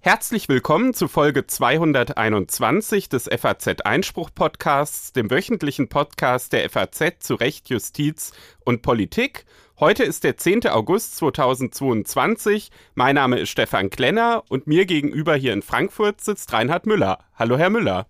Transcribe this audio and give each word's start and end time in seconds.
Herzlich 0.00 0.48
willkommen 0.48 0.94
zu 0.94 1.06
Folge 1.06 1.46
221 1.46 3.10
des 3.10 3.24
FAZ 3.24 3.82
Einspruch 3.84 4.30
Podcasts, 4.34 5.12
dem 5.12 5.30
wöchentlichen 5.30 5.88
Podcast 5.88 6.54
der 6.54 6.70
FAZ 6.70 7.18
zu 7.20 7.34
Recht, 7.34 7.68
Justiz 7.68 8.32
und 8.64 8.80
Politik. 8.80 9.44
Heute 9.78 10.04
ist 10.04 10.24
der 10.24 10.38
10. 10.38 10.66
August 10.68 11.16
2022. 11.18 12.70
Mein 12.94 13.16
Name 13.16 13.38
ist 13.38 13.50
Stefan 13.50 13.90
Klenner 13.90 14.44
und 14.48 14.66
mir 14.66 14.86
gegenüber 14.86 15.36
hier 15.36 15.52
in 15.52 15.60
Frankfurt 15.60 16.22
sitzt 16.22 16.52
Reinhard 16.54 16.86
Müller. 16.86 17.18
Hallo, 17.34 17.58
Herr 17.58 17.68
Müller. 17.68 18.06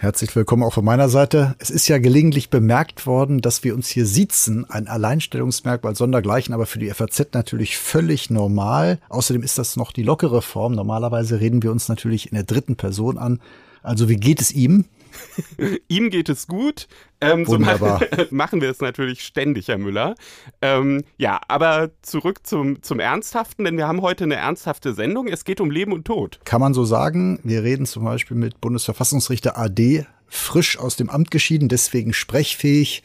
Herzlich 0.00 0.36
willkommen 0.36 0.62
auch 0.62 0.74
von 0.74 0.84
meiner 0.84 1.08
Seite. 1.08 1.56
Es 1.58 1.70
ist 1.70 1.88
ja 1.88 1.98
gelegentlich 1.98 2.50
bemerkt 2.50 3.04
worden, 3.04 3.40
dass 3.40 3.64
wir 3.64 3.74
uns 3.74 3.88
hier 3.88 4.06
sitzen, 4.06 4.64
ein 4.70 4.86
Alleinstellungsmerkmal 4.86 5.96
sondergleichen, 5.96 6.54
aber 6.54 6.66
für 6.66 6.78
die 6.78 6.88
FAZ 6.88 7.30
natürlich 7.32 7.76
völlig 7.78 8.30
normal. 8.30 9.00
Außerdem 9.08 9.42
ist 9.42 9.58
das 9.58 9.74
noch 9.74 9.90
die 9.90 10.04
lockere 10.04 10.40
Form. 10.40 10.74
Normalerweise 10.74 11.40
reden 11.40 11.64
wir 11.64 11.72
uns 11.72 11.88
natürlich 11.88 12.30
in 12.30 12.36
der 12.36 12.44
dritten 12.44 12.76
Person 12.76 13.18
an. 13.18 13.40
Also 13.82 14.08
wie 14.08 14.18
geht 14.18 14.40
es 14.40 14.52
ihm? 14.52 14.84
Ihm 15.88 16.10
geht 16.10 16.28
es 16.28 16.46
gut. 16.46 16.88
Ähm, 17.20 17.44
so 17.44 17.58
machen, 17.58 18.00
machen 18.30 18.60
wir 18.60 18.70
es 18.70 18.80
natürlich 18.80 19.24
ständig, 19.24 19.68
Herr 19.68 19.78
Müller. 19.78 20.14
Ähm, 20.62 21.04
ja, 21.16 21.40
aber 21.48 21.90
zurück 22.02 22.46
zum, 22.46 22.82
zum 22.82 23.00
Ernsthaften, 23.00 23.64
denn 23.64 23.76
wir 23.76 23.88
haben 23.88 24.02
heute 24.02 24.24
eine 24.24 24.36
ernsthafte 24.36 24.94
Sendung. 24.94 25.26
Es 25.26 25.44
geht 25.44 25.60
um 25.60 25.70
Leben 25.70 25.92
und 25.92 26.04
Tod. 26.04 26.40
Kann 26.44 26.60
man 26.60 26.74
so 26.74 26.84
sagen. 26.84 27.40
Wir 27.42 27.62
reden 27.62 27.86
zum 27.86 28.04
Beispiel 28.04 28.36
mit 28.36 28.60
Bundesverfassungsrichter 28.60 29.58
AD, 29.58 30.06
frisch 30.28 30.78
aus 30.78 30.96
dem 30.96 31.10
Amt 31.10 31.30
geschieden, 31.30 31.68
deswegen 31.68 32.12
sprechfähig 32.12 33.02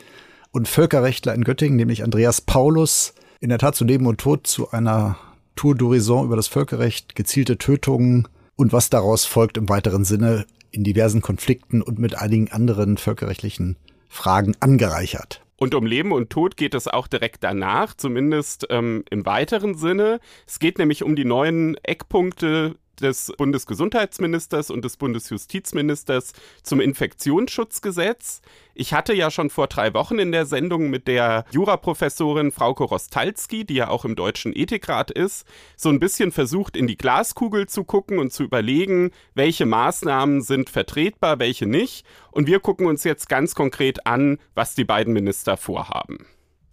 und 0.51 0.67
Völkerrechtler 0.67 1.34
in 1.34 1.43
Göttingen, 1.43 1.76
nämlich 1.76 2.04
Andreas 2.04 2.41
Paulus. 2.41 3.15
In 3.40 3.49
der 3.49 3.57
Tat 3.57 3.76
zu 3.76 3.84
Leben 3.84 4.05
und 4.05 4.20
Tod 4.20 4.48
zu 4.48 4.71
einer 4.71 5.17
Tour 5.55 5.76
d'Horizon 5.76 6.26
über 6.26 6.35
das 6.35 6.48
Völkerrecht, 6.48 7.15
gezielte 7.15 7.57
Tötungen 7.57 8.27
und 8.55 8.71
was 8.74 8.90
daraus 8.90 9.26
folgt 9.26 9.57
im 9.57 9.70
weiteren 9.70 10.05
Sinne 10.05 10.46
in 10.74 10.84
diversen 10.84 11.21
Konflikten 11.21 11.82
und 11.82 11.99
mit 11.99 12.18
einigen 12.18 12.52
anderen 12.52 12.98
völkerrechtlichen 12.98 13.77
Fragen 14.10 14.55
angereichert. 14.60 15.41
Und 15.55 15.76
um 15.76 15.85
Leben 15.85 16.12
und 16.12 16.30
Tod 16.30 16.57
geht 16.57 16.74
es 16.74 16.88
auch 16.88 17.07
direkt 17.07 17.43
danach, 17.43 17.93
zumindest 17.93 18.68
ähm, 18.70 19.05
im 19.10 19.26
weiteren 19.26 19.76
Sinne. 19.76 20.20
Es 20.46 20.60
geht 20.60 20.77
nämlich 20.77 21.04
um 21.04 21.15
die 21.15 21.26
neuen 21.26 21.77
Eckpunkte 21.84 22.76
des 23.02 23.32
Bundesgesundheitsministers 23.38 24.70
und 24.70 24.84
des 24.86 24.98
Bundesjustizministers 24.98 26.34
zum 26.62 26.80
Infektionsschutzgesetz. 26.80 28.41
Ich 28.76 28.94
hatte 28.94 29.13
ja 29.13 29.30
schon 29.30 29.49
vor 29.49 29.68
drei 29.68 29.94
Wochen 29.94 30.20
in 30.20 30.32
der 30.32 30.46
Sendung 30.46 30.90
mit 30.90 31.08
der 31.08 31.46
Juraprofessorin 31.52 32.52
Frauke 32.52 32.84
Rostalski, 32.84 33.66
die 33.66 33.76
ja 33.76 33.90
auch 33.90 34.05
im 34.05 34.16
Deutschen 34.16 34.55
Ethikrat 34.55 35.12
ist, 35.12 35.46
so 35.76 35.90
ein 35.90 35.99
bisschen 35.99 36.32
versucht, 36.32 36.76
in 36.76 36.88
die 36.88 36.98
Glaskugel 36.98 37.68
zu 37.68 37.84
gucken 37.84 38.20
und 38.20 38.34
zu 38.34 38.44
überlegen, 38.44 39.12
welche 39.36 39.66
Maßnahmen 39.66 40.41
sind 40.41 40.70
vertretbar, 40.70 41.40
welche 41.40 41.68
nicht. 41.68 42.05
Und 42.32 42.48
wir 42.48 42.60
gucken 42.60 42.88
uns 42.88 43.04
jetzt 43.04 43.30
ganz 43.30 43.54
konkret 43.55 44.08
an, 44.08 44.40
was 44.55 44.76
die 44.76 44.86
beiden 44.86 45.14
Minister 45.14 45.58
vorhaben. 45.58 46.26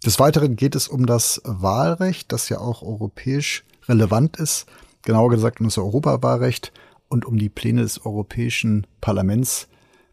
Des 0.03 0.19
Weiteren 0.19 0.55
geht 0.55 0.73
es 0.73 0.87
um 0.87 1.05
das 1.05 1.41
Wahlrecht, 1.45 2.31
das 2.31 2.49
ja 2.49 2.57
auch 2.57 2.81
europäisch 2.81 3.63
relevant 3.87 4.37
ist 4.37 4.65
genauer 5.03 5.29
gesagt 5.29 5.59
um 5.59 5.67
das 5.67 5.77
Europawahlrecht 5.77 6.71
und 7.07 7.25
um 7.25 7.37
die 7.37 7.49
Pläne 7.49 7.81
des 7.81 8.05
Europäischen 8.05 8.87
Parlaments, 9.01 9.67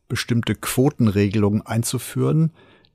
bestimmte 0.08 0.54
Quotenregelungen 0.54 1.64
einzuführen, 1.64 2.52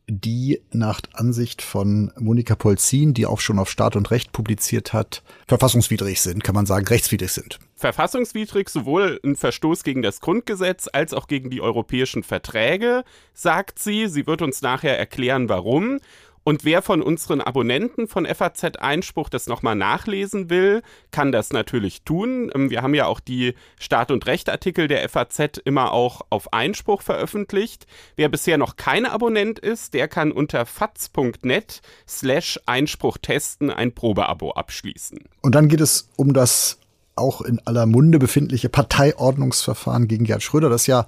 die 0.07 0.61
nach 0.71 0.99
Ansicht 1.13 1.61
von 1.61 2.11
Monika 2.19 2.55
Polzin, 2.55 3.13
die 3.13 3.25
auch 3.25 3.39
schon 3.39 3.59
auf 3.59 3.69
Staat 3.69 3.95
und 3.95 4.11
Recht 4.11 4.33
publiziert 4.33 4.91
hat, 4.91 5.23
verfassungswidrig 5.47 6.21
sind, 6.21 6.43
kann 6.43 6.55
man 6.55 6.65
sagen, 6.65 6.85
rechtswidrig 6.87 7.31
sind. 7.31 7.59
Verfassungswidrig 7.75 8.69
sowohl 8.69 9.19
ein 9.23 9.35
Verstoß 9.35 9.83
gegen 9.83 10.01
das 10.01 10.19
Grundgesetz 10.19 10.89
als 10.91 11.13
auch 11.13 11.27
gegen 11.27 11.49
die 11.49 11.61
europäischen 11.61 12.23
Verträge, 12.23 13.03
sagt 13.33 13.79
sie. 13.79 14.07
Sie 14.07 14.27
wird 14.27 14.41
uns 14.41 14.61
nachher 14.61 14.97
erklären, 14.97 15.47
warum. 15.47 15.99
Und 16.43 16.65
wer 16.65 16.81
von 16.81 17.01
unseren 17.01 17.41
Abonnenten 17.41 18.07
von 18.07 18.25
FAZ 18.25 18.77
Einspruch 18.79 19.29
das 19.29 19.47
nochmal 19.47 19.75
nachlesen 19.75 20.49
will, 20.49 20.81
kann 21.11 21.31
das 21.31 21.53
natürlich 21.53 22.03
tun. 22.03 22.51
Ähm, 22.53 22.69
wir 22.69 22.81
haben 22.81 22.93
ja 22.93 23.05
auch 23.05 23.19
die 23.19 23.53
Staat- 23.79 24.11
und 24.11 24.25
Rechtartikel 24.25 24.87
der 24.87 25.07
FAZ 25.07 25.57
immer 25.63 25.91
auch 25.93 26.21
auf 26.29 26.51
Einspruch 26.51 27.01
veröffentlicht. 27.01 27.87
Wer 28.15 28.29
bisher 28.29 28.57
noch 28.57 28.75
kein 28.75 29.05
Abonnent 29.05 29.59
ist, 29.59 29.93
der 29.93 30.07
kann 30.07 30.31
unter 30.31 30.65
faz.net 30.65 31.81
slash 32.07 32.59
Einspruch 32.65 33.17
testen 33.17 33.69
ein 33.69 33.93
Probeabo 33.93 34.51
abschließen. 34.51 35.19
Und 35.41 35.55
dann 35.55 35.69
geht 35.69 35.81
es 35.81 36.09
um 36.17 36.33
das 36.33 36.79
auch 37.15 37.41
in 37.41 37.59
aller 37.65 37.85
Munde 37.85 38.19
befindliche 38.19 38.69
Parteiordnungsverfahren 38.69 40.07
gegen 40.07 40.25
Gerd 40.25 40.43
Schröder, 40.43 40.69
das 40.69 40.87
ja 40.87 41.05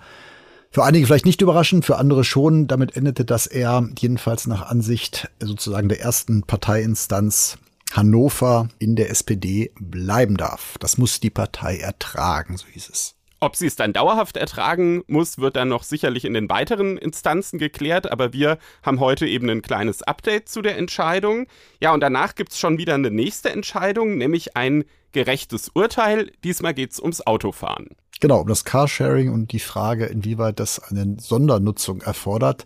für 0.75 0.83
einige 0.83 1.05
vielleicht 1.05 1.25
nicht 1.25 1.39
überraschend, 1.39 1.85
für 1.85 1.95
andere 1.95 2.25
schon. 2.25 2.67
Damit 2.67 2.97
endete, 2.97 3.23
dass 3.23 3.47
er 3.47 3.87
jedenfalls 3.97 4.45
nach 4.45 4.63
Ansicht 4.63 5.29
sozusagen 5.39 5.87
der 5.87 6.01
ersten 6.01 6.43
Parteiinstanz 6.43 7.57
Hannover 7.93 8.67
in 8.77 8.97
der 8.97 9.09
SPD 9.09 9.71
bleiben 9.79 10.35
darf. 10.35 10.77
Das 10.81 10.97
muss 10.97 11.21
die 11.21 11.29
Partei 11.29 11.77
ertragen, 11.77 12.57
so 12.57 12.65
hieß 12.67 12.89
es. 12.89 13.15
Ob 13.39 13.55
sie 13.55 13.67
es 13.67 13.77
dann 13.77 13.93
dauerhaft 13.93 14.35
ertragen 14.35 15.01
muss, 15.07 15.37
wird 15.37 15.55
dann 15.55 15.69
noch 15.69 15.83
sicherlich 15.83 16.25
in 16.25 16.33
den 16.33 16.49
weiteren 16.49 16.97
Instanzen 16.97 17.57
geklärt, 17.57 18.11
aber 18.11 18.33
wir 18.33 18.57
haben 18.83 18.99
heute 18.99 19.27
eben 19.27 19.49
ein 19.49 19.61
kleines 19.61 20.03
Update 20.03 20.49
zu 20.49 20.61
der 20.61 20.77
Entscheidung. 20.77 21.47
Ja, 21.79 21.93
und 21.93 22.01
danach 22.01 22.35
gibt 22.35 22.51
es 22.51 22.59
schon 22.59 22.77
wieder 22.77 22.95
eine 22.95 23.11
nächste 23.11 23.49
Entscheidung, 23.49 24.17
nämlich 24.17 24.57
ein 24.57 24.83
gerechtes 25.15 25.69
Urteil. 25.73 26.31
Diesmal 26.43 26.73
geht 26.73 26.91
es 26.91 26.99
ums 26.99 27.21
Autofahren. 27.21 27.87
Genau, 28.19 28.41
um 28.41 28.47
das 28.47 28.65
Carsharing 28.65 29.31
und 29.31 29.53
die 29.53 29.59
Frage, 29.59 30.05
inwieweit 30.05 30.59
das 30.59 30.79
eine 30.79 31.15
Sondernutzung 31.19 32.01
erfordert. 32.01 32.65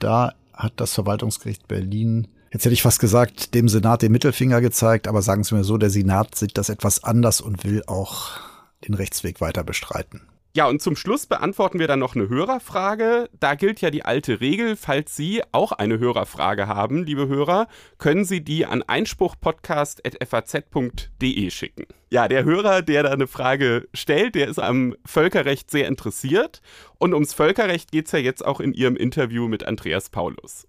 Da 0.00 0.34
hat 0.52 0.74
das 0.76 0.94
Verwaltungsgericht 0.94 1.68
Berlin, 1.68 2.26
jetzt 2.52 2.64
hätte 2.64 2.74
ich 2.74 2.82
fast 2.82 2.98
gesagt, 2.98 3.54
dem 3.54 3.68
Senat 3.68 4.02
den 4.02 4.10
Mittelfinger 4.10 4.60
gezeigt, 4.60 5.06
aber 5.06 5.22
sagen 5.22 5.44
Sie 5.44 5.54
mir 5.54 5.64
so, 5.64 5.78
der 5.78 5.90
Senat 5.90 6.34
sieht 6.34 6.58
das 6.58 6.70
etwas 6.70 7.04
anders 7.04 7.40
und 7.40 7.64
will 7.64 7.84
auch 7.86 8.40
den 8.86 8.94
Rechtsweg 8.94 9.40
weiter 9.40 9.62
bestreiten. 9.62 10.22
Ja, 10.56 10.66
und 10.68 10.80
zum 10.80 10.96
Schluss 10.96 11.26
beantworten 11.26 11.78
wir 11.78 11.86
dann 11.86 11.98
noch 11.98 12.16
eine 12.16 12.30
Hörerfrage. 12.30 13.28
Da 13.38 13.56
gilt 13.56 13.82
ja 13.82 13.90
die 13.90 14.06
alte 14.06 14.40
Regel, 14.40 14.74
falls 14.74 15.14
Sie 15.14 15.42
auch 15.52 15.72
eine 15.72 15.98
Hörerfrage 15.98 16.66
haben, 16.66 17.04
liebe 17.04 17.28
Hörer, 17.28 17.68
können 17.98 18.24
Sie 18.24 18.42
die 18.42 18.64
an 18.64 18.82
einspruchpodcast.faz.de 18.82 21.50
schicken. 21.50 21.84
Ja, 22.08 22.26
der 22.26 22.44
Hörer, 22.44 22.80
der 22.80 23.02
da 23.02 23.10
eine 23.10 23.26
Frage 23.26 23.86
stellt, 23.92 24.34
der 24.34 24.48
ist 24.48 24.58
am 24.58 24.96
Völkerrecht 25.04 25.70
sehr 25.70 25.88
interessiert. 25.88 26.62
Und 26.96 27.12
ums 27.12 27.34
Völkerrecht 27.34 27.92
geht 27.92 28.06
es 28.06 28.12
ja 28.12 28.18
jetzt 28.18 28.42
auch 28.42 28.60
in 28.60 28.72
Ihrem 28.72 28.96
Interview 28.96 29.48
mit 29.48 29.66
Andreas 29.66 30.08
Paulus. 30.08 30.66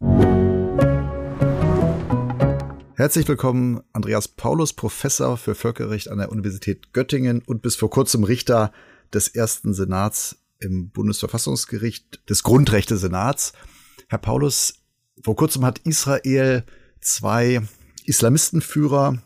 Herzlich 2.95 3.25
willkommen, 3.29 3.79
Andreas 3.93 4.27
Paulus, 4.27 4.73
Professor 4.73 5.37
für 5.37 5.55
Völkerrecht 5.55 6.09
an 6.09 6.17
der 6.17 6.29
Universität 6.29 6.91
Göttingen 6.91 7.41
und 7.45 7.61
bis 7.61 7.77
vor 7.77 7.89
kurzem 7.89 8.25
Richter 8.25 8.73
des 9.13 9.29
ersten 9.29 9.73
Senats 9.73 10.37
im 10.59 10.89
Bundesverfassungsgericht, 10.89 12.29
des 12.29 12.43
Grundrechte-Senats. 12.43 13.53
Herr 14.09 14.17
Paulus, 14.17 14.75
vor 15.23 15.35
kurzem 15.35 15.65
hat 15.65 15.79
Israel 15.79 16.63
zwei 17.01 17.61
Islamistenführer 18.05 19.21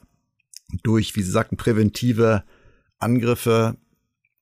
durch, 0.84 1.16
wie 1.16 1.22
Sie 1.22 1.32
sagten, 1.32 1.58
präventive 1.58 2.44
Angriffe 3.00 3.78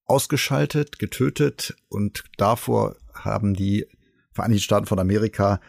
ausgeschaltet, 0.05 0.99
getötet 0.99 1.75
und 1.87 2.23
davor 2.37 2.95
haben 3.13 3.53
die 3.53 3.85
Vereinigten 4.31 4.63
Staaten 4.63 4.85
von 4.85 4.99
Amerika 4.99 5.59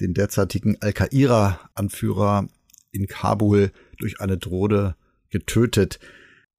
den 0.00 0.14
derzeitigen 0.14 0.80
Al-Qaida-Anführer 0.80 2.48
in 2.90 3.06
Kabul 3.06 3.72
durch 3.98 4.20
eine 4.20 4.36
Drohne 4.38 4.96
getötet. 5.30 5.98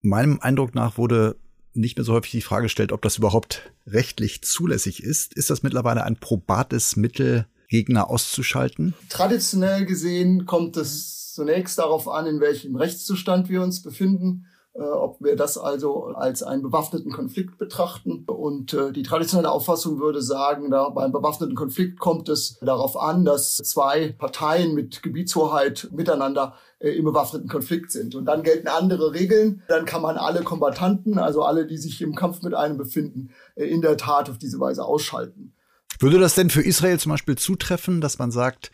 Meinem 0.01 0.39
Eindruck 0.39 0.75
nach 0.75 0.97
wurde 0.97 1.35
nicht 1.77 1.97
mehr 1.97 2.05
so 2.05 2.13
häufig 2.13 2.31
die 2.31 2.41
Frage 2.41 2.69
stellt, 2.69 2.91
ob 2.91 3.01
das 3.01 3.17
überhaupt 3.17 3.71
rechtlich 3.85 4.41
zulässig 4.41 5.03
ist. 5.03 5.33
Ist 5.33 5.49
das 5.49 5.63
mittlerweile 5.63 6.03
ein 6.03 6.17
probates 6.17 6.95
Mittel, 6.95 7.45
Gegner 7.69 8.09
auszuschalten? 8.09 8.93
Traditionell 9.09 9.85
gesehen 9.85 10.45
kommt 10.45 10.77
es 10.77 11.33
zunächst 11.33 11.77
darauf 11.77 12.07
an, 12.07 12.25
in 12.25 12.39
welchem 12.39 12.75
Rechtszustand 12.75 13.49
wir 13.49 13.61
uns 13.61 13.81
befinden 13.81 14.45
ob 14.83 15.21
wir 15.21 15.35
das 15.35 15.57
also 15.57 16.07
als 16.07 16.43
einen 16.43 16.61
bewaffneten 16.61 17.11
Konflikt 17.11 17.57
betrachten. 17.57 18.25
Und 18.25 18.73
äh, 18.73 18.91
die 18.91 19.03
traditionelle 19.03 19.51
Auffassung 19.51 19.99
würde 19.99 20.21
sagen, 20.21 20.69
da 20.69 20.89
beim 20.89 21.11
bewaffneten 21.11 21.55
Konflikt 21.55 21.99
kommt 21.99 22.29
es 22.29 22.59
darauf 22.61 22.97
an, 22.97 23.25
dass 23.25 23.55
zwei 23.55 24.13
Parteien 24.17 24.75
mit 24.75 25.01
Gebietshoheit 25.01 25.89
miteinander 25.91 26.55
äh, 26.79 26.91
im 26.91 27.05
bewaffneten 27.05 27.49
Konflikt 27.49 27.91
sind. 27.91 28.15
Und 28.15 28.25
dann 28.25 28.43
gelten 28.43 28.67
andere 28.67 29.13
Regeln. 29.13 29.63
Dann 29.67 29.85
kann 29.85 30.01
man 30.01 30.17
alle 30.17 30.43
Kombattanten, 30.43 31.17
also 31.17 31.43
alle, 31.43 31.65
die 31.65 31.77
sich 31.77 32.01
im 32.01 32.13
Kampf 32.15 32.43
mit 32.43 32.53
einem 32.53 32.77
befinden, 32.77 33.31
äh, 33.55 33.65
in 33.65 33.81
der 33.81 33.97
Tat 33.97 34.29
auf 34.29 34.37
diese 34.37 34.59
Weise 34.59 34.85
ausschalten. 34.85 35.53
Würde 35.99 36.19
das 36.19 36.35
denn 36.35 36.49
für 36.49 36.61
Israel 36.61 36.99
zum 36.99 37.11
Beispiel 37.11 37.37
zutreffen, 37.37 38.01
dass 38.01 38.19
man 38.19 38.29
sagt, 38.29 38.71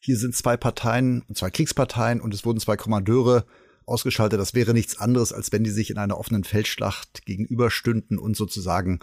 hier 0.00 0.18
sind 0.18 0.34
zwei 0.34 0.56
Parteien, 0.56 1.24
zwei 1.32 1.50
Kriegsparteien 1.50 2.20
und 2.20 2.34
es 2.34 2.44
wurden 2.44 2.60
zwei 2.60 2.76
Kommandeure 2.76 3.46
ausgeschaltet. 3.86 4.40
Das 4.40 4.54
wäre 4.54 4.74
nichts 4.74 4.98
anderes, 4.98 5.32
als 5.32 5.52
wenn 5.52 5.64
die 5.64 5.70
sich 5.70 5.90
in 5.90 5.98
einer 5.98 6.18
offenen 6.18 6.44
Feldschlacht 6.44 7.24
gegenüberstünden 7.24 8.18
und 8.18 8.36
sozusagen 8.36 9.00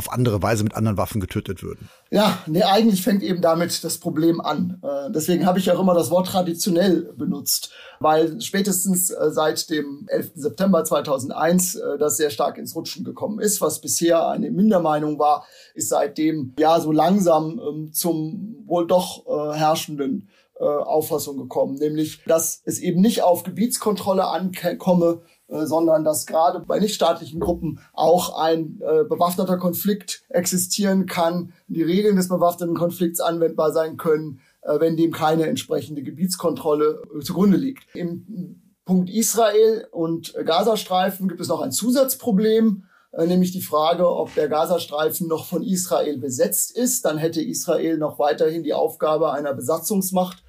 auf 0.00 0.10
andere 0.10 0.42
Weise 0.42 0.64
mit 0.64 0.74
anderen 0.74 0.96
Waffen 0.96 1.20
getötet 1.20 1.62
würden. 1.62 1.90
Ja, 2.10 2.38
nee, 2.46 2.62
eigentlich 2.62 3.02
fängt 3.02 3.22
eben 3.22 3.42
damit 3.42 3.84
das 3.84 3.98
Problem 3.98 4.40
an. 4.40 4.80
Äh, 4.82 5.10
deswegen 5.12 5.44
habe 5.44 5.58
ich 5.58 5.70
auch 5.70 5.78
immer 5.78 5.92
das 5.92 6.10
Wort 6.10 6.28
traditionell 6.28 7.12
benutzt, 7.18 7.70
weil 7.98 8.40
spätestens 8.40 9.10
äh, 9.10 9.30
seit 9.30 9.68
dem 9.68 10.06
11. 10.08 10.32
September 10.36 10.84
2001 10.84 11.74
äh, 11.74 11.98
das 11.98 12.16
sehr 12.16 12.30
stark 12.30 12.56
ins 12.56 12.74
Rutschen 12.74 13.04
gekommen 13.04 13.40
ist. 13.40 13.60
Was 13.60 13.82
bisher 13.82 14.26
eine 14.26 14.50
Mindermeinung 14.50 15.18
war, 15.18 15.44
ist 15.74 15.90
seitdem 15.90 16.54
ja 16.58 16.80
so 16.80 16.92
langsam 16.92 17.60
ähm, 17.60 17.92
zum 17.92 18.64
wohl 18.64 18.86
doch 18.86 19.26
herrschenden 19.54 20.28
äh, 20.60 20.64
Auffassung 20.64 21.38
gekommen, 21.38 21.76
nämlich 21.76 22.22
dass 22.26 22.60
es 22.64 22.80
eben 22.80 23.00
nicht 23.00 23.22
auf 23.22 23.44
Gebietskontrolle 23.44 24.26
ankomme, 24.26 25.22
äh, 25.48 25.64
sondern 25.64 26.04
dass 26.04 26.26
gerade 26.26 26.60
bei 26.60 26.78
nichtstaatlichen 26.78 27.40
Gruppen 27.40 27.80
auch 27.94 28.38
ein 28.38 28.78
äh, 28.82 29.04
bewaffneter 29.04 29.56
Konflikt 29.56 30.22
existieren 30.28 31.06
kann, 31.06 31.54
die 31.66 31.82
Regeln 31.82 32.16
des 32.16 32.28
bewaffneten 32.28 32.76
Konflikts 32.76 33.20
anwendbar 33.20 33.72
sein 33.72 33.96
können, 33.96 34.40
äh, 34.60 34.78
wenn 34.78 34.98
dem 34.98 35.12
keine 35.12 35.46
entsprechende 35.46 36.02
Gebietskontrolle 36.02 37.02
zugrunde 37.22 37.56
liegt. 37.56 37.84
Im 37.94 38.60
Punkt 38.84 39.08
Israel 39.08 39.88
und 39.92 40.34
Gazastreifen 40.44 41.28
gibt 41.28 41.40
es 41.40 41.48
noch 41.48 41.62
ein 41.62 41.72
Zusatzproblem, 41.72 42.84
nämlich 43.16 43.52
die 43.52 43.62
Frage, 43.62 44.08
ob 44.08 44.34
der 44.34 44.48
Gazastreifen 44.48 45.26
noch 45.26 45.46
von 45.46 45.62
Israel 45.62 46.18
besetzt 46.18 46.76
ist. 46.76 47.04
Dann 47.04 47.16
hätte 47.16 47.40
Israel 47.40 47.98
noch 47.98 48.18
weiterhin 48.18 48.62
die 48.62 48.74
Aufgabe 48.74 49.32
einer 49.32 49.54
Besatzungsmacht 49.54 50.42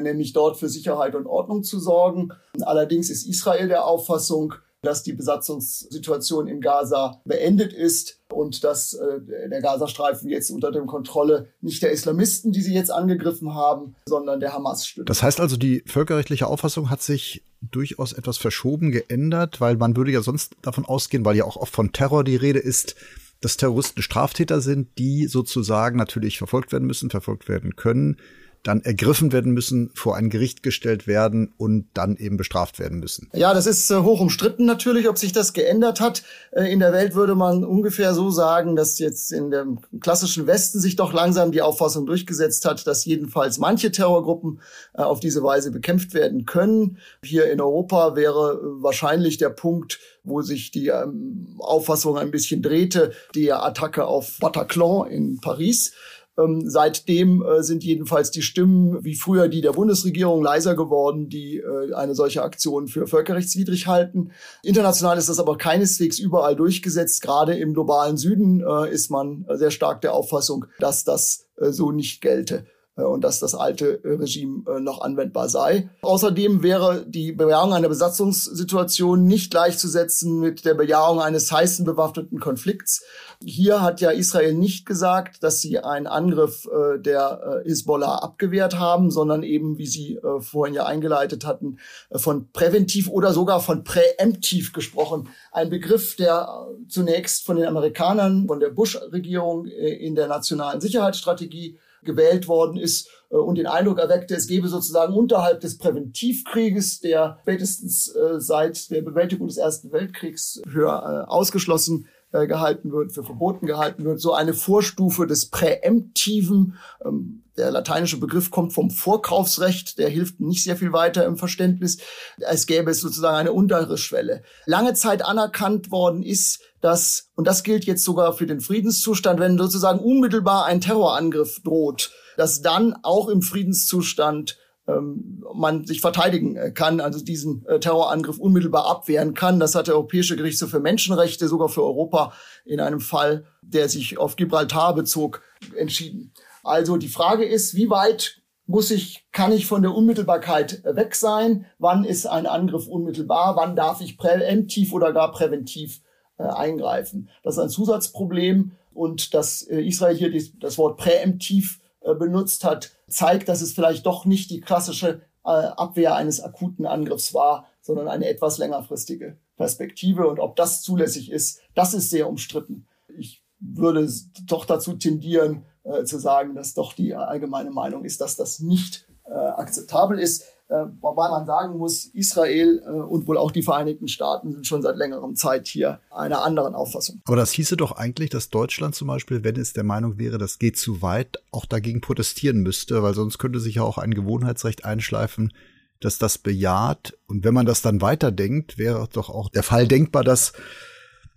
nämlich 0.00 0.32
dort 0.32 0.58
für 0.58 0.68
Sicherheit 0.68 1.14
und 1.14 1.26
Ordnung 1.26 1.62
zu 1.62 1.78
sorgen. 1.78 2.30
Allerdings 2.62 3.10
ist 3.10 3.26
Israel 3.26 3.68
der 3.68 3.84
Auffassung, 3.84 4.54
dass 4.82 5.02
die 5.02 5.12
Besatzungssituation 5.12 6.46
in 6.46 6.60
Gaza 6.60 7.20
beendet 7.24 7.72
ist 7.72 8.20
und 8.32 8.62
dass 8.62 8.94
äh, 8.94 9.48
der 9.50 9.60
Gazastreifen 9.60 10.30
jetzt 10.30 10.50
unter 10.50 10.70
der 10.70 10.82
Kontrolle 10.82 11.48
nicht 11.60 11.82
der 11.82 11.90
Islamisten, 11.90 12.52
die 12.52 12.62
sie 12.62 12.74
jetzt 12.74 12.90
angegriffen 12.90 13.54
haben, 13.54 13.96
sondern 14.06 14.40
der 14.40 14.52
Hamas 14.52 14.86
steht. 14.86 15.08
Das 15.08 15.22
heißt 15.22 15.40
also, 15.40 15.56
die 15.56 15.82
völkerrechtliche 15.86 16.46
Auffassung 16.46 16.88
hat 16.88 17.02
sich 17.02 17.42
durchaus 17.60 18.12
etwas 18.12 18.38
verschoben, 18.38 18.92
geändert, 18.92 19.60
weil 19.60 19.76
man 19.76 19.96
würde 19.96 20.12
ja 20.12 20.22
sonst 20.22 20.54
davon 20.62 20.84
ausgehen, 20.84 21.24
weil 21.24 21.36
ja 21.36 21.44
auch 21.44 21.56
oft 21.56 21.74
von 21.74 21.92
Terror 21.92 22.22
die 22.22 22.36
Rede 22.36 22.60
ist, 22.60 22.94
dass 23.40 23.56
Terroristen 23.56 24.02
Straftäter 24.02 24.60
sind, 24.60 24.98
die 24.98 25.26
sozusagen 25.26 25.98
natürlich 25.98 26.38
verfolgt 26.38 26.72
werden 26.72 26.86
müssen, 26.86 27.10
verfolgt 27.10 27.48
werden 27.48 27.76
können 27.76 28.18
dann 28.66 28.80
ergriffen 28.80 29.32
werden 29.32 29.52
müssen, 29.52 29.90
vor 29.94 30.16
ein 30.16 30.28
Gericht 30.28 30.62
gestellt 30.62 31.06
werden 31.06 31.54
und 31.56 31.86
dann 31.94 32.16
eben 32.16 32.36
bestraft 32.36 32.78
werden 32.78 32.98
müssen. 32.98 33.28
Ja, 33.32 33.54
das 33.54 33.66
ist 33.66 33.90
äh, 33.90 33.98
hoch 33.98 34.20
umstritten 34.20 34.64
natürlich, 34.64 35.08
ob 35.08 35.18
sich 35.18 35.32
das 35.32 35.52
geändert 35.52 36.00
hat. 36.00 36.22
Äh, 36.50 36.72
in 36.72 36.80
der 36.80 36.92
Welt 36.92 37.14
würde 37.14 37.34
man 37.34 37.64
ungefähr 37.64 38.12
so 38.14 38.30
sagen, 38.30 38.74
dass 38.74 38.98
jetzt 38.98 39.32
in 39.32 39.50
dem 39.50 39.80
klassischen 40.00 40.46
Westen 40.46 40.80
sich 40.80 40.96
doch 40.96 41.12
langsam 41.12 41.52
die 41.52 41.62
Auffassung 41.62 42.06
durchgesetzt 42.06 42.64
hat, 42.64 42.86
dass 42.86 43.04
jedenfalls 43.04 43.58
manche 43.58 43.92
Terrorgruppen 43.92 44.60
äh, 44.94 45.02
auf 45.02 45.20
diese 45.20 45.42
Weise 45.42 45.70
bekämpft 45.70 46.12
werden 46.14 46.44
können. 46.44 46.98
Hier 47.22 47.50
in 47.50 47.60
Europa 47.60 48.16
wäre 48.16 48.60
wahrscheinlich 48.80 49.38
der 49.38 49.50
Punkt, 49.50 50.00
wo 50.24 50.42
sich 50.42 50.72
die 50.72 50.88
ähm, 50.88 51.56
Auffassung 51.60 52.18
ein 52.18 52.32
bisschen 52.32 52.62
drehte, 52.62 53.12
die 53.34 53.52
Attacke 53.52 54.06
auf 54.06 54.38
Bataclan 54.40 55.08
in 55.08 55.40
Paris. 55.40 55.92
Ähm, 56.38 56.68
seitdem 56.68 57.42
äh, 57.42 57.62
sind 57.62 57.82
jedenfalls 57.82 58.30
die 58.30 58.42
Stimmen 58.42 59.04
wie 59.04 59.14
früher 59.14 59.48
die 59.48 59.60
der 59.60 59.72
Bundesregierung 59.72 60.42
leiser 60.42 60.74
geworden, 60.76 61.28
die 61.28 61.58
äh, 61.58 61.94
eine 61.94 62.14
solche 62.14 62.42
Aktion 62.42 62.88
für 62.88 63.06
völkerrechtswidrig 63.06 63.86
halten. 63.86 64.32
International 64.62 65.16
ist 65.16 65.28
das 65.28 65.38
aber 65.38 65.56
keineswegs 65.56 66.18
überall 66.18 66.54
durchgesetzt. 66.56 67.22
Gerade 67.22 67.54
im 67.54 67.74
globalen 67.74 68.16
Süden 68.16 68.60
äh, 68.60 68.92
ist 68.92 69.10
man 69.10 69.46
sehr 69.54 69.70
stark 69.70 70.02
der 70.02 70.12
Auffassung, 70.12 70.66
dass 70.78 71.04
das 71.04 71.46
äh, 71.56 71.70
so 71.70 71.90
nicht 71.92 72.20
gelte. 72.20 72.66
Äh, 72.96 73.02
und 73.02 73.22
dass 73.22 73.38
das 73.38 73.54
alte 73.54 74.02
äh, 74.04 74.14
Regime 74.14 74.64
äh, 74.68 74.80
noch 74.80 75.00
anwendbar 75.00 75.48
sei. 75.48 75.90
Außerdem 76.02 76.62
wäre 76.62 77.04
die 77.06 77.32
Bejahung 77.32 77.72
einer 77.72 77.88
Besatzungssituation 77.88 79.24
nicht 79.24 79.50
gleichzusetzen 79.50 80.40
mit 80.40 80.64
der 80.64 80.74
Bejahung 80.74 81.20
eines 81.20 81.52
heißen 81.52 81.84
bewaffneten 81.84 82.40
Konflikts. 82.40 83.04
Hier 83.44 83.82
hat 83.82 84.00
ja 84.00 84.10
Israel 84.10 84.54
nicht 84.54 84.86
gesagt, 84.86 85.42
dass 85.42 85.60
sie 85.60 85.78
einen 85.78 86.06
Angriff 86.06 86.66
der 86.98 87.62
Hisbollah 87.64 88.16
abgewehrt 88.20 88.78
haben, 88.78 89.10
sondern 89.10 89.42
eben, 89.42 89.76
wie 89.76 89.86
Sie 89.86 90.18
vorhin 90.40 90.74
ja 90.74 90.86
eingeleitet 90.86 91.44
hatten, 91.44 91.78
von 92.12 92.50
präventiv 92.52 93.10
oder 93.10 93.34
sogar 93.34 93.60
von 93.60 93.84
präemptiv 93.84 94.72
gesprochen. 94.72 95.28
Ein 95.52 95.68
Begriff, 95.68 96.16
der 96.16 96.66
zunächst 96.88 97.44
von 97.44 97.56
den 97.56 97.66
Amerikanern, 97.66 98.46
von 98.46 98.58
der 98.58 98.70
Bush-Regierung 98.70 99.66
in 99.66 100.14
der 100.14 100.28
nationalen 100.28 100.80
Sicherheitsstrategie 100.80 101.78
gewählt 102.06 102.48
worden 102.48 102.78
ist 102.78 103.08
äh, 103.30 103.36
und 103.36 103.58
den 103.58 103.66
Eindruck 103.66 103.98
erweckte, 103.98 104.34
es 104.34 104.46
gebe 104.46 104.68
sozusagen 104.68 105.14
unterhalb 105.14 105.60
des 105.60 105.78
Präventivkrieges, 105.78 107.00
der 107.00 107.38
spätestens 107.42 108.08
äh, 108.08 108.40
seit 108.40 108.90
der 108.90 109.02
Bewältigung 109.02 109.48
des 109.48 109.58
Ersten 109.58 109.92
Weltkriegs 109.92 110.62
für 110.66 110.88
äh, 110.88 111.30
ausgeschlossen 111.30 112.06
gehalten 112.32 112.92
wird, 112.92 113.12
für 113.12 113.22
verboten 113.22 113.66
gehalten 113.66 114.04
wird, 114.04 114.20
so 114.20 114.34
eine 114.34 114.52
Vorstufe 114.52 115.26
des 115.26 115.48
Präemptiven. 115.48 116.74
Ähm, 117.02 117.44
der 117.56 117.70
lateinische 117.70 118.18
Begriff 118.18 118.50
kommt 118.50 118.74
vom 118.74 118.90
Vorkaufsrecht, 118.90 119.98
der 119.98 120.10
hilft 120.10 120.40
nicht 120.40 120.62
sehr 120.62 120.76
viel 120.76 120.92
weiter 120.92 121.24
im 121.24 121.38
Verständnis. 121.38 121.98
Es 122.38 122.66
gäbe 122.66 122.90
es 122.90 123.00
sozusagen 123.00 123.36
eine 123.36 123.52
untere 123.52 123.96
Schwelle. 123.96 124.42
Lange 124.66 124.92
Zeit 124.92 125.24
anerkannt 125.24 125.90
worden 125.90 126.22
ist, 126.22 126.60
dass, 126.86 127.32
und 127.34 127.48
das 127.48 127.64
gilt 127.64 127.84
jetzt 127.84 128.04
sogar 128.04 128.32
für 128.32 128.46
den 128.46 128.60
Friedenszustand, 128.60 129.40
wenn 129.40 129.58
sozusagen 129.58 129.98
unmittelbar 129.98 130.66
ein 130.66 130.80
Terrorangriff 130.80 131.60
droht, 131.64 132.12
dass 132.36 132.62
dann 132.62 132.94
auch 133.02 133.28
im 133.28 133.42
Friedenszustand 133.42 134.56
ähm, 134.86 135.44
man 135.52 135.84
sich 135.84 136.00
verteidigen 136.00 136.54
äh, 136.54 136.70
kann, 136.70 137.00
also 137.00 137.18
diesen 137.24 137.66
äh, 137.66 137.80
Terrorangriff 137.80 138.38
unmittelbar 138.38 138.86
abwehren 138.86 139.34
kann. 139.34 139.58
Das 139.58 139.74
hat 139.74 139.88
der 139.88 139.96
Europäische 139.96 140.36
Gerichtshof 140.36 140.70
für 140.70 140.78
Menschenrechte 140.78 141.48
sogar 141.48 141.68
für 141.68 141.82
Europa 141.82 142.32
in 142.64 142.78
einem 142.78 143.00
Fall, 143.00 143.46
der 143.62 143.88
sich 143.88 144.16
auf 144.16 144.36
Gibraltar 144.36 144.94
bezog, 144.94 145.42
entschieden. 145.76 146.32
Also 146.62 146.96
die 146.98 147.08
Frage 147.08 147.44
ist, 147.44 147.74
wie 147.74 147.90
weit 147.90 148.42
muss 148.66 148.92
ich, 148.92 149.26
kann 149.32 149.50
ich 149.50 149.66
von 149.66 149.82
der 149.82 149.92
Unmittelbarkeit 149.92 150.84
äh, 150.84 150.94
weg 150.94 151.16
sein? 151.16 151.66
Wann 151.80 152.04
ist 152.04 152.26
ein 152.26 152.46
Angriff 152.46 152.86
unmittelbar? 152.86 153.56
Wann 153.56 153.74
darf 153.74 154.00
ich 154.00 154.16
präventiv 154.16 154.92
oder 154.92 155.12
gar 155.12 155.32
präventiv 155.32 156.00
äh, 156.38 156.44
eingreifen? 156.44 157.28
Das 157.42 157.56
ist 157.56 157.62
ein 157.62 157.68
Zusatzproblem 157.68 158.72
und 158.92 159.34
dass 159.34 159.62
äh, 159.62 159.80
Israel 159.80 160.16
hier 160.16 160.30
die, 160.30 160.58
das 160.58 160.78
Wort 160.78 160.96
präemptiv 160.96 161.80
äh, 162.00 162.14
benutzt 162.14 162.64
hat, 162.64 162.92
zeigt, 163.08 163.48
dass 163.48 163.60
es 163.60 163.72
vielleicht 163.72 164.06
doch 164.06 164.24
nicht 164.24 164.50
die 164.50 164.60
klassische 164.60 165.22
äh, 165.44 165.48
Abwehr 165.48 166.14
eines 166.16 166.40
akuten 166.40 166.86
Angriffs 166.86 167.34
war, 167.34 167.66
sondern 167.80 168.08
eine 168.08 168.28
etwas 168.28 168.58
längerfristige 168.58 169.38
Perspektive. 169.56 170.26
Und 170.26 170.40
ob 170.40 170.56
das 170.56 170.82
zulässig 170.82 171.30
ist, 171.30 171.60
das 171.74 171.94
ist 171.94 172.10
sehr 172.10 172.28
umstritten. 172.28 172.86
Ich 173.16 173.42
würde 173.58 174.08
doch 174.46 174.64
dazu 174.64 174.94
tendieren, 174.94 175.64
äh, 175.84 176.04
zu 176.04 176.18
sagen, 176.18 176.54
dass 176.54 176.74
doch 176.74 176.92
die 176.92 177.14
allgemeine 177.14 177.70
Meinung 177.70 178.04
ist, 178.04 178.20
dass 178.20 178.36
das 178.36 178.60
nicht 178.60 179.06
äh, 179.24 179.32
akzeptabel 179.32 180.18
ist. 180.18 180.44
Äh, 180.68 180.86
wobei 181.00 181.28
man 181.28 181.46
sagen 181.46 181.78
muss, 181.78 182.06
Israel 182.06 182.82
äh, 182.84 182.90
und 182.90 183.28
wohl 183.28 183.38
auch 183.38 183.52
die 183.52 183.62
Vereinigten 183.62 184.08
Staaten 184.08 184.50
sind 184.50 184.66
schon 184.66 184.82
seit 184.82 184.96
längerem 184.96 185.36
Zeit 185.36 185.68
hier 185.68 186.00
einer 186.10 186.42
anderen 186.42 186.74
Auffassung. 186.74 187.22
Aber 187.24 187.36
das 187.36 187.52
hieße 187.52 187.76
doch 187.76 187.92
eigentlich, 187.92 188.30
dass 188.30 188.50
Deutschland 188.50 188.96
zum 188.96 189.06
Beispiel, 189.06 189.44
wenn 189.44 189.54
es 189.54 189.74
der 189.74 189.84
Meinung 189.84 190.18
wäre, 190.18 190.38
das 190.38 190.58
geht 190.58 190.76
zu 190.76 191.02
weit, 191.02 191.38
auch 191.52 191.66
dagegen 191.66 192.00
protestieren 192.00 192.62
müsste, 192.62 193.04
weil 193.04 193.14
sonst 193.14 193.38
könnte 193.38 193.60
sich 193.60 193.76
ja 193.76 193.82
auch 193.82 193.96
ein 193.96 194.12
Gewohnheitsrecht 194.12 194.84
einschleifen, 194.84 195.52
dass 196.00 196.18
das 196.18 196.36
bejaht. 196.36 197.16
Und 197.28 197.44
wenn 197.44 197.54
man 197.54 197.66
das 197.66 197.80
dann 197.80 198.00
weiterdenkt, 198.00 198.76
wäre 198.76 199.08
doch 199.12 199.30
auch 199.30 199.48
der 199.50 199.62
Fall 199.62 199.86
denkbar, 199.86 200.24
dass 200.24 200.52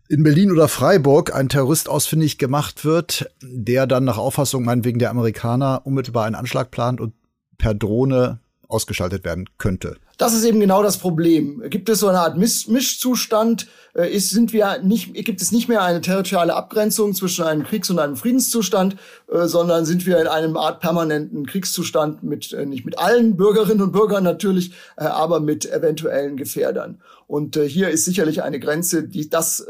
in 0.07 0.23
Berlin 0.23 0.51
oder 0.51 0.67
Freiburg 0.67 1.35
ein 1.35 1.49
Terrorist 1.49 1.87
ausfindig 1.87 2.39
gemacht 2.39 2.83
wird, 2.83 3.29
der 3.43 3.85
dann 3.85 4.05
nach 4.05 4.17
Auffassung 4.17 4.65
meinetwegen 4.65 4.97
der 4.97 5.11
Amerikaner 5.11 5.81
unmittelbar 5.85 6.25
einen 6.25 6.33
Anschlag 6.33 6.71
plant 6.71 6.99
und 6.99 7.13
per 7.59 7.75
Drohne 7.75 8.39
ausgeschaltet 8.69 9.25
werden 9.25 9.49
könnte. 9.57 9.97
Das 10.17 10.33
ist 10.33 10.45
eben 10.45 10.59
genau 10.59 10.83
das 10.83 10.97
Problem. 10.97 11.63
Gibt 11.69 11.89
es 11.89 11.99
so 11.99 12.07
eine 12.07 12.19
Art 12.19 12.37
Misch 12.37 12.67
Mischzustand? 12.67 13.67
Äh, 13.95 14.13
ist, 14.13 14.29
sind 14.29 14.53
wir 14.53 14.79
nicht, 14.83 15.13
gibt 15.25 15.41
es 15.41 15.51
nicht 15.51 15.67
mehr 15.67 15.81
eine 15.81 16.01
territoriale 16.01 16.53
Abgrenzung 16.53 17.13
zwischen 17.13 17.43
einem 17.43 17.63
Kriegs- 17.63 17.89
und 17.89 17.99
einem 17.99 18.15
Friedenszustand, 18.15 18.95
äh, 19.27 19.47
sondern 19.47 19.85
sind 19.85 20.05
wir 20.05 20.19
in 20.19 20.27
einem 20.27 20.57
Art 20.57 20.79
permanenten 20.79 21.45
Kriegszustand 21.45 22.23
mit, 22.23 22.53
äh, 22.53 22.65
nicht 22.65 22.85
mit 22.85 22.99
allen 22.99 23.35
Bürgerinnen 23.35 23.81
und 23.81 23.91
Bürgern 23.91 24.23
natürlich, 24.23 24.73
aber 24.95 25.39
mit 25.39 25.71
eventuellen 25.71 26.37
Gefährdern. 26.37 27.01
Und 27.27 27.55
hier 27.55 27.89
ist 27.89 28.05
sicherlich 28.05 28.41
eine 28.43 28.59
Grenze, 28.59 29.03
die 29.03 29.29
das 29.29 29.63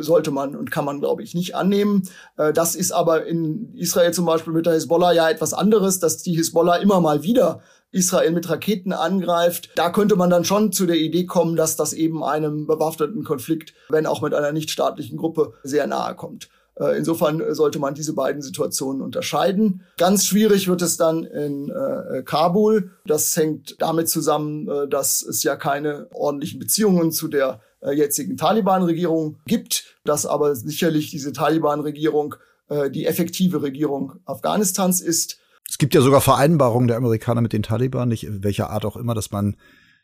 sollte 0.00 0.30
man 0.30 0.54
und 0.54 0.70
kann 0.70 0.84
man, 0.84 1.00
glaube 1.00 1.22
ich, 1.22 1.34
nicht 1.34 1.54
annehmen. 1.54 2.02
Das 2.36 2.74
ist 2.74 2.92
aber 2.92 3.26
in 3.26 3.74
Israel 3.74 4.12
zum 4.12 4.26
Beispiel 4.26 4.52
mit 4.52 4.66
der 4.66 4.74
Hisbollah 4.74 5.12
ja 5.12 5.30
etwas 5.30 5.54
anderes, 5.54 5.98
dass 5.98 6.22
die 6.22 6.34
Hisbollah 6.34 6.76
immer 6.76 7.00
mal 7.00 7.22
wieder 7.22 7.62
Israel 7.92 8.32
mit 8.32 8.48
Raketen 8.48 8.92
angreift. 8.92 9.70
Da 9.74 9.90
könnte 9.90 10.16
man 10.16 10.30
dann 10.30 10.44
schon 10.44 10.72
zu 10.72 10.86
der 10.86 10.96
Idee 10.96 11.26
kommen, 11.26 11.56
dass 11.56 11.76
das 11.76 11.92
eben 11.92 12.22
einem 12.22 12.66
bewaffneten 12.66 13.24
Konflikt, 13.24 13.74
wenn 13.88 14.06
auch 14.06 14.22
mit 14.22 14.34
einer 14.34 14.52
nichtstaatlichen 14.52 15.16
Gruppe, 15.16 15.54
sehr 15.62 15.86
nahe 15.86 16.14
kommt. 16.14 16.48
Äh, 16.80 16.96
insofern 16.96 17.54
sollte 17.54 17.78
man 17.78 17.94
diese 17.94 18.14
beiden 18.14 18.42
Situationen 18.42 19.02
unterscheiden. 19.02 19.82
Ganz 19.98 20.26
schwierig 20.26 20.68
wird 20.68 20.82
es 20.82 20.96
dann 20.96 21.24
in 21.24 21.70
äh, 21.70 22.22
Kabul. 22.22 22.92
Das 23.04 23.36
hängt 23.36 23.76
damit 23.80 24.08
zusammen, 24.08 24.68
äh, 24.68 24.88
dass 24.88 25.22
es 25.22 25.42
ja 25.42 25.56
keine 25.56 26.08
ordentlichen 26.12 26.58
Beziehungen 26.58 27.12
zu 27.12 27.28
der 27.28 27.60
äh, 27.80 27.92
jetzigen 27.92 28.36
Taliban-Regierung 28.36 29.38
gibt, 29.46 29.96
dass 30.04 30.26
aber 30.26 30.54
sicherlich 30.54 31.10
diese 31.10 31.32
Taliban-Regierung 31.32 32.36
äh, 32.68 32.90
die 32.90 33.06
effektive 33.06 33.62
Regierung 33.62 34.14
Afghanistans 34.24 35.00
ist. 35.00 35.38
Es 35.70 35.78
gibt 35.78 35.94
ja 35.94 36.00
sogar 36.00 36.20
Vereinbarungen 36.20 36.88
der 36.88 36.96
Amerikaner 36.96 37.42
mit 37.42 37.52
den 37.52 37.62
Taliban, 37.62 38.08
nicht 38.08 38.24
in 38.24 38.42
welcher 38.42 38.70
Art 38.70 38.84
auch 38.84 38.96
immer, 38.96 39.14
dass 39.14 39.30
man 39.30 39.56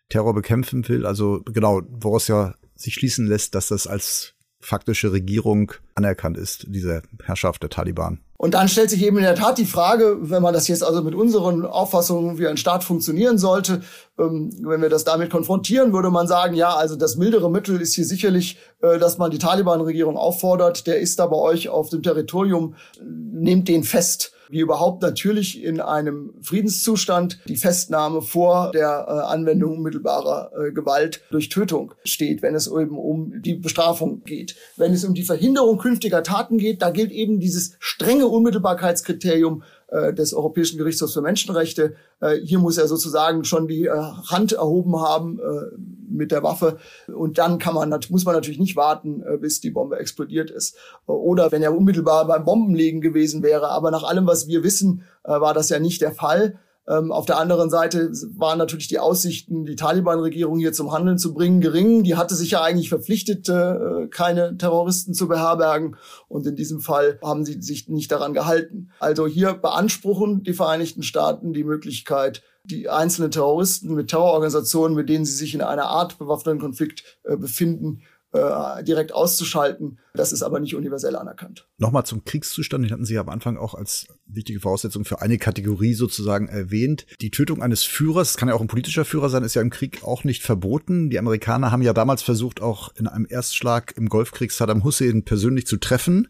Terror 0.08 0.32
bekämpfen 0.32 0.88
will. 0.88 1.04
Also 1.04 1.42
genau, 1.44 1.82
woraus 1.90 2.28
ja 2.28 2.54
sich 2.76 2.94
schließen 2.94 3.26
lässt, 3.26 3.56
dass 3.56 3.66
das 3.68 3.88
als 3.88 4.34
faktische 4.60 5.10
Regierung 5.10 5.72
anerkannt 5.96 6.38
ist, 6.38 6.66
diese 6.68 7.02
Herrschaft 7.24 7.64
der 7.64 7.70
Taliban. 7.70 8.20
Und 8.36 8.54
dann 8.54 8.68
stellt 8.68 8.90
sich 8.90 9.04
eben 9.04 9.16
in 9.16 9.24
der 9.24 9.34
Tat 9.34 9.58
die 9.58 9.64
Frage, 9.64 10.18
wenn 10.20 10.40
man 10.40 10.54
das 10.54 10.68
jetzt 10.68 10.84
also 10.84 11.02
mit 11.02 11.16
unseren 11.16 11.66
Auffassungen, 11.66 12.38
wie 12.38 12.46
ein 12.46 12.58
Staat 12.58 12.84
funktionieren 12.84 13.36
sollte, 13.36 13.82
ähm, 14.20 14.52
wenn 14.62 14.80
wir 14.80 14.88
das 14.88 15.02
damit 15.02 15.30
konfrontieren, 15.30 15.92
würde 15.92 16.10
man 16.10 16.28
sagen, 16.28 16.54
ja, 16.54 16.76
also 16.76 16.94
das 16.94 17.16
mildere 17.16 17.50
Mittel 17.50 17.80
ist 17.80 17.94
hier 17.94 18.04
sicherlich, 18.04 18.58
äh, 18.82 18.98
dass 18.98 19.18
man 19.18 19.32
die 19.32 19.38
Taliban-Regierung 19.38 20.16
auffordert, 20.16 20.86
der 20.86 21.00
ist 21.00 21.18
da 21.18 21.26
bei 21.26 21.36
euch 21.36 21.68
auf 21.70 21.88
dem 21.90 22.04
Territorium, 22.04 22.76
nehmt 23.02 23.66
den 23.66 23.82
fest 23.82 24.32
wie 24.48 24.60
überhaupt 24.60 25.02
natürlich 25.02 25.62
in 25.62 25.80
einem 25.80 26.34
Friedenszustand 26.42 27.40
die 27.46 27.56
Festnahme 27.56 28.22
vor 28.22 28.70
der 28.72 29.06
äh, 29.08 29.32
Anwendung 29.32 29.78
unmittelbarer 29.78 30.50
äh, 30.56 30.72
Gewalt 30.72 31.22
durch 31.30 31.48
Tötung 31.48 31.94
steht, 32.04 32.42
wenn 32.42 32.54
es 32.54 32.66
eben 32.66 32.98
um 32.98 33.42
die 33.42 33.54
Bestrafung 33.54 34.22
geht. 34.24 34.56
Wenn 34.76 34.92
es 34.92 35.04
um 35.04 35.14
die 35.14 35.22
Verhinderung 35.22 35.78
künftiger 35.78 36.22
Taten 36.22 36.58
geht, 36.58 36.82
da 36.82 36.90
gilt 36.90 37.12
eben 37.12 37.40
dieses 37.40 37.76
strenge 37.78 38.26
Unmittelbarkeitskriterium 38.26 39.62
äh, 39.88 40.12
des 40.12 40.34
Europäischen 40.34 40.78
Gerichtshofs 40.78 41.14
für 41.14 41.22
Menschenrechte. 41.22 41.94
Äh, 42.20 42.36
hier 42.36 42.58
muss 42.58 42.78
er 42.78 42.88
sozusagen 42.88 43.44
schon 43.44 43.68
die 43.68 43.86
äh, 43.86 43.90
Hand 43.90 44.52
erhoben 44.52 45.00
haben 45.00 45.38
äh, 45.38 45.76
mit 46.08 46.32
der 46.32 46.42
Waffe 46.42 46.78
und 47.06 47.38
dann 47.38 47.58
kann 47.58 47.74
man 47.74 47.94
muss 48.10 48.24
man 48.24 48.34
natürlich 48.34 48.58
nicht 48.58 48.76
warten, 48.76 49.22
äh, 49.22 49.36
bis 49.36 49.60
die 49.60 49.70
Bombe 49.70 49.98
explodiert 49.98 50.50
ist. 50.50 50.76
Oder 51.06 51.52
wenn 51.52 51.62
er 51.62 51.76
unmittelbar 51.76 52.26
beim 52.26 52.44
Bombenlegen 52.44 53.00
gewesen 53.00 53.42
wäre. 53.42 53.68
Aber 53.68 53.90
nach 53.90 54.02
allem, 54.02 54.26
was 54.26 54.48
wir 54.48 54.64
wissen, 54.64 55.02
äh, 55.24 55.40
war 55.40 55.54
das 55.54 55.68
ja 55.68 55.78
nicht 55.78 56.00
der 56.00 56.12
Fall. 56.12 56.58
Ähm, 56.88 57.10
auf 57.10 57.26
der 57.26 57.38
anderen 57.38 57.68
Seite 57.70 58.10
waren 58.36 58.58
natürlich 58.58 58.88
die 58.88 58.98
Aussichten, 58.98 59.64
die 59.64 59.76
Taliban-Regierung 59.76 60.58
hier 60.58 60.72
zum 60.72 60.92
Handeln 60.92 61.18
zu 61.18 61.34
bringen, 61.34 61.60
gering. 61.60 62.04
Die 62.04 62.16
hatte 62.16 62.34
sich 62.34 62.52
ja 62.52 62.62
eigentlich 62.62 62.88
verpflichtet, 62.88 63.48
äh, 63.48 64.06
keine 64.10 64.56
Terroristen 64.56 65.12
zu 65.14 65.26
beherbergen. 65.26 65.96
Und 66.28 66.46
in 66.46 66.56
diesem 66.56 66.80
Fall 66.80 67.18
haben 67.22 67.44
sie 67.44 67.60
sich 67.60 67.88
nicht 67.88 68.12
daran 68.12 68.34
gehalten. 68.34 68.90
Also 69.00 69.26
hier 69.26 69.54
beanspruchen 69.54 70.44
die 70.44 70.54
Vereinigten 70.54 71.02
Staaten 71.02 71.52
die 71.52 71.64
Möglichkeit, 71.64 72.42
die 72.62 72.88
einzelnen 72.88 73.30
Terroristen 73.30 73.94
mit 73.94 74.08
Terrororganisationen, 74.08 74.96
mit 74.96 75.08
denen 75.08 75.24
sie 75.24 75.34
sich 75.34 75.54
in 75.54 75.62
einer 75.62 75.86
Art 75.86 76.18
bewaffneten 76.18 76.60
Konflikt 76.60 77.18
äh, 77.24 77.36
befinden, 77.36 78.02
äh, 78.36 78.84
direkt 78.84 79.12
auszuschalten. 79.12 79.98
Das 80.14 80.32
ist 80.32 80.42
aber 80.42 80.60
nicht 80.60 80.74
universell 80.74 81.16
anerkannt. 81.16 81.66
Nochmal 81.78 82.06
zum 82.06 82.24
Kriegszustand, 82.24 82.84
den 82.84 82.92
hatten 82.92 83.04
Sie 83.04 83.18
am 83.18 83.28
Anfang 83.28 83.56
auch 83.56 83.74
als 83.74 84.06
wichtige 84.26 84.60
Voraussetzung 84.60 85.04
für 85.04 85.20
eine 85.20 85.38
Kategorie 85.38 85.94
sozusagen 85.94 86.48
erwähnt. 86.48 87.06
Die 87.20 87.30
Tötung 87.30 87.62
eines 87.62 87.82
Führers, 87.82 88.32
das 88.32 88.36
kann 88.36 88.48
ja 88.48 88.54
auch 88.54 88.60
ein 88.60 88.68
politischer 88.68 89.04
Führer 89.04 89.28
sein, 89.28 89.42
ist 89.42 89.54
ja 89.54 89.62
im 89.62 89.70
Krieg 89.70 90.04
auch 90.04 90.24
nicht 90.24 90.42
verboten. 90.42 91.10
Die 91.10 91.18
Amerikaner 91.18 91.72
haben 91.72 91.82
ja 91.82 91.92
damals 91.92 92.22
versucht, 92.22 92.62
auch 92.62 92.94
in 92.96 93.06
einem 93.06 93.26
Erstschlag 93.28 93.94
im 93.96 94.08
Golfkrieg 94.08 94.52
Saddam 94.52 94.84
Hussein 94.84 95.24
persönlich 95.24 95.66
zu 95.66 95.76
treffen, 95.76 96.28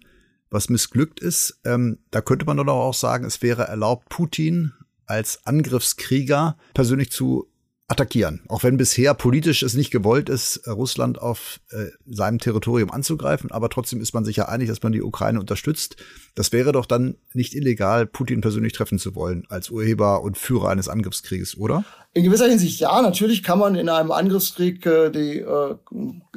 was 0.50 0.68
missglückt 0.68 1.20
ist. 1.20 1.60
Ähm, 1.64 1.98
da 2.10 2.20
könnte 2.20 2.46
man 2.46 2.56
doch 2.56 2.66
auch 2.68 2.94
sagen, 2.94 3.24
es 3.24 3.42
wäre 3.42 3.64
erlaubt, 3.64 4.08
Putin 4.08 4.72
als 5.06 5.46
Angriffskrieger 5.46 6.56
persönlich 6.74 7.10
zu 7.10 7.48
attackieren. 7.88 8.42
Auch 8.48 8.64
wenn 8.64 8.76
bisher 8.76 9.14
politisch 9.14 9.62
es 9.62 9.74
nicht 9.74 9.92
gewollt 9.92 10.28
ist, 10.28 10.56
äh, 10.58 10.70
Russland 10.70 11.20
auf 11.20 11.60
äh, 11.70 11.86
seinem 12.06 12.38
Territorium 12.38 12.90
anzugreifen, 12.90 13.52
aber 13.52 13.68
trotzdem 13.68 14.00
ist 14.00 14.12
man 14.12 14.24
sich 14.24 14.36
ja 14.36 14.48
einig, 14.48 14.68
dass 14.68 14.82
man 14.82 14.92
die 14.92 15.02
Ukraine 15.02 15.38
unterstützt. 15.38 15.96
Das 16.34 16.50
wäre 16.50 16.72
doch 16.72 16.86
dann 16.86 17.16
nicht 17.32 17.54
illegal, 17.54 18.06
Putin 18.06 18.40
persönlich 18.40 18.72
treffen 18.72 18.98
zu 18.98 19.14
wollen 19.14 19.46
als 19.48 19.70
Urheber 19.70 20.22
und 20.22 20.36
Führer 20.36 20.70
eines 20.70 20.88
Angriffskrieges, 20.88 21.56
oder? 21.58 21.84
In 22.12 22.24
gewisser 22.24 22.48
Hinsicht 22.48 22.80
ja. 22.80 23.00
Natürlich 23.02 23.42
kann 23.42 23.58
man 23.58 23.76
in 23.76 23.88
einem 23.88 24.10
Angriffskrieg 24.10 24.84
äh, 24.84 25.10
die, 25.10 25.38
äh, 25.38 25.76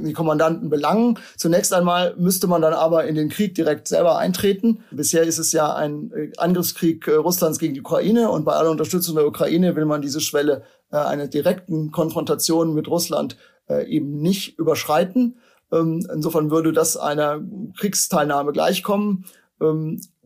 die 0.06 0.14
Kommandanten 0.14 0.70
belangen. 0.70 1.20
Zunächst 1.38 1.74
einmal 1.74 2.16
müsste 2.18 2.48
man 2.48 2.62
dann 2.62 2.74
aber 2.74 3.06
in 3.06 3.16
den 3.16 3.30
Krieg 3.30 3.56
direkt 3.56 3.88
selber 3.88 4.18
eintreten. 4.18 4.84
Bisher 4.92 5.24
ist 5.24 5.38
es 5.38 5.52
ja 5.52 5.74
ein 5.74 6.12
äh, 6.14 6.32
Angriffskrieg 6.38 7.08
äh, 7.08 7.16
Russlands 7.16 7.60
gegen 7.60 7.74
die 7.74 7.82
Ukraine 7.82 8.30
und 8.30 8.46
bei 8.46 8.54
aller 8.54 8.72
Unterstützung 8.72 9.16
der 9.16 9.28
Ukraine 9.28 9.76
will 9.76 9.86
man 9.86 10.02
diese 10.02 10.22
Schwelle 10.22 10.64
äh, 10.92 10.98
einer 10.98 11.28
direkten 11.28 11.92
Konfrontation 11.92 12.74
mit 12.74 12.88
Russland 12.88 13.38
eben 13.86 14.20
nicht 14.20 14.58
überschreiten. 14.58 15.38
Ähm, 15.72 16.04
insofern 16.12 16.50
würde 16.50 16.74
das 16.74 16.98
einer 16.98 17.40
Kriegsteilnahme 17.78 18.52
gleichkommen. 18.52 19.26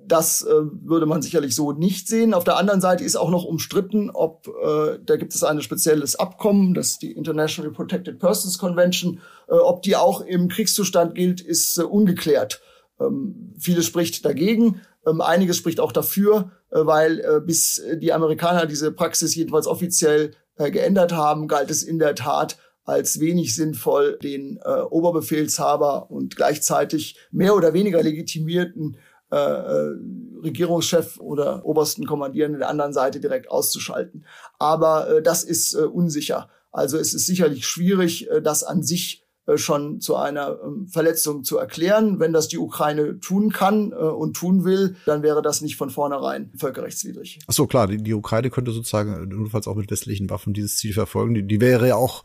Das 0.06 0.42
äh, 0.42 0.52
würde 0.52 1.06
man 1.06 1.22
sicherlich 1.22 1.56
so 1.56 1.72
nicht 1.72 2.08
sehen. 2.08 2.34
Auf 2.34 2.44
der 2.44 2.58
anderen 2.58 2.82
Seite 2.82 3.04
ist 3.04 3.16
auch 3.16 3.30
noch 3.30 3.46
umstritten, 3.46 4.10
ob 4.10 4.48
äh, 4.48 5.00
da 5.04 5.16
gibt 5.16 5.34
es 5.34 5.44
ein 5.44 5.62
spezielles 5.62 6.16
Abkommen, 6.16 6.74
das 6.74 7.00
die 7.00 7.12
International 7.12 7.72
Protected 7.72 8.20
Persons 8.20 8.58
Convention, 8.58 9.20
äh, 9.48 9.54
ob 9.54 9.82
die 9.82 9.96
auch 9.96 10.22
im 10.22 10.50
Kriegszustand 10.50 11.16
gilt, 11.16 11.42
ist 11.42 11.78
äh, 11.78 11.84
ungeklärt. 11.84 12.62
Ähm, 13.00 13.54
vieles 13.58 13.86
spricht 13.86 14.26
dagegen, 14.26 14.82
ähm, 15.06 15.22
einiges 15.22 15.58
spricht 15.58 15.80
auch 15.80 15.92
dafür, 15.92 16.52
äh, 16.72 16.86
weil 16.86 17.20
äh, 17.20 17.40
bis 17.40 17.82
die 17.98 18.14
Amerikaner 18.14 18.66
diese 18.66 18.92
Praxis 18.92 19.36
jedenfalls 19.36 19.68
offiziell 19.68 20.32
äh, 20.58 20.70
geändert 20.70 21.14
haben, 21.14 21.48
galt 21.48 21.72
es 21.72 21.84
in 21.84 22.00
der 22.00 22.16
Tat 22.16 22.58
als 22.86 23.20
wenig 23.20 23.56
sinnvoll, 23.56 24.20
den 24.22 24.60
äh, 24.64 24.82
Oberbefehlshaber 24.82 26.12
und 26.12 26.36
gleichzeitig 26.36 27.18
mehr 27.32 27.56
oder 27.56 27.74
weniger 27.74 28.04
legitimierten 28.04 28.98
äh, 29.34 29.36
äh, 29.36 29.96
Regierungschef 30.44 31.20
oder 31.20 31.66
obersten 31.66 32.06
Kommandierenden 32.06 32.60
der 32.60 32.70
anderen 32.70 32.94
Seite 32.94 33.20
direkt 33.20 33.50
auszuschalten. 33.50 34.25
Aber 34.60 35.10
äh, 35.10 35.22
das 35.24 35.44
ist 35.44 35.74
äh, 35.74 35.80
unsicher. 35.80 36.50
Also 36.72 36.98
es 36.98 37.13
ist 37.13 37.25
sicherlich 37.25 37.66
schwierig, 37.66 38.30
äh, 38.30 38.42
das 38.42 38.63
an 38.63 38.84
sich 38.84 39.25
äh, 39.48 39.58
schon 39.58 40.02
zu 40.02 40.16
einer 40.16 40.60
ähm, 40.63 40.88
Verletzung 40.88 41.44
zu 41.44 41.58
erklären. 41.58 42.20
Wenn 42.20 42.32
das 42.32 42.48
die 42.48 42.60
Ukraine 42.60 43.20
tun 43.20 43.52
kann 43.52 43.92
äh, 43.92 43.96
und 43.96 44.36
tun 44.36 44.66
will, 44.66 44.98
dann 45.06 45.24
wäre 45.24 45.42
das 45.42 45.62
nicht 45.62 45.78
von 45.78 45.90
vornherein 45.90 46.52
völkerrechtswidrig. 46.56 47.40
Ach 47.48 47.54
so, 47.54 47.66
klar, 47.66 47.88
die, 47.88 47.98
die 47.98 48.13
Ukraine 48.13 48.52
könnte 48.52 48.72
sozusagen 48.72 49.28
notfalls 49.30 49.68
auch 49.68 49.75
mit 49.75 49.90
westlichen 49.90 50.30
Waffen 50.30 50.54
dieses 50.54 50.78
Ziel 50.78 50.94
verfolgen. 50.94 51.34
Die, 51.34 51.48
die 51.48 51.60
wäre 51.60 51.88
ja 51.88 51.96
auch 51.96 52.24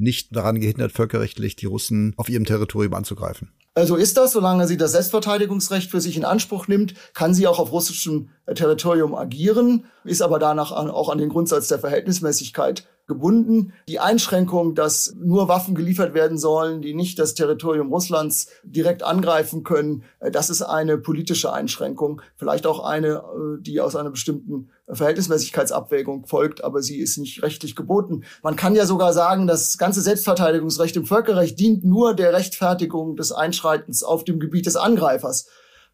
nicht 0.00 0.34
daran 0.34 0.60
gehindert, 0.60 0.92
völkerrechtlich 0.92 1.56
die 1.56 1.66
Russen 1.66 2.14
auf 2.16 2.28
ihrem 2.28 2.44
Territorium 2.44 2.94
anzugreifen. 2.94 3.52
Also 3.74 3.94
ist 3.94 4.16
das, 4.16 4.32
solange 4.32 4.66
sie 4.66 4.76
das 4.76 4.92
Selbstverteidigungsrecht 4.92 5.90
für 5.90 6.00
sich 6.00 6.16
in 6.16 6.24
Anspruch 6.24 6.66
nimmt, 6.66 6.94
kann 7.14 7.34
sie 7.34 7.46
auch 7.46 7.60
auf 7.60 7.70
russischem 7.70 8.30
Territorium 8.52 9.14
agieren, 9.14 9.86
ist 10.04 10.22
aber 10.22 10.40
danach 10.40 10.72
auch 10.72 11.08
an 11.08 11.18
den 11.18 11.28
Grundsatz 11.28 11.68
der 11.68 11.78
Verhältnismäßigkeit 11.78 12.88
gebunden. 13.10 13.72
Die 13.88 13.98
Einschränkung, 13.98 14.76
dass 14.76 15.14
nur 15.18 15.48
Waffen 15.48 15.74
geliefert 15.74 16.14
werden 16.14 16.38
sollen, 16.38 16.80
die 16.80 16.94
nicht 16.94 17.18
das 17.18 17.34
Territorium 17.34 17.92
Russlands 17.92 18.48
direkt 18.62 19.02
angreifen 19.02 19.64
können, 19.64 20.04
äh, 20.20 20.30
das 20.30 20.48
ist 20.48 20.62
eine 20.62 20.96
politische 20.96 21.52
Einschränkung. 21.52 22.22
Vielleicht 22.36 22.66
auch 22.66 22.82
eine, 22.82 23.16
äh, 23.16 23.60
die 23.60 23.80
aus 23.80 23.96
einer 23.96 24.10
bestimmten 24.10 24.70
Verhältnismäßigkeitsabwägung 24.88 26.26
folgt, 26.26 26.62
aber 26.62 26.82
sie 26.82 26.98
ist 26.98 27.18
nicht 27.18 27.42
rechtlich 27.42 27.74
geboten. 27.74 28.22
Man 28.42 28.56
kann 28.56 28.76
ja 28.76 28.86
sogar 28.86 29.12
sagen, 29.12 29.46
das 29.46 29.76
ganze 29.76 30.00
Selbstverteidigungsrecht 30.00 30.96
im 30.96 31.04
Völkerrecht 31.04 31.58
dient 31.58 31.84
nur 31.84 32.14
der 32.14 32.32
Rechtfertigung 32.32 33.16
des 33.16 33.32
Einschreitens 33.32 34.04
auf 34.04 34.24
dem 34.24 34.38
Gebiet 34.38 34.66
des 34.66 34.76
Angreifers. 34.76 35.48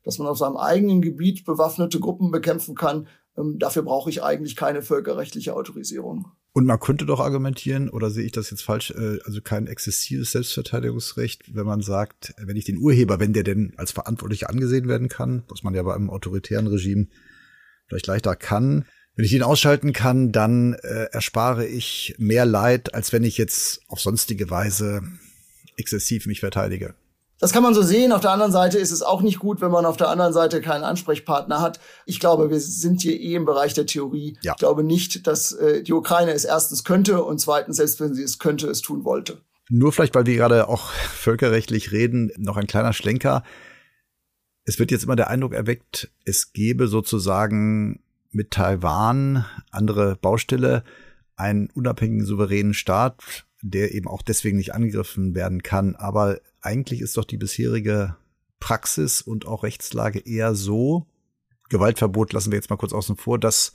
Dass 0.04 0.18
man 0.18 0.28
auf 0.28 0.38
seinem 0.38 0.56
eigenen 0.56 1.00
Gebiet 1.00 1.44
bewaffnete 1.44 1.99
Gruppen 1.99 2.30
bekämpfen 2.30 2.75
kann, 2.76 3.08
ähm, 3.37 3.58
dafür 3.58 3.82
brauche 3.82 4.11
ich 4.11 4.23
eigentlich 4.23 4.56
keine 4.56 4.82
völkerrechtliche 4.82 5.54
Autorisierung. 5.54 6.32
Und 6.56 6.64
man 6.64 6.80
könnte 6.80 7.04
doch 7.04 7.20
argumentieren, 7.20 7.90
oder 7.90 8.08
sehe 8.08 8.25
ich 8.25 8.32
das 8.32 8.48
jetzt 8.50 8.62
falsch, 8.62 8.90
äh, 8.90 9.18
also 9.26 9.42
kein 9.42 9.66
exzessives 9.66 10.32
Selbstverteidigungsrecht, 10.32 11.54
wenn 11.54 11.66
man 11.66 11.82
sagt, 11.82 12.32
wenn 12.38 12.56
ich 12.56 12.64
den 12.64 12.78
Urheber, 12.78 13.20
wenn 13.20 13.34
der 13.34 13.42
denn 13.42 13.75
als 13.76 13.92
verantwortlich 13.92 14.48
angesehen 14.48 14.88
werden 14.88 15.10
kann, 15.10 15.42
was 15.50 15.62
man 15.64 15.75
ja 15.75 15.82
bei 15.82 15.94
einem 15.94 16.08
autoritären 16.08 16.66
Regime 16.66 17.08
vielleicht 17.88 18.06
leichter 18.06 18.36
kann, 18.36 18.86
wenn 19.16 19.26
ich 19.26 19.34
ihn 19.34 19.42
ausschalten 19.42 19.92
kann, 19.92 20.32
dann 20.32 20.72
äh, 20.72 21.08
erspare 21.12 21.66
ich 21.66 22.14
mehr 22.16 22.46
Leid, 22.46 22.94
als 22.94 23.12
wenn 23.12 23.25
ich 23.25 23.36
jetzt 23.36 23.82
auf 23.88 24.00
sonstige 24.00 24.48
Weise 24.48 25.02
exzessiv 25.76 26.25
mich 26.25 26.40
verteidige. 26.40 26.94
Das 27.38 27.52
kann 27.52 27.62
man 27.62 27.75
so 27.75 27.83
sehen. 27.83 28.12
Auf 28.12 28.23
der 28.23 28.31
anderen 28.31 28.52
Seite 28.52 28.78
ist 28.78 28.93
es 28.93 29.02
auch 29.02 29.21
nicht 29.21 29.38
gut, 29.38 29.61
wenn 29.61 29.71
man 29.71 29.85
auf 29.85 29.99
der 29.99 30.09
anderen 30.09 30.33
Seite 30.33 30.62
keinen 30.62 30.85
Ansprechpartner 30.85 31.61
hat. 31.61 31.81
Ich 32.07 32.19
glaube, 32.19 32.50
wir 32.50 32.61
sind 32.61 33.02
hier 33.02 33.21
eh 33.21 33.35
im 33.35 33.45
Bereich 33.45 33.75
der 33.75 33.85
Theorie. 33.85 34.38
Ja. 34.40 34.52
Ich 34.52 34.59
glaube 34.59 34.83
nicht, 34.83 35.26
dass 35.26 35.52
äh, 35.52 35.83
die 35.83 35.93
Ukraine 35.93 36.33
es 36.33 36.45
erstens 36.45 36.85
könnte 36.85 37.23
und 37.23 37.38
zweitens, 37.38 37.76
selbst 37.76 38.00
wenn 38.00 38.14
sie 38.14 38.23
es 38.23 38.38
könnte, 38.38 38.69
es 38.69 38.81
tun 38.81 39.05
wollte. 39.05 39.43
Nur 39.69 39.93
vielleicht, 39.93 40.14
weil 40.14 40.26
wir 40.26 40.37
gerade 40.37 40.69
auch 40.69 40.90
völkerrechtlich 40.90 41.93
reden, 41.93 42.31
noch 42.38 42.57
ein 42.57 42.66
kleiner 42.66 42.95
Schlenker. 42.95 43.43
Es 44.64 44.78
wird 44.78 44.90
jetzt 44.90 45.05
immer 45.05 45.16
der 45.16 45.28
Eindruck 45.28 45.52
erweckt, 45.52 46.11
es 46.25 46.52
gebe 46.52 46.88
sozusagen 46.88 48.00
mit 48.31 48.50
Taiwan 48.50 49.45
andere 49.71 50.16
Baustelle, 50.16 50.85
einen 51.37 51.71
unabhängigen 51.71 52.25
souveränen 52.25 52.75
Staat, 52.75 53.45
der 53.62 53.94
eben 53.94 54.08
auch 54.08 54.22
deswegen 54.22 54.56
nicht 54.56 54.75
angegriffen 54.75 55.34
werden 55.34 55.62
kann. 55.62 55.96
Aber 55.96 56.40
eigentlich 56.60 57.00
ist 57.00 57.16
doch 57.16 57.25
die 57.25 57.36
bisherige 57.36 58.16
Praxis 58.60 59.22
und 59.22 59.46
auch 59.46 59.62
Rechtslage 59.62 60.20
eher 60.20 60.54
so, 60.54 61.06
Gewaltverbot 61.68 62.32
lassen 62.32 62.52
wir 62.52 62.56
jetzt 62.56 62.70
mal 62.70 62.76
kurz 62.76 62.92
außen 62.92 63.16
vor, 63.16 63.38
dass 63.38 63.72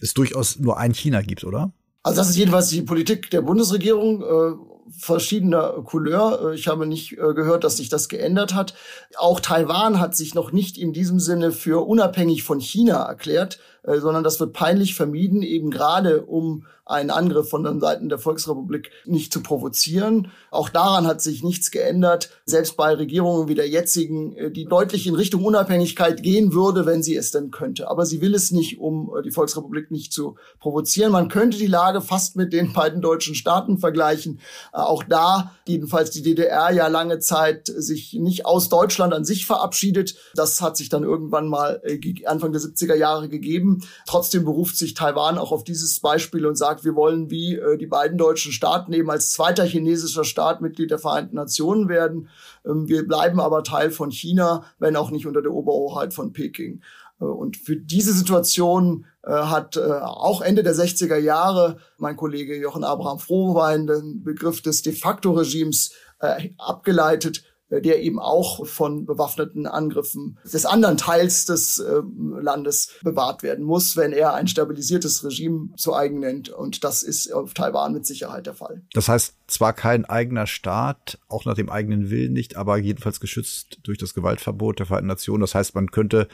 es 0.00 0.14
durchaus 0.14 0.58
nur 0.58 0.78
ein 0.78 0.92
China 0.94 1.22
gibt, 1.22 1.44
oder? 1.44 1.72
Also 2.02 2.18
das 2.18 2.30
ist 2.30 2.36
jedenfalls 2.36 2.68
die 2.68 2.82
Politik 2.82 3.30
der 3.30 3.42
Bundesregierung. 3.42 4.22
Äh 4.22 4.74
verschiedener 4.90 5.82
Couleur. 5.84 6.50
Äh, 6.50 6.54
ich 6.54 6.68
habe 6.68 6.86
nicht 6.86 7.12
äh, 7.12 7.34
gehört, 7.34 7.64
dass 7.64 7.76
sich 7.76 7.88
das 7.88 8.08
geändert 8.08 8.54
hat. 8.54 8.74
Auch 9.16 9.40
Taiwan 9.40 10.00
hat 10.00 10.14
sich 10.14 10.34
noch 10.34 10.52
nicht 10.52 10.78
in 10.78 10.92
diesem 10.92 11.20
Sinne 11.20 11.52
für 11.52 11.86
unabhängig 11.86 12.42
von 12.42 12.60
China 12.60 13.02
erklärt, 13.04 13.58
äh, 13.84 14.00
sondern 14.00 14.24
das 14.24 14.40
wird 14.40 14.52
peinlich 14.52 14.94
vermieden, 14.94 15.42
eben 15.42 15.70
gerade 15.70 16.22
um 16.22 16.64
einen 16.86 17.10
Angriff 17.10 17.48
von 17.48 17.64
den 17.64 17.80
Seiten 17.80 18.08
der 18.10 18.18
Volksrepublik 18.18 18.90
nicht 19.06 19.32
zu 19.32 19.42
provozieren. 19.42 20.30
Auch 20.50 20.68
daran 20.68 21.06
hat 21.06 21.22
sich 21.22 21.42
nichts 21.42 21.70
geändert. 21.70 22.30
Selbst 22.44 22.76
bei 22.76 22.92
Regierungen 22.92 23.48
wie 23.48 23.54
der 23.54 23.68
jetzigen, 23.68 24.36
äh, 24.36 24.50
die 24.50 24.66
deutlich 24.66 25.06
in 25.06 25.14
Richtung 25.14 25.44
Unabhängigkeit 25.44 26.22
gehen 26.22 26.52
würde, 26.52 26.84
wenn 26.84 27.02
sie 27.02 27.16
es 27.16 27.30
denn 27.30 27.50
könnte. 27.50 27.88
Aber 27.88 28.04
sie 28.04 28.20
will 28.20 28.34
es 28.34 28.50
nicht, 28.50 28.80
um 28.80 29.10
äh, 29.16 29.22
die 29.22 29.30
Volksrepublik 29.30 29.90
nicht 29.90 30.12
zu 30.12 30.36
provozieren. 30.60 31.12
Man 31.12 31.28
könnte 31.28 31.56
die 31.56 31.66
Lage 31.66 32.02
fast 32.02 32.36
mit 32.36 32.52
den 32.52 32.72
beiden 32.74 33.00
deutschen 33.00 33.34
Staaten 33.34 33.78
vergleichen. 33.78 34.40
Auch 34.72 35.04
da, 35.04 35.52
jedenfalls 35.66 36.10
die 36.10 36.22
DDR 36.22 36.70
ja 36.70 36.88
lange 36.88 37.18
Zeit 37.18 37.66
sich 37.66 38.12
nicht 38.14 38.44
aus 38.44 38.68
Deutschland 38.68 39.14
an 39.14 39.24
sich 39.24 39.46
verabschiedet. 39.46 40.16
Das 40.34 40.60
hat 40.60 40.76
sich 40.76 40.90
dann 40.90 41.02
irgendwann 41.02 41.48
mal 41.48 41.80
Anfang 42.26 42.52
der 42.52 42.60
70er 42.60 42.94
Jahre 42.94 43.28
gegeben. 43.28 43.73
Trotzdem 44.06 44.44
beruft 44.44 44.76
sich 44.76 44.94
Taiwan 44.94 45.38
auch 45.38 45.52
auf 45.52 45.64
dieses 45.64 46.00
Beispiel 46.00 46.46
und 46.46 46.56
sagt, 46.56 46.84
wir 46.84 46.94
wollen 46.94 47.30
wie 47.30 47.56
äh, 47.56 47.76
die 47.76 47.86
beiden 47.86 48.18
deutschen 48.18 48.52
Staaten 48.52 48.92
eben 48.92 49.10
als 49.10 49.32
zweiter 49.32 49.64
chinesischer 49.64 50.24
Staat 50.24 50.60
Mitglied 50.60 50.90
der 50.90 50.98
Vereinten 50.98 51.36
Nationen 51.36 51.88
werden. 51.88 52.28
Ähm, 52.66 52.88
wir 52.88 53.06
bleiben 53.06 53.40
aber 53.40 53.62
Teil 53.62 53.90
von 53.90 54.10
China, 54.10 54.64
wenn 54.78 54.96
auch 54.96 55.10
nicht 55.10 55.26
unter 55.26 55.42
der 55.42 55.52
Oberhoheit 55.52 56.14
von 56.14 56.32
Peking. 56.32 56.82
Äh, 57.20 57.24
und 57.24 57.56
für 57.56 57.76
diese 57.76 58.12
Situation 58.12 59.06
äh, 59.22 59.30
hat 59.30 59.76
äh, 59.76 59.80
auch 59.80 60.40
Ende 60.40 60.62
der 60.62 60.74
60er 60.74 61.16
Jahre 61.16 61.78
mein 61.98 62.16
Kollege 62.16 62.56
Jochen 62.56 62.84
Abraham 62.84 63.18
Frohwein 63.18 63.86
den 63.86 64.22
Begriff 64.22 64.62
des 64.62 64.82
de 64.82 64.92
facto 64.92 65.32
Regimes 65.32 65.92
äh, 66.20 66.50
abgeleitet 66.58 67.44
der 67.80 68.02
eben 68.02 68.18
auch 68.18 68.66
von 68.66 69.06
bewaffneten 69.06 69.66
Angriffen 69.66 70.38
des 70.44 70.66
anderen 70.66 70.96
Teils 70.96 71.46
des 71.46 71.78
äh, 71.78 72.02
Landes 72.40 72.90
bewahrt 73.02 73.42
werden 73.42 73.64
muss, 73.64 73.96
wenn 73.96 74.12
er 74.12 74.34
ein 74.34 74.48
stabilisiertes 74.48 75.24
Regime 75.24 75.70
zu 75.76 75.94
eigen 75.94 76.20
nennt. 76.20 76.48
Und 76.50 76.84
das 76.84 77.02
ist 77.02 77.32
auf 77.32 77.54
Taiwan 77.54 77.92
mit 77.92 78.06
Sicherheit 78.06 78.46
der 78.46 78.54
Fall. 78.54 78.82
Das 78.92 79.08
heißt, 79.08 79.34
zwar 79.46 79.72
kein 79.72 80.04
eigener 80.04 80.46
Staat, 80.46 81.18
auch 81.28 81.44
nach 81.44 81.54
dem 81.54 81.70
eigenen 81.70 82.10
Willen 82.10 82.32
nicht, 82.32 82.56
aber 82.56 82.78
jedenfalls 82.78 83.20
geschützt 83.20 83.78
durch 83.82 83.98
das 83.98 84.14
Gewaltverbot 84.14 84.78
der 84.78 84.86
Vereinten 84.86 85.08
Nationen. 85.08 85.40
Das 85.40 85.54
heißt, 85.54 85.74
man 85.74 85.90
könnte 85.90 86.28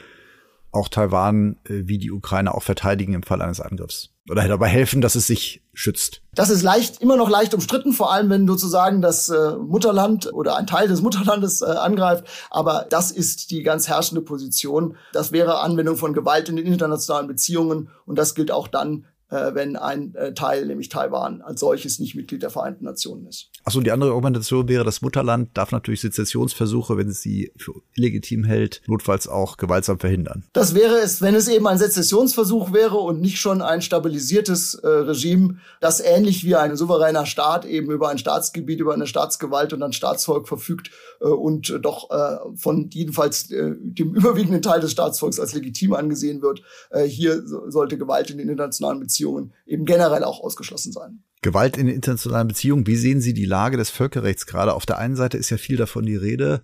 auch 0.71 0.87
Taiwan 0.87 1.57
äh, 1.65 1.83
wie 1.85 1.97
die 1.97 2.11
Ukraine 2.11 2.53
auch 2.53 2.63
verteidigen 2.63 3.13
im 3.13 3.23
Fall 3.23 3.41
eines 3.41 3.59
Angriffs. 3.59 4.09
Oder 4.29 4.47
dabei 4.47 4.67
helfen, 4.67 5.01
dass 5.01 5.15
es 5.15 5.27
sich 5.27 5.63
schützt. 5.73 6.21
Das 6.33 6.49
ist 6.49 6.61
leicht, 6.61 7.01
immer 7.01 7.17
noch 7.17 7.29
leicht 7.29 7.53
umstritten, 7.53 7.91
vor 7.91 8.13
allem 8.13 8.29
wenn 8.29 8.47
sozusagen 8.47 9.01
das 9.01 9.29
äh, 9.29 9.55
Mutterland 9.57 10.31
oder 10.31 10.55
ein 10.57 10.67
Teil 10.67 10.87
des 10.87 11.01
Mutterlandes 11.01 11.61
äh, 11.61 11.65
angreift. 11.65 12.25
Aber 12.49 12.85
das 12.89 13.11
ist 13.11 13.51
die 13.51 13.63
ganz 13.63 13.87
herrschende 13.87 14.21
Position. 14.21 14.95
Das 15.11 15.31
wäre 15.31 15.59
Anwendung 15.59 15.97
von 15.97 16.13
Gewalt 16.13 16.49
in 16.49 16.55
den 16.55 16.67
internationalen 16.67 17.27
Beziehungen. 17.27 17.89
Und 18.05 18.17
das 18.17 18.35
gilt 18.35 18.51
auch 18.51 18.67
dann, 18.67 19.05
äh, 19.31 19.55
wenn 19.55 19.75
ein 19.75 20.13
äh, 20.15 20.33
Teil, 20.33 20.65
nämlich 20.65 20.89
Taiwan, 20.89 21.41
als 21.41 21.59
solches 21.59 21.99
nicht 21.99 22.15
Mitglied 22.15 22.43
der 22.43 22.49
Vereinten 22.49 22.85
Nationen 22.85 23.25
ist. 23.27 23.49
Achso, 23.63 23.79
und 23.79 23.85
die 23.85 23.91
andere 23.91 24.11
Argumentation 24.11 24.67
wäre, 24.67 24.83
das 24.83 25.01
Mutterland 25.01 25.49
darf 25.55 25.71
natürlich 25.71 26.01
Sezessionsversuche, 26.01 26.97
wenn 26.97 27.09
es 27.09 27.21
sie 27.21 27.51
für 27.57 27.73
illegitim 27.95 28.43
hält, 28.43 28.81
notfalls 28.87 29.27
auch 29.27 29.57
gewaltsam 29.57 29.99
verhindern. 29.99 30.43
Das 30.53 30.75
wäre 30.75 30.99
es, 30.99 31.21
wenn 31.21 31.35
es 31.35 31.47
eben 31.47 31.65
ein 31.67 31.77
Sezessionsversuch 31.77 32.73
wäre 32.73 32.97
und 32.97 33.21
nicht 33.21 33.39
schon 33.39 33.61
ein 33.61 33.81
stabilisiertes 33.81 34.75
äh, 34.75 34.87
Regime, 34.87 35.57
das 35.79 35.99
ähnlich 35.99 36.45
wie 36.45 36.55
ein 36.55 36.75
souveräner 36.75 37.25
Staat 37.25 37.65
eben 37.65 37.91
über 37.91 38.09
ein 38.09 38.17
Staatsgebiet, 38.17 38.79
über 38.79 38.93
eine 38.93 39.07
Staatsgewalt 39.07 39.73
und 39.73 39.81
ein 39.81 39.93
Staatsvolk 39.93 40.47
verfügt 40.47 40.91
äh, 41.21 41.25
und 41.25 41.69
äh, 41.69 41.79
doch 41.79 42.09
von 42.55 42.89
jedenfalls 42.89 43.51
äh, 43.51 43.75
dem 43.77 44.13
überwiegenden 44.15 44.61
Teil 44.61 44.79
des 44.79 44.91
Staatsvolks 44.91 45.39
als 45.39 45.53
legitim 45.53 45.93
angesehen 45.93 46.41
wird. 46.41 46.61
Äh, 46.89 47.03
hier 47.03 47.45
so, 47.45 47.69
sollte 47.69 47.97
Gewalt 47.97 48.29
in 48.29 48.37
den 48.37 48.49
internationalen 48.49 48.99
Beziehungen 48.99 49.20
eben 49.65 49.85
generell 49.85 50.23
auch 50.23 50.41
ausgeschlossen 50.41 50.91
sein. 50.91 51.23
Gewalt 51.41 51.77
in 51.77 51.87
internationalen 51.87 52.47
Beziehungen, 52.47 52.87
wie 52.87 52.95
sehen 52.95 53.21
Sie 53.21 53.33
die 53.33 53.45
Lage 53.45 53.77
des 53.77 53.89
Völkerrechts 53.89 54.45
gerade? 54.45 54.73
Auf 54.73 54.85
der 54.85 54.99
einen 54.99 55.15
Seite 55.15 55.37
ist 55.37 55.49
ja 55.49 55.57
viel 55.57 55.77
davon 55.77 56.05
die 56.05 56.15
Rede, 56.15 56.61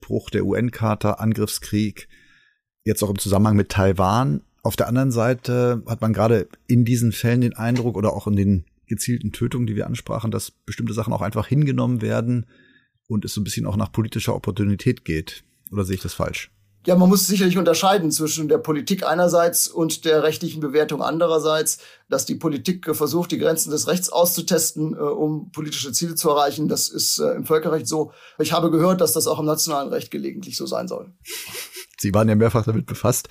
Bruch 0.00 0.30
der 0.30 0.44
UN-Charta, 0.44 1.14
Angriffskrieg, 1.14 2.08
jetzt 2.84 3.02
auch 3.02 3.10
im 3.10 3.18
Zusammenhang 3.18 3.56
mit 3.56 3.70
Taiwan. 3.70 4.42
Auf 4.62 4.76
der 4.76 4.88
anderen 4.88 5.10
Seite 5.10 5.82
hat 5.86 6.00
man 6.00 6.12
gerade 6.12 6.48
in 6.66 6.84
diesen 6.84 7.12
Fällen 7.12 7.40
den 7.40 7.56
Eindruck 7.56 7.96
oder 7.96 8.12
auch 8.12 8.26
in 8.26 8.36
den 8.36 8.64
gezielten 8.86 9.32
Tötungen, 9.32 9.66
die 9.66 9.76
wir 9.76 9.86
ansprachen, 9.86 10.30
dass 10.30 10.50
bestimmte 10.50 10.92
Sachen 10.92 11.12
auch 11.12 11.22
einfach 11.22 11.46
hingenommen 11.46 12.02
werden 12.02 12.46
und 13.08 13.24
es 13.24 13.34
so 13.34 13.40
ein 13.40 13.44
bisschen 13.44 13.66
auch 13.66 13.76
nach 13.76 13.92
politischer 13.92 14.34
Opportunität 14.34 15.04
geht. 15.04 15.44
Oder 15.72 15.84
sehe 15.84 15.96
ich 15.96 16.02
das 16.02 16.14
falsch? 16.14 16.50
Ja, 16.86 16.96
man 16.96 17.10
muss 17.10 17.26
sicherlich 17.26 17.58
unterscheiden 17.58 18.10
zwischen 18.10 18.48
der 18.48 18.56
Politik 18.56 19.06
einerseits 19.06 19.68
und 19.68 20.06
der 20.06 20.22
rechtlichen 20.22 20.60
Bewertung 20.60 21.02
andererseits, 21.02 21.78
dass 22.08 22.24
die 22.24 22.36
Politik 22.36 22.96
versucht, 22.96 23.32
die 23.32 23.38
Grenzen 23.38 23.70
des 23.70 23.86
Rechts 23.86 24.08
auszutesten, 24.08 24.94
äh, 24.94 24.98
um 24.98 25.50
politische 25.52 25.92
Ziele 25.92 26.14
zu 26.14 26.30
erreichen. 26.30 26.68
Das 26.68 26.88
ist 26.88 27.18
äh, 27.18 27.32
im 27.32 27.44
Völkerrecht 27.44 27.86
so. 27.86 28.12
Ich 28.38 28.52
habe 28.52 28.70
gehört, 28.70 29.02
dass 29.02 29.12
das 29.12 29.26
auch 29.26 29.38
im 29.38 29.46
nationalen 29.46 29.90
Recht 29.90 30.10
gelegentlich 30.10 30.56
so 30.56 30.64
sein 30.64 30.88
soll. 30.88 31.12
Sie 31.98 32.14
waren 32.14 32.30
ja 32.30 32.34
mehrfach 32.34 32.64
damit 32.64 32.86
befasst. 32.86 33.28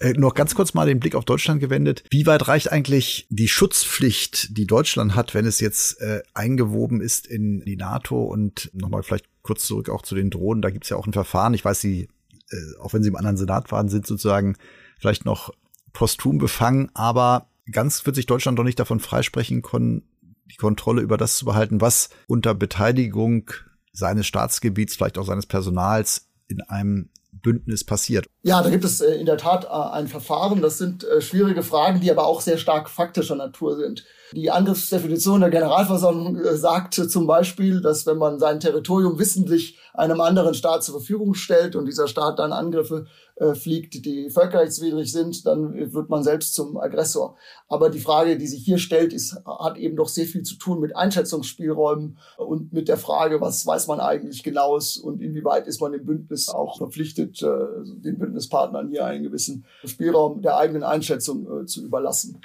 Äh, 0.00 0.14
noch 0.14 0.34
ganz 0.34 0.56
kurz 0.56 0.74
mal 0.74 0.86
den 0.86 0.98
Blick 0.98 1.14
auf 1.14 1.24
Deutschland 1.24 1.60
gewendet. 1.60 2.02
Wie 2.10 2.26
weit 2.26 2.48
reicht 2.48 2.72
eigentlich 2.72 3.28
die 3.30 3.46
Schutzpflicht, 3.46 4.56
die 4.58 4.66
Deutschland 4.66 5.14
hat, 5.14 5.32
wenn 5.34 5.46
es 5.46 5.60
jetzt 5.60 6.00
äh, 6.00 6.22
eingewoben 6.34 7.00
ist 7.00 7.28
in 7.28 7.60
die 7.60 7.76
NATO? 7.76 8.24
Und 8.24 8.68
nochmal 8.72 9.04
vielleicht 9.04 9.26
kurz 9.42 9.64
zurück 9.64 9.90
auch 9.90 10.02
zu 10.02 10.16
den 10.16 10.30
Drohnen. 10.30 10.60
Da 10.60 10.70
gibt 10.70 10.84
es 10.84 10.90
ja 10.90 10.96
auch 10.96 11.06
ein 11.06 11.12
Verfahren. 11.12 11.54
Ich 11.54 11.64
weiß, 11.64 11.80
Sie 11.80 12.08
äh, 12.50 12.78
auch 12.80 12.92
wenn 12.92 13.02
sie 13.02 13.08
im 13.08 13.16
anderen 13.16 13.36
Senat 13.36 13.70
waren, 13.72 13.88
sind 13.88 14.06
sozusagen 14.06 14.56
vielleicht 14.98 15.24
noch 15.24 15.52
posthum 15.92 16.38
befangen, 16.38 16.90
aber 16.94 17.46
ganz 17.70 18.04
wird 18.06 18.16
sich 18.16 18.26
Deutschland 18.26 18.58
doch 18.58 18.64
nicht 18.64 18.78
davon 18.78 19.00
freisprechen 19.00 19.62
können, 19.62 20.02
die 20.50 20.56
Kontrolle 20.56 21.02
über 21.02 21.16
das 21.16 21.36
zu 21.36 21.44
behalten, 21.44 21.80
was 21.80 22.10
unter 22.26 22.54
Beteiligung 22.54 23.50
seines 23.92 24.26
Staatsgebiets, 24.26 24.96
vielleicht 24.96 25.18
auch 25.18 25.26
seines 25.26 25.46
Personals 25.46 26.28
in 26.48 26.60
einem 26.62 27.10
Bündnis 27.32 27.84
passiert. 27.84 28.26
Ja, 28.42 28.62
da 28.62 28.70
gibt 28.70 28.84
es 28.84 29.00
äh, 29.00 29.14
in 29.14 29.26
der 29.26 29.38
Tat 29.38 29.64
äh, 29.64 29.68
ein 29.68 30.08
Verfahren. 30.08 30.60
Das 30.60 30.78
sind 30.78 31.06
schwierige 31.20 31.62
Fragen, 31.62 32.00
die 32.00 32.10
aber 32.10 32.26
auch 32.26 32.40
sehr 32.40 32.58
stark 32.58 32.90
faktischer 32.90 33.36
Natur 33.36 33.76
sind. 33.76 34.04
Die 34.32 34.50
Angriffsdefinition 34.50 35.40
der 35.40 35.50
Generalversammlung 35.50 36.36
äh, 36.36 36.56
sagt 36.56 36.94
zum 36.94 37.26
Beispiel, 37.26 37.80
dass 37.80 38.06
wenn 38.06 38.18
man 38.18 38.38
sein 38.38 38.60
Territorium 38.60 39.18
wissentlich 39.18 39.78
einem 39.92 40.20
anderen 40.20 40.54
Staat 40.54 40.84
zur 40.84 40.98
Verfügung 40.98 41.34
stellt 41.34 41.74
und 41.74 41.86
dieser 41.86 42.06
Staat 42.06 42.38
dann 42.38 42.52
Angriffe 42.52 43.06
äh, 43.36 43.54
fliegt, 43.54 44.04
die 44.04 44.30
völkerrechtswidrig 44.30 45.10
sind, 45.10 45.46
dann 45.46 45.74
wird 45.92 46.10
man 46.10 46.22
selbst 46.22 46.54
zum 46.54 46.76
Aggressor. 46.76 47.36
Aber 47.68 47.90
die 47.90 47.98
Frage, 47.98 48.38
die 48.38 48.46
sich 48.46 48.64
hier 48.64 48.78
stellt, 48.78 49.12
ist, 49.12 49.36
hat 49.44 49.76
eben 49.78 49.96
doch 49.96 50.08
sehr 50.08 50.26
viel 50.26 50.42
zu 50.42 50.54
tun 50.56 50.78
mit 50.78 50.94
Einschätzungsspielräumen 50.94 52.18
und 52.36 52.72
mit 52.72 52.86
der 52.86 52.98
Frage, 52.98 53.40
was 53.40 53.66
weiß 53.66 53.88
man 53.88 53.98
eigentlich 53.98 54.44
genaues 54.44 54.96
und 54.96 55.20
inwieweit 55.20 55.66
ist 55.66 55.80
man 55.80 55.92
im 55.92 56.06
Bündnis 56.06 56.48
auch 56.50 56.78
verpflichtet, 56.78 57.42
äh, 57.42 57.48
den 57.84 58.18
Bündnispartnern 58.18 58.90
hier 58.90 59.04
einen 59.04 59.24
gewissen 59.24 59.64
Spielraum 59.84 60.40
der 60.40 60.56
eigenen 60.56 60.84
Einschätzung 60.84 61.66
zu 61.66 61.82
überlassen. 61.84 62.40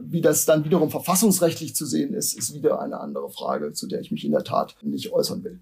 Wie 0.00 0.20
das 0.20 0.44
dann 0.44 0.64
wiederum 0.64 0.90
verfassungsrechtlich 0.90 1.74
zu 1.74 1.86
sehen 1.86 2.14
ist, 2.14 2.36
ist 2.36 2.54
wieder 2.54 2.80
eine 2.80 3.00
andere 3.00 3.30
Frage, 3.30 3.72
zu 3.72 3.86
der 3.86 4.00
ich 4.00 4.10
mich 4.10 4.24
in 4.24 4.32
der 4.32 4.44
Tat 4.44 4.76
nicht 4.82 5.12
äußern 5.12 5.44
will. 5.44 5.60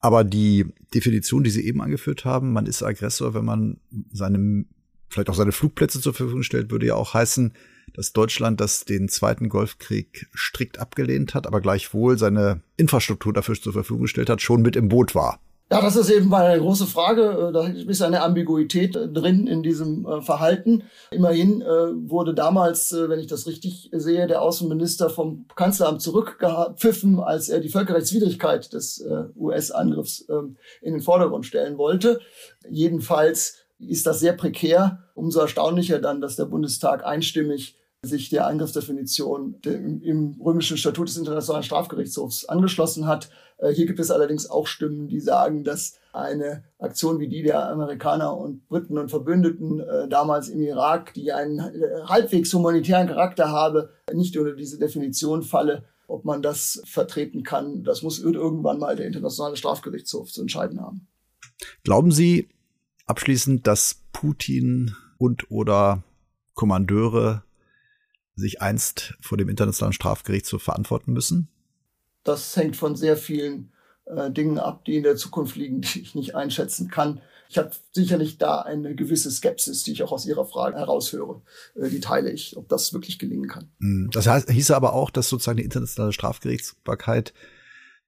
Aber 0.00 0.24
die 0.24 0.66
Definition, 0.94 1.44
die 1.44 1.50
Sie 1.50 1.66
eben 1.66 1.82
angeführt 1.82 2.24
haben, 2.24 2.52
man 2.52 2.66
ist 2.66 2.82
Aggressor, 2.82 3.34
wenn 3.34 3.44
man 3.44 3.80
seinem, 4.12 4.66
vielleicht 5.08 5.28
auch 5.28 5.34
seine 5.34 5.52
Flugplätze 5.52 6.00
zur 6.00 6.14
Verfügung 6.14 6.42
stellt, 6.42 6.70
würde 6.70 6.86
ja 6.86 6.94
auch 6.94 7.12
heißen, 7.12 7.52
dass 7.92 8.12
Deutschland 8.12 8.60
das 8.60 8.84
den 8.84 9.08
Zweiten 9.08 9.48
Golfkrieg 9.48 10.28
strikt 10.34 10.78
abgelehnt 10.78 11.34
hat, 11.34 11.46
aber 11.46 11.60
gleichwohl 11.60 12.18
seine 12.18 12.62
Infrastruktur 12.76 13.32
dafür 13.32 13.60
zur 13.60 13.72
Verfügung 13.72 14.02
gestellt 14.02 14.30
hat, 14.30 14.40
schon 14.40 14.62
mit 14.62 14.76
im 14.76 14.88
Boot 14.88 15.14
war. 15.14 15.40
Ja, 15.72 15.80
das 15.80 15.94
ist 15.94 16.10
eben 16.10 16.28
mal 16.28 16.46
eine 16.46 16.60
große 16.60 16.86
Frage. 16.86 17.22
Äh, 17.22 17.52
da 17.52 17.64
ist 17.68 18.02
eine 18.02 18.22
Ambiguität 18.22 18.96
äh, 18.96 19.06
drin 19.06 19.46
in 19.46 19.62
diesem 19.62 20.04
äh, 20.04 20.20
Verhalten. 20.20 20.82
Immerhin 21.12 21.60
wurde 21.60 22.34
damals, 22.34 22.92
wenn 22.92 23.18
ich 23.18 23.26
das 23.26 23.46
richtig 23.46 23.90
sehe, 23.92 24.26
der 24.26 24.42
Außenminister 24.42 25.10
vom 25.10 25.46
Kanzleramt 25.54 26.02
zurückgepfiffen, 26.02 27.20
als 27.20 27.48
er 27.48 27.60
die 27.60 27.68
Völkerrechtswidrigkeit 27.68 28.72
des 28.72 29.04
US-Angriffs 29.36 30.24
ähm, 30.28 30.56
in 30.80 30.94
den 30.94 31.02
Vordergrund 31.02 31.46
stellen 31.46 31.78
wollte. 31.78 32.20
Jedenfalls 32.68 33.58
ist 33.78 34.06
das 34.06 34.20
sehr 34.20 34.32
prekär. 34.32 35.04
Umso 35.14 35.40
erstaunlicher 35.40 35.98
dann, 35.98 36.20
dass 36.20 36.36
der 36.36 36.46
Bundestag 36.46 37.04
einstimmig 37.04 37.76
sich 38.02 38.30
der 38.30 38.46
Angriffsdefinition 38.46 39.60
im 39.62 40.40
römischen 40.40 40.78
Statut 40.78 41.08
des 41.08 41.18
Internationalen 41.18 41.62
Strafgerichtshofs 41.62 42.46
angeschlossen 42.46 43.06
hat. 43.06 43.30
Äh, 43.58 43.72
hier 43.72 43.86
gibt 43.86 44.00
es 44.00 44.10
allerdings 44.10 44.48
auch 44.48 44.66
Stimmen, 44.66 45.08
die 45.08 45.20
sagen, 45.20 45.64
dass 45.64 45.98
eine 46.12 46.64
Aktion 46.78 47.20
wie 47.20 47.28
die 47.28 47.42
der 47.42 47.68
Amerikaner 47.68 48.36
und 48.36 48.66
Briten 48.68 48.96
und 48.96 49.10
Verbündeten 49.10 49.80
äh, 49.80 50.08
damals 50.08 50.48
im 50.48 50.62
Irak, 50.62 51.12
die 51.12 51.32
einen 51.32 51.58
äh, 51.58 52.02
halbwegs 52.06 52.52
humanitären 52.54 53.06
Charakter 53.06 53.50
habe, 53.50 53.90
nicht 54.12 54.36
unter 54.36 54.54
diese 54.54 54.78
Definition 54.78 55.42
falle. 55.42 55.84
Ob 56.08 56.24
man 56.24 56.42
das 56.42 56.82
vertreten 56.86 57.44
kann, 57.44 57.84
das 57.84 58.02
muss 58.02 58.18
irgendwann 58.18 58.80
mal 58.80 58.96
der 58.96 59.06
Internationale 59.06 59.56
Strafgerichtshof 59.56 60.32
zu 60.32 60.40
entscheiden 60.40 60.80
haben. 60.80 61.06
Glauben 61.84 62.10
Sie 62.10 62.48
abschließend, 63.06 63.66
dass 63.66 64.02
Putin 64.12 64.96
und 65.18 65.50
oder 65.50 66.02
Kommandeure 66.54 67.44
sich 68.40 68.60
einst 68.60 69.14
vor 69.20 69.38
dem 69.38 69.48
Internationalen 69.48 69.92
Strafgerichtshof 69.92 70.62
verantworten 70.62 71.12
müssen? 71.12 71.48
Das 72.24 72.56
hängt 72.56 72.76
von 72.76 72.96
sehr 72.96 73.16
vielen 73.16 73.72
äh, 74.06 74.30
Dingen 74.30 74.58
ab, 74.58 74.84
die 74.84 74.96
in 74.96 75.02
der 75.02 75.16
Zukunft 75.16 75.56
liegen, 75.56 75.80
die 75.80 76.00
ich 76.00 76.14
nicht 76.14 76.34
einschätzen 76.34 76.88
kann. 76.88 77.20
Ich 77.48 77.58
habe 77.58 77.70
sicherlich 77.92 78.38
da 78.38 78.60
eine 78.60 78.94
gewisse 78.94 79.30
Skepsis, 79.30 79.82
die 79.82 79.92
ich 79.92 80.02
auch 80.02 80.12
aus 80.12 80.26
Ihrer 80.26 80.46
Frage 80.46 80.76
heraushöre. 80.76 81.42
Äh, 81.74 81.88
die 81.88 82.00
teile 82.00 82.30
ich, 82.30 82.56
ob 82.56 82.68
das 82.68 82.92
wirklich 82.92 83.18
gelingen 83.18 83.48
kann. 83.48 83.70
Hm, 83.80 84.10
das 84.12 84.26
heißt, 84.26 84.50
hieße 84.50 84.74
aber 84.74 84.92
auch, 84.92 85.10
dass 85.10 85.28
sozusagen 85.28 85.58
die 85.58 85.64
internationale 85.64 86.12
Strafgerichtsbarkeit 86.12 87.32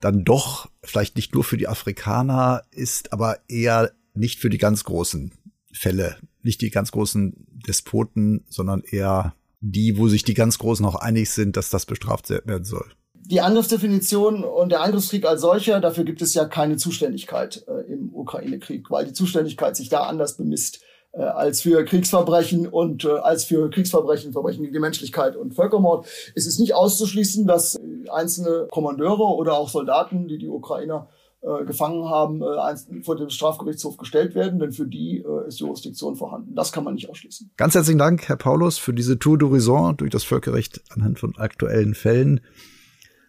dann 0.01 0.25
doch 0.25 0.69
vielleicht 0.83 1.17
nicht 1.17 1.35
nur 1.35 1.45
für 1.45 1.57
die 1.57 1.69
Afrikaner 1.69 2.65
ist, 2.73 3.13
aber 3.13 3.39
eher 3.49 3.93
nicht 4.15 4.41
für 4.41 4.51
die 4.51 4.59
ganz 4.59 4.85
großen 4.85 5.33
Fälle, 5.73 6.17
nicht 6.43 6.61
die 6.61 6.71
ganz 6.71 6.91
großen 6.91 7.47
Despoten, 7.67 8.45
sondern 8.49 8.83
eher 8.83 9.35
die, 9.63 9.97
wo 9.97 10.09
sich 10.09 10.25
die 10.25 10.35
ganz 10.35 10.59
Großen 10.59 10.85
auch 10.85 10.97
einig 10.97 11.31
sind, 11.31 11.57
dass 11.57 11.71
das 11.71 11.87
bestraft 11.87 12.29
werden 12.29 12.65
soll. 12.65 12.91
Die 13.15 13.41
Angriffsdefinition 13.41 14.43
und 14.43 14.71
der 14.71 14.83
Angriffskrieg 14.83 15.25
als 15.25 15.41
solcher, 15.41 15.81
dafür 15.81 16.05
gibt 16.05 16.21
es 16.21 16.35
ja 16.35 16.45
keine 16.45 16.77
Zuständigkeit 16.77 17.65
äh, 17.69 17.93
im 17.93 18.13
Ukraine-Krieg, 18.13 18.91
weil 18.91 19.07
die 19.07 19.13
Zuständigkeit 19.13 19.77
sich 19.77 19.89
da 19.89 20.03
anders 20.03 20.37
bemisst 20.37 20.81
äh, 21.13 21.23
als 21.23 21.63
für 21.63 21.85
Kriegsverbrechen 21.85 22.67
und 22.67 23.05
äh, 23.05 23.11
als 23.11 23.45
für 23.45 23.71
Kriegsverbrechen, 23.71 24.33
Verbrechen 24.33 24.63
gegen 24.63 24.73
die 24.73 24.81
Menschlichkeit 24.81 25.37
und 25.37 25.55
Völkermord. 25.55 26.07
Es 26.35 26.47
ist 26.47 26.59
nicht 26.59 26.75
auszuschließen, 26.75 27.47
dass 27.47 27.77
äh, 27.77 27.81
einzelne 28.11 28.67
Kommandeure 28.71 29.23
oder 29.23 29.55
auch 29.55 29.69
Soldaten, 29.69 30.27
die 30.27 30.39
die 30.39 30.49
Ukrainer 30.49 31.09
äh, 31.43 31.65
gefangen 31.65 32.09
haben, 32.09 32.41
äh, 32.41 33.03
vor 33.03 33.17
dem 33.17 33.29
Strafgerichtshof 33.29 33.97
gestellt 33.97 34.35
werden, 34.35 34.61
denn 34.61 34.73
für 34.73 34.87
die 34.87 35.19
äh, 35.19 35.49
ist 35.49 35.59
Jurisdiktion 35.59 36.15
vorhanden. 36.15 36.55
Das 36.55 36.71
kann 36.71 36.85
man 36.85 36.95
nicht 36.95 37.11
ausschließen. 37.11 37.51
Ganz 37.57 37.75
herzlichen 37.75 37.99
Dank, 37.99 38.29
Herr 38.29 38.37
Paulus, 38.37 38.79
für 38.79 38.95
diese 38.95 39.19
Tour 39.19 39.37
d'Horizon 39.39 39.97
durch 39.97 40.11
das 40.11 40.23
Völkerrecht 40.23 40.83
anhand 40.91 41.19
von 41.19 41.37
aktuellen 41.37 41.95
Fällen. 41.95 42.41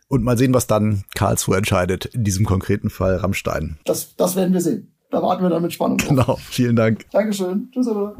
Und 0.07 0.23
mal 0.23 0.37
sehen, 0.37 0.53
was 0.53 0.67
dann 0.67 1.05
Karlsruhe 1.15 1.57
entscheidet, 1.57 2.05
in 2.05 2.23
diesem 2.23 2.45
konkreten 2.45 2.91
Fall 2.91 3.15
Rammstein. 3.15 3.79
Das, 3.85 4.15
das 4.15 4.35
werden 4.35 4.53
wir 4.53 4.61
sehen. 4.61 4.93
Da 5.09 5.21
warten 5.23 5.41
wir 5.41 5.49
dann 5.49 5.63
mit 5.63 5.73
Spannung. 5.73 5.97
Drauf. 5.97 6.09
Genau, 6.09 6.35
vielen 6.35 6.75
Dank. 6.75 7.05
Dankeschön. 7.11 7.69
Tschüss, 7.71 7.87
oder? 7.87 8.15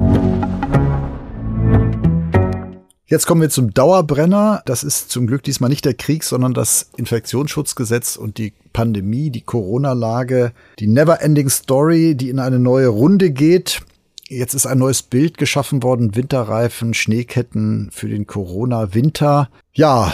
Jetzt 3.14 3.28
kommen 3.28 3.42
wir 3.42 3.52
zum 3.52 3.76
Dauerbrenner. 3.76 4.64
Das 4.66 4.84
ist 4.84 5.12
zum 5.12 5.28
Glück 5.28 5.44
diesmal 5.44 5.70
nicht 5.70 5.86
der 5.86 5.94
Krieg, 5.94 6.24
sondern 6.24 6.56
das 6.56 6.90
Infektionsschutzgesetz 6.98 8.16
und 8.16 8.40
die 8.40 8.54
Pandemie, 8.74 9.30
die 9.30 9.42
Corona-Lage, 9.42 10.52
die 10.80 10.88
Never-Ending 10.88 11.48
Story, 11.48 12.16
die 12.16 12.30
in 12.30 12.40
eine 12.40 12.58
neue 12.58 12.88
Runde 12.88 13.30
geht. 13.30 13.82
Jetzt 14.30 14.56
ist 14.56 14.66
ein 14.66 14.80
neues 14.80 15.04
Bild 15.04 15.38
geschaffen 15.38 15.84
worden. 15.84 16.16
Winterreifen, 16.16 16.96
Schneeketten 16.96 17.92
für 17.92 18.10
den 18.10 18.26
Corona-Winter. 18.26 19.48
Ja, 19.74 20.12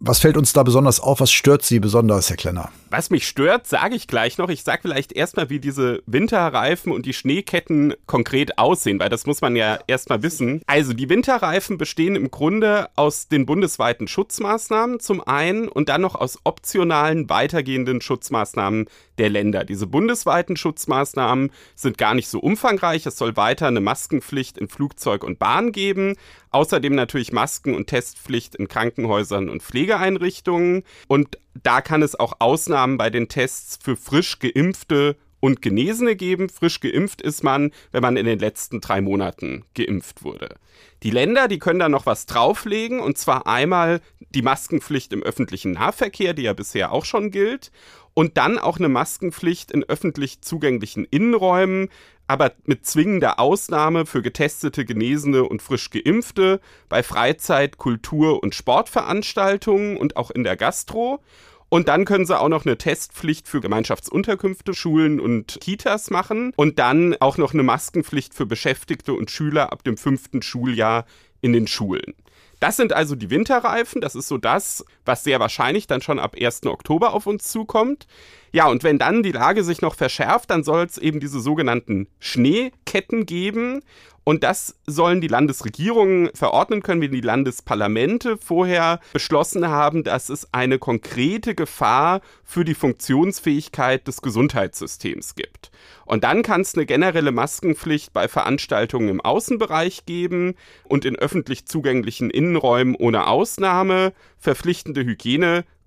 was 0.00 0.20
fällt 0.20 0.38
uns 0.38 0.54
da 0.54 0.62
besonders 0.62 1.00
auf? 1.00 1.20
Was 1.20 1.30
stört 1.30 1.62
Sie 1.62 1.80
besonders, 1.80 2.30
Herr 2.30 2.38
Klenner? 2.38 2.70
Was 2.92 3.08
mich 3.08 3.26
stört, 3.26 3.66
sage 3.66 3.94
ich 3.94 4.06
gleich 4.06 4.36
noch. 4.36 4.50
Ich 4.50 4.64
sage 4.64 4.82
vielleicht 4.82 5.14
erstmal, 5.14 5.48
wie 5.48 5.60
diese 5.60 6.02
Winterreifen 6.04 6.92
und 6.92 7.06
die 7.06 7.14
Schneeketten 7.14 7.94
konkret 8.04 8.58
aussehen, 8.58 9.00
weil 9.00 9.08
das 9.08 9.24
muss 9.24 9.40
man 9.40 9.56
ja 9.56 9.78
erstmal 9.86 10.22
wissen. 10.22 10.60
Also 10.66 10.92
die 10.92 11.08
Winterreifen 11.08 11.78
bestehen 11.78 12.16
im 12.16 12.30
Grunde 12.30 12.90
aus 12.94 13.28
den 13.28 13.46
bundesweiten 13.46 14.08
Schutzmaßnahmen 14.08 15.00
zum 15.00 15.26
einen 15.26 15.68
und 15.68 15.88
dann 15.88 16.02
noch 16.02 16.16
aus 16.16 16.38
optionalen 16.44 17.30
weitergehenden 17.30 18.02
Schutzmaßnahmen 18.02 18.84
der 19.16 19.30
Länder. 19.30 19.64
Diese 19.64 19.86
bundesweiten 19.86 20.56
Schutzmaßnahmen 20.56 21.50
sind 21.74 21.96
gar 21.96 22.12
nicht 22.12 22.28
so 22.28 22.40
umfangreich. 22.40 23.06
Es 23.06 23.16
soll 23.16 23.38
weiter 23.38 23.68
eine 23.68 23.80
Maskenpflicht 23.80 24.58
in 24.58 24.68
Flugzeug 24.68 25.24
und 25.24 25.38
Bahn 25.38 25.72
geben. 25.72 26.16
Außerdem 26.50 26.94
natürlich 26.94 27.32
Masken- 27.32 27.74
und 27.74 27.86
Testpflicht 27.86 28.54
in 28.54 28.68
Krankenhäusern 28.68 29.48
und 29.48 29.62
Pflegeeinrichtungen. 29.62 30.82
Und 31.08 31.38
da 31.62 31.80
kann 31.80 32.02
es 32.02 32.18
auch 32.18 32.34
Ausnahmen 32.38 32.98
bei 32.98 33.10
den 33.10 33.28
Tests 33.28 33.78
für 33.82 33.96
frisch 33.96 34.38
geimpfte 34.38 35.16
und 35.40 35.60
Genesene 35.60 36.14
geben. 36.14 36.48
Frisch 36.48 36.80
geimpft 36.80 37.20
ist 37.20 37.42
man, 37.42 37.72
wenn 37.90 38.02
man 38.02 38.16
in 38.16 38.26
den 38.26 38.38
letzten 38.38 38.80
drei 38.80 39.00
Monaten 39.00 39.64
geimpft 39.74 40.22
wurde. 40.22 40.56
Die 41.02 41.10
Länder, 41.10 41.48
die 41.48 41.58
können 41.58 41.80
da 41.80 41.88
noch 41.88 42.06
was 42.06 42.26
drauflegen, 42.26 43.00
und 43.00 43.18
zwar 43.18 43.46
einmal 43.48 44.00
die 44.30 44.42
Maskenpflicht 44.42 45.12
im 45.12 45.22
öffentlichen 45.22 45.72
Nahverkehr, 45.72 46.32
die 46.32 46.42
ja 46.42 46.52
bisher 46.52 46.92
auch 46.92 47.04
schon 47.04 47.32
gilt, 47.32 47.72
und 48.14 48.36
dann 48.36 48.58
auch 48.58 48.78
eine 48.78 48.88
Maskenpflicht 48.88 49.72
in 49.72 49.84
öffentlich 49.84 50.42
zugänglichen 50.42 51.04
Innenräumen, 51.04 51.88
aber 52.32 52.52
mit 52.64 52.86
zwingender 52.86 53.38
Ausnahme 53.38 54.06
für 54.06 54.22
getestete, 54.22 54.86
Genesene 54.86 55.44
und 55.44 55.60
frisch 55.60 55.90
geimpfte, 55.90 56.60
bei 56.88 57.02
Freizeit-, 57.02 57.76
Kultur- 57.76 58.42
und 58.42 58.54
Sportveranstaltungen 58.54 59.98
und 59.98 60.16
auch 60.16 60.30
in 60.30 60.42
der 60.42 60.56
Gastro. 60.56 61.22
Und 61.68 61.88
dann 61.88 62.06
können 62.06 62.24
sie 62.24 62.38
auch 62.38 62.48
noch 62.48 62.64
eine 62.64 62.78
Testpflicht 62.78 63.48
für 63.48 63.60
Gemeinschaftsunterkünfte, 63.60 64.72
Schulen 64.72 65.20
und 65.20 65.58
Kitas 65.60 66.10
machen. 66.10 66.54
Und 66.56 66.78
dann 66.78 67.16
auch 67.20 67.36
noch 67.36 67.52
eine 67.52 67.62
Maskenpflicht 67.62 68.32
für 68.32 68.46
Beschäftigte 68.46 69.12
und 69.12 69.30
Schüler 69.30 69.70
ab 69.70 69.84
dem 69.84 69.98
fünften 69.98 70.40
Schuljahr 70.40 71.04
in 71.42 71.52
den 71.52 71.66
Schulen. 71.66 72.14
Das 72.60 72.76
sind 72.78 72.94
also 72.94 73.14
die 73.14 73.28
Winterreifen. 73.28 74.00
Das 74.00 74.14
ist 74.14 74.28
so 74.28 74.38
das, 74.38 74.86
was 75.04 75.24
sehr 75.24 75.38
wahrscheinlich 75.38 75.86
dann 75.86 76.00
schon 76.00 76.18
ab 76.18 76.36
1. 76.40 76.64
Oktober 76.64 77.12
auf 77.12 77.26
uns 77.26 77.50
zukommt. 77.50 78.06
Ja, 78.54 78.66
und 78.68 78.84
wenn 78.84 78.98
dann 78.98 79.22
die 79.22 79.32
Lage 79.32 79.64
sich 79.64 79.80
noch 79.80 79.94
verschärft, 79.94 80.50
dann 80.50 80.62
soll 80.62 80.84
es 80.84 80.98
eben 80.98 81.20
diese 81.20 81.40
sogenannten 81.40 82.06
Schneeketten 82.20 83.24
geben. 83.24 83.80
Und 84.24 84.44
das 84.44 84.76
sollen 84.86 85.20
die 85.20 85.28
Landesregierungen 85.28 86.30
verordnen 86.34 86.82
können, 86.82 87.00
wenn 87.00 87.10
die 87.10 87.20
Landesparlamente 87.20 88.36
vorher 88.36 89.00
beschlossen 89.12 89.66
haben, 89.66 90.04
dass 90.04 90.28
es 90.28 90.52
eine 90.52 90.78
konkrete 90.78 91.56
Gefahr 91.56 92.20
für 92.44 92.64
die 92.64 92.74
Funktionsfähigkeit 92.74 94.06
des 94.06 94.22
Gesundheitssystems 94.22 95.34
gibt. 95.34 95.72
Und 96.04 96.22
dann 96.22 96.42
kann 96.42 96.60
es 96.60 96.74
eine 96.74 96.86
generelle 96.86 97.32
Maskenpflicht 97.32 98.12
bei 98.12 98.28
Veranstaltungen 98.28 99.08
im 99.08 99.20
Außenbereich 99.20 100.04
geben 100.06 100.54
und 100.84 101.04
in 101.04 101.16
öffentlich 101.16 101.66
zugänglichen 101.66 102.30
Innenräumen 102.30 102.94
ohne 102.94 103.26
Ausnahme, 103.26 104.12
verpflichtende 104.38 105.04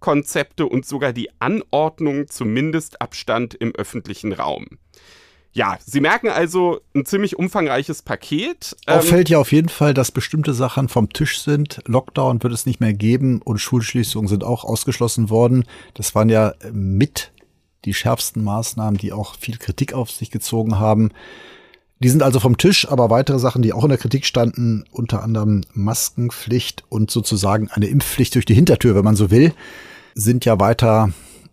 Hygienekonzepte 0.06 0.66
und 0.66 0.86
sogar 0.86 1.14
die 1.14 1.30
Anordnung 1.40 2.28
zum 2.28 2.54
Mindestabstand 2.54 3.54
im 3.56 3.74
öffentlichen 3.74 4.34
Raum. 4.34 4.66
Ja, 5.54 5.78
Sie 5.86 6.02
merken 6.02 6.28
also 6.28 6.82
ein 6.94 7.06
ziemlich 7.06 7.40
umfangreiches 7.40 8.02
Paket. 8.02 8.76
Auffällt 8.88 9.30
ähm, 9.30 9.34
ja 9.34 9.40
auf 9.40 9.54
jeden 9.54 9.70
Fall, 9.70 9.94
dass 9.94 10.12
bestimmte 10.12 10.54
Sachen 10.54 10.90
vom 10.90 11.10
Tisch 11.14 11.40
sind. 11.40 11.80
Lockdown 11.86 12.44
wird 12.44 12.52
es 12.52 12.66
nicht 12.66 12.82
mehr 12.82 12.94
geben 12.94 13.42
und 13.42 13.60
Schulschließungen 13.60 14.28
sind 14.28 14.44
auch 14.44 14.66
ausgeschlossen 14.66 15.30
worden. 15.30 15.64
Das 15.94 16.14
waren 16.14 16.28
ja 16.28 16.56
mit 16.74 17.32
die 17.86 17.94
schärfsten 17.94 18.44
Maßnahmen, 18.44 18.98
die 18.98 19.14
auch 19.14 19.36
viel 19.40 19.58
Kritik 19.58 19.94
auf 19.94 20.12
sich 20.12 20.30
gezogen 20.30 20.78
haben. 20.78 21.12
Die 22.00 22.10
sind 22.10 22.22
also 22.22 22.42
vom 22.42 22.58
Tisch, 22.58 22.90
aber 22.90 23.10
weitere 23.10 23.40
Sachen, 23.40 23.62
die 23.62 23.72
auch 23.72 23.84
in 23.84 23.90
der 23.90 23.98
Kritik 23.98 24.26
standen, 24.26 24.84
unter 24.92 25.24
anderem 25.24 25.62
Maskenpflicht 25.74 26.84
und 26.90 27.10
sozusagen 27.10 27.70
eine 27.70 27.88
Impfpflicht 27.88 28.36
durch 28.36 28.44
die 28.44 28.54
Hintertür, 28.54 28.96
wenn 28.96 29.06
man 29.06 29.16
so 29.16 29.32
will, 29.32 29.54
sind 30.16 30.46
ja 30.46 30.60
weiter 30.60 31.10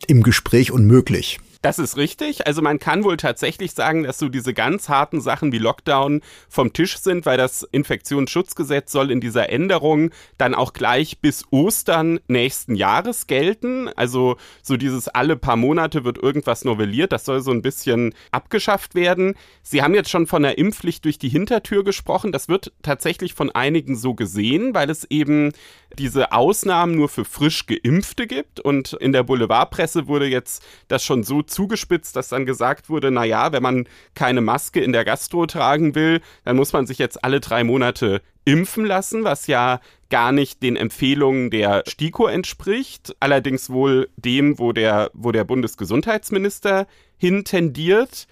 im 0.07 0.23
Gespräch 0.23 0.71
und 0.71 0.87
möglich. 0.87 1.41
Das 1.63 1.79
ist 1.79 1.97
richtig. 1.97 2.45
Also 2.49 2.61
man 2.61 2.81
kann 2.81 3.05
wohl 3.05 3.17
tatsächlich 3.17 3.73
sagen, 3.73 4.03
dass 4.03 4.19
so 4.19 4.29
diese 4.29 4.53
ganz 4.53 4.89
harten 4.89 5.21
Sachen 5.21 5.53
wie 5.53 5.59
Lockdown 5.59 6.21
vom 6.49 6.73
Tisch 6.73 6.99
sind, 6.99 7.25
weil 7.25 7.37
das 7.37 7.63
Infektionsschutzgesetz 7.63 8.91
soll 8.91 9.13
in 9.13 9.21
dieser 9.21 9.49
Änderung 9.49 10.11
dann 10.39 10.57
auch 10.57 10.73
gleich 10.73 11.21
bis 11.21 11.45
Ostern 11.53 12.19
nächsten 12.27 12.75
Jahres 12.75 13.29
gelten. 13.29 13.89
Also 13.95 14.39
so 14.61 14.77
dieses 14.77 15.07
alle 15.07 15.37
paar 15.37 15.55
Monate 15.55 16.03
wird 16.03 16.19
irgendwas 16.19 16.65
novelliert. 16.65 17.13
Das 17.13 17.25
soll 17.25 17.41
so 17.41 17.53
ein 17.53 17.63
bisschen 17.63 18.13
abgeschafft 18.33 18.97
werden. 18.97 19.35
Sie 19.63 19.83
haben 19.83 19.95
jetzt 19.95 20.11
schon 20.11 20.27
von 20.27 20.43
der 20.43 20.59
Impfpflicht 20.59 21.05
durch 21.05 21.19
die 21.21 21.29
Hintertür 21.29 21.85
gesprochen. 21.85 22.33
Das 22.33 22.49
wird 22.49 22.73
tatsächlich 22.83 23.35
von 23.35 23.53
einigen 23.53 23.95
so 23.95 24.15
gesehen, 24.15 24.75
weil 24.75 24.91
es 24.91 25.05
eben 25.11 25.53
diese 25.97 26.33
Ausnahmen 26.33 26.97
nur 26.97 27.09
für 27.09 27.25
frisch 27.25 27.67
Geimpfte 27.67 28.27
gibt. 28.27 28.59
Und 28.59 28.95
in 28.95 29.13
der 29.13 29.23
Boulevardpresse 29.23 30.09
wurde 30.09 30.27
jetzt 30.27 30.65
das 30.89 31.05
schon 31.05 31.23
so 31.23 31.43
zugespitzt, 31.53 32.17
dass 32.17 32.29
dann 32.29 32.47
gesagt 32.47 32.89
wurde, 32.89 33.11
na 33.11 33.25
ja, 33.25 33.53
wenn 33.53 33.63
man 33.63 33.89
keine 34.15 34.41
Maske 34.41 34.81
in 34.81 34.93
der 34.93 35.05
Gastro 35.05 35.47
tragen 35.47 35.95
will, 35.95 36.21
dann 36.45 36.57
muss 36.57 36.73
man 36.73 36.87
sich 36.87 36.99
jetzt 36.99 37.23
alle 37.23 37.41
drei 37.41 37.65
Monate 37.65 38.23
impfen 38.45 38.85
lassen, 38.85 39.25
was 39.25 39.47
ja 39.47 39.81
gar 40.11 40.33
nicht 40.33 40.63
den 40.63 40.77
Empfehlungen 40.77 41.51
der 41.51 41.85
STIKO 41.87 42.27
entspricht, 42.27 43.17
allerdings 43.21 43.71
wohl 43.71 44.09
dem, 44.17 44.59
wo 44.59 44.73
der, 44.73 45.11
wo 45.15 45.33
der 45.33 45.45
Bundesgesundheitsminister 45.45 46.87
hintendiert. 47.17 48.27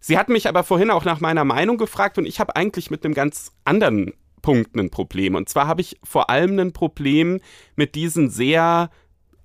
Sie 0.00 0.18
hat 0.18 0.28
mich 0.28 0.48
aber 0.48 0.64
vorhin 0.64 0.90
auch 0.90 1.04
nach 1.04 1.20
meiner 1.20 1.44
Meinung 1.44 1.78
gefragt 1.78 2.18
und 2.18 2.26
ich 2.26 2.38
habe 2.40 2.56
eigentlich 2.56 2.90
mit 2.90 3.04
einem 3.04 3.14
ganz 3.14 3.52
anderen 3.64 4.12
Punkt 4.42 4.76
ein 4.76 4.90
Problem. 4.90 5.34
Und 5.34 5.48
zwar 5.48 5.66
habe 5.66 5.80
ich 5.80 5.96
vor 6.04 6.28
allem 6.28 6.58
ein 6.58 6.72
Problem 6.74 7.40
mit 7.76 7.94
diesen 7.94 8.28
sehr 8.28 8.90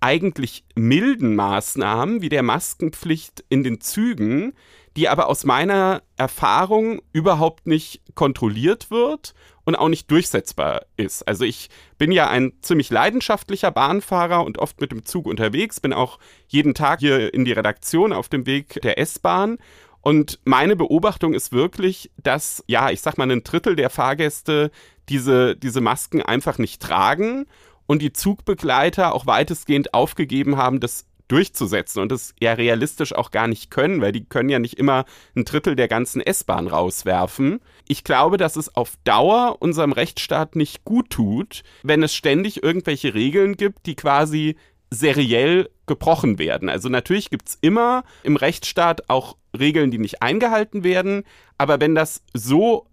eigentlich 0.02 0.64
milden 0.76 1.36
Maßnahmen 1.36 2.22
wie 2.22 2.30
der 2.30 2.44
Maskenpflicht 2.44 3.44
in 3.50 3.64
den 3.64 3.82
Zügen, 3.82 4.54
die 4.96 5.08
aber 5.10 5.28
aus 5.28 5.46
meiner 5.46 6.02
Erfahrung 6.18 7.02
überhaupt 7.14 7.68
nicht 7.68 8.02
kontrolliert 8.16 8.92
wird 8.92 9.34
und 9.64 9.76
auch 9.76 9.90
nicht 9.90 10.10
durchsetzbar 10.10 10.86
ist. 10.98 11.28
Also 11.28 11.46
ich 11.46 11.70
bin 11.98 12.12
ja 12.12 12.28
ein 12.30 12.54
ziemlich 12.62 12.90
leidenschaftlicher 12.90 13.72
Bahnfahrer 13.72 14.44
und 14.44 14.58
oft 14.58 14.82
mit 14.82 14.92
dem 14.92 15.06
Zug 15.06 15.28
unterwegs, 15.28 15.80
bin 15.80 15.94
auch 15.94 16.20
jeden 16.48 16.74
Tag 16.74 17.00
hier 17.00 17.34
in 17.34 17.46
die 17.46 17.52
Redaktion 17.52 18.14
auf 18.14 18.30
dem 18.30 18.46
Weg 18.46 18.82
der 18.82 18.98
S-Bahn 19.00 19.58
und 20.02 20.40
meine 20.46 20.76
Beobachtung 20.76 21.34
ist 21.34 21.52
wirklich, 21.52 22.10
dass, 22.18 22.64
ja, 22.68 22.90
ich 22.90 23.02
sag 23.02 23.18
mal, 23.18 23.30
ein 23.30 23.44
Drittel 23.44 23.76
der 23.76 23.90
Fahrgäste 23.90 24.72
diese, 25.10 25.56
diese 25.56 25.82
Masken 25.82 26.22
einfach 26.22 26.58
nicht 26.58 26.82
tragen 26.82 27.46
und 27.89 28.04
die 28.04 28.13
Zugbegleiter 28.13 29.15
auch 29.15 29.25
weitestgehend 29.25 29.95
aufgegeben 29.95 30.58
haben, 30.58 30.80
das 30.80 31.08
durchzusetzen 31.28 32.04
und 32.04 32.12
das 32.12 32.36
ja 32.39 32.54
realistisch 32.54 33.13
auch 33.13 33.32
gar 33.32 33.47
nicht 33.47 33.71
können, 33.71 33.99
weil 33.99 34.12
die 34.12 34.25
können 34.25 34.49
ja 34.49 34.60
nicht 34.60 34.75
immer 34.75 35.06
ein 35.36 35.43
Drittel 35.43 35.75
der 35.75 35.88
ganzen 35.88 36.21
S-Bahn 36.21 36.67
rauswerfen. 36.67 37.60
Ich 37.88 38.04
glaube, 38.04 38.38
dass 38.38 38.58
es 38.58 38.75
auf 38.75 38.93
Dauer 39.06 39.58
unserem 39.60 39.91
Rechtsstaat 39.91 40.56
nicht 40.56 40.86
gut 40.86 41.10
tut, 41.10 41.63
wenn 41.82 42.04
es 42.04 42.13
ständig 42.13 42.62
irgendwelche 42.62 43.15
Regeln 43.15 43.58
gibt, 43.58 43.88
die 43.88 43.95
quasi 43.95 44.56
seriell 44.91 45.71
gebrochen 45.88 46.38
werden. 46.38 46.69
Also 46.69 46.89
natürlich 46.89 47.32
gibt 47.32 47.49
es 47.49 47.58
immer 47.60 48.04
im 48.21 48.36
Rechtsstaat 48.36 49.10
auch 49.10 49.36
Regeln, 49.58 49.89
die 49.89 49.97
nicht 49.97 50.21
eingehalten 50.21 50.84
werden, 50.84 51.23
aber 51.58 51.82
wenn 51.82 51.95
das 51.95 52.21
so 52.36 52.86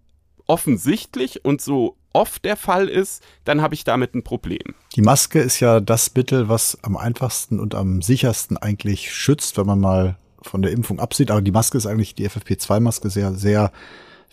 offensichtlich 0.47 1.45
und 1.45 1.61
so 1.61 1.97
oft 2.17 2.43
der 2.43 2.57
Fall 2.57 2.87
ist, 2.89 3.23
dann 3.45 3.61
habe 3.61 3.75
ich 3.75 3.83
damit 3.83 4.15
ein 4.15 4.23
Problem. 4.23 4.75
Die 4.95 5.01
Maske 5.01 5.39
ist 5.39 5.59
ja 5.59 5.79
das 5.79 6.13
Mittel, 6.15 6.49
was 6.49 6.77
am 6.81 6.97
einfachsten 6.97 7.59
und 7.59 7.75
am 7.75 8.01
sichersten 8.01 8.57
eigentlich 8.57 9.13
schützt, 9.13 9.57
wenn 9.57 9.67
man 9.67 9.79
mal 9.79 10.17
von 10.41 10.61
der 10.61 10.71
Impfung 10.71 10.99
absieht. 10.99 11.31
Aber 11.31 11.41
die 11.41 11.51
Maske 11.51 11.77
ist 11.77 11.85
eigentlich, 11.85 12.15
die 12.15 12.27
FFP2-Maske, 12.27 13.09
sehr, 13.09 13.33
sehr 13.33 13.71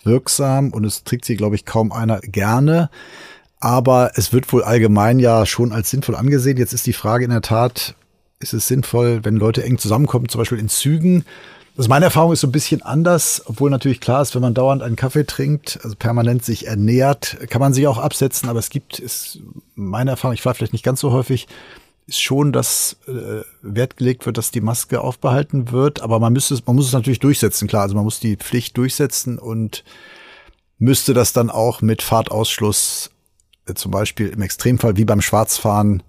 wirksam 0.03 0.71
und 0.71 0.85
es 0.85 1.05
trägt 1.05 1.25
sie, 1.25 1.37
glaube 1.37 1.57
ich, 1.57 1.65
kaum 1.65 1.93
einer 1.93 2.21
gerne 2.21 2.91
aber 3.65 4.11
es 4.17 4.31
wird 4.35 4.53
wohl 4.53 4.63
allgemein 4.63 5.19
ja 5.19 5.47
schon 5.47 5.73
als 5.73 5.89
sinnvoll 5.89 6.17
angesehen. 6.17 6.59
Jetzt 6.59 6.75
ist 6.75 6.87
die 6.87 6.93
Frage 6.93 7.25
in 7.25 7.31
der 7.31 7.41
Tat, 7.41 7.95
ist 8.39 8.53
es 8.53 8.69
sinnvoll, 8.69 9.25
wenn 9.25 9.37
Leute 9.37 9.65
eng 9.65 9.79
zusammenkommen, 9.79 10.29
zum 10.29 10.41
Beispiel 10.41 10.59
in 10.59 10.69
Zügen? 10.69 11.25
Also 11.77 11.89
meine 11.89 12.05
Erfahrung 12.05 12.33
ist 12.33 12.41
so 12.41 12.47
ein 12.47 12.53
bisschen 12.53 12.83
anders, 12.83 13.43
obwohl 13.47 13.69
natürlich 13.69 14.01
klar 14.01 14.23
ist, 14.23 14.35
wenn 14.35 14.43
man 14.43 14.55
dauernd 14.55 14.83
einen 14.83 14.95
Kaffee 14.95 15.27
trinkt, 15.27 15.81
also 15.83 15.97
permanent 15.97 16.45
sich 16.45 16.69
ernährt, 16.69 17.37
kann 17.51 17.61
man 17.61 17.75
sich 17.75 17.89
auch 17.89 17.99
absetzen, 17.99 18.49
aber 18.49 18.61
es 18.61 18.71
gibt, 18.71 19.01
ist 19.01 19.41
meine 19.75 20.13
Erfahrung, 20.13 20.35
ich 20.35 20.43
fahre 20.43 20.55
vielleicht 20.55 20.73
nicht 20.73 20.85
ganz 20.85 21.01
so 21.01 21.11
häufig, 21.11 21.49
ist 22.07 22.21
schon, 22.21 22.53
dass 22.53 22.97
äh, 23.09 23.43
Wert 23.63 23.97
gelegt 23.97 24.25
wird, 24.25 24.39
dass 24.39 24.53
die 24.53 24.61
Maske 24.61 25.01
aufbehalten 25.01 25.73
wird, 25.73 26.01
aber 26.01 26.21
man 26.21 26.33
müsste 26.33 26.55
es, 26.55 26.65
man 26.65 26.77
muss 26.77 26.87
es 26.87 26.93
natürlich 26.93 27.19
durchsetzen, 27.19 27.67
klar, 27.67 27.83
also 27.83 27.97
man 27.97 28.05
muss 28.05 28.21
die 28.21 28.37
Pflicht 28.37 28.77
durchsetzen 28.77 29.39
und 29.39 29.83
müsste 30.79 31.13
das 31.13 31.33
dann 31.33 31.51
auch 31.51 31.83
mit 31.83 32.03
Fahrtausschluss 32.03 33.11
zum 33.75 33.91
Beispiel 33.91 34.29
im 34.29 34.43
Extremfall 34.43 34.97
wie 34.97 35.07
beim 35.07 35.23
Schwarzfahren 35.23 36.03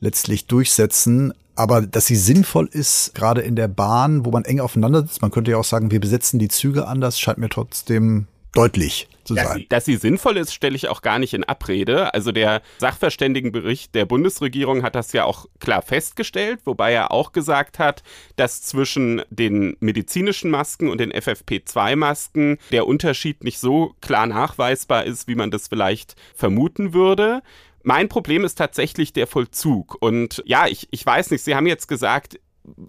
letztlich 0.00 0.46
durchsetzen. 0.46 1.32
Aber 1.54 1.82
dass 1.82 2.06
sie 2.06 2.16
sinnvoll 2.16 2.68
ist, 2.70 3.14
gerade 3.14 3.40
in 3.40 3.56
der 3.56 3.68
Bahn, 3.68 4.24
wo 4.24 4.30
man 4.30 4.44
eng 4.44 4.60
aufeinander 4.60 5.00
sitzt, 5.02 5.22
man 5.22 5.30
könnte 5.30 5.50
ja 5.50 5.56
auch 5.56 5.64
sagen, 5.64 5.90
wir 5.90 6.00
besetzen 6.00 6.38
die 6.38 6.48
Züge 6.48 6.86
anders, 6.86 7.18
scheint 7.18 7.38
mir 7.38 7.48
trotzdem 7.48 8.28
deutlich 8.52 9.08
zu 9.24 9.34
dass 9.34 9.48
sein. 9.48 9.58
Sie, 9.58 9.68
dass 9.68 9.84
sie 9.84 9.96
sinnvoll 9.96 10.36
ist, 10.36 10.54
stelle 10.54 10.74
ich 10.74 10.88
auch 10.88 11.02
gar 11.02 11.18
nicht 11.18 11.34
in 11.34 11.44
Abrede. 11.44 12.14
Also 12.14 12.32
der 12.32 12.62
Sachverständigenbericht 12.78 13.94
der 13.94 14.06
Bundesregierung 14.06 14.82
hat 14.82 14.94
das 14.94 15.12
ja 15.12 15.24
auch 15.24 15.46
klar 15.60 15.82
festgestellt, 15.82 16.60
wobei 16.64 16.92
er 16.92 17.12
auch 17.12 17.32
gesagt 17.32 17.78
hat, 17.78 18.02
dass 18.36 18.62
zwischen 18.62 19.22
den 19.30 19.76
medizinischen 19.80 20.50
Masken 20.50 20.88
und 20.88 20.98
den 20.98 21.12
FFP2-Masken 21.12 22.58
der 22.72 22.86
Unterschied 22.86 23.44
nicht 23.44 23.60
so 23.60 23.94
klar 24.00 24.26
nachweisbar 24.26 25.04
ist, 25.04 25.28
wie 25.28 25.34
man 25.34 25.50
das 25.50 25.68
vielleicht 25.68 26.16
vermuten 26.34 26.92
würde. 26.92 27.42
Mein 27.88 28.10
Problem 28.10 28.44
ist 28.44 28.56
tatsächlich 28.58 29.14
der 29.14 29.26
Vollzug. 29.26 29.96
Und 29.98 30.42
ja, 30.44 30.66
ich, 30.66 30.88
ich 30.90 31.06
weiß 31.06 31.30
nicht, 31.30 31.42
Sie 31.42 31.54
haben 31.54 31.66
jetzt 31.66 31.88
gesagt, 31.88 32.38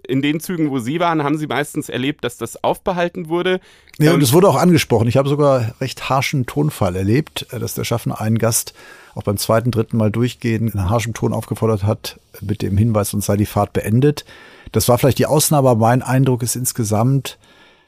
in 0.06 0.20
den 0.20 0.40
Zügen, 0.40 0.70
wo 0.70 0.78
Sie 0.78 1.00
waren, 1.00 1.24
haben 1.24 1.38
Sie 1.38 1.46
meistens 1.46 1.88
erlebt, 1.88 2.22
dass 2.22 2.36
das 2.36 2.62
aufbehalten 2.62 3.30
wurde. 3.30 3.60
Ja, 3.98 4.10
und 4.10 4.18
ähm, 4.18 4.22
es 4.22 4.34
wurde 4.34 4.46
auch 4.46 4.56
angesprochen. 4.56 5.08
Ich 5.08 5.16
habe 5.16 5.30
sogar 5.30 5.74
recht 5.80 6.10
harschen 6.10 6.44
Tonfall 6.44 6.96
erlebt, 6.96 7.46
äh, 7.50 7.58
dass 7.58 7.72
der 7.72 7.84
Schaffner 7.84 8.20
einen 8.20 8.36
Gast 8.36 8.74
auch 9.14 9.22
beim 9.22 9.38
zweiten, 9.38 9.70
dritten 9.70 9.96
Mal 9.96 10.10
durchgehen 10.10 10.68
in 10.68 10.90
harschem 10.90 11.14
Ton 11.14 11.32
aufgefordert 11.32 11.84
hat, 11.84 12.20
mit 12.42 12.60
dem 12.60 12.76
Hinweis, 12.76 13.14
uns 13.14 13.24
sei 13.24 13.38
die 13.38 13.46
Fahrt 13.46 13.72
beendet. 13.72 14.26
Das 14.70 14.86
war 14.90 14.98
vielleicht 14.98 15.18
die 15.18 15.24
Ausnahme, 15.24 15.70
aber 15.70 15.80
mein 15.80 16.02
Eindruck 16.02 16.42
ist 16.42 16.56
insgesamt, 16.56 17.38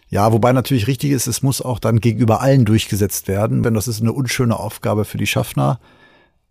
ja, 0.09 0.33
wobei 0.33 0.55
natürlich 0.55 0.87
richtig 0.87 1.11
ist, 1.11 1.27
es 1.27 1.43
muss 1.43 1.61
auch 1.61 1.79
dann 1.79 2.01
gegenüber 2.01 2.41
allen 2.41 2.65
durchgesetzt 2.65 3.29
werden, 3.29 3.63
denn 3.63 3.75
das 3.75 3.87
ist 3.87 4.01
eine 4.01 4.15
unschöne 4.15 4.59
Aufgabe 4.59 5.05
für 5.05 5.19
die 5.19 5.27
Schaffner. 5.27 5.79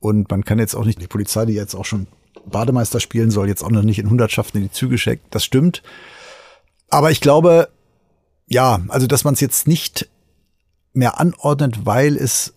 Und 0.02 0.30
man 0.30 0.44
kann 0.44 0.60
jetzt 0.60 0.76
auch 0.76 0.84
nicht 0.84 1.02
die 1.02 1.08
Polizei, 1.08 1.46
die 1.46 1.54
jetzt 1.54 1.76
auch 1.76 1.86
schon 1.86 2.08
Bademeister 2.46 3.00
spielen 3.00 3.32
soll, 3.32 3.48
jetzt 3.48 3.64
auch 3.64 3.70
noch 3.70 3.84
nicht 3.84 4.00
in 4.00 4.10
Hundertschaften 4.10 4.60
in 4.60 4.68
die 4.68 4.74
Züge 4.74 4.98
schickt. 4.98 5.34
Das 5.34 5.46
stimmt. 5.46 5.84
Aber 6.90 7.12
ich 7.12 7.22
glaube, 7.22 7.70
ja, 8.48 8.82
also 8.90 9.08
dass 9.08 9.24
man 9.24 9.36
es 9.36 9.40
jetzt 9.40 9.68
nicht 9.68 10.10
mehr 10.94 11.20
anordnet, 11.20 11.86
weil 11.86 12.18
es 12.18 12.54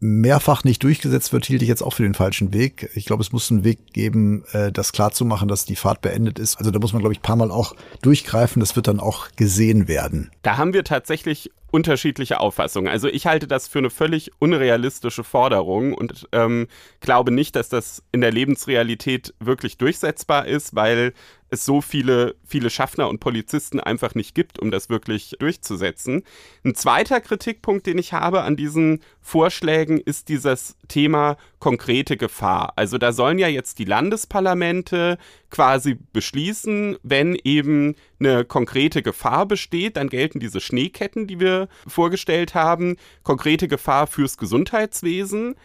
mehrfach 0.00 0.64
nicht 0.64 0.82
durchgesetzt 0.82 1.34
wird, 1.34 1.44
hielt 1.44 1.60
ich 1.60 1.68
jetzt 1.68 1.82
auch 1.82 1.92
für 1.92 2.02
den 2.02 2.14
falschen 2.14 2.54
Weg. 2.54 2.90
Ich 2.94 3.04
glaube, 3.04 3.22
es 3.22 3.32
muss 3.32 3.50
einen 3.50 3.64
Weg 3.64 3.92
geben, 3.92 4.44
äh, 4.52 4.72
das 4.72 4.92
klarzumachen, 4.92 5.46
dass 5.46 5.66
die 5.66 5.76
Fahrt 5.76 6.00
beendet 6.00 6.38
ist. 6.38 6.56
Also 6.56 6.70
da 6.70 6.78
muss 6.78 6.94
man, 6.94 7.00
glaube 7.00 7.12
ich, 7.12 7.20
paar 7.20 7.36
Mal 7.36 7.50
auch 7.50 7.76
durchgreifen. 8.00 8.60
Das 8.60 8.76
wird 8.76 8.88
dann 8.88 8.98
auch 8.98 9.28
gesehen 9.36 9.88
werden. 9.88 10.30
Da 10.40 10.56
haben 10.56 10.72
wir 10.72 10.84
tatsächlich 10.84 11.50
unterschiedliche 11.70 12.40
Auffassungen. 12.40 12.90
Also 12.90 13.08
ich 13.08 13.26
halte 13.26 13.46
das 13.46 13.68
für 13.68 13.78
eine 13.78 13.90
völlig 13.90 14.32
unrealistische 14.38 15.24
Forderung 15.24 15.94
und 15.94 16.28
ähm, 16.32 16.66
glaube 17.00 17.30
nicht, 17.30 17.56
dass 17.56 17.68
das 17.68 18.02
in 18.12 18.20
der 18.20 18.32
Lebensrealität 18.32 19.34
wirklich 19.40 19.78
durchsetzbar 19.78 20.46
ist, 20.46 20.74
weil 20.74 21.12
es 21.50 21.64
so 21.64 21.80
viele, 21.80 22.36
viele 22.44 22.70
Schaffner 22.70 23.08
und 23.08 23.18
Polizisten 23.18 23.80
einfach 23.80 24.14
nicht 24.14 24.34
gibt, 24.34 24.58
um 24.58 24.70
das 24.70 24.88
wirklich 24.88 25.36
durchzusetzen. 25.38 26.22
Ein 26.64 26.74
zweiter 26.74 27.20
Kritikpunkt, 27.20 27.86
den 27.86 27.98
ich 27.98 28.12
habe 28.12 28.42
an 28.42 28.56
diesen 28.56 29.00
Vorschlägen, 29.20 29.98
ist 29.98 30.28
dieses 30.28 30.76
Thema 30.88 31.36
konkrete 31.58 32.16
Gefahr. 32.16 32.72
Also 32.76 32.98
da 32.98 33.12
sollen 33.12 33.38
ja 33.38 33.48
jetzt 33.48 33.78
die 33.78 33.84
Landesparlamente 33.84 35.18
quasi 35.50 35.98
beschließen, 36.12 36.96
wenn 37.02 37.36
eben 37.42 37.94
eine 38.18 38.44
konkrete 38.44 39.02
Gefahr 39.02 39.46
besteht, 39.46 39.96
dann 39.96 40.08
gelten 40.08 40.40
diese 40.40 40.60
Schneeketten, 40.60 41.26
die 41.26 41.40
wir 41.40 41.68
vorgestellt 41.86 42.54
haben, 42.54 42.96
konkrete 43.22 43.68
Gefahr 43.68 44.06
fürs 44.06 44.38
Gesundheitswesen. 44.38 45.56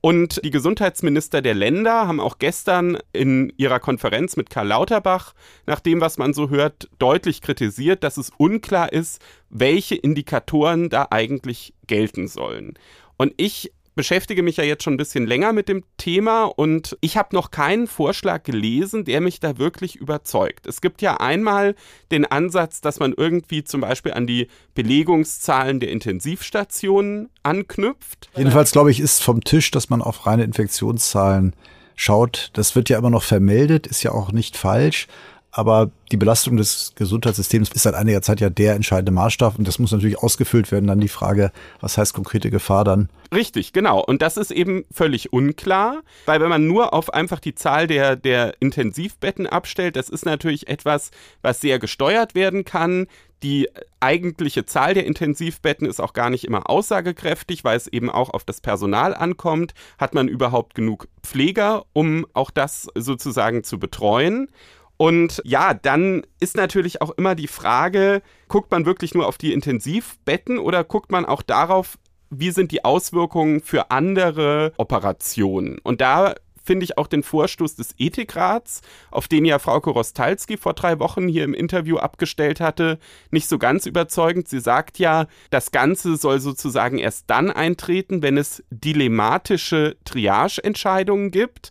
Und 0.00 0.44
die 0.44 0.50
Gesundheitsminister 0.50 1.40
der 1.40 1.54
Länder 1.54 2.06
haben 2.06 2.20
auch 2.20 2.36
gestern 2.38 2.98
in 3.14 3.50
ihrer 3.56 3.80
Konferenz 3.80 4.36
mit 4.36 4.50
Karl 4.50 4.66
Lauterbach, 4.66 5.32
nach 5.66 5.80
dem, 5.80 6.02
was 6.02 6.18
man 6.18 6.34
so 6.34 6.50
hört, 6.50 6.90
deutlich 6.98 7.40
kritisiert, 7.40 8.04
dass 8.04 8.18
es 8.18 8.30
unklar 8.36 8.92
ist, 8.92 9.22
welche 9.48 9.94
Indikatoren 9.94 10.90
da 10.90 11.06
eigentlich 11.10 11.72
gelten 11.86 12.28
sollen. 12.28 12.74
Und 13.16 13.32
ich 13.38 13.72
beschäftige 13.94 14.42
mich 14.42 14.56
ja 14.56 14.64
jetzt 14.64 14.82
schon 14.82 14.94
ein 14.94 14.98
bisschen 14.98 15.26
länger 15.26 15.52
mit 15.52 15.68
dem 15.68 15.84
Thema 15.96 16.44
und 16.44 16.96
ich 17.00 17.16
habe 17.16 17.34
noch 17.34 17.50
keinen 17.50 17.86
Vorschlag 17.86 18.42
gelesen, 18.42 19.04
der 19.04 19.20
mich 19.20 19.40
da 19.40 19.58
wirklich 19.58 19.96
überzeugt. 19.96 20.66
Es 20.66 20.80
gibt 20.80 21.02
ja 21.02 21.18
einmal 21.18 21.74
den 22.10 22.24
Ansatz, 22.24 22.80
dass 22.80 22.98
man 22.98 23.14
irgendwie 23.16 23.64
zum 23.64 23.80
Beispiel 23.80 24.12
an 24.12 24.26
die 24.26 24.48
Belegungszahlen 24.74 25.80
der 25.80 25.90
Intensivstationen 25.90 27.30
anknüpft. 27.42 28.30
Jedenfalls 28.36 28.72
glaube 28.72 28.90
ich, 28.90 29.00
ist 29.00 29.22
vom 29.22 29.42
Tisch, 29.42 29.70
dass 29.70 29.90
man 29.90 30.02
auf 30.02 30.26
reine 30.26 30.44
Infektionszahlen 30.44 31.54
schaut. 31.96 32.50
Das 32.54 32.74
wird 32.74 32.88
ja 32.88 32.98
immer 32.98 33.10
noch 33.10 33.22
vermeldet, 33.22 33.86
ist 33.86 34.02
ja 34.02 34.12
auch 34.12 34.32
nicht 34.32 34.56
falsch. 34.56 35.06
Aber 35.56 35.92
die 36.10 36.16
Belastung 36.16 36.56
des 36.56 36.94
Gesundheitssystems 36.96 37.70
ist 37.70 37.84
seit 37.84 37.94
einiger 37.94 38.22
Zeit 38.22 38.40
ja 38.40 38.50
der 38.50 38.74
entscheidende 38.74 39.12
Maßstab 39.12 39.56
und 39.56 39.68
das 39.68 39.78
muss 39.78 39.92
natürlich 39.92 40.18
ausgefüllt 40.18 40.72
werden. 40.72 40.88
Dann 40.88 40.98
die 40.98 41.06
Frage, 41.06 41.52
was 41.80 41.96
heißt 41.96 42.12
konkrete 42.12 42.50
Gefahr 42.50 42.82
dann? 42.82 43.08
Richtig, 43.32 43.72
genau. 43.72 44.02
Und 44.04 44.20
das 44.20 44.36
ist 44.36 44.50
eben 44.50 44.84
völlig 44.90 45.32
unklar, 45.32 46.02
weil 46.26 46.40
wenn 46.40 46.48
man 46.48 46.66
nur 46.66 46.92
auf 46.92 47.14
einfach 47.14 47.38
die 47.38 47.54
Zahl 47.54 47.86
der, 47.86 48.16
der 48.16 48.56
Intensivbetten 48.58 49.46
abstellt, 49.46 49.94
das 49.94 50.08
ist 50.08 50.26
natürlich 50.26 50.66
etwas, 50.66 51.12
was 51.40 51.60
sehr 51.60 51.78
gesteuert 51.78 52.34
werden 52.34 52.64
kann. 52.64 53.06
Die 53.44 53.68
eigentliche 54.00 54.64
Zahl 54.64 54.94
der 54.94 55.06
Intensivbetten 55.06 55.86
ist 55.86 56.00
auch 56.00 56.14
gar 56.14 56.30
nicht 56.30 56.44
immer 56.44 56.68
aussagekräftig, 56.68 57.62
weil 57.62 57.76
es 57.76 57.86
eben 57.86 58.10
auch 58.10 58.30
auf 58.30 58.42
das 58.42 58.60
Personal 58.60 59.14
ankommt. 59.14 59.72
Hat 59.98 60.14
man 60.14 60.26
überhaupt 60.26 60.74
genug 60.74 61.06
Pfleger, 61.22 61.84
um 61.92 62.26
auch 62.32 62.50
das 62.50 62.88
sozusagen 62.96 63.62
zu 63.62 63.78
betreuen? 63.78 64.48
Und 64.96 65.42
ja, 65.44 65.74
dann 65.74 66.22
ist 66.40 66.56
natürlich 66.56 67.02
auch 67.02 67.10
immer 67.10 67.34
die 67.34 67.48
Frage, 67.48 68.22
guckt 68.48 68.70
man 68.70 68.86
wirklich 68.86 69.14
nur 69.14 69.26
auf 69.26 69.38
die 69.38 69.52
Intensivbetten 69.52 70.58
oder 70.58 70.84
guckt 70.84 71.10
man 71.10 71.24
auch 71.24 71.42
darauf, 71.42 71.98
wie 72.30 72.50
sind 72.50 72.72
die 72.72 72.84
Auswirkungen 72.84 73.60
für 73.60 73.90
andere 73.90 74.72
Operationen? 74.76 75.78
Und 75.82 76.00
da 76.00 76.34
finde 76.64 76.84
ich 76.84 76.96
auch 76.96 77.06
den 77.06 77.22
Vorstoß 77.22 77.76
des 77.76 77.94
Ethikrats, 77.98 78.80
auf 79.10 79.28
den 79.28 79.44
ja 79.44 79.58
Frau 79.58 79.80
Korostalski 79.80 80.56
vor 80.56 80.72
drei 80.72 80.98
Wochen 80.98 81.28
hier 81.28 81.44
im 81.44 81.54
Interview 81.54 81.98
abgestellt 81.98 82.60
hatte, 82.60 82.98
nicht 83.30 83.48
so 83.48 83.58
ganz 83.58 83.86
überzeugend. 83.86 84.48
Sie 84.48 84.60
sagt 84.60 84.98
ja, 84.98 85.26
das 85.50 85.70
Ganze 85.70 86.16
soll 86.16 86.40
sozusagen 86.40 86.98
erst 86.98 87.28
dann 87.28 87.50
eintreten, 87.50 88.22
wenn 88.22 88.38
es 88.38 88.64
dilematische 88.70 89.96
Triage-Entscheidungen 90.04 91.30
gibt 91.30 91.70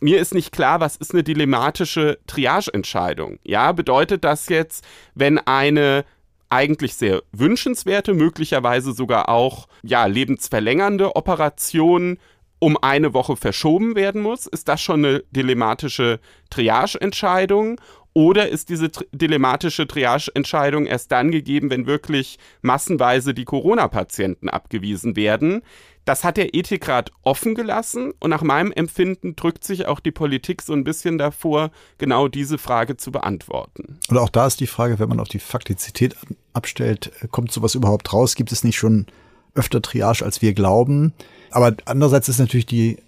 mir 0.00 0.20
ist 0.20 0.34
nicht 0.34 0.52
klar, 0.52 0.80
was 0.80 0.96
ist 0.96 1.12
eine 1.12 1.22
dilematische 1.22 2.18
Triageentscheidung? 2.26 3.38
Ja, 3.44 3.72
bedeutet 3.72 4.24
das 4.24 4.48
jetzt, 4.48 4.84
wenn 5.14 5.38
eine 5.38 6.04
eigentlich 6.48 6.94
sehr 6.94 7.22
wünschenswerte, 7.32 8.12
möglicherweise 8.12 8.92
sogar 8.92 9.28
auch 9.28 9.68
ja 9.82 10.06
lebensverlängernde 10.06 11.14
Operation 11.14 12.18
um 12.58 12.76
eine 12.82 13.14
Woche 13.14 13.36
verschoben 13.36 13.94
werden 13.94 14.20
muss, 14.20 14.46
ist 14.46 14.68
das 14.68 14.82
schon 14.82 15.04
eine 15.04 15.24
dilematische 15.30 16.20
Triageentscheidung 16.50 17.80
oder 18.12 18.48
ist 18.48 18.68
diese 18.68 18.90
dilematische 19.12 19.86
Triageentscheidung 19.86 20.86
erst 20.86 21.12
dann 21.12 21.30
gegeben, 21.30 21.70
wenn 21.70 21.86
wirklich 21.86 22.38
massenweise 22.62 23.34
die 23.34 23.44
Corona-Patienten 23.44 24.48
abgewiesen 24.48 25.16
werden? 25.16 25.62
Das 26.04 26.24
hat 26.24 26.36
der 26.36 26.54
Ethikrat 26.54 27.12
offen 27.22 27.54
gelassen 27.54 28.12
und 28.18 28.30
nach 28.30 28.42
meinem 28.42 28.72
Empfinden 28.72 29.36
drückt 29.36 29.64
sich 29.64 29.86
auch 29.86 30.00
die 30.00 30.10
Politik 30.10 30.62
so 30.62 30.72
ein 30.72 30.82
bisschen 30.82 31.18
davor, 31.18 31.70
genau 31.98 32.26
diese 32.26 32.58
Frage 32.58 32.96
zu 32.96 33.12
beantworten. 33.12 33.98
Und 34.08 34.18
auch 34.18 34.30
da 34.30 34.46
ist 34.46 34.60
die 34.60 34.66
Frage, 34.66 34.98
wenn 34.98 35.08
man 35.08 35.20
auf 35.20 35.28
die 35.28 35.38
Faktizität 35.38 36.16
abstellt, 36.52 37.12
kommt 37.30 37.52
sowas 37.52 37.74
überhaupt 37.74 38.12
raus? 38.12 38.34
Gibt 38.34 38.50
es 38.50 38.64
nicht 38.64 38.76
schon 38.76 39.06
öfter 39.54 39.82
Triage, 39.82 40.24
als 40.24 40.42
wir 40.42 40.54
glauben? 40.54 41.12
Aber 41.50 41.76
andererseits 41.84 42.28
ist 42.28 42.38
natürlich 42.38 42.66
die 42.66 42.98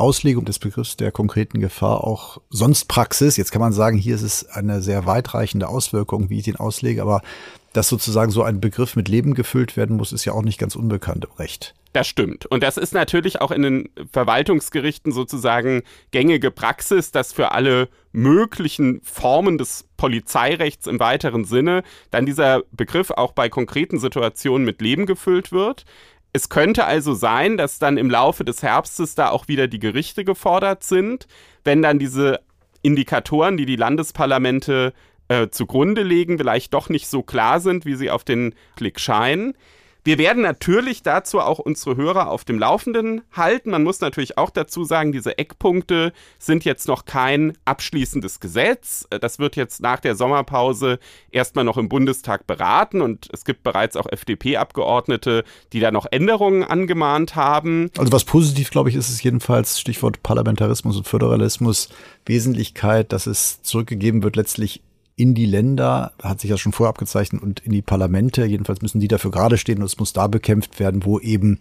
Auslegung 0.00 0.44
des 0.44 0.58
Begriffs 0.58 0.96
der 0.96 1.12
konkreten 1.12 1.60
Gefahr 1.60 2.04
auch 2.04 2.40
sonst 2.50 2.86
Praxis. 2.86 3.36
Jetzt 3.36 3.52
kann 3.52 3.60
man 3.60 3.72
sagen, 3.72 3.98
hier 3.98 4.14
ist 4.14 4.22
es 4.22 4.46
eine 4.48 4.82
sehr 4.82 5.06
weitreichende 5.06 5.68
Auswirkung, 5.68 6.30
wie 6.30 6.38
ich 6.38 6.44
den 6.44 6.56
auslege, 6.56 7.02
aber 7.02 7.22
dass 7.72 7.88
sozusagen 7.88 8.32
so 8.32 8.42
ein 8.42 8.60
Begriff 8.60 8.96
mit 8.96 9.08
Leben 9.08 9.34
gefüllt 9.34 9.76
werden 9.76 9.96
muss, 9.96 10.12
ist 10.12 10.24
ja 10.24 10.32
auch 10.32 10.42
nicht 10.42 10.58
ganz 10.58 10.74
unbekannt 10.74 11.24
im 11.24 11.32
Recht. 11.36 11.74
Das 11.92 12.06
stimmt. 12.06 12.46
Und 12.46 12.62
das 12.62 12.76
ist 12.76 12.94
natürlich 12.94 13.40
auch 13.40 13.50
in 13.50 13.62
den 13.62 13.88
Verwaltungsgerichten 14.12 15.12
sozusagen 15.12 15.82
gängige 16.12 16.52
Praxis, 16.52 17.10
dass 17.10 17.32
für 17.32 17.50
alle 17.50 17.88
möglichen 18.12 19.00
Formen 19.02 19.58
des 19.58 19.84
Polizeirechts 19.96 20.86
im 20.86 21.00
weiteren 21.00 21.44
Sinne 21.44 21.82
dann 22.10 22.26
dieser 22.26 22.62
Begriff 22.70 23.10
auch 23.10 23.32
bei 23.32 23.48
konkreten 23.48 23.98
Situationen 23.98 24.64
mit 24.64 24.80
Leben 24.80 25.06
gefüllt 25.06 25.50
wird. 25.50 25.84
Es 26.32 26.48
könnte 26.48 26.84
also 26.84 27.14
sein, 27.14 27.56
dass 27.56 27.78
dann 27.78 27.96
im 27.96 28.10
Laufe 28.10 28.44
des 28.44 28.62
Herbstes 28.62 29.14
da 29.14 29.30
auch 29.30 29.48
wieder 29.48 29.66
die 29.66 29.80
Gerichte 29.80 30.24
gefordert 30.24 30.84
sind, 30.84 31.26
wenn 31.64 31.82
dann 31.82 31.98
diese 31.98 32.40
Indikatoren, 32.82 33.56
die 33.56 33.66
die 33.66 33.76
Landesparlamente 33.76 34.92
äh, 35.28 35.48
zugrunde 35.48 36.02
legen, 36.02 36.38
vielleicht 36.38 36.72
doch 36.72 36.88
nicht 36.88 37.08
so 37.08 37.22
klar 37.22 37.60
sind, 37.60 37.84
wie 37.84 37.94
sie 37.94 38.10
auf 38.10 38.24
den 38.24 38.54
Klick 38.76 39.00
scheinen. 39.00 39.54
Wir 40.02 40.18
werden 40.18 40.42
natürlich 40.42 41.02
dazu 41.02 41.40
auch 41.40 41.58
unsere 41.58 41.96
Hörer 41.96 42.30
auf 42.30 42.44
dem 42.44 42.58
Laufenden 42.58 43.22
halten. 43.32 43.70
Man 43.70 43.82
muss 43.82 44.00
natürlich 44.00 44.38
auch 44.38 44.50
dazu 44.50 44.84
sagen, 44.84 45.12
diese 45.12 45.36
Eckpunkte 45.36 46.12
sind 46.38 46.64
jetzt 46.64 46.88
noch 46.88 47.04
kein 47.04 47.52
abschließendes 47.66 48.40
Gesetz. 48.40 49.06
Das 49.20 49.38
wird 49.38 49.56
jetzt 49.56 49.82
nach 49.82 50.00
der 50.00 50.14
Sommerpause 50.14 50.98
erstmal 51.30 51.64
noch 51.64 51.76
im 51.76 51.88
Bundestag 51.88 52.46
beraten 52.46 53.02
und 53.02 53.28
es 53.32 53.44
gibt 53.44 53.62
bereits 53.62 53.96
auch 53.96 54.06
FDP-Abgeordnete, 54.10 55.44
die 55.72 55.80
da 55.80 55.90
noch 55.90 56.06
Änderungen 56.10 56.64
angemahnt 56.64 57.36
haben. 57.36 57.90
Also 57.98 58.12
was 58.12 58.24
positiv, 58.24 58.70
glaube 58.70 58.88
ich, 58.88 58.96
ist 58.96 59.10
es 59.10 59.22
jedenfalls, 59.22 59.78
Stichwort 59.78 60.22
Parlamentarismus 60.22 60.96
und 60.96 61.06
Föderalismus, 61.06 61.90
Wesentlichkeit, 62.24 63.12
dass 63.12 63.26
es 63.26 63.62
zurückgegeben 63.62 64.22
wird 64.22 64.36
letztlich 64.36 64.82
in 65.20 65.34
die 65.34 65.46
Länder, 65.46 66.12
hat 66.22 66.40
sich 66.40 66.50
ja 66.50 66.56
schon 66.56 66.72
vorher 66.72 66.90
abgezeichnet, 66.90 67.42
und 67.42 67.60
in 67.60 67.72
die 67.72 67.82
Parlamente. 67.82 68.44
Jedenfalls 68.46 68.80
müssen 68.80 69.00
die 69.00 69.08
dafür 69.08 69.30
gerade 69.30 69.58
stehen 69.58 69.78
und 69.78 69.84
es 69.84 69.98
muss 69.98 70.14
da 70.14 70.26
bekämpft 70.28 70.80
werden, 70.80 71.04
wo 71.04 71.20
eben 71.20 71.58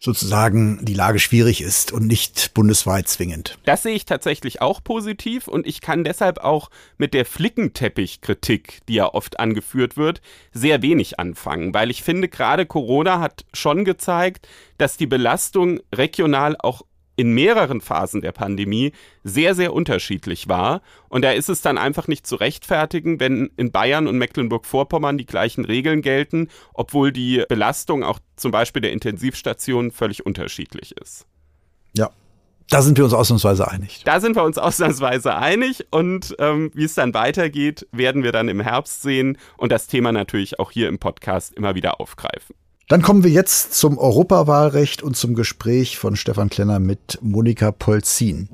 sozusagen 0.00 0.78
die 0.84 0.94
Lage 0.94 1.18
schwierig 1.18 1.60
ist 1.60 1.92
und 1.92 2.06
nicht 2.06 2.54
bundesweit 2.54 3.08
zwingend. 3.08 3.58
Das 3.64 3.82
sehe 3.82 3.94
ich 3.94 4.04
tatsächlich 4.04 4.62
auch 4.62 4.82
positiv 4.82 5.48
und 5.48 5.66
ich 5.66 5.80
kann 5.80 6.04
deshalb 6.04 6.38
auch 6.38 6.70
mit 6.98 7.14
der 7.14 7.24
Flickenteppich-Kritik, 7.24 8.80
die 8.88 8.94
ja 8.94 9.12
oft 9.12 9.40
angeführt 9.40 9.96
wird, 9.96 10.20
sehr 10.52 10.82
wenig 10.82 11.18
anfangen, 11.18 11.74
weil 11.74 11.90
ich 11.90 12.02
finde, 12.04 12.28
gerade 12.28 12.64
Corona 12.64 13.20
hat 13.20 13.44
schon 13.52 13.84
gezeigt, 13.84 14.46
dass 14.78 14.96
die 14.96 15.06
Belastung 15.06 15.80
regional 15.92 16.56
auch 16.58 16.82
in 17.18 17.32
mehreren 17.32 17.80
Phasen 17.80 18.20
der 18.20 18.30
Pandemie 18.30 18.92
sehr, 19.24 19.56
sehr 19.56 19.72
unterschiedlich 19.74 20.48
war. 20.48 20.82
Und 21.08 21.22
da 21.22 21.32
ist 21.32 21.48
es 21.48 21.60
dann 21.60 21.76
einfach 21.76 22.06
nicht 22.06 22.28
zu 22.28 22.36
rechtfertigen, 22.36 23.18
wenn 23.18 23.50
in 23.56 23.72
Bayern 23.72 24.06
und 24.06 24.18
Mecklenburg-Vorpommern 24.18 25.18
die 25.18 25.26
gleichen 25.26 25.64
Regeln 25.64 26.00
gelten, 26.00 26.48
obwohl 26.74 27.10
die 27.10 27.42
Belastung 27.48 28.04
auch 28.04 28.20
zum 28.36 28.52
Beispiel 28.52 28.82
der 28.82 28.92
Intensivstationen 28.92 29.90
völlig 29.90 30.24
unterschiedlich 30.26 30.96
ist. 30.96 31.26
Ja, 31.96 32.10
da 32.70 32.82
sind 32.82 32.98
wir 32.98 33.04
uns 33.04 33.14
ausnahmsweise 33.14 33.66
einig. 33.66 34.02
Da 34.04 34.20
sind 34.20 34.36
wir 34.36 34.44
uns 34.44 34.56
ausnahmsweise 34.58 35.34
einig 35.34 35.86
und 35.90 36.36
ähm, 36.38 36.70
wie 36.72 36.84
es 36.84 36.94
dann 36.94 37.14
weitergeht, 37.14 37.88
werden 37.90 38.22
wir 38.22 38.30
dann 38.30 38.48
im 38.48 38.60
Herbst 38.60 39.02
sehen 39.02 39.38
und 39.56 39.72
das 39.72 39.88
Thema 39.88 40.12
natürlich 40.12 40.60
auch 40.60 40.70
hier 40.70 40.86
im 40.86 41.00
Podcast 41.00 41.52
immer 41.54 41.74
wieder 41.74 42.00
aufgreifen. 42.00 42.54
Dann 42.88 43.02
kommen 43.02 43.22
wir 43.22 43.30
jetzt 43.30 43.74
zum 43.74 43.98
Europawahlrecht 43.98 45.02
und 45.02 45.14
zum 45.14 45.34
Gespräch 45.34 45.98
von 45.98 46.16
Stefan 46.16 46.48
Klenner 46.48 46.78
mit 46.78 47.18
Monika 47.20 47.70
Polzin. 47.70 48.48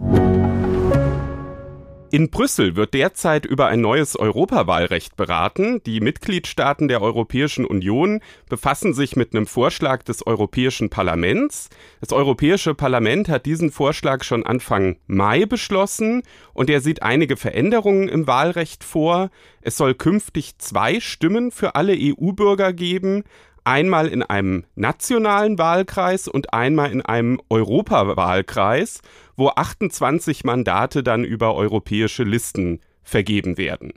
In 2.11 2.31
Brüssel 2.31 2.75
wird 2.75 2.94
derzeit 2.94 3.47
über 3.47 3.66
ein 3.66 3.81
neues 3.81 4.16
Europawahlrecht 4.16 5.16
beraten. 5.16 5.81
Die 5.87 6.01
Mitgliedstaaten 6.01 6.88
der 6.88 7.01
Europäischen 7.01 7.64
Union 7.64 8.20
befassen 8.49 8.92
sich 8.92 9.14
mit 9.14 9.35
einem 9.35 9.47
Vorschlag 9.47 10.03
des 10.03 10.27
Europäischen 10.27 10.90
Parlaments. 10.90 11.68
Das 12.01 12.12
Europäische 12.12 12.75
Parlament 12.75 13.29
hat 13.29 13.47
diesen 13.47 13.70
Vorschlag 13.70 14.25
schon 14.25 14.44
Anfang 14.44 14.97
Mai 15.07 15.47
beschlossen 15.47 16.23
und 16.55 16.70
er 16.70 16.81
sieht 16.81 17.03
einige 17.03 17.37
Veränderungen 17.37 18.09
im 18.09 18.27
Wahlrecht 18.27 18.83
vor. 18.83 19.31
Es 19.61 19.77
soll 19.77 19.94
künftig 19.94 20.59
zwei 20.59 20.99
Stimmen 20.99 21.53
für 21.53 21.77
alle 21.77 21.94
EU-Bürger 21.97 22.73
geben 22.73 23.23
einmal 23.64 24.09
in 24.09 24.22
einem 24.22 24.64
nationalen 24.74 25.59
Wahlkreis 25.59 26.29
und 26.29 26.53
einmal 26.53 26.92
in 26.92 27.03
einem 27.03 27.40
Europawahlkreis, 27.48 29.00
wo 29.37 29.48
28 29.48 30.44
Mandate 30.44 31.03
dann 31.03 31.24
über 31.24 31.55
europäische 31.55 32.24
Listen 32.24 32.81
vergeben 33.03 33.59
werden. 33.59 33.92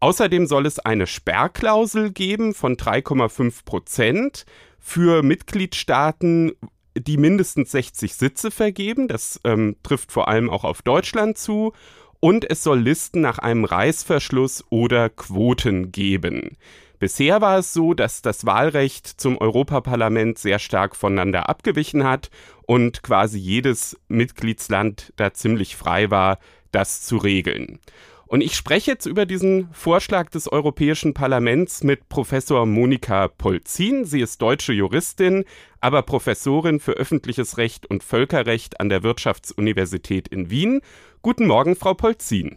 Außerdem 0.00 0.46
soll 0.46 0.66
es 0.66 0.78
eine 0.78 1.06
Sperrklausel 1.06 2.10
geben 2.12 2.52
von 2.52 2.76
3,5 2.76 3.64
Prozent 3.64 4.44
für 4.78 5.22
Mitgliedstaaten, 5.22 6.52
die 6.96 7.16
mindestens 7.16 7.70
60 7.70 8.14
Sitze 8.14 8.50
vergeben. 8.50 9.08
Das 9.08 9.40
ähm, 9.44 9.76
trifft 9.82 10.12
vor 10.12 10.28
allem 10.28 10.50
auch 10.50 10.64
auf 10.64 10.82
Deutschland 10.82 11.38
zu 11.38 11.72
und 12.20 12.48
es 12.50 12.62
soll 12.62 12.80
Listen 12.80 13.20
nach 13.20 13.38
einem 13.38 13.64
Reißverschluss 13.64 14.64
oder 14.70 15.08
Quoten 15.08 15.90
geben. 15.90 16.56
Bisher 16.98 17.40
war 17.40 17.58
es 17.58 17.72
so, 17.72 17.92
dass 17.92 18.22
das 18.22 18.46
Wahlrecht 18.46 19.06
zum 19.06 19.38
Europaparlament 19.38 20.38
sehr 20.38 20.58
stark 20.58 20.96
voneinander 20.96 21.48
abgewichen 21.48 22.04
hat 22.04 22.30
und 22.66 23.02
quasi 23.02 23.38
jedes 23.38 23.98
Mitgliedsland 24.08 25.12
da 25.16 25.32
ziemlich 25.34 25.76
frei 25.76 26.10
war, 26.10 26.38
das 26.70 27.02
zu 27.02 27.16
regeln. 27.16 27.80
Und 28.26 28.40
ich 28.40 28.56
spreche 28.56 28.90
jetzt 28.90 29.06
über 29.06 29.26
diesen 29.26 29.68
Vorschlag 29.72 30.30
des 30.30 30.50
Europäischen 30.50 31.14
Parlaments 31.14 31.84
mit 31.84 32.08
Professor 32.08 32.64
Monika 32.66 33.28
Polzin. 33.28 34.04
Sie 34.04 34.20
ist 34.20 34.40
deutsche 34.40 34.72
Juristin, 34.72 35.44
aber 35.80 36.02
Professorin 36.02 36.80
für 36.80 36.92
öffentliches 36.92 37.58
Recht 37.58 37.86
und 37.86 38.02
Völkerrecht 38.02 38.80
an 38.80 38.88
der 38.88 39.02
Wirtschaftsuniversität 39.02 40.28
in 40.28 40.50
Wien. 40.50 40.80
Guten 41.22 41.46
Morgen, 41.46 41.76
Frau 41.76 41.94
Polzin. 41.94 42.56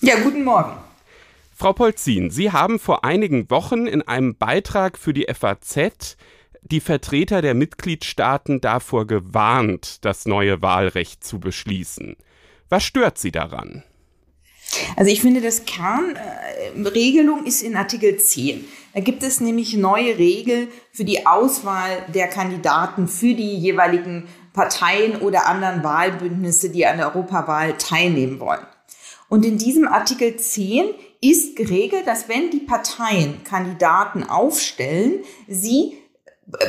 Ja, 0.00 0.14
guten 0.22 0.44
Morgen. 0.44 0.72
Frau 1.60 1.74
Polzin, 1.74 2.30
Sie 2.30 2.52
haben 2.52 2.78
vor 2.78 3.04
einigen 3.04 3.50
Wochen 3.50 3.86
in 3.86 4.00
einem 4.00 4.34
Beitrag 4.34 4.96
für 4.96 5.12
die 5.12 5.26
FAZ 5.30 6.16
die 6.62 6.80
Vertreter 6.80 7.42
der 7.42 7.52
Mitgliedstaaten 7.52 8.62
davor 8.62 9.06
gewarnt, 9.06 10.02
das 10.06 10.24
neue 10.24 10.62
Wahlrecht 10.62 11.22
zu 11.22 11.38
beschließen. 11.38 12.16
Was 12.70 12.84
stört 12.84 13.18
Sie 13.18 13.30
daran? 13.30 13.84
Also 14.96 15.10
ich 15.10 15.20
finde, 15.20 15.42
das 15.42 15.66
Kernregelung 15.66 17.44
ist 17.44 17.62
in 17.62 17.76
Artikel 17.76 18.16
10. 18.16 18.64
Da 18.94 19.00
gibt 19.00 19.22
es 19.22 19.42
nämlich 19.42 19.76
neue 19.76 20.16
Regeln 20.16 20.68
für 20.92 21.04
die 21.04 21.26
Auswahl 21.26 22.06
der 22.08 22.28
Kandidaten 22.28 23.06
für 23.06 23.34
die 23.34 23.58
jeweiligen 23.58 24.28
Parteien 24.54 25.16
oder 25.16 25.46
anderen 25.46 25.84
Wahlbündnisse, 25.84 26.70
die 26.70 26.86
an 26.86 26.96
der 26.96 27.14
Europawahl 27.14 27.76
teilnehmen 27.76 28.40
wollen. 28.40 28.64
Und 29.28 29.44
in 29.44 29.58
diesem 29.58 29.86
Artikel 29.86 30.38
10 30.38 30.86
ist 31.20 31.56
geregelt, 31.56 32.06
dass 32.06 32.28
wenn 32.28 32.50
die 32.50 32.60
Parteien 32.60 33.44
Kandidaten 33.44 34.24
aufstellen, 34.24 35.24
sie 35.46 35.98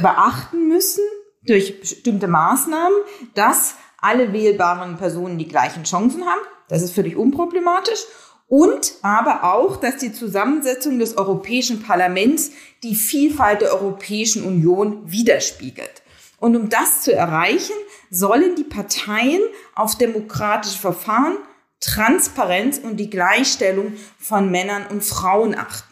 beachten 0.01 0.67
müssen 0.67 1.03
durch 1.43 1.79
bestimmte 1.79 2.27
Maßnahmen, 2.27 2.97
dass 3.33 3.75
alle 3.97 4.33
wählbaren 4.33 4.97
Personen 4.97 5.37
die 5.37 5.47
gleichen 5.47 5.83
Chancen 5.83 6.25
haben. 6.25 6.41
Das 6.67 6.81
ist 6.81 6.93
völlig 6.93 7.15
unproblematisch. 7.15 8.01
Und 8.47 8.95
aber 9.01 9.53
auch, 9.53 9.77
dass 9.77 9.97
die 9.97 10.11
Zusammensetzung 10.11 10.99
des 10.99 11.17
Europäischen 11.17 11.81
Parlaments 11.81 12.51
die 12.83 12.95
Vielfalt 12.95 13.61
der 13.61 13.73
Europäischen 13.73 14.43
Union 14.43 15.09
widerspiegelt. 15.09 16.01
Und 16.37 16.57
um 16.57 16.67
das 16.67 17.01
zu 17.01 17.13
erreichen, 17.13 17.75
sollen 18.09 18.55
die 18.55 18.63
Parteien 18.63 19.41
auf 19.73 19.97
demokratische 19.97 20.79
Verfahren 20.79 21.37
Transparenz 21.81 22.77
und 22.77 22.97
die 22.97 23.09
Gleichstellung 23.09 23.93
von 24.17 24.49
Männern 24.49 24.85
und 24.87 25.03
Frauen 25.03 25.55
achten. 25.55 25.91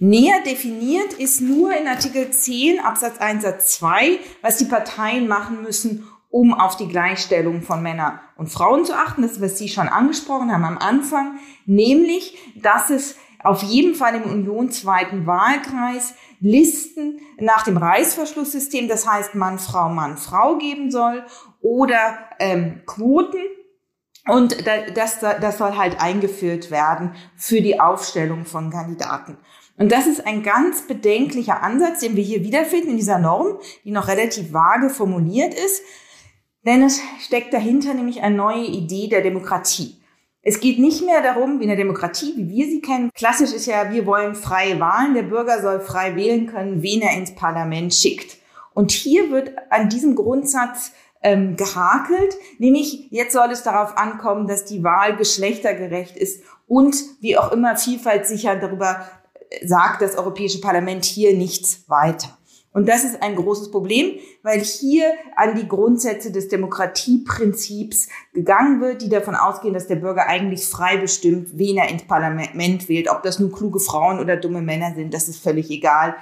Näher 0.00 0.40
definiert 0.46 1.12
ist 1.14 1.40
nur 1.40 1.76
in 1.76 1.88
Artikel 1.88 2.30
10 2.30 2.78
Absatz 2.78 3.18
1 3.18 3.42
Satz 3.42 3.72
2, 3.78 4.20
was 4.42 4.56
die 4.56 4.66
Parteien 4.66 5.26
machen 5.26 5.62
müssen, 5.62 6.06
um 6.30 6.54
auf 6.54 6.76
die 6.76 6.86
Gleichstellung 6.86 7.62
von 7.62 7.82
Männern 7.82 8.20
und 8.36 8.48
Frauen 8.48 8.84
zu 8.84 8.94
achten. 8.94 9.22
Das, 9.22 9.40
was 9.40 9.58
Sie 9.58 9.68
schon 9.68 9.88
angesprochen 9.88 10.52
haben 10.52 10.64
am 10.64 10.78
Anfang, 10.78 11.40
nämlich, 11.66 12.38
dass 12.54 12.90
es 12.90 13.16
auf 13.42 13.62
jeden 13.64 13.96
Fall 13.96 14.14
im 14.14 14.22
unionsweiten 14.24 15.26
Wahlkreis 15.26 16.14
Listen 16.40 17.18
nach 17.40 17.64
dem 17.64 17.76
Reißverschlusssystem, 17.76 18.86
das 18.86 19.08
heißt 19.08 19.34
Mann, 19.34 19.58
Frau, 19.58 19.88
Mann, 19.88 20.16
Frau 20.16 20.58
geben 20.58 20.92
soll 20.92 21.24
oder 21.60 22.18
ähm, 22.38 22.82
Quoten 22.86 23.40
und 24.28 24.66
das, 24.94 25.20
das 25.20 25.58
soll 25.58 25.76
halt 25.76 26.00
eingeführt 26.00 26.70
werden 26.70 27.14
für 27.36 27.60
die 27.60 27.80
Aufstellung 27.80 28.44
von 28.44 28.70
Kandidaten. 28.70 29.38
Und 29.78 29.92
das 29.92 30.06
ist 30.06 30.26
ein 30.26 30.42
ganz 30.42 30.86
bedenklicher 30.86 31.62
Ansatz, 31.62 32.00
den 32.00 32.16
wir 32.16 32.24
hier 32.24 32.42
wiederfinden 32.42 32.90
in 32.90 32.96
dieser 32.96 33.18
Norm, 33.18 33.58
die 33.84 33.92
noch 33.92 34.08
relativ 34.08 34.52
vage 34.52 34.90
formuliert 34.90 35.54
ist. 35.54 35.82
Denn 36.66 36.82
es 36.82 37.00
steckt 37.20 37.54
dahinter 37.54 37.94
nämlich 37.94 38.20
eine 38.20 38.36
neue 38.36 38.66
Idee 38.66 39.08
der 39.08 39.22
Demokratie. 39.22 40.02
Es 40.42 40.60
geht 40.60 40.78
nicht 40.78 41.04
mehr 41.04 41.22
darum, 41.22 41.58
wie 41.58 41.64
in 41.64 41.68
der 41.68 41.76
Demokratie, 41.76 42.34
wie 42.36 42.48
wir 42.48 42.66
sie 42.66 42.80
kennen. 42.80 43.10
Klassisch 43.14 43.52
ist 43.52 43.66
ja, 43.66 43.90
wir 43.92 44.06
wollen 44.06 44.34
freie 44.34 44.80
Wahlen. 44.80 45.14
Der 45.14 45.22
Bürger 45.22 45.60
soll 45.62 45.80
frei 45.80 46.16
wählen 46.16 46.46
können, 46.46 46.82
wen 46.82 47.02
er 47.02 47.16
ins 47.16 47.34
Parlament 47.34 47.94
schickt. 47.94 48.38
Und 48.74 48.90
hier 48.90 49.30
wird 49.30 49.52
an 49.70 49.88
diesem 49.88 50.14
Grundsatz 50.14 50.92
ähm, 51.22 51.56
gehakelt, 51.56 52.36
nämlich 52.58 53.08
jetzt 53.10 53.32
soll 53.32 53.50
es 53.50 53.62
darauf 53.62 53.96
ankommen, 53.96 54.46
dass 54.46 54.64
die 54.64 54.84
Wahl 54.84 55.16
geschlechtergerecht 55.16 56.16
ist 56.16 56.42
und 56.66 56.96
wie 57.20 57.36
auch 57.36 57.52
immer 57.52 57.76
Vielfalt 57.76 58.26
sicher 58.26 58.56
darüber 58.56 59.06
äh, 59.50 59.66
sagt 59.66 60.02
das 60.02 60.16
Europäische 60.16 60.60
Parlament 60.60 61.04
hier 61.04 61.36
nichts 61.36 61.88
weiter. 61.88 62.38
Und 62.72 62.88
das 62.88 63.02
ist 63.02 63.22
ein 63.22 63.34
großes 63.34 63.70
Problem, 63.70 64.18
weil 64.42 64.60
hier 64.60 65.12
an 65.34 65.56
die 65.56 65.66
Grundsätze 65.66 66.30
des 66.30 66.48
Demokratieprinzips 66.48 68.08
gegangen 68.32 68.80
wird, 68.80 69.02
die 69.02 69.08
davon 69.08 69.34
ausgehen, 69.34 69.74
dass 69.74 69.88
der 69.88 69.96
Bürger 69.96 70.28
eigentlich 70.28 70.66
frei 70.66 70.98
bestimmt, 70.98 71.58
wen 71.58 71.78
er 71.78 71.88
ins 71.88 72.04
Parlament 72.04 72.88
wählt. 72.88 73.10
Ob 73.10 73.22
das 73.22 73.40
nur 73.40 73.50
kluge 73.50 73.80
Frauen 73.80 74.20
oder 74.20 74.36
dumme 74.36 74.62
Männer 74.62 74.94
sind, 74.94 75.12
das 75.12 75.28
ist 75.28 75.42
völlig 75.42 75.70
egal. 75.70 76.14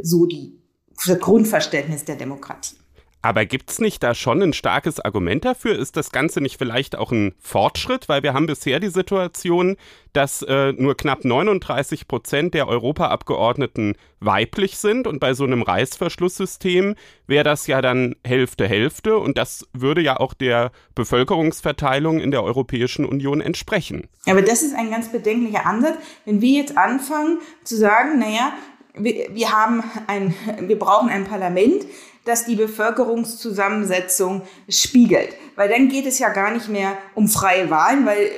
So 0.00 0.26
die, 0.26 0.58
das 1.04 1.18
Grundverständnis 1.18 2.04
der 2.04 2.16
Demokratie. 2.16 2.76
Aber 3.22 3.44
gibt 3.44 3.70
es 3.70 3.80
nicht 3.80 4.02
da 4.02 4.14
schon 4.14 4.42
ein 4.42 4.52
starkes 4.54 4.98
Argument 4.98 5.44
dafür? 5.44 5.78
Ist 5.78 5.96
das 5.96 6.10
Ganze 6.10 6.40
nicht 6.40 6.56
vielleicht 6.56 6.96
auch 6.96 7.12
ein 7.12 7.34
Fortschritt? 7.38 8.08
Weil 8.08 8.22
wir 8.22 8.32
haben 8.32 8.46
bisher 8.46 8.80
die 8.80 8.88
Situation, 8.88 9.76
dass 10.14 10.42
äh, 10.42 10.72
nur 10.72 10.96
knapp 10.96 11.24
39 11.24 12.08
Prozent 12.08 12.54
der 12.54 12.66
Europaabgeordneten 12.66 13.96
weiblich 14.20 14.78
sind 14.78 15.06
und 15.06 15.20
bei 15.20 15.34
so 15.34 15.44
einem 15.44 15.62
Reißverschlusssystem 15.62 16.94
wäre 17.26 17.44
das 17.44 17.66
ja 17.66 17.82
dann 17.82 18.16
Hälfte 18.24 18.66
Hälfte 18.66 19.18
und 19.18 19.38
das 19.38 19.66
würde 19.72 20.00
ja 20.00 20.18
auch 20.18 20.34
der 20.34 20.72
Bevölkerungsverteilung 20.94 22.20
in 22.20 22.30
der 22.30 22.42
Europäischen 22.42 23.04
Union 23.04 23.40
entsprechen. 23.40 24.08
Aber 24.26 24.42
das 24.42 24.62
ist 24.62 24.74
ein 24.74 24.90
ganz 24.90 25.12
bedenklicher 25.12 25.66
Ansatz. 25.66 25.96
Wenn 26.24 26.40
wir 26.40 26.58
jetzt 26.58 26.76
anfangen 26.76 27.38
zu 27.64 27.76
sagen, 27.76 28.18
naja, 28.18 28.52
wir, 28.94 29.28
wir 29.32 29.52
haben 29.52 29.84
ein, 30.06 30.34
wir 30.60 30.78
brauchen 30.78 31.08
ein 31.08 31.24
Parlament, 31.24 31.86
das 32.24 32.44
die 32.44 32.56
Bevölkerungszusammensetzung 32.56 34.42
spiegelt. 34.68 35.34
Weil 35.56 35.68
dann 35.68 35.88
geht 35.88 36.06
es 36.06 36.18
ja 36.18 36.28
gar 36.28 36.50
nicht 36.50 36.68
mehr 36.68 36.96
um 37.14 37.28
freie 37.28 37.70
Wahlen, 37.70 38.06
weil 38.06 38.30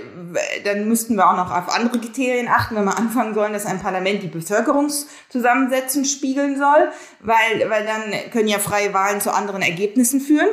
dann 0.64 0.88
müssten 0.88 1.16
wir 1.16 1.28
auch 1.28 1.36
noch 1.36 1.50
auf 1.50 1.74
andere 1.74 2.00
Kriterien 2.00 2.48
achten, 2.48 2.76
wenn 2.76 2.84
wir 2.84 2.96
anfangen 2.96 3.34
sollen, 3.34 3.52
dass 3.52 3.66
ein 3.66 3.80
Parlament 3.80 4.22
die 4.22 4.28
Bevölkerungszusammensetzung 4.28 6.04
spiegeln 6.04 6.56
soll, 6.56 6.90
weil, 7.20 7.68
weil 7.68 7.84
dann 7.84 8.30
können 8.30 8.48
ja 8.48 8.58
freie 8.58 8.94
Wahlen 8.94 9.20
zu 9.20 9.32
anderen 9.34 9.62
Ergebnissen 9.62 10.20
führen. 10.20 10.48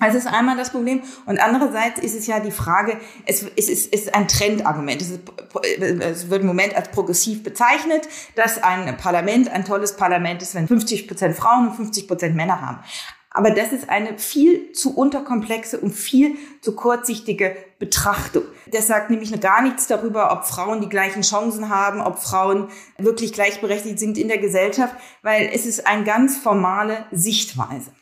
Also 0.00 0.18
ist 0.18 0.26
einmal 0.26 0.56
das 0.56 0.70
Problem. 0.70 1.02
Und 1.26 1.38
andererseits 1.38 2.00
ist 2.00 2.16
es 2.16 2.26
ja 2.26 2.40
die 2.40 2.50
Frage, 2.50 2.98
es, 3.26 3.44
es, 3.56 3.68
ist, 3.68 3.92
es 3.92 4.06
ist 4.06 4.14
ein 4.14 4.26
Trendargument. 4.26 5.00
Es, 5.00 5.10
ist, 5.10 5.20
es 5.78 6.30
wird 6.30 6.40
im 6.40 6.46
Moment 6.46 6.74
als 6.74 6.90
progressiv 6.90 7.42
bezeichnet, 7.42 8.08
dass 8.34 8.62
ein 8.62 8.96
Parlament 8.96 9.50
ein 9.50 9.64
tolles 9.64 9.96
Parlament 9.96 10.42
ist, 10.42 10.54
wenn 10.54 10.66
50 10.66 11.06
Prozent 11.06 11.36
Frauen 11.36 11.68
und 11.68 11.74
50 11.74 12.08
Prozent 12.08 12.34
Männer 12.34 12.60
haben. 12.60 12.80
Aber 13.32 13.52
das 13.52 13.72
ist 13.72 13.88
eine 13.88 14.18
viel 14.18 14.72
zu 14.72 14.96
unterkomplexe 14.96 15.78
und 15.78 15.92
viel 15.92 16.36
zu 16.62 16.74
kurzsichtige 16.74 17.56
Betrachtung. 17.78 18.42
Das 18.72 18.88
sagt 18.88 19.10
nämlich 19.10 19.38
gar 19.40 19.62
nichts 19.62 19.86
darüber, 19.86 20.32
ob 20.32 20.44
Frauen 20.46 20.80
die 20.80 20.88
gleichen 20.88 21.22
Chancen 21.22 21.68
haben, 21.68 22.00
ob 22.00 22.18
Frauen 22.18 22.68
wirklich 22.98 23.32
gleichberechtigt 23.32 24.00
sind 24.00 24.18
in 24.18 24.26
der 24.26 24.38
Gesellschaft, 24.38 24.94
weil 25.22 25.48
es 25.52 25.64
ist 25.64 25.86
eine 25.86 26.02
ganz 26.02 26.38
formale 26.38 27.04
Sichtweise. 27.12 27.92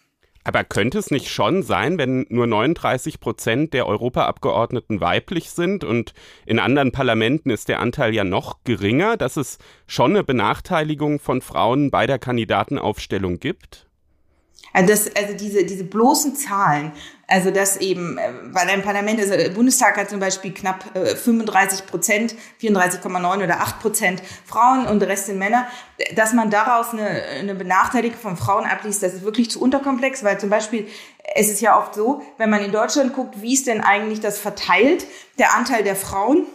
Aber 0.49 0.64
könnte 0.64 0.96
es 0.96 1.11
nicht 1.11 1.28
schon 1.28 1.62
sein, 1.62 1.99
wenn 1.99 2.24
nur 2.30 2.46
39 2.46 3.20
Prozent 3.20 3.74
der 3.74 3.86
Europaabgeordneten 3.86 4.99
weiblich 4.99 5.51
sind 5.51 5.84
und 5.84 6.14
in 6.46 6.59
anderen 6.59 6.90
Parlamenten 6.90 7.51
ist 7.51 7.68
der 7.68 7.80
Anteil 7.80 8.14
ja 8.14 8.24
noch 8.24 8.64
geringer, 8.64 9.18
dass 9.18 9.36
es 9.36 9.59
schon 9.86 10.12
eine 10.12 10.24
Benachteiligung 10.24 11.18
von 11.18 11.42
Frauen 11.42 11.90
bei 11.90 12.07
der 12.07 12.18
Kandidatenaufstellung 12.18 13.40
gibt? 13.40 13.88
Also, 14.72 14.88
das, 14.88 15.16
also 15.16 15.34
diese, 15.34 15.64
diese 15.64 15.84
bloßen 15.84 16.36
Zahlen, 16.36 16.92
also 17.26 17.50
dass 17.50 17.76
eben, 17.76 18.16
äh, 18.16 18.32
weil 18.44 18.68
ein 18.68 18.82
Parlament, 18.82 19.20
also 19.20 19.36
der 19.36 19.50
Bundestag 19.50 19.96
hat 19.98 20.10
zum 20.10 20.18
Beispiel 20.18 20.52
knapp 20.52 20.84
35 20.94 21.80
äh, 21.80 21.82
Prozent, 21.82 22.34
34,9 22.60 23.44
oder 23.44 23.60
8 23.60 23.80
Prozent 23.80 24.22
Frauen 24.46 24.86
und 24.86 25.00
der 25.00 25.08
Rest 25.08 25.26
sind 25.26 25.38
Männer, 25.38 25.66
dass 26.16 26.32
man 26.32 26.50
daraus 26.50 26.90
eine, 26.92 27.22
eine 27.38 27.54
Benachteiligung 27.54 28.18
von 28.18 28.36
Frauen 28.36 28.64
abliest, 28.64 29.02
das 29.02 29.14
ist 29.14 29.24
wirklich 29.24 29.50
zu 29.50 29.60
unterkomplex, 29.60 30.24
weil 30.24 30.40
zum 30.40 30.48
Beispiel 30.48 30.86
es 31.34 31.50
ist 31.50 31.60
ja 31.60 31.78
oft 31.78 31.94
so, 31.94 32.22
wenn 32.38 32.48
man 32.48 32.64
in 32.64 32.72
Deutschland 32.72 33.12
guckt, 33.12 33.42
wie 33.42 33.52
ist 33.52 33.66
denn 33.66 33.82
eigentlich 33.82 34.20
das 34.20 34.38
verteilt, 34.38 35.06
der 35.38 35.54
Anteil 35.54 35.84
der 35.84 35.96
Frauen 35.96 36.46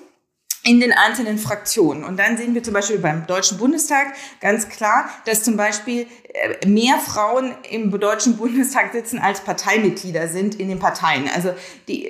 in 0.66 0.80
den 0.80 0.94
einzelnen 0.94 1.38
Fraktionen. 1.38 2.04
Und 2.06 2.18
dann 2.18 2.38
sehen 2.38 2.56
wir 2.56 2.64
zum 2.64 2.74
Beispiel 2.74 2.98
beim 2.98 3.28
Deutschen 3.28 3.58
Bundestag 3.58 4.14
ganz 4.40 4.70
klar, 4.70 5.10
dass 5.26 5.44
zum 5.44 5.58
Beispiel 5.58 6.08
äh, 6.34 6.66
mehr 6.66 7.00
Frauen 7.00 7.54
im 7.70 7.92
Deutschen 8.00 8.38
Bundestag 8.38 8.94
sitzen 8.94 9.20
als 9.20 9.42
Parteimitglieder 9.42 10.30
sind 10.30 10.56
in 10.56 10.70
den 10.70 10.80
Parteien. 10.80 11.30
Also 11.36 11.54
die, 11.90 12.10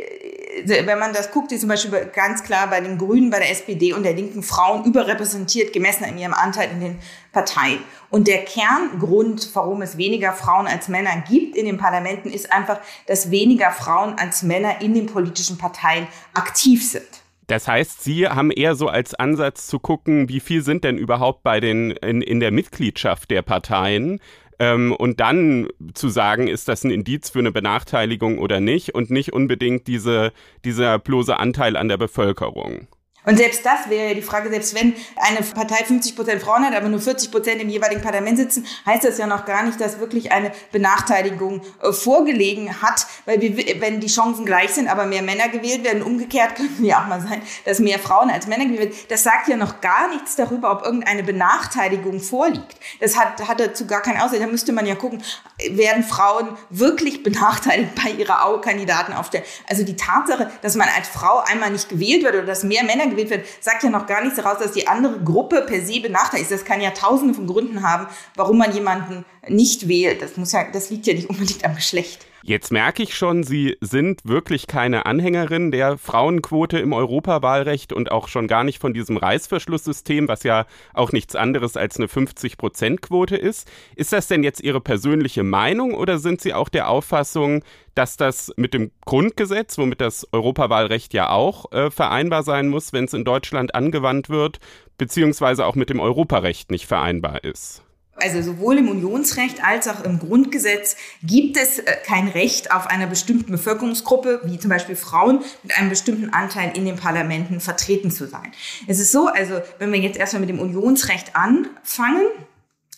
wenn 0.65 0.99
man 0.99 1.13
das 1.13 1.31
guckt, 1.31 1.51
ist 1.51 1.61
zum 1.61 1.69
Beispiel 1.69 2.11
ganz 2.13 2.43
klar 2.43 2.67
bei 2.69 2.79
den 2.79 2.99
Grünen, 2.99 3.31
bei 3.31 3.39
der 3.39 3.49
SPD 3.49 3.91
und 3.93 4.03
der 4.03 4.13
Linken 4.13 4.43
Frauen 4.43 4.85
überrepräsentiert, 4.85 5.73
gemessen 5.73 6.05
an 6.05 6.17
ihrem 6.17 6.35
Anteil 6.35 6.69
in 6.71 6.79
den 6.79 6.99
Parteien. 7.31 7.79
Und 8.11 8.27
der 8.27 8.45
Kerngrund, 8.45 9.49
warum 9.55 9.81
es 9.81 9.97
weniger 9.97 10.31
Frauen 10.31 10.67
als 10.67 10.89
Männer 10.89 11.23
gibt 11.27 11.55
in 11.55 11.65
den 11.65 11.77
Parlamenten, 11.77 12.29
ist 12.29 12.53
einfach, 12.53 12.79
dass 13.07 13.31
weniger 13.31 13.71
Frauen 13.71 14.19
als 14.19 14.43
Männer 14.43 14.81
in 14.81 14.93
den 14.93 15.07
politischen 15.07 15.57
Parteien 15.57 16.07
aktiv 16.35 16.87
sind. 16.87 17.22
Das 17.53 17.67
heißt, 17.67 18.01
Sie 18.01 18.27
haben 18.27 18.49
eher 18.49 18.73
so 18.73 18.87
als 18.87 19.13
Ansatz 19.13 19.67
zu 19.67 19.77
gucken, 19.77 20.27
wie 20.27 20.39
viel 20.39 20.63
sind 20.63 20.83
denn 20.83 20.97
überhaupt 20.97 21.43
bei 21.43 21.59
den 21.59 21.91
in, 21.91 22.23
in 22.23 22.39
der 22.39 22.49
Mitgliedschaft 22.49 23.29
der 23.29 23.43
Parteien 23.43 24.19
ähm, 24.57 24.91
und 24.91 25.19
dann 25.19 25.67
zu 25.93 26.09
sagen, 26.09 26.47
ist 26.47 26.67
das 26.67 26.83
ein 26.83 26.89
Indiz 26.89 27.29
für 27.29 27.37
eine 27.37 27.51
Benachteiligung 27.51 28.39
oder 28.39 28.59
nicht 28.59 28.95
und 28.95 29.11
nicht 29.11 29.33
unbedingt 29.33 29.85
diese, 29.85 30.33
dieser 30.65 30.97
bloße 30.97 31.37
Anteil 31.37 31.77
an 31.77 31.89
der 31.89 31.97
Bevölkerung. 31.97 32.87
Und 33.25 33.37
selbst 33.37 33.65
das 33.65 33.89
wäre 33.89 34.09
ja 34.09 34.13
die 34.13 34.21
Frage, 34.21 34.49
selbst 34.49 34.75
wenn 34.75 34.95
eine 35.15 35.41
Partei 35.45 35.83
50 35.83 36.15
Prozent 36.15 36.41
Frauen 36.41 36.65
hat, 36.65 36.75
aber 36.75 36.89
nur 36.89 36.99
40 36.99 37.31
Prozent 37.31 37.61
im 37.61 37.69
jeweiligen 37.69 38.01
Parlament 38.01 38.37
sitzen, 38.37 38.65
heißt 38.85 39.03
das 39.03 39.17
ja 39.17 39.27
noch 39.27 39.45
gar 39.45 39.63
nicht, 39.63 39.79
dass 39.79 39.99
wirklich 39.99 40.31
eine 40.31 40.51
Benachteiligung 40.71 41.61
äh, 41.81 41.91
vorgelegen 41.91 42.81
hat, 42.81 43.05
weil 43.25 43.39
wir, 43.41 43.81
wenn 43.81 43.99
die 43.99 44.07
Chancen 44.07 44.45
gleich 44.45 44.71
sind, 44.71 44.89
aber 44.89 45.05
mehr 45.05 45.21
Männer 45.21 45.47
gewählt 45.49 45.83
werden, 45.83 46.03
umgekehrt 46.03 46.55
könnte 46.55 46.83
ja 46.83 47.01
auch 47.01 47.07
mal 47.07 47.21
sein, 47.21 47.41
dass 47.65 47.79
mehr 47.79 47.99
Frauen 47.99 48.29
als 48.29 48.47
Männer 48.47 48.65
gewählt 48.65 48.91
werden. 48.91 48.95
Das 49.09 49.23
sagt 49.23 49.47
ja 49.47 49.55
noch 49.55 49.81
gar 49.81 50.09
nichts 50.09 50.35
darüber, 50.35 50.71
ob 50.71 50.83
irgendeine 50.83 51.23
Benachteiligung 51.23 52.19
vorliegt. 52.19 52.75
Das 52.99 53.17
hat, 53.17 53.47
hat 53.47 53.59
dazu 53.59 53.87
gar 53.87 54.01
keinen 54.01 54.19
Aussehen. 54.19 54.41
Da 54.41 54.47
müsste 54.47 54.73
man 54.73 54.85
ja 54.85 54.95
gucken, 54.95 55.23
werden 55.69 56.03
Frauen 56.03 56.57
wirklich 56.69 57.23
benachteiligt 57.23 57.91
bei 57.95 58.11
ihrer 58.11 58.61
Kandidaten 58.61 59.13
aufstellen? 59.13 59.43
Also 59.69 59.83
die 59.83 59.95
Tatsache, 59.95 60.51
dass 60.61 60.75
man 60.75 60.87
als 60.95 61.07
Frau 61.07 61.39
einmal 61.39 61.71
nicht 61.71 61.89
gewählt 61.89 62.23
wird 62.23 62.35
oder 62.35 62.45
dass 62.45 62.63
mehr 62.63 62.83
Männer 62.83 63.07
gewählt 63.13 63.29
wird, 63.29 63.45
sagt 63.59 63.83
ja 63.83 63.89
noch 63.89 64.05
gar 64.05 64.21
nichts 64.21 64.37
daraus, 64.37 64.59
dass 64.59 64.73
die 64.73 64.87
andere 64.87 65.19
Gruppe 65.21 65.63
per 65.67 65.81
se 65.81 65.99
benachteiligt 65.99 66.51
ist. 66.51 66.61
Das 66.61 66.65
kann 66.65 66.81
ja 66.81 66.91
tausende 66.91 67.33
von 67.33 67.47
Gründen 67.47 67.87
haben, 67.87 68.07
warum 68.35 68.57
man 68.57 68.73
jemanden 68.73 69.25
nicht 69.47 69.87
wählt. 69.87 70.21
Das 70.21 70.37
muss 70.37 70.51
ja, 70.51 70.65
das 70.71 70.89
liegt 70.89 71.07
ja 71.07 71.13
nicht 71.13 71.29
unbedingt 71.29 71.63
am 71.65 71.75
Geschlecht. 71.75 72.25
Jetzt 72.45 72.73
merke 72.73 73.03
ich 73.03 73.15
schon, 73.15 73.43
Sie 73.43 73.77
sind 73.79 74.19
wirklich 74.25 74.67
keine 74.67 75.05
Anhängerin 75.05 75.71
der 75.71 75.97
Frauenquote 75.97 76.77
im 76.77 76.91
Europawahlrecht 76.91 77.93
und 77.93 78.11
auch 78.11 78.27
schon 78.27 78.49
gar 78.49 78.65
nicht 78.65 78.81
von 78.81 78.93
diesem 78.93 79.15
Reißverschlusssystem, 79.15 80.27
was 80.27 80.43
ja 80.43 80.65
auch 80.93 81.13
nichts 81.13 81.37
anderes 81.37 81.77
als 81.77 81.95
eine 81.95 82.07
50-Prozent-Quote 82.07 83.37
ist. 83.37 83.71
Ist 83.95 84.11
das 84.11 84.27
denn 84.27 84.43
jetzt 84.43 84.61
Ihre 84.61 84.81
persönliche 84.81 85.43
Meinung 85.43 85.93
oder 85.93 86.17
sind 86.17 86.41
Sie 86.41 86.53
auch 86.53 86.67
der 86.67 86.89
Auffassung, 86.89 87.63
dass 87.95 88.17
das 88.17 88.51
mit 88.57 88.73
dem 88.73 88.91
Grundgesetz, 89.05 89.77
womit 89.77 90.01
das 90.01 90.27
Europawahlrecht 90.33 91.13
ja 91.13 91.29
auch 91.29 91.71
äh, 91.71 91.91
vereinbar 91.91 92.43
sein 92.43 92.67
muss, 92.67 92.91
wenn 92.91 93.05
es 93.05 93.13
in 93.13 93.23
Deutschland 93.23 93.73
angewandt 93.73 94.27
wird, 94.27 94.59
beziehungsweise 94.97 95.65
auch 95.65 95.75
mit 95.75 95.89
dem 95.89 96.01
Europarecht 96.01 96.71
nicht 96.71 96.87
vereinbar 96.87 97.45
ist? 97.45 97.85
Also 98.15 98.41
sowohl 98.43 98.77
im 98.77 98.89
Unionsrecht 98.89 99.63
als 99.63 99.87
auch 99.87 100.03
im 100.03 100.19
Grundgesetz 100.19 100.95
gibt 101.23 101.57
es 101.57 101.79
äh, 101.79 101.97
kein 102.05 102.27
Recht 102.27 102.71
auf 102.71 102.87
einer 102.87 103.07
bestimmten 103.07 103.51
Bevölkerungsgruppe, 103.51 104.41
wie 104.45 104.59
zum 104.59 104.69
Beispiel 104.69 104.95
Frauen, 104.95 105.39
mit 105.63 105.77
einem 105.77 105.89
bestimmten 105.89 106.29
Anteil 106.29 106.77
in 106.77 106.85
den 106.85 106.95
Parlamenten 106.95 107.59
vertreten 107.59 108.11
zu 108.11 108.27
sein. 108.27 108.51
Es 108.87 108.99
ist 108.99 109.11
so, 109.11 109.27
also 109.27 109.61
wenn 109.79 109.91
wir 109.91 109.99
jetzt 109.99 110.17
erstmal 110.17 110.41
mit 110.41 110.49
dem 110.49 110.59
Unionsrecht 110.59 111.35
anfangen, 111.35 112.27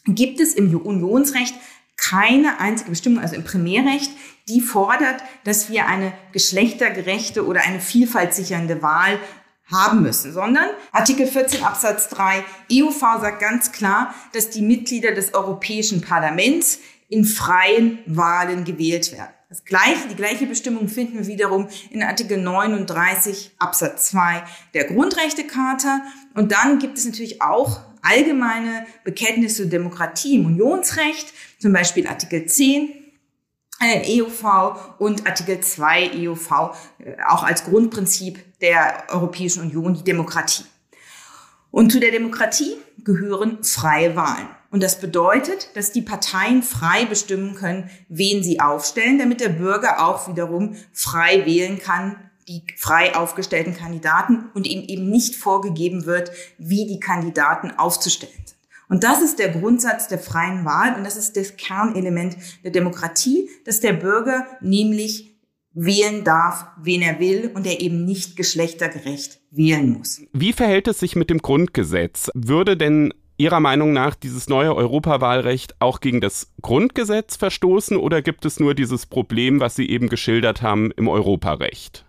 gibt 0.05 0.39
es 0.41 0.53
im 0.53 0.75
Unionsrecht 0.75 1.55
keine 1.97 2.59
einzige 2.59 2.89
Bestimmung, 2.89 3.23
also 3.23 3.35
im 3.35 3.45
Primärrecht, 3.45 4.11
die 4.49 4.61
fordert, 4.61 5.23
dass 5.45 5.69
wir 5.69 5.87
eine 5.87 6.11
geschlechtergerechte 6.33 7.45
oder 7.45 7.63
eine 7.63 7.79
vielfaltssichernde 7.79 8.81
Wahl 8.81 9.17
haben 9.71 10.03
müssen, 10.03 10.31
sondern 10.31 10.69
Artikel 10.91 11.27
14 11.27 11.63
Absatz 11.63 12.09
3 12.09 12.43
EUV 12.71 12.99
sagt 12.99 13.39
ganz 13.39 13.71
klar, 13.71 14.13
dass 14.33 14.49
die 14.49 14.61
Mitglieder 14.61 15.11
des 15.13 15.33
Europäischen 15.33 16.01
Parlaments 16.01 16.79
in 17.09 17.25
freien 17.25 17.99
Wahlen 18.05 18.63
gewählt 18.63 19.11
werden. 19.11 19.33
Das 19.49 19.63
gleiche, 19.63 20.07
die 20.09 20.15
gleiche 20.15 20.47
Bestimmung 20.47 20.87
finden 20.87 21.19
wir 21.19 21.27
wiederum 21.27 21.69
in 21.91 22.03
Artikel 22.03 22.41
39 22.41 23.51
Absatz 23.59 24.09
2 24.09 24.43
der 24.73 24.85
Grundrechtecharta. 24.85 26.01
Und 26.33 26.51
dann 26.51 26.79
gibt 26.79 26.97
es 26.97 27.05
natürlich 27.05 27.41
auch 27.41 27.81
allgemeine 28.01 28.85
Bekenntnisse 29.03 29.63
zur 29.63 29.65
Demokratie 29.67 30.35
im 30.35 30.45
Unionsrecht, 30.45 31.33
zum 31.59 31.73
Beispiel 31.73 32.07
Artikel 32.07 32.45
10 32.45 32.89
äh, 32.89 33.04
EUV 33.81 34.97
und 34.99 35.27
Artikel 35.27 35.59
2 35.59 36.11
EUV, 36.15 36.75
äh, 36.99 37.15
auch 37.27 37.43
als 37.43 37.65
Grundprinzip 37.65 38.59
der 38.59 39.03
Europäischen 39.09 39.63
Union 39.63 39.93
die 39.93 40.03
Demokratie. 40.03 40.65
Und 41.71 41.91
zu 41.91 41.99
der 41.99 42.11
Demokratie 42.11 42.77
gehören 43.03 43.63
freie 43.63 44.15
Wahlen. 44.15 44.47
Und 44.71 44.81
das 44.81 44.99
bedeutet, 44.99 45.75
dass 45.75 45.91
die 45.91 46.01
Parteien 46.01 46.63
frei 46.63 47.05
bestimmen 47.05 47.55
können, 47.55 47.89
wen 48.09 48.43
sie 48.43 48.59
aufstellen, 48.59 49.19
damit 49.19 49.41
der 49.41 49.49
Bürger 49.49 50.05
auch 50.05 50.27
wiederum 50.27 50.75
frei 50.93 51.45
wählen 51.45 51.79
kann, 51.79 52.15
die 52.47 52.63
frei 52.77 53.15
aufgestellten 53.15 53.75
Kandidaten 53.75 54.49
und 54.53 54.67
ihm 54.67 54.83
eben 54.87 55.09
nicht 55.09 55.35
vorgegeben 55.35 56.05
wird, 56.05 56.31
wie 56.57 56.85
die 56.87 56.99
Kandidaten 56.99 57.71
aufzustellen 57.71 58.33
sind. 58.45 58.54
Und 58.89 59.03
das 59.03 59.21
ist 59.21 59.39
der 59.39 59.49
Grundsatz 59.49 60.07
der 60.07 60.19
freien 60.19 60.65
Wahl 60.65 60.95
und 60.95 61.03
das 61.03 61.17
ist 61.17 61.35
das 61.37 61.57
Kernelement 61.57 62.37
der 62.63 62.71
Demokratie, 62.71 63.49
dass 63.65 63.79
der 63.79 63.93
Bürger 63.93 64.45
nämlich 64.61 65.35
wählen 65.73 66.23
darf, 66.23 66.67
wen 66.81 67.01
er 67.01 67.19
will 67.19 67.51
und 67.53 67.67
er 67.67 67.81
eben 67.81 68.05
nicht 68.05 68.37
geschlechtergerecht 68.37 69.39
wählen 69.51 69.91
muss. 69.91 70.21
Wie 70.33 70.53
verhält 70.53 70.87
es 70.87 70.99
sich 70.99 71.15
mit 71.15 71.29
dem 71.29 71.39
Grundgesetz? 71.39 72.29
Würde 72.33 72.77
denn 72.77 73.13
Ihrer 73.37 73.59
Meinung 73.59 73.91
nach 73.91 74.15
dieses 74.15 74.47
neue 74.47 74.73
Europawahlrecht 74.73 75.75
auch 75.79 75.99
gegen 75.99 76.21
das 76.21 76.53
Grundgesetz 76.61 77.35
verstoßen 77.35 77.97
oder 77.97 78.21
gibt 78.21 78.45
es 78.45 78.61
nur 78.61 78.73
dieses 78.73 79.05
Problem, 79.05 79.59
was 79.59 79.75
Sie 79.75 79.89
eben 79.89 80.07
geschildert 80.07 80.61
haben, 80.61 80.91
im 80.91 81.09
Europarecht? 81.09 82.04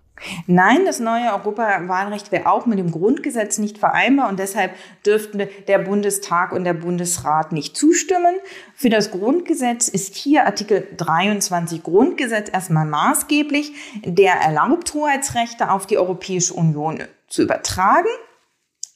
Nein, 0.46 0.84
das 0.86 0.98
neue 0.98 1.32
Europawahlrecht 1.32 2.32
wäre 2.32 2.46
auch 2.46 2.66
mit 2.66 2.78
dem 2.78 2.90
Grundgesetz 2.90 3.58
nicht 3.58 3.78
vereinbar 3.78 4.28
und 4.28 4.38
deshalb 4.38 4.72
dürften 5.04 5.46
der 5.68 5.78
Bundestag 5.78 6.52
und 6.52 6.64
der 6.64 6.74
Bundesrat 6.74 7.52
nicht 7.52 7.76
zustimmen. 7.76 8.36
Für 8.74 8.88
das 8.88 9.10
Grundgesetz 9.10 9.88
ist 9.88 10.14
hier 10.14 10.46
Artikel 10.46 10.86
23 10.96 11.82
Grundgesetz 11.82 12.48
erstmal 12.52 12.86
maßgeblich. 12.86 13.72
Der 14.04 14.34
erlaubt 14.34 14.94
Hoheitsrechte 14.94 15.70
auf 15.70 15.86
die 15.86 15.98
Europäische 15.98 16.54
Union 16.54 17.02
zu 17.28 17.42
übertragen. 17.42 18.08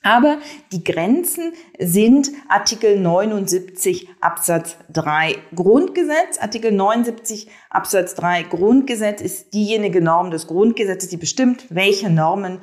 Aber 0.02 0.38
die 0.72 0.82
Grenzen 0.82 1.52
sind 1.78 2.30
Artikel 2.48 2.98
79 2.98 4.08
Absatz 4.20 4.76
3 4.92 5.36
Grundgesetz. 5.54 6.38
Artikel 6.38 6.72
79 6.72 7.48
Absatz 7.68 8.14
3 8.14 8.44
Grundgesetz 8.44 9.20
ist 9.20 9.52
diejenige 9.52 10.00
Norm 10.00 10.30
des 10.30 10.46
Grundgesetzes, 10.46 11.10
die 11.10 11.18
bestimmt, 11.18 11.66
welche 11.68 12.08
Normen 12.08 12.60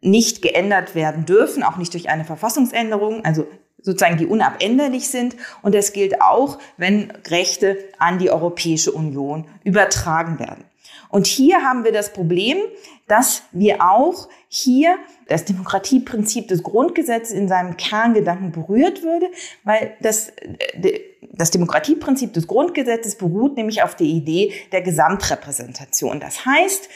nicht 0.00 0.40
geändert 0.40 0.94
werden 0.94 1.26
dürfen, 1.26 1.62
auch 1.62 1.76
nicht 1.76 1.92
durch 1.92 2.08
eine 2.08 2.24
Verfassungsänderung, 2.24 3.22
also 3.24 3.46
sozusagen 3.82 4.16
die 4.16 4.26
unabänderlich 4.26 5.08
sind. 5.08 5.36
Und 5.60 5.74
das 5.74 5.92
gilt 5.92 6.22
auch, 6.22 6.58
wenn 6.78 7.12
Rechte 7.28 7.76
an 7.98 8.18
die 8.18 8.30
Europäische 8.30 8.92
Union 8.92 9.46
übertragen 9.62 10.38
werden. 10.38 10.64
Und 11.10 11.26
hier 11.26 11.62
haben 11.62 11.84
wir 11.84 11.92
das 11.92 12.12
Problem, 12.12 12.58
dass 13.06 13.42
wir 13.52 13.82
auch 13.82 14.28
hier 14.48 14.96
das 15.28 15.44
Demokratieprinzip 15.44 16.48
des 16.48 16.62
Grundgesetzes 16.62 17.32
in 17.32 17.48
seinem 17.48 17.76
Kerngedanken 17.76 18.50
berührt 18.50 19.02
würde, 19.02 19.26
weil 19.62 19.94
das, 20.00 20.30
äh, 20.30 21.00
das 21.32 21.50
Demokratieprinzip 21.50 22.32
des 22.32 22.46
Grundgesetzes 22.46 23.16
beruht 23.16 23.56
nämlich 23.56 23.82
auf 23.82 23.94
der 23.94 24.06
Idee 24.06 24.52
der 24.72 24.82
Gesamtrepräsentation. 24.82 26.18
Das 26.18 26.44
heißt, 26.44 26.88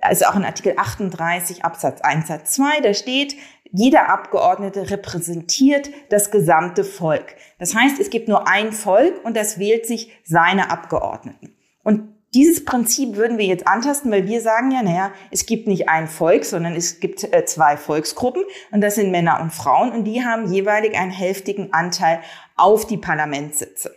also 0.00 0.26
auch 0.26 0.36
in 0.36 0.44
Artikel 0.44 0.74
38 0.76 1.64
Absatz 1.64 2.00
1 2.00 2.28
Satz 2.28 2.52
2, 2.52 2.80
da 2.80 2.94
steht, 2.94 3.36
jeder 3.72 4.08
Abgeordnete 4.08 4.90
repräsentiert 4.90 5.90
das 6.08 6.30
gesamte 6.30 6.84
Volk. 6.84 7.36
Das 7.58 7.74
heißt, 7.74 8.00
es 8.00 8.10
gibt 8.10 8.28
nur 8.28 8.48
ein 8.48 8.72
Volk 8.72 9.24
und 9.24 9.36
das 9.36 9.58
wählt 9.58 9.86
sich 9.86 10.10
seine 10.24 10.70
Abgeordneten. 10.70 11.54
Und 11.84 12.08
dieses 12.34 12.64
Prinzip 12.64 13.16
würden 13.16 13.38
wir 13.38 13.46
jetzt 13.46 13.66
antasten, 13.66 14.10
weil 14.12 14.26
wir 14.26 14.40
sagen 14.40 14.70
ja, 14.70 14.82
naja, 14.82 15.12
es 15.30 15.46
gibt 15.46 15.66
nicht 15.66 15.88
ein 15.88 16.06
Volk, 16.06 16.44
sondern 16.44 16.76
es 16.76 17.00
gibt 17.00 17.24
äh, 17.24 17.44
zwei 17.44 17.76
Volksgruppen 17.76 18.44
und 18.70 18.80
das 18.80 18.94
sind 18.94 19.10
Männer 19.10 19.40
und 19.40 19.52
Frauen 19.52 19.90
und 19.90 20.04
die 20.04 20.24
haben 20.24 20.52
jeweilig 20.52 20.96
einen 20.96 21.10
hälftigen 21.10 21.72
Anteil 21.72 22.20
auf 22.56 22.86
die 22.86 22.98
Parlamentssitze. 22.98 23.94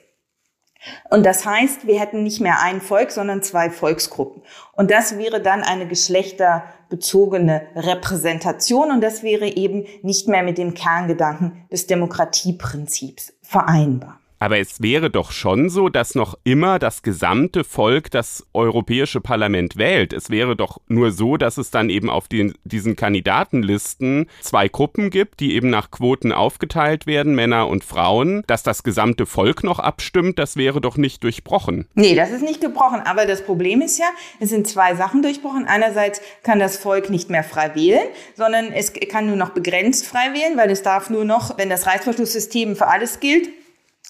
Und 1.09 1.25
das 1.25 1.45
heißt, 1.45 1.87
wir 1.87 1.99
hätten 1.99 2.23
nicht 2.23 2.41
mehr 2.41 2.61
ein 2.61 2.81
Volk, 2.81 3.11
sondern 3.11 3.41
zwei 3.41 3.69
Volksgruppen. 3.69 4.41
Und 4.73 4.91
das 4.91 5.17
wäre 5.17 5.41
dann 5.41 5.63
eine 5.63 5.87
geschlechterbezogene 5.87 7.67
Repräsentation 7.75 8.91
und 8.91 9.01
das 9.01 9.23
wäre 9.23 9.47
eben 9.47 9.85
nicht 10.01 10.27
mehr 10.27 10.43
mit 10.43 10.57
dem 10.57 10.73
Kerngedanken 10.73 11.65
des 11.71 11.87
Demokratieprinzips 11.87 13.33
vereinbar. 13.41 14.19
Aber 14.43 14.59
es 14.59 14.81
wäre 14.81 15.09
doch 15.09 15.31
schon 15.31 15.69
so, 15.69 15.87
dass 15.87 16.15
noch 16.15 16.37
immer 16.43 16.77
das 16.77 17.01
gesamte 17.01 17.63
Volk 17.63 18.11
das 18.11 18.45
Europäische 18.51 19.21
Parlament 19.21 19.77
wählt. 19.77 20.11
Es 20.11 20.29
wäre 20.29 20.57
doch 20.57 20.81
nur 20.89 21.13
so, 21.13 21.37
dass 21.37 21.57
es 21.57 21.71
dann 21.71 21.89
eben 21.89 22.09
auf 22.09 22.27
den, 22.27 22.53
diesen 22.65 22.97
Kandidatenlisten 22.97 24.27
zwei 24.41 24.67
Gruppen 24.67 25.11
gibt, 25.11 25.39
die 25.39 25.55
eben 25.55 25.69
nach 25.69 25.91
Quoten 25.91 26.33
aufgeteilt 26.33 27.07
werden, 27.07 27.35
Männer 27.35 27.69
und 27.69 27.85
Frauen. 27.85 28.43
Dass 28.45 28.63
das 28.63 28.83
gesamte 28.83 29.25
Volk 29.25 29.63
noch 29.63 29.79
abstimmt, 29.79 30.37
das 30.37 30.57
wäre 30.57 30.81
doch 30.81 30.97
nicht 30.97 31.23
durchbrochen. 31.23 31.87
Nee, 31.93 32.13
das 32.13 32.31
ist 32.31 32.43
nicht 32.43 32.59
gebrochen. 32.59 32.99
Aber 32.99 33.25
das 33.25 33.45
Problem 33.45 33.79
ist 33.79 33.97
ja, 33.97 34.07
es 34.41 34.49
sind 34.49 34.67
zwei 34.67 34.93
Sachen 34.95 35.21
durchbrochen. 35.21 35.67
Einerseits 35.67 36.19
kann 36.43 36.59
das 36.59 36.75
Volk 36.75 37.09
nicht 37.09 37.29
mehr 37.29 37.45
frei 37.45 37.75
wählen, 37.75 38.09
sondern 38.35 38.73
es 38.73 38.91
kann 38.91 39.25
nur 39.25 39.37
noch 39.37 39.51
begrenzt 39.51 40.05
frei 40.05 40.33
wählen, 40.33 40.57
weil 40.57 40.69
es 40.69 40.83
darf 40.83 41.09
nur 41.09 41.23
noch, 41.23 41.57
wenn 41.57 41.69
das 41.69 41.87
Reißverschlusssystem 41.87 42.75
für 42.75 42.87
alles 42.87 43.21
gilt, 43.21 43.47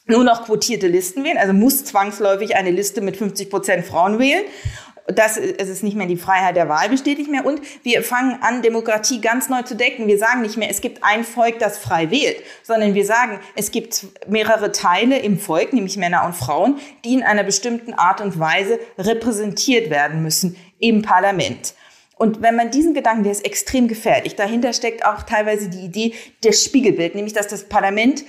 nur 0.06 0.24
noch 0.24 0.46
quotierte 0.46 0.88
Listen 0.88 1.24
wählen, 1.24 1.38
also 1.38 1.54
muss 1.54 1.86
zwangsläufig 1.86 2.56
eine 2.56 2.72
Liste 2.72 3.02
mit 3.02 3.18
50 3.18 3.50
Prozent 3.50 3.86
Frauen 3.86 4.20
wählen. 4.20 4.44
Das 5.08 5.36
es 5.36 5.68
ist 5.68 5.84
nicht 5.84 5.98
mehr 5.98 6.08
die 6.08 6.16
Freiheit 6.16 6.56
der 6.56 6.70
Wahl 6.70 6.88
besteht 6.88 7.18
nicht 7.18 7.30
mehr 7.30 7.46
und 7.46 7.62
wir 7.84 8.04
fangen 8.04 8.42
an 8.42 8.62
Demokratie 8.62 9.20
ganz 9.20 9.50
neu 9.50 9.62
zu 9.62 9.76
decken. 9.76 10.08
Wir 10.08 10.18
sagen 10.18 10.42
nicht 10.42 10.56
mehr, 10.56 10.70
es 10.70 10.80
gibt 10.80 11.04
ein 11.04 11.26
Volk, 11.26 11.60
das 11.60 11.78
frei 11.78 12.10
wählt, 12.10 12.38
sondern 12.64 12.94
wir 12.94 13.06
sagen, 13.06 13.42
es 13.56 13.72
gibt 13.72 14.06
mehrere 14.28 14.72
Teile 14.72 15.20
im 15.20 15.38
Volk, 15.38 15.74
nämlich 15.74 15.98
Männer 15.98 16.26
und 16.26 16.38
Frauen, 16.38 16.80
die 17.04 17.16
in 17.16 17.24
einer 17.24 17.44
bestimmten 17.44 17.94
Art 17.94 18.22
und 18.22 18.40
Weise 18.40 18.80
repräsentiert 18.98 19.90
werden 19.90 20.24
müssen 20.24 20.56
im 20.80 21.02
Parlament. 21.02 21.74
Und 22.16 22.42
wenn 22.42 22.56
man 22.56 22.72
diesen 22.72 22.94
Gedanken, 22.94 23.24
der 23.24 23.32
ist 23.32 23.46
extrem 23.46 23.88
gefährlich, 23.88 24.36
dahinter 24.36 24.72
steckt 24.74 25.06
auch 25.06 25.24
teilweise 25.24 25.70
die 25.70 25.86
Idee 25.86 26.14
des 26.44 26.64
Spiegelbild, 26.64 27.16
nämlich 27.16 27.34
dass 27.34 27.48
das 27.48 27.68
Parlament 27.68 28.24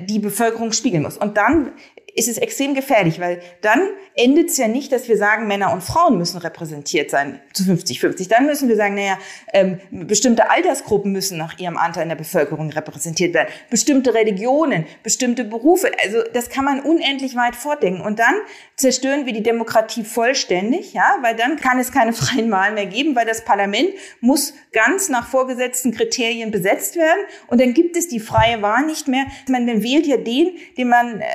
die 0.00 0.18
Bevölkerung 0.18 0.72
spiegeln 0.72 1.02
muss. 1.02 1.16
Und 1.16 1.36
dann 1.36 1.72
ist 2.16 2.28
es 2.28 2.38
extrem 2.38 2.74
gefährlich, 2.74 3.20
weil 3.20 3.40
dann 3.60 3.80
endet 4.14 4.48
es 4.48 4.56
ja 4.56 4.68
nicht, 4.68 4.90
dass 4.90 5.06
wir 5.06 5.18
sagen, 5.18 5.46
Männer 5.46 5.72
und 5.72 5.82
Frauen 5.82 6.16
müssen 6.16 6.38
repräsentiert 6.38 7.10
sein 7.10 7.40
zu 7.52 7.64
50-50. 7.64 8.28
Dann 8.28 8.46
müssen 8.46 8.68
wir 8.68 8.76
sagen, 8.76 8.94
naja, 8.94 9.18
ähm, 9.52 9.78
bestimmte 9.90 10.50
Altersgruppen 10.50 11.12
müssen 11.12 11.36
nach 11.36 11.58
ihrem 11.58 11.76
Anteil 11.76 12.04
in 12.04 12.08
der 12.08 12.16
Bevölkerung 12.16 12.70
repräsentiert 12.70 13.34
werden, 13.34 13.48
bestimmte 13.68 14.14
Religionen, 14.14 14.86
bestimmte 15.02 15.44
Berufe. 15.44 15.90
Also 16.02 16.22
das 16.32 16.48
kann 16.48 16.64
man 16.64 16.80
unendlich 16.80 17.36
weit 17.36 17.54
vordenken. 17.54 18.00
Und 18.00 18.18
dann 18.18 18.34
zerstören 18.76 19.26
wir 19.26 19.34
die 19.34 19.42
Demokratie 19.42 20.04
vollständig, 20.04 20.94
ja, 20.94 21.18
weil 21.20 21.36
dann 21.36 21.56
kann 21.56 21.78
es 21.78 21.92
keine 21.92 22.12
freien 22.14 22.50
Wahlen 22.50 22.74
mehr 22.74 22.86
geben, 22.86 23.14
weil 23.14 23.26
das 23.26 23.44
Parlament 23.44 23.90
muss 24.20 24.54
ganz 24.72 25.10
nach 25.10 25.28
vorgesetzten 25.28 25.92
Kriterien 25.92 26.50
besetzt 26.50 26.96
werden 26.96 27.20
und 27.48 27.60
dann 27.60 27.74
gibt 27.74 27.96
es 27.96 28.08
die 28.08 28.20
freie 28.20 28.62
Wahl 28.62 28.86
nicht 28.86 29.06
mehr. 29.06 29.26
Man 29.48 29.66
wählt 29.82 30.06
ja 30.06 30.16
den, 30.16 30.56
den 30.78 30.88
man 30.88 31.20
äh, 31.20 31.26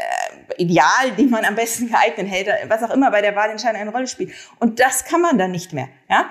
Ideal, 0.71 1.11
den 1.17 1.29
man 1.29 1.43
am 1.43 1.55
besten 1.55 1.89
geeignet 1.89 2.27
hält, 2.27 2.47
was 2.69 2.81
auch 2.83 2.91
immer 2.91 3.11
bei 3.11 3.21
der 3.21 3.35
Wahlentscheidung 3.35 3.81
eine 3.81 3.91
Rolle 3.91 4.07
spielt. 4.07 4.33
Und 4.59 4.79
das 4.79 5.03
kann 5.05 5.21
man 5.21 5.37
dann 5.37 5.51
nicht 5.51 5.73
mehr, 5.73 5.89
ja? 6.09 6.29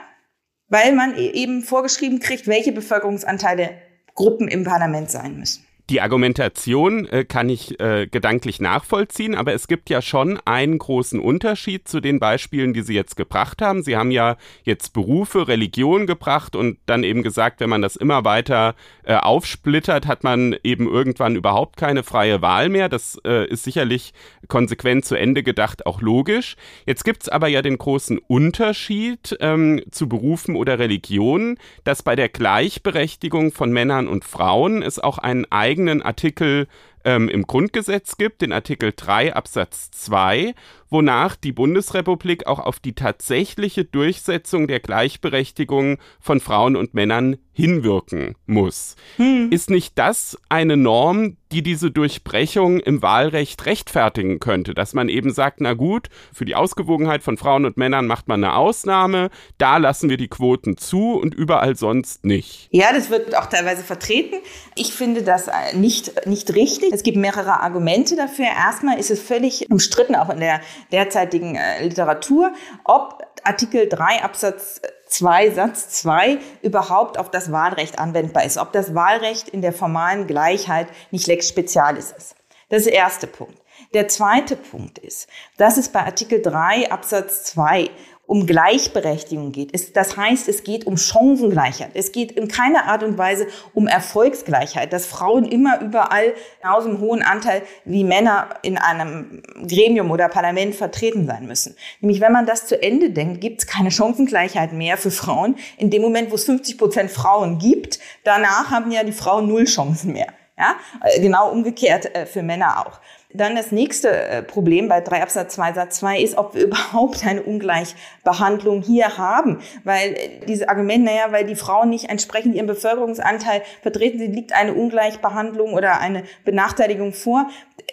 Weil 0.68 0.93
man 0.93 1.14
e-, 1.14 1.30
eben 1.30 1.62
vorgeschrieben 1.62 2.20
kriegt, 2.20 2.47
welche 2.47 2.72
Bevölkerungsanteile 2.72 3.76
Gruppen 4.14 4.49
im 4.49 4.64
Parlament 4.64 5.11
sein 5.11 5.38
müssen. 5.38 5.66
Die 5.91 6.01
Argumentation 6.01 7.07
äh, 7.07 7.24
kann 7.24 7.49
ich 7.49 7.80
äh, 7.80 8.07
gedanklich 8.07 8.61
nachvollziehen, 8.61 9.34
aber 9.34 9.55
es 9.55 9.66
gibt 9.66 9.91
ja 9.91 10.01
schon 10.01 10.38
einen 10.45 10.78
großen 10.78 11.18
Unterschied 11.18 11.88
zu 11.88 11.99
den 11.99 12.20
Beispielen, 12.20 12.72
die 12.72 12.82
Sie 12.82 12.95
jetzt 12.95 13.16
gebracht 13.16 13.61
haben. 13.61 13.82
Sie 13.82 13.97
haben 13.97 14.12
ja 14.12 14.36
jetzt 14.62 14.93
Berufe, 14.93 15.49
Religion 15.49 16.07
gebracht 16.07 16.55
und 16.55 16.78
dann 16.86 17.03
eben 17.03 17.24
gesagt, 17.24 17.59
wenn 17.59 17.70
man 17.70 17.82
das 17.82 17.97
immer 17.97 18.24
weiter 18.24 18.76
äh, 19.03 19.16
aufsplittert, 19.16 20.07
hat 20.07 20.22
man 20.22 20.55
eben 20.62 20.86
irgendwann 20.86 21.34
überhaupt 21.34 21.76
keine 21.76 22.05
freie 22.05 22.41
Wahl 22.41 22.68
mehr. 22.68 22.88
Das 22.88 23.18
äh, 23.26 23.49
ist 23.49 23.64
sicherlich 23.64 24.14
konsequent 24.47 25.05
zu 25.05 25.16
Ende 25.16 25.43
gedacht 25.43 25.86
auch 25.86 26.01
logisch. 26.01 26.55
Jetzt 26.86 27.05
gibt's 27.05 27.28
aber 27.28 27.49
ja 27.49 27.62
den 27.62 27.78
großen 27.78 28.18
Unterschied 28.18 29.36
ähm, 29.41 29.82
zu 29.91 30.09
Berufen 30.09 30.55
oder 30.55 30.78
Religionen, 30.78 31.59
dass 31.82 32.05
bei 32.05 32.14
der 32.14 32.28
Gleichberechtigung 32.28 33.51
von 33.51 33.72
Männern 33.72 34.07
und 34.07 34.24
Frauen 34.24 34.82
es 34.82 35.01
auch 35.01 35.18
einen 35.18 35.51
eigenen 35.51 35.80
eigenen 35.81 36.03
Artikel 36.03 36.66
ähm, 37.05 37.28
im 37.28 37.47
Grundgesetz 37.47 38.16
gibt, 38.18 38.43
den 38.43 38.53
Artikel 38.53 38.93
3 38.95 39.35
Absatz 39.35 39.91
2, 39.91 40.55
wonach 40.91 41.36
die 41.36 41.53
Bundesrepublik 41.53 42.47
auch 42.47 42.59
auf 42.59 42.80
die 42.80 42.95
tatsächliche 42.95 43.84
Durchsetzung 43.84 44.66
der 44.66 44.80
Gleichberechtigung 44.80 45.99
von 46.20 46.41
Frauen 46.41 46.76
und 46.76 46.95
Männern 46.95 47.38
hinwirken 47.53 48.36
muss. 48.47 48.97
Hm. 49.16 49.51
Ist 49.51 49.70
nicht 49.70 49.99
das 49.99 50.38
eine 50.49 50.76
Norm, 50.76 51.36
die 51.53 51.62
diese 51.62 51.91
Durchbrechung 51.91 52.80
im 52.80 53.03
Wahlrecht 53.03 53.66
rechtfertigen 53.66 54.38
könnte, 54.38 54.72
dass 54.72 54.95
man 54.95 55.09
eben 55.09 55.32
sagt, 55.32 55.61
na 55.61 55.74
gut, 55.74 56.09
für 56.32 56.45
die 56.45 56.55
Ausgewogenheit 56.55 57.22
von 57.22 57.36
Frauen 57.36 57.64
und 57.64 57.76
Männern 57.76 58.07
macht 58.07 58.28
man 58.28 58.45
eine 58.45 58.55
Ausnahme, 58.55 59.30
da 59.59 59.78
lassen 59.78 60.09
wir 60.09 60.16
die 60.16 60.28
Quoten 60.28 60.76
zu 60.76 61.14
und 61.14 61.34
überall 61.34 61.76
sonst 61.76 62.24
nicht. 62.24 62.68
Ja, 62.70 62.93
das 62.93 63.11
wird 63.11 63.36
auch 63.36 63.47
teilweise 63.47 63.82
vertreten. 63.82 64.36
Ich 64.76 64.93
finde 64.95 65.22
das 65.22 65.49
äh, 65.49 65.76
nicht, 65.76 66.26
nicht 66.26 66.55
richtig. 66.55 66.93
Es 66.93 67.03
gibt 67.03 67.16
mehrere 67.16 67.61
Argumente 67.61 68.16
dafür. 68.16 68.47
Erstmal 68.47 68.99
ist 68.99 69.11
es 69.11 69.20
völlig 69.20 69.70
umstritten, 69.70 70.14
auch 70.14 70.30
in 70.30 70.41
der 70.41 70.61
derzeitigen 70.93 71.57
äh, 71.57 71.83
Literatur, 71.83 72.53
ob 72.85 73.24
Artikel 73.45 73.89
3 73.89 74.22
Absatz 74.22 74.81
2 75.07 75.51
Satz 75.51 75.89
2 76.01 76.39
überhaupt 76.62 77.18
auf 77.18 77.31
das 77.31 77.51
Wahlrecht 77.51 77.99
anwendbar 77.99 78.45
ist, 78.45 78.59
ob 78.59 78.72
das 78.72 78.95
Wahlrecht 78.95 79.49
in 79.49 79.62
der 79.62 79.72
formalen 79.72 80.26
Gleichheit 80.26 80.89
nicht 81.11 81.26
lex 81.26 81.49
specialis 81.49 82.12
ist. 82.16 82.37
Das 82.68 82.81
ist 82.81 82.87
der 82.87 82.95
erste 82.95 83.26
Punkt. 83.26 83.61
Der 83.95 84.09
zweite 84.09 84.57
Punkt 84.57 84.99
ist, 84.99 85.28
dass 85.57 85.76
es 85.76 85.89
bei 85.89 86.01
Artikel 86.01 86.41
3 86.41 86.93
Absatz 86.93 87.45
2 87.45 87.91
um 88.31 88.47
Gleichberechtigung 88.47 89.51
geht. 89.51 89.72
das 89.97 90.16
heißt, 90.16 90.49
es 90.49 90.62
geht 90.62 90.87
um 90.87 90.97
Chancengleichheit. 90.97 91.91
Es 91.95 92.12
geht 92.12 92.31
in 92.31 92.47
keiner 92.47 92.85
Art 92.85 93.03
und 93.03 93.18
Weise 93.18 93.49
um 93.74 93.89
Erfolgsgleichheit, 93.89 94.93
dass 94.93 95.05
Frauen 95.05 95.45
immer 95.45 95.81
überall 95.81 96.35
genauso 96.62 96.91
einen 96.91 97.01
hohen 97.01 97.22
Anteil 97.24 97.62
wie 97.85 98.05
Männer 98.05 98.51
in 98.62 98.78
einem 98.78 99.43
Gremium 99.66 100.12
oder 100.12 100.28
Parlament 100.28 100.76
vertreten 100.76 101.26
sein 101.26 101.49
müssen. 101.49 101.74
Nämlich, 102.01 102.20
wenn 102.20 102.31
man 102.31 102.47
das 102.47 102.66
zu 102.66 102.81
Ende 102.81 103.11
denkt, 103.11 103.41
gibt 103.41 103.62
es 103.62 103.66
keine 103.66 103.91
Chancengleichheit 103.91 104.72
mehr 104.72 104.97
für 104.97 105.11
Frauen. 105.11 105.57
In 105.76 105.91
dem 105.91 106.01
Moment, 106.01 106.31
wo 106.31 106.37
es 106.37 106.45
50 106.45 106.78
Prozent 106.78 107.11
Frauen 107.11 107.59
gibt, 107.59 107.99
danach 108.22 108.70
haben 108.70 108.93
ja 108.93 109.03
die 109.03 109.11
Frauen 109.11 109.49
null 109.49 109.64
Chancen 109.64 110.12
mehr. 110.12 110.28
Ja, 110.57 110.76
äh, 111.03 111.20
genau 111.20 111.51
umgekehrt 111.51 112.14
äh, 112.14 112.26
für 112.26 112.45
Männer 112.45 112.87
auch. 112.87 113.01
Dann 113.33 113.55
das 113.55 113.70
nächste 113.70 114.11
äh, 114.11 114.43
Problem 114.43 114.89
bei 114.89 115.01
3 115.01 115.22
Absatz 115.22 115.55
2 115.55 115.72
Satz 115.74 115.99
2 116.01 116.20
ist, 116.20 116.37
ob 116.37 116.55
wir 116.55 116.64
überhaupt 116.66 117.24
eine 117.24 117.43
Ungleichbehandlung 117.43 118.83
hier 118.83 119.18
haben. 119.18 119.61
Weil 119.85 120.12
äh, 120.12 120.47
dieses 120.47 120.66
Argument, 120.66 121.05
naja, 121.05 121.26
weil 121.31 121.45
die 121.45 121.55
Frauen 121.55 121.91
nicht 121.91 122.11
entsprechend 122.11 122.55
ihren 122.55 122.66
Bevölkerungsanteil 122.66 123.62
vertreten 123.83 124.18
sind, 124.18 124.35
liegt 124.35 124.53
eine 124.53 124.74
Ungleichbehandlung 124.74 125.74
oder 125.74 126.01
eine 126.01 126.24
Benachteiligung 126.45 127.12
vor. 127.12 127.49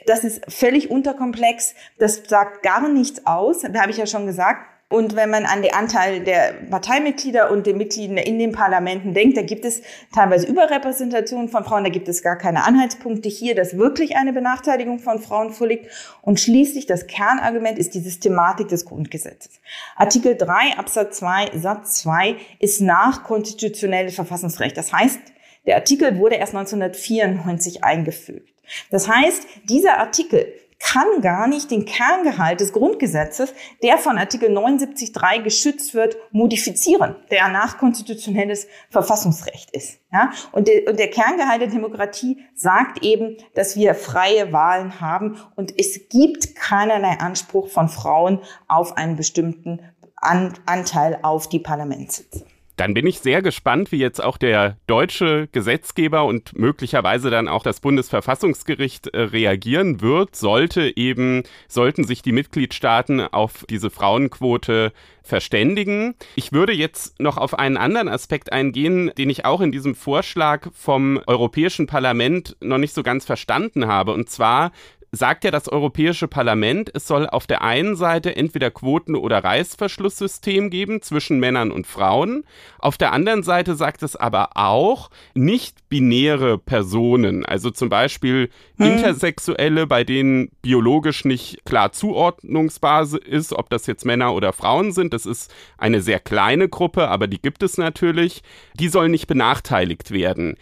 Das 0.06 0.24
ist 0.24 0.42
völlig 0.52 0.90
unterkomplex. 0.90 1.76
Das 2.00 2.24
sagt 2.28 2.64
gar 2.64 2.88
nichts 2.88 3.26
aus. 3.28 3.62
Da 3.62 3.82
habe 3.82 3.92
ich 3.92 3.98
ja 3.98 4.08
schon 4.08 4.26
gesagt, 4.26 4.77
und 4.90 5.18
wenn 5.18 5.30
man 5.30 5.46
an 5.46 5.62
den 5.62 5.74
Anteil 5.74 6.22
der 6.22 6.54
Parteimitglieder 6.70 7.52
und 7.52 7.68
den 7.68 7.78
Mitgliedern 7.78 8.16
in 8.16 8.40
den 8.40 8.54
Parlamenten 8.54 9.14
denkt, 9.14 9.36
da 9.36 9.42
gibt 9.42 9.66
es 9.66 9.82
teilweise 10.16 10.48
Überrepräsentation 10.48 11.50
von 11.50 11.66
Frauen, 11.66 11.84
da 11.84 11.90
gibt 11.90 12.08
es 12.08 12.24
gar 12.24 12.38
keine 12.38 12.64
Anhaltspunkte 12.64 13.28
hier, 13.28 13.54
dass 13.54 13.78
wirklich 13.78 14.16
eine 14.16 14.32
Benachteiligung 14.32 15.00
von 15.00 15.20
Frauen 15.20 15.52
vorliegt. 15.52 15.92
Und 16.22 16.40
schließlich 16.40 16.86
das 16.86 17.06
Kernargument 17.08 17.78
ist 17.78 17.96
die 17.96 18.00
Systematik 18.00 18.70
des 18.70 18.86
Grundgesetzes. 18.86 19.60
Artikel 19.98 20.38
3 20.38 20.78
Absatz 20.78 21.18
2 21.18 21.58
Satz 21.58 22.02
2 22.04 22.38
ist 22.60 22.80
nach 22.80 23.26
konstitutionelles 23.26 24.16
Verfassungsrecht. 24.16 24.78
Das 24.78 24.94
heißt, 24.94 25.20
der 25.66 25.76
Artikel 25.76 26.18
wurde 26.18 26.36
erst 26.36 26.56
1994 26.56 27.84
eingefügt. 27.84 28.54
Das 28.90 29.10
heißt, 29.10 29.48
dieser 29.66 29.98
Artikel 29.98 30.54
kann 30.80 31.22
gar 31.22 31.48
nicht 31.48 31.72
den 31.72 31.86
Kerngehalt 31.86 32.60
des 32.60 32.72
Grundgesetzes, 32.72 33.54
der 33.82 33.98
von 33.98 34.18
Artikel 34.18 34.50
79.3 34.56 35.42
geschützt 35.42 35.94
wird, 35.94 36.18
modifizieren, 36.32 37.16
der 37.32 37.48
nach 37.50 37.78
konstitutionelles 37.78 38.68
Verfassungsrecht 38.90 39.72
ist. 39.72 40.00
Ja? 40.12 40.32
Und, 40.52 40.68
der, 40.68 40.88
und 40.88 41.00
der 41.00 41.10
Kerngehalt 41.10 41.62
der 41.62 41.70
Demokratie 41.70 42.46
sagt 42.54 43.04
eben, 43.04 43.38
dass 43.56 43.76
wir 43.76 43.96
freie 43.96 44.54
Wahlen 44.54 45.02
haben 45.02 45.40
und 45.56 45.74
es 45.80 46.10
gibt 46.10 46.56
keinerlei 46.56 47.20
Anspruch 47.20 47.70
von 47.70 47.90
Frauen 47.90 48.42
auf 48.68 48.98
einen 48.98 49.16
bestimmten 49.16 49.82
An 50.16 50.54
Anteil 50.66 51.20
auf 51.22 51.48
die 51.48 51.60
Parlamentssitze. 51.60 52.46
Dann 52.78 52.94
bin 52.94 53.08
ich 53.08 53.20
sehr 53.20 53.42
gespannt, 53.42 53.92
wie 53.92 53.98
jetzt 53.98 54.24
auch 54.24 54.38
der 54.38 54.78
deutsche 54.86 55.48
Gesetzgeber 55.52 56.26
und 56.26 56.58
möglicherweise 56.58 57.32
dann 57.32 57.48
auch 57.48 57.64
das 57.64 57.80
Bundesverfassungsgericht 57.80 59.08
äh, 59.08 59.22
reagieren 59.22 60.00
wird, 60.00 60.36
sollte 60.36 60.96
eben, 60.96 61.42
sollten 61.68 62.04
sich 62.04 62.22
die 62.22 62.32
Mitgliedstaaten 62.32 63.20
auf 63.22 63.66
diese 63.68 63.90
Frauenquote 63.90 64.94
verständigen. 65.24 66.14
Ich 66.36 66.52
würde 66.52 66.72
jetzt 66.72 67.20
noch 67.20 67.38
auf 67.38 67.58
einen 67.58 67.78
anderen 67.78 68.10
Aspekt 68.10 68.54
eingehen, 68.54 69.12
den 69.18 69.32
ich 69.32 69.44
auch 69.44 69.62
in 69.62 69.72
diesem 69.72 69.96
Vorschlag 69.96 70.70
vom 70.72 71.20
Europäischen 71.26 71.88
Parlament 71.88 72.56
noch 72.62 72.78
nicht 72.78 72.94
so 72.94 73.02
ganz 73.02 73.26
verstanden 73.26 73.88
habe. 73.88 74.14
Und 74.14 74.30
zwar 74.30 74.72
sagt 75.12 75.44
ja 75.44 75.52
das 75.52 75.70
Europäische 75.70 76.28
Parlament, 76.28 76.92
es 76.94 77.08
soll 77.08 77.28
auf 77.28 77.48
der 77.48 77.62
einen 77.62 77.96
Seite 77.96 78.36
entweder 78.36 78.72
Quoten- 78.72 79.16
oder 79.16 79.44
Reißverschlusssystem 79.44 80.70
geben 80.70 81.02
zwischen 81.02 81.40
Männern 81.40 81.72
und 81.72 81.88
Frauen. 81.88 82.44
Auf 82.80 82.98
der 82.98 83.14
anderen 83.14 83.44
Seite 83.44 83.76
sagt 83.76 84.04
es 84.04 84.16
aber 84.16 84.50
auch 84.56 85.10
nicht 85.34 85.88
binäre 85.90 86.58
Personen, 86.58 87.46
also 87.46 87.70
zum 87.70 87.90
Beispiel 87.90 88.50
hm. 88.78 88.86
Intersexuelle, 88.86 89.88
bei 89.88 90.04
denen 90.04 90.50
biologisch 90.62 91.26
nicht 91.26 91.64
klar 91.66 91.92
zuordnungsbar 91.92 93.08
ist, 93.26 93.54
ob 93.54 93.70
das 93.70 93.88
jetzt 93.88 94.06
Männer 94.06 94.34
oder 94.34 94.52
Frauen 94.54 94.92
sind. 94.92 95.14
Das 95.14 95.26
ist 95.26 95.54
eine 95.78 96.02
sehr 96.02 96.20
kleine 96.20 96.68
Gruppe, 96.68 97.08
aber 97.08 97.28
die 97.28 97.42
gibt 97.42 97.64
es 97.64 97.78
natürlich. 97.78 98.42
Die 98.80 98.90
sollen 98.90 99.12
nicht 99.12 99.28
benachteiligt 99.28 100.12
werden. 100.12 100.58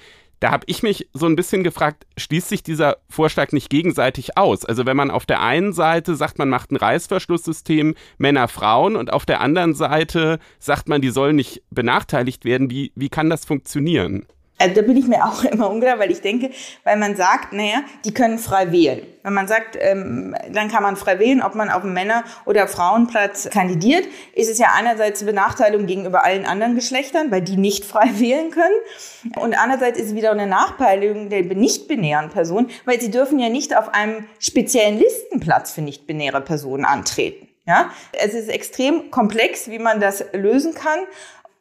Da 0.46 0.52
habe 0.52 0.66
ich 0.68 0.84
mich 0.84 1.10
so 1.12 1.26
ein 1.26 1.36
bisschen 1.36 1.64
gefragt, 1.64 2.06
schließt 2.18 2.50
sich 2.50 2.62
dieser 2.62 2.98
Vorschlag 3.10 3.52
nicht 3.52 3.72
gegenseitig 3.72 4.38
aus? 4.38 4.64
Also 4.64 4.86
wenn 4.86 4.96
man 4.96 5.10
auf 5.10 5.26
der 5.26 5.42
einen 5.42 5.74
Seite 5.74 6.16
sagt, 6.16 6.38
man 6.38 6.50
macht 6.50 6.72
ein 6.72 6.76
Reißverschlusssystem 6.76 7.96
Männer, 8.20 8.48
Frauen 8.48 8.96
und 8.96 9.12
auf 9.12 9.26
der 9.26 9.42
anderen 9.42 9.74
Seite 9.74 10.38
sagt 10.60 10.88
man, 10.88 11.02
die 11.02 11.10
sollen 11.10 11.36
nicht 11.36 11.64
benachteiligt 11.72 12.46
werden, 12.46 12.70
wie, 12.70 12.92
wie 12.94 13.10
kann 13.10 13.32
das 13.32 13.44
funktionieren? 13.44 14.28
Also 14.58 14.76
da 14.76 14.82
bin 14.82 14.96
ich 14.96 15.08
mir 15.08 15.26
auch 15.26 15.44
immer 15.44 15.70
unklar, 15.70 16.00
weil 16.00 16.12
ich 16.12 16.22
denke, 16.22 16.52
weil 16.84 16.98
man 16.98 17.16
sagt, 17.16 17.54
naja, 17.54 17.84
die 18.06 18.14
können 18.14 18.40
frei 18.40 18.72
wählen. 18.72 19.06
Wenn 19.24 19.34
man 19.34 19.48
sagt, 19.48 19.76
ähm, 19.80 20.36
dann 20.52 20.70
kann 20.70 20.84
man 20.84 20.96
frei 20.96 21.18
wählen, 21.20 21.42
ob 21.42 21.56
man 21.56 21.70
auf 21.70 21.82
dem 21.82 21.94
Männer- 21.94 22.24
oder 22.46 22.68
Frauenplatz 22.68 23.50
kandidiert, 23.50 24.06
ist 24.34 24.50
es 24.50 24.60
ja 24.60 24.68
einerseits 24.76 25.22
eine 25.22 25.32
Benachteiligung 25.32 25.88
gegenüber 25.88 26.24
allen 26.24 26.46
anderen 26.46 26.76
Geschlechtern, 26.76 27.32
weil 27.32 27.42
die 27.42 27.58
nicht 27.58 27.86
frei 27.86 28.10
wählen 28.14 28.52
können. 28.52 28.76
Und 29.36 29.58
andererseits 29.60 30.00
ist 30.00 30.10
es 30.10 30.16
wieder 30.16 30.32
eine 30.32 30.48
Nachteiligung 30.48 31.30
der 31.30 31.44
nicht-binären 31.44 32.30
Personen, 32.30 32.70
weil 32.86 33.02
sie 33.02 33.12
dürfen 33.12 33.40
ja 33.40 33.50
nicht 33.50 33.76
auf 33.76 33.94
einem 33.94 34.26
speziellen 34.40 35.00
Listenplatz 35.00 35.72
für 35.72 35.82
nicht-binäre 35.82 36.42
Personen 36.42 36.86
antreten. 36.86 37.48
Ja, 37.68 37.90
es 38.12 38.36
ist 38.36 38.48
extrem 38.48 39.10
komplex, 39.10 39.72
wie 39.72 39.80
man 39.80 40.00
das 40.00 40.24
lösen 40.34 40.76
kann. 40.76 41.00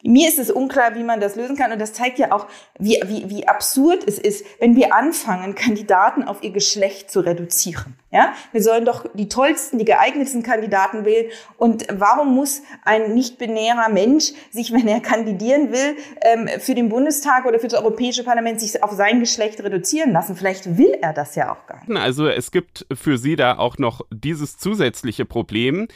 Mir 0.06 0.28
ist 0.28 0.38
es 0.38 0.50
unklar, 0.50 0.94
wie 0.94 1.02
man 1.02 1.18
das 1.18 1.34
lösen 1.34 1.56
kann. 1.56 1.72
Und 1.72 1.80
das 1.80 1.94
zeigt 1.94 2.18
ja 2.18 2.30
auch, 2.30 2.46
wie, 2.78 3.00
wie, 3.06 3.30
wie 3.30 3.48
absurd 3.48 4.04
es 4.06 4.18
ist, 4.18 4.44
wenn 4.60 4.76
wir 4.76 4.94
anfangen, 4.94 5.54
Kandidaten 5.54 6.24
auf 6.24 6.42
ihr 6.42 6.50
Geschlecht 6.50 7.10
zu 7.10 7.20
reduzieren. 7.20 7.96
Ja, 8.10 8.34
wir 8.52 8.62
sollen 8.62 8.84
doch 8.84 9.06
die 9.14 9.28
tollsten, 9.28 9.78
die 9.78 9.84
geeignetsten 9.84 10.42
Kandidaten 10.42 11.04
wählen. 11.04 11.30
Und 11.56 11.86
warum 11.90 12.34
muss 12.34 12.62
ein 12.84 13.14
nicht-binärer 13.14 13.88
Mensch 13.88 14.32
sich, 14.50 14.72
wenn 14.72 14.86
er 14.86 15.00
kandidieren 15.00 15.72
will, 15.72 15.96
ähm, 16.20 16.48
für 16.60 16.74
den 16.74 16.90
Bundestag 16.90 17.46
oder 17.46 17.58
für 17.58 17.68
das 17.68 17.80
Europäische 17.80 18.24
Parlament 18.24 18.60
sich 18.60 18.82
auf 18.84 18.92
sein 18.92 19.20
Geschlecht 19.20 19.64
reduzieren 19.64 20.12
lassen? 20.12 20.36
Vielleicht 20.36 20.76
will 20.76 20.96
er 21.00 21.14
das 21.14 21.34
ja 21.34 21.50
auch 21.50 21.66
gar 21.66 21.80
nicht. 21.86 22.00
Also 22.00 22.28
es 22.28 22.50
gibt 22.50 22.86
für 22.94 23.16
Sie 23.16 23.36
da 23.36 23.56
auch 23.56 23.78
noch 23.78 24.02
dieses 24.12 24.58
zusätzliche 24.58 25.24
Problem. 25.24 25.88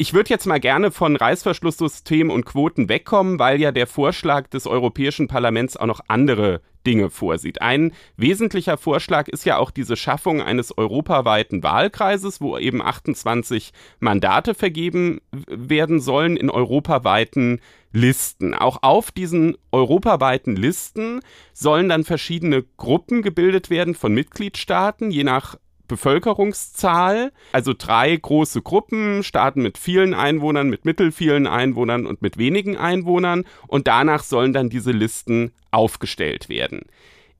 Ich 0.00 0.14
würde 0.14 0.30
jetzt 0.30 0.46
mal 0.46 0.60
gerne 0.60 0.92
von 0.92 1.16
Reißverschlusssystem 1.16 2.30
und 2.30 2.44
Quoten 2.46 2.88
wegkommen, 2.88 3.40
weil 3.40 3.60
ja 3.60 3.72
der 3.72 3.88
Vorschlag 3.88 4.46
des 4.46 4.68
Europäischen 4.68 5.26
Parlaments 5.26 5.76
auch 5.76 5.86
noch 5.86 5.98
andere 6.06 6.60
Dinge 6.86 7.10
vorsieht. 7.10 7.62
Ein 7.62 7.92
wesentlicher 8.16 8.76
Vorschlag 8.76 9.26
ist 9.26 9.44
ja 9.44 9.56
auch 9.56 9.72
diese 9.72 9.96
Schaffung 9.96 10.40
eines 10.40 10.78
europaweiten 10.78 11.64
Wahlkreises, 11.64 12.40
wo 12.40 12.56
eben 12.56 12.80
28 12.80 13.72
Mandate 13.98 14.54
vergeben 14.54 15.20
werden 15.48 15.98
sollen 15.98 16.36
in 16.36 16.48
europaweiten 16.48 17.60
Listen. 17.90 18.54
Auch 18.54 18.78
auf 18.82 19.10
diesen 19.10 19.56
europaweiten 19.72 20.54
Listen 20.54 21.22
sollen 21.52 21.88
dann 21.88 22.04
verschiedene 22.04 22.62
Gruppen 22.76 23.20
gebildet 23.20 23.68
werden 23.68 23.96
von 23.96 24.14
Mitgliedstaaten, 24.14 25.10
je 25.10 25.24
nach 25.24 25.56
Bevölkerungszahl, 25.88 27.32
also 27.52 27.74
drei 27.76 28.14
große 28.16 28.62
Gruppen, 28.62 29.22
Staaten 29.22 29.62
mit 29.62 29.78
vielen 29.78 30.14
Einwohnern, 30.14 30.68
mit 30.68 30.84
mittelvielen 30.84 31.46
Einwohnern 31.46 32.06
und 32.06 32.22
mit 32.22 32.38
wenigen 32.38 32.76
Einwohnern 32.76 33.44
und 33.66 33.88
danach 33.88 34.22
sollen 34.22 34.52
dann 34.52 34.68
diese 34.68 34.92
Listen 34.92 35.52
aufgestellt 35.70 36.48
werden. 36.48 36.82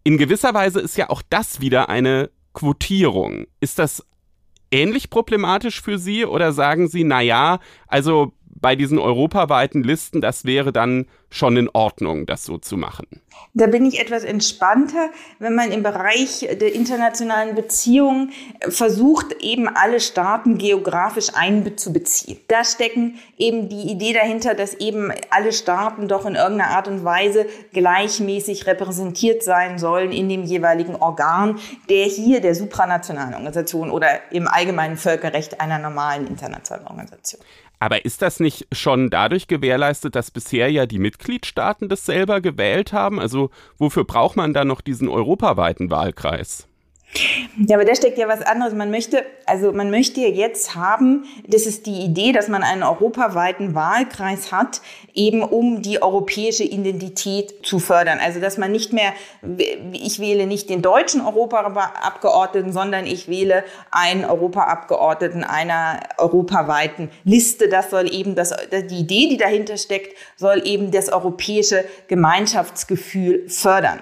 In 0.02 0.18
gewisser 0.18 0.54
Weise 0.54 0.80
ist 0.80 0.96
ja 0.96 1.10
auch 1.10 1.22
das 1.28 1.60
wieder 1.60 1.88
eine 1.88 2.30
Quotierung. 2.54 3.46
Ist 3.60 3.78
das 3.78 4.04
ähnlich 4.70 5.10
problematisch 5.10 5.80
für 5.80 5.98
Sie 5.98 6.24
oder 6.24 6.52
sagen 6.52 6.88
Sie, 6.88 7.04
na 7.04 7.20
ja, 7.20 7.60
also 7.86 8.32
bei 8.60 8.76
diesen 8.76 8.98
europaweiten 8.98 9.82
Listen, 9.82 10.20
das 10.20 10.44
wäre 10.44 10.72
dann 10.72 11.06
schon 11.30 11.56
in 11.56 11.68
Ordnung, 11.72 12.26
das 12.26 12.44
so 12.44 12.58
zu 12.58 12.76
machen. 12.76 13.06
Da 13.54 13.66
bin 13.66 13.84
ich 13.84 14.00
etwas 14.00 14.24
entspannter, 14.24 15.10
wenn 15.38 15.54
man 15.54 15.70
im 15.70 15.82
Bereich 15.82 16.40
der 16.60 16.74
internationalen 16.74 17.54
Beziehungen 17.54 18.32
versucht, 18.68 19.42
eben 19.42 19.68
alle 19.68 20.00
Staaten 20.00 20.58
geografisch 20.58 21.28
einzubeziehen. 21.34 22.38
Da 22.48 22.64
stecken 22.64 23.18
eben 23.36 23.68
die 23.68 23.90
Idee 23.90 24.12
dahinter, 24.12 24.54
dass 24.54 24.74
eben 24.74 25.12
alle 25.30 25.52
Staaten 25.52 26.08
doch 26.08 26.26
in 26.26 26.34
irgendeiner 26.34 26.70
Art 26.70 26.88
und 26.88 27.04
Weise 27.04 27.46
gleichmäßig 27.72 28.66
repräsentiert 28.66 29.42
sein 29.42 29.78
sollen 29.78 30.12
in 30.12 30.28
dem 30.28 30.44
jeweiligen 30.44 30.96
Organ, 30.96 31.58
der 31.88 32.06
hier 32.06 32.40
der 32.40 32.54
supranationalen 32.54 33.34
Organisation 33.34 33.90
oder 33.90 34.08
im 34.30 34.48
allgemeinen 34.48 34.96
Völkerrecht 34.96 35.60
einer 35.60 35.78
normalen 35.78 36.26
internationalen 36.26 36.86
Organisation. 36.86 37.40
Aber 37.80 38.04
ist 38.04 38.22
das 38.22 38.40
nicht 38.40 38.66
schon 38.72 39.10
dadurch 39.10 39.46
gewährleistet, 39.46 40.14
dass 40.14 40.30
bisher 40.30 40.70
ja 40.70 40.86
die 40.86 40.98
Mitgliedstaaten 40.98 41.88
das 41.88 42.06
selber 42.06 42.40
gewählt 42.40 42.92
haben? 42.92 43.20
Also 43.20 43.50
wofür 43.78 44.04
braucht 44.04 44.36
man 44.36 44.52
da 44.52 44.64
noch 44.64 44.80
diesen 44.80 45.08
europaweiten 45.08 45.90
Wahlkreis? 45.90 46.67
Ja, 47.66 47.76
aber 47.76 47.84
da 47.84 47.94
steckt 47.94 48.18
ja 48.18 48.28
was 48.28 48.42
anderes. 48.42 48.74
Man 48.74 48.90
möchte, 48.90 49.24
also 49.46 49.72
man 49.72 49.90
möchte 49.90 50.20
jetzt 50.20 50.74
haben, 50.74 51.24
das 51.46 51.66
ist 51.66 51.86
die 51.86 52.02
Idee, 52.02 52.32
dass 52.32 52.48
man 52.48 52.62
einen 52.62 52.82
europaweiten 52.82 53.74
Wahlkreis 53.74 54.52
hat, 54.52 54.82
eben 55.14 55.42
um 55.42 55.80
die 55.80 56.02
europäische 56.02 56.64
Identität 56.64 57.66
zu 57.66 57.78
fördern. 57.78 58.18
Also 58.22 58.40
dass 58.40 58.58
man 58.58 58.70
nicht 58.70 58.92
mehr, 58.92 59.12
ich 59.92 60.20
wähle 60.20 60.46
nicht 60.46 60.68
den 60.68 60.82
deutschen 60.82 61.22
Europaabgeordneten, 61.22 62.72
sondern 62.72 63.06
ich 63.06 63.26
wähle 63.26 63.64
einen 63.90 64.24
Europaabgeordneten 64.24 65.44
einer 65.44 66.00
europaweiten 66.18 67.10
Liste. 67.24 67.68
Das 67.68 67.90
soll 67.90 68.12
eben 68.12 68.34
das, 68.34 68.54
die 68.70 69.00
Idee, 69.00 69.28
die 69.28 69.38
dahinter 69.38 69.78
steckt, 69.78 70.16
soll 70.36 70.62
eben 70.66 70.90
das 70.90 71.08
europäische 71.08 71.84
Gemeinschaftsgefühl 72.06 73.48
fördern. 73.48 74.00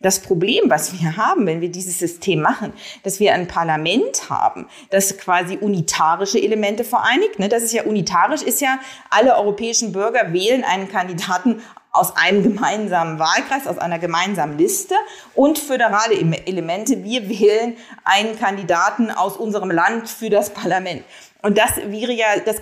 Das 0.00 0.20
Problem, 0.20 0.68
was 0.68 0.92
wir 1.00 1.16
haben, 1.16 1.46
wenn 1.46 1.60
wir 1.60 1.70
dieses 1.70 1.98
System 1.98 2.42
machen, 2.42 2.72
dass 3.02 3.18
wir 3.18 3.32
ein 3.32 3.48
Parlament 3.48 4.28
haben, 4.28 4.66
das 4.90 5.16
quasi 5.16 5.56
unitarische 5.56 6.38
Elemente 6.38 6.84
vereinigt. 6.84 7.38
Ne? 7.38 7.48
Das 7.48 7.62
ist 7.62 7.72
ja 7.72 7.84
unitarisch, 7.84 8.42
ist 8.42 8.60
ja, 8.60 8.78
alle 9.08 9.36
europäischen 9.36 9.92
Bürger 9.92 10.32
wählen 10.32 10.64
einen 10.64 10.88
Kandidaten 10.88 11.62
aus 11.92 12.14
einem 12.16 12.42
gemeinsamen 12.42 13.18
Wahlkreis, 13.18 13.66
aus 13.66 13.78
einer 13.78 13.98
gemeinsamen 13.98 14.58
Liste 14.58 14.94
und 15.34 15.58
föderale 15.58 16.14
Elemente. 16.14 17.02
Wir 17.02 17.28
wählen 17.28 17.76
einen 18.04 18.38
Kandidaten 18.38 19.10
aus 19.10 19.36
unserem 19.36 19.70
Land 19.70 20.08
für 20.08 20.28
das 20.28 20.50
Parlament. 20.50 21.04
Und 21.42 21.56
das 21.58 21.76
wäre 21.76 22.12
ja, 22.12 22.26
das, 22.44 22.56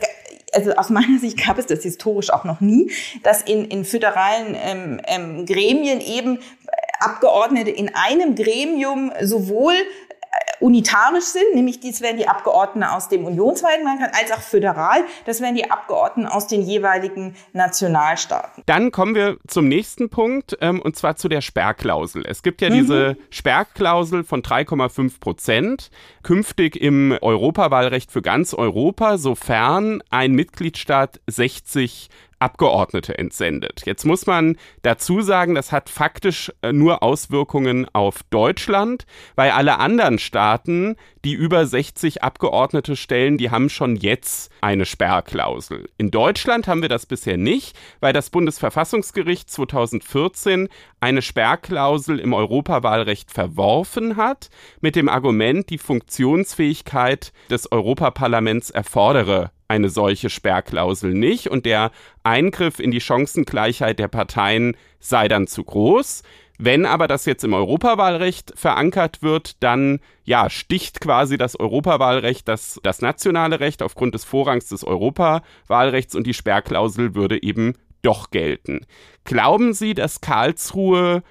also 0.53 0.72
aus 0.74 0.91
meiner 0.91 1.18
Sicht 1.18 1.45
gab 1.45 1.59
es 1.59 1.66
das 1.66 1.82
historisch 1.82 2.30
auch 2.30 2.45
noch 2.45 2.61
nie, 2.61 2.93
dass 3.22 3.43
in, 3.43 3.64
in 3.66 3.85
föderalen 3.85 4.57
ähm, 4.61 5.01
ähm, 5.07 5.47
Gremien 5.47 6.01
eben 6.01 6.39
Abgeordnete 7.01 7.71
in 7.71 7.95
einem 7.95 8.35
Gremium 8.35 9.13
sowohl 9.23 9.75
unitarisch 10.61 11.25
sind, 11.25 11.55
nämlich 11.55 11.81
dies 11.81 12.01
wären 12.01 12.17
die 12.17 12.29
Abgeordneten 12.29 12.89
aus 12.89 13.09
dem 13.09 13.25
unionsweiten 13.25 13.87
als 13.87 14.33
auch 14.33 14.41
föderal, 14.41 15.05
das 15.27 15.41
wären 15.41 15.55
die 15.55 15.71
Abgeordneten 15.71 16.29
aus 16.29 16.47
den 16.47 16.63
jeweiligen 16.63 17.37
Nationalstaaten. 17.53 18.63
Dann 18.67 18.91
kommen 18.91 19.15
wir 19.15 19.37
zum 19.47 19.69
nächsten 19.69 20.09
Punkt, 20.11 20.57
ähm, 20.61 20.81
und 20.81 20.97
zwar 20.97 21.17
zu 21.17 21.29
der 21.29 21.41
Sperrklausel. 21.41 22.25
Es 22.27 22.43
gibt 22.43 22.63
ja 22.63 22.71
mhm. 22.71 22.75
diese 22.75 23.17
Sperrklausel 23.31 24.25
von 24.25 24.43
3,5 24.43 25.21
Prozent, 25.21 25.91
künftig 26.23 26.81
im 26.81 27.17
Europawahlrecht 27.21 28.11
für 28.11 28.23
ganz 28.23 28.55
Europa, 28.55 29.19
sofern 29.19 30.03
ein 30.11 30.33
Mitgliedstaat 30.33 31.21
60 31.27 32.09
Abgeordnete 32.39 33.16
entsendet. 33.18 33.82
Jetzt 33.85 34.05
muss 34.05 34.26
man 34.26 34.57
dazu 34.82 35.20
sagen, 35.20 35.55
das 35.55 35.72
hat 35.72 35.89
faktisch 35.89 36.53
äh, 36.62 36.72
nur 36.72 37.03
Auswirkungen 37.03 37.87
auf 37.93 38.22
Deutschland, 38.30 39.07
weil 39.37 39.51
alle 39.51 39.78
anderen 39.78 40.18
Staaten, 40.18 40.97
die 41.24 41.32
über 41.32 41.66
60 41.66 42.22
Abgeordnete 42.22 42.97
stellen, 42.97 43.39
die 43.39 43.51
haben 43.51 43.68
schon 43.68 43.97
jetzt 43.97 44.53
eine 44.61 44.87
Sperrklausel. 44.87 45.89
In 45.97 46.11
Deutschland 46.11 46.68
haben 46.68 46.82
wir 46.82 46.89
das 46.89 47.07
bisher 47.07 47.37
nicht, 47.37 47.76
weil 48.01 48.12
das 48.12 48.30
Bundesverfassungsgericht 48.30 49.51
2014 49.51 50.68
eine 51.01 51.22
Sperrklausel 51.22 52.18
im 52.18 52.32
Europawahlrecht 52.32 53.30
verworfen 53.30 54.16
hat, 54.16 54.49
mit 54.80 54.97
dem 54.97 55.09
Argument, 55.09 55.70
die 55.70 55.78
Funktionsfähigkeit 55.78 57.32
des 57.51 57.70
Europaparlaments 57.70 58.70
erfordere 58.70 59.51
eine 59.69 59.89
solche 59.89 60.31
Sperrklausel 60.31 61.15
nicht 61.15 61.49
und 61.49 61.67
der 61.67 61.91
Eingriff 62.23 62.79
in 62.79 62.91
die 62.91 63.01
Chancengleichheit 63.01 63.99
der 63.99 64.09
Parteien 64.09 64.77
sei 65.01 65.29
dann 65.29 65.47
zu 65.47 65.65
groß. 65.65 66.23
Wenn 66.59 66.87
aber 66.87 67.09
das 67.09 67.25
jetzt 67.25 67.43
im 67.43 67.53
Europawahlrecht 67.53 68.53
verankert 68.55 69.23
wird, 69.23 69.62
dann 69.62 69.99
ja, 70.25 70.49
sticht 70.49 71.01
quasi 71.01 71.37
das 71.37 71.59
Europawahlrecht 71.59 72.47
das, 72.47 72.79
das 72.85 73.01
nationale 73.03 73.59
Recht 73.59 73.83
aufgrund 73.83 74.15
des 74.15 74.25
Vorrangs 74.25 74.69
des 74.69 74.85
Europawahlrechts 74.85 76.15
und 76.15 76.27
die 76.27 76.35
Sperrklausel 76.35 77.15
würde 77.15 77.43
eben 77.43 77.75
doch 78.03 78.31
gelten. 78.31 78.87
Glauben 79.25 79.73
Sie, 79.73 79.95
dass 79.95 80.21
Karlsruhe 80.21 81.23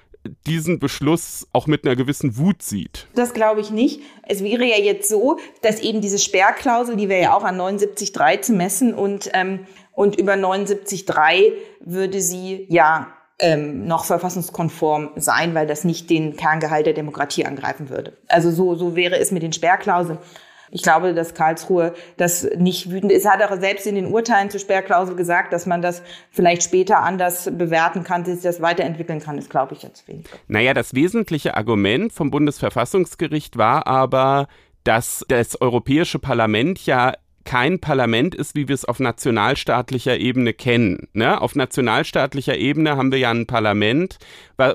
diesen 0.46 0.78
Beschluss 0.78 1.46
auch 1.52 1.66
mit 1.66 1.84
einer 1.84 1.96
gewissen 1.96 2.36
Wut 2.36 2.62
sieht. 2.62 3.06
Das 3.14 3.34
glaube 3.34 3.60
ich 3.60 3.70
nicht. 3.70 4.00
Es 4.26 4.42
wäre 4.42 4.64
ja 4.64 4.78
jetzt 4.78 5.08
so, 5.08 5.38
dass 5.62 5.80
eben 5.80 6.00
diese 6.00 6.18
Sperrklausel, 6.18 6.96
die 6.96 7.08
wäre 7.08 7.22
ja 7.22 7.36
auch 7.36 7.44
an 7.44 7.60
79.3 7.60 8.40
zu 8.40 8.52
messen 8.52 8.94
und, 8.94 9.30
ähm, 9.34 9.66
und 9.92 10.18
über 10.18 10.34
79.3 10.34 11.52
würde 11.80 12.20
sie 12.20 12.66
ja 12.68 13.12
ähm, 13.38 13.86
noch 13.86 14.04
verfassungskonform 14.04 15.10
sein, 15.16 15.54
weil 15.54 15.66
das 15.66 15.84
nicht 15.84 16.08
den 16.08 16.36
Kerngehalt 16.36 16.86
der 16.86 16.94
Demokratie 16.94 17.44
angreifen 17.44 17.90
würde. 17.90 18.16
Also 18.28 18.50
so, 18.50 18.74
so 18.76 18.96
wäre 18.96 19.18
es 19.18 19.30
mit 19.30 19.42
den 19.42 19.52
Sperrklauseln. 19.52 20.18
Ich 20.70 20.82
glaube, 20.82 21.14
dass 21.14 21.34
Karlsruhe 21.34 21.94
das 22.16 22.48
nicht 22.56 22.90
wütend 22.90 23.12
ist. 23.12 23.28
Hat 23.28 23.42
auch 23.42 23.58
selbst 23.60 23.86
in 23.86 23.94
den 23.94 24.06
Urteilen 24.06 24.50
zur 24.50 24.60
Sperrklausel 24.60 25.16
gesagt, 25.16 25.52
dass 25.52 25.66
man 25.66 25.82
das 25.82 26.02
vielleicht 26.30 26.62
später 26.62 27.00
anders 27.00 27.50
bewerten 27.52 28.04
kann, 28.04 28.24
dass 28.24 28.34
sich 28.34 28.42
das 28.42 28.60
weiterentwickeln 28.60 29.20
kann. 29.20 29.36
Das 29.36 29.48
glaube 29.48 29.74
ich 29.74 29.82
jetzt 29.82 30.06
weniger. 30.08 30.28
Naja, 30.48 30.74
das 30.74 30.94
wesentliche 30.94 31.56
Argument 31.56 32.12
vom 32.12 32.30
Bundesverfassungsgericht 32.30 33.56
war 33.56 33.86
aber, 33.86 34.48
dass 34.84 35.24
das 35.28 35.60
Europäische 35.60 36.18
Parlament 36.18 36.84
ja 36.86 37.14
kein 37.44 37.78
Parlament 37.78 38.34
ist, 38.34 38.54
wie 38.54 38.68
wir 38.68 38.74
es 38.74 38.84
auf 38.84 39.00
nationalstaatlicher 39.00 40.18
Ebene 40.18 40.52
kennen. 40.52 41.08
Ne? 41.12 41.40
Auf 41.40 41.54
nationalstaatlicher 41.54 42.56
Ebene 42.56 42.96
haben 42.96 43.12
wir 43.12 43.18
ja 43.18 43.30
ein 43.30 43.46
Parlament, 43.46 44.18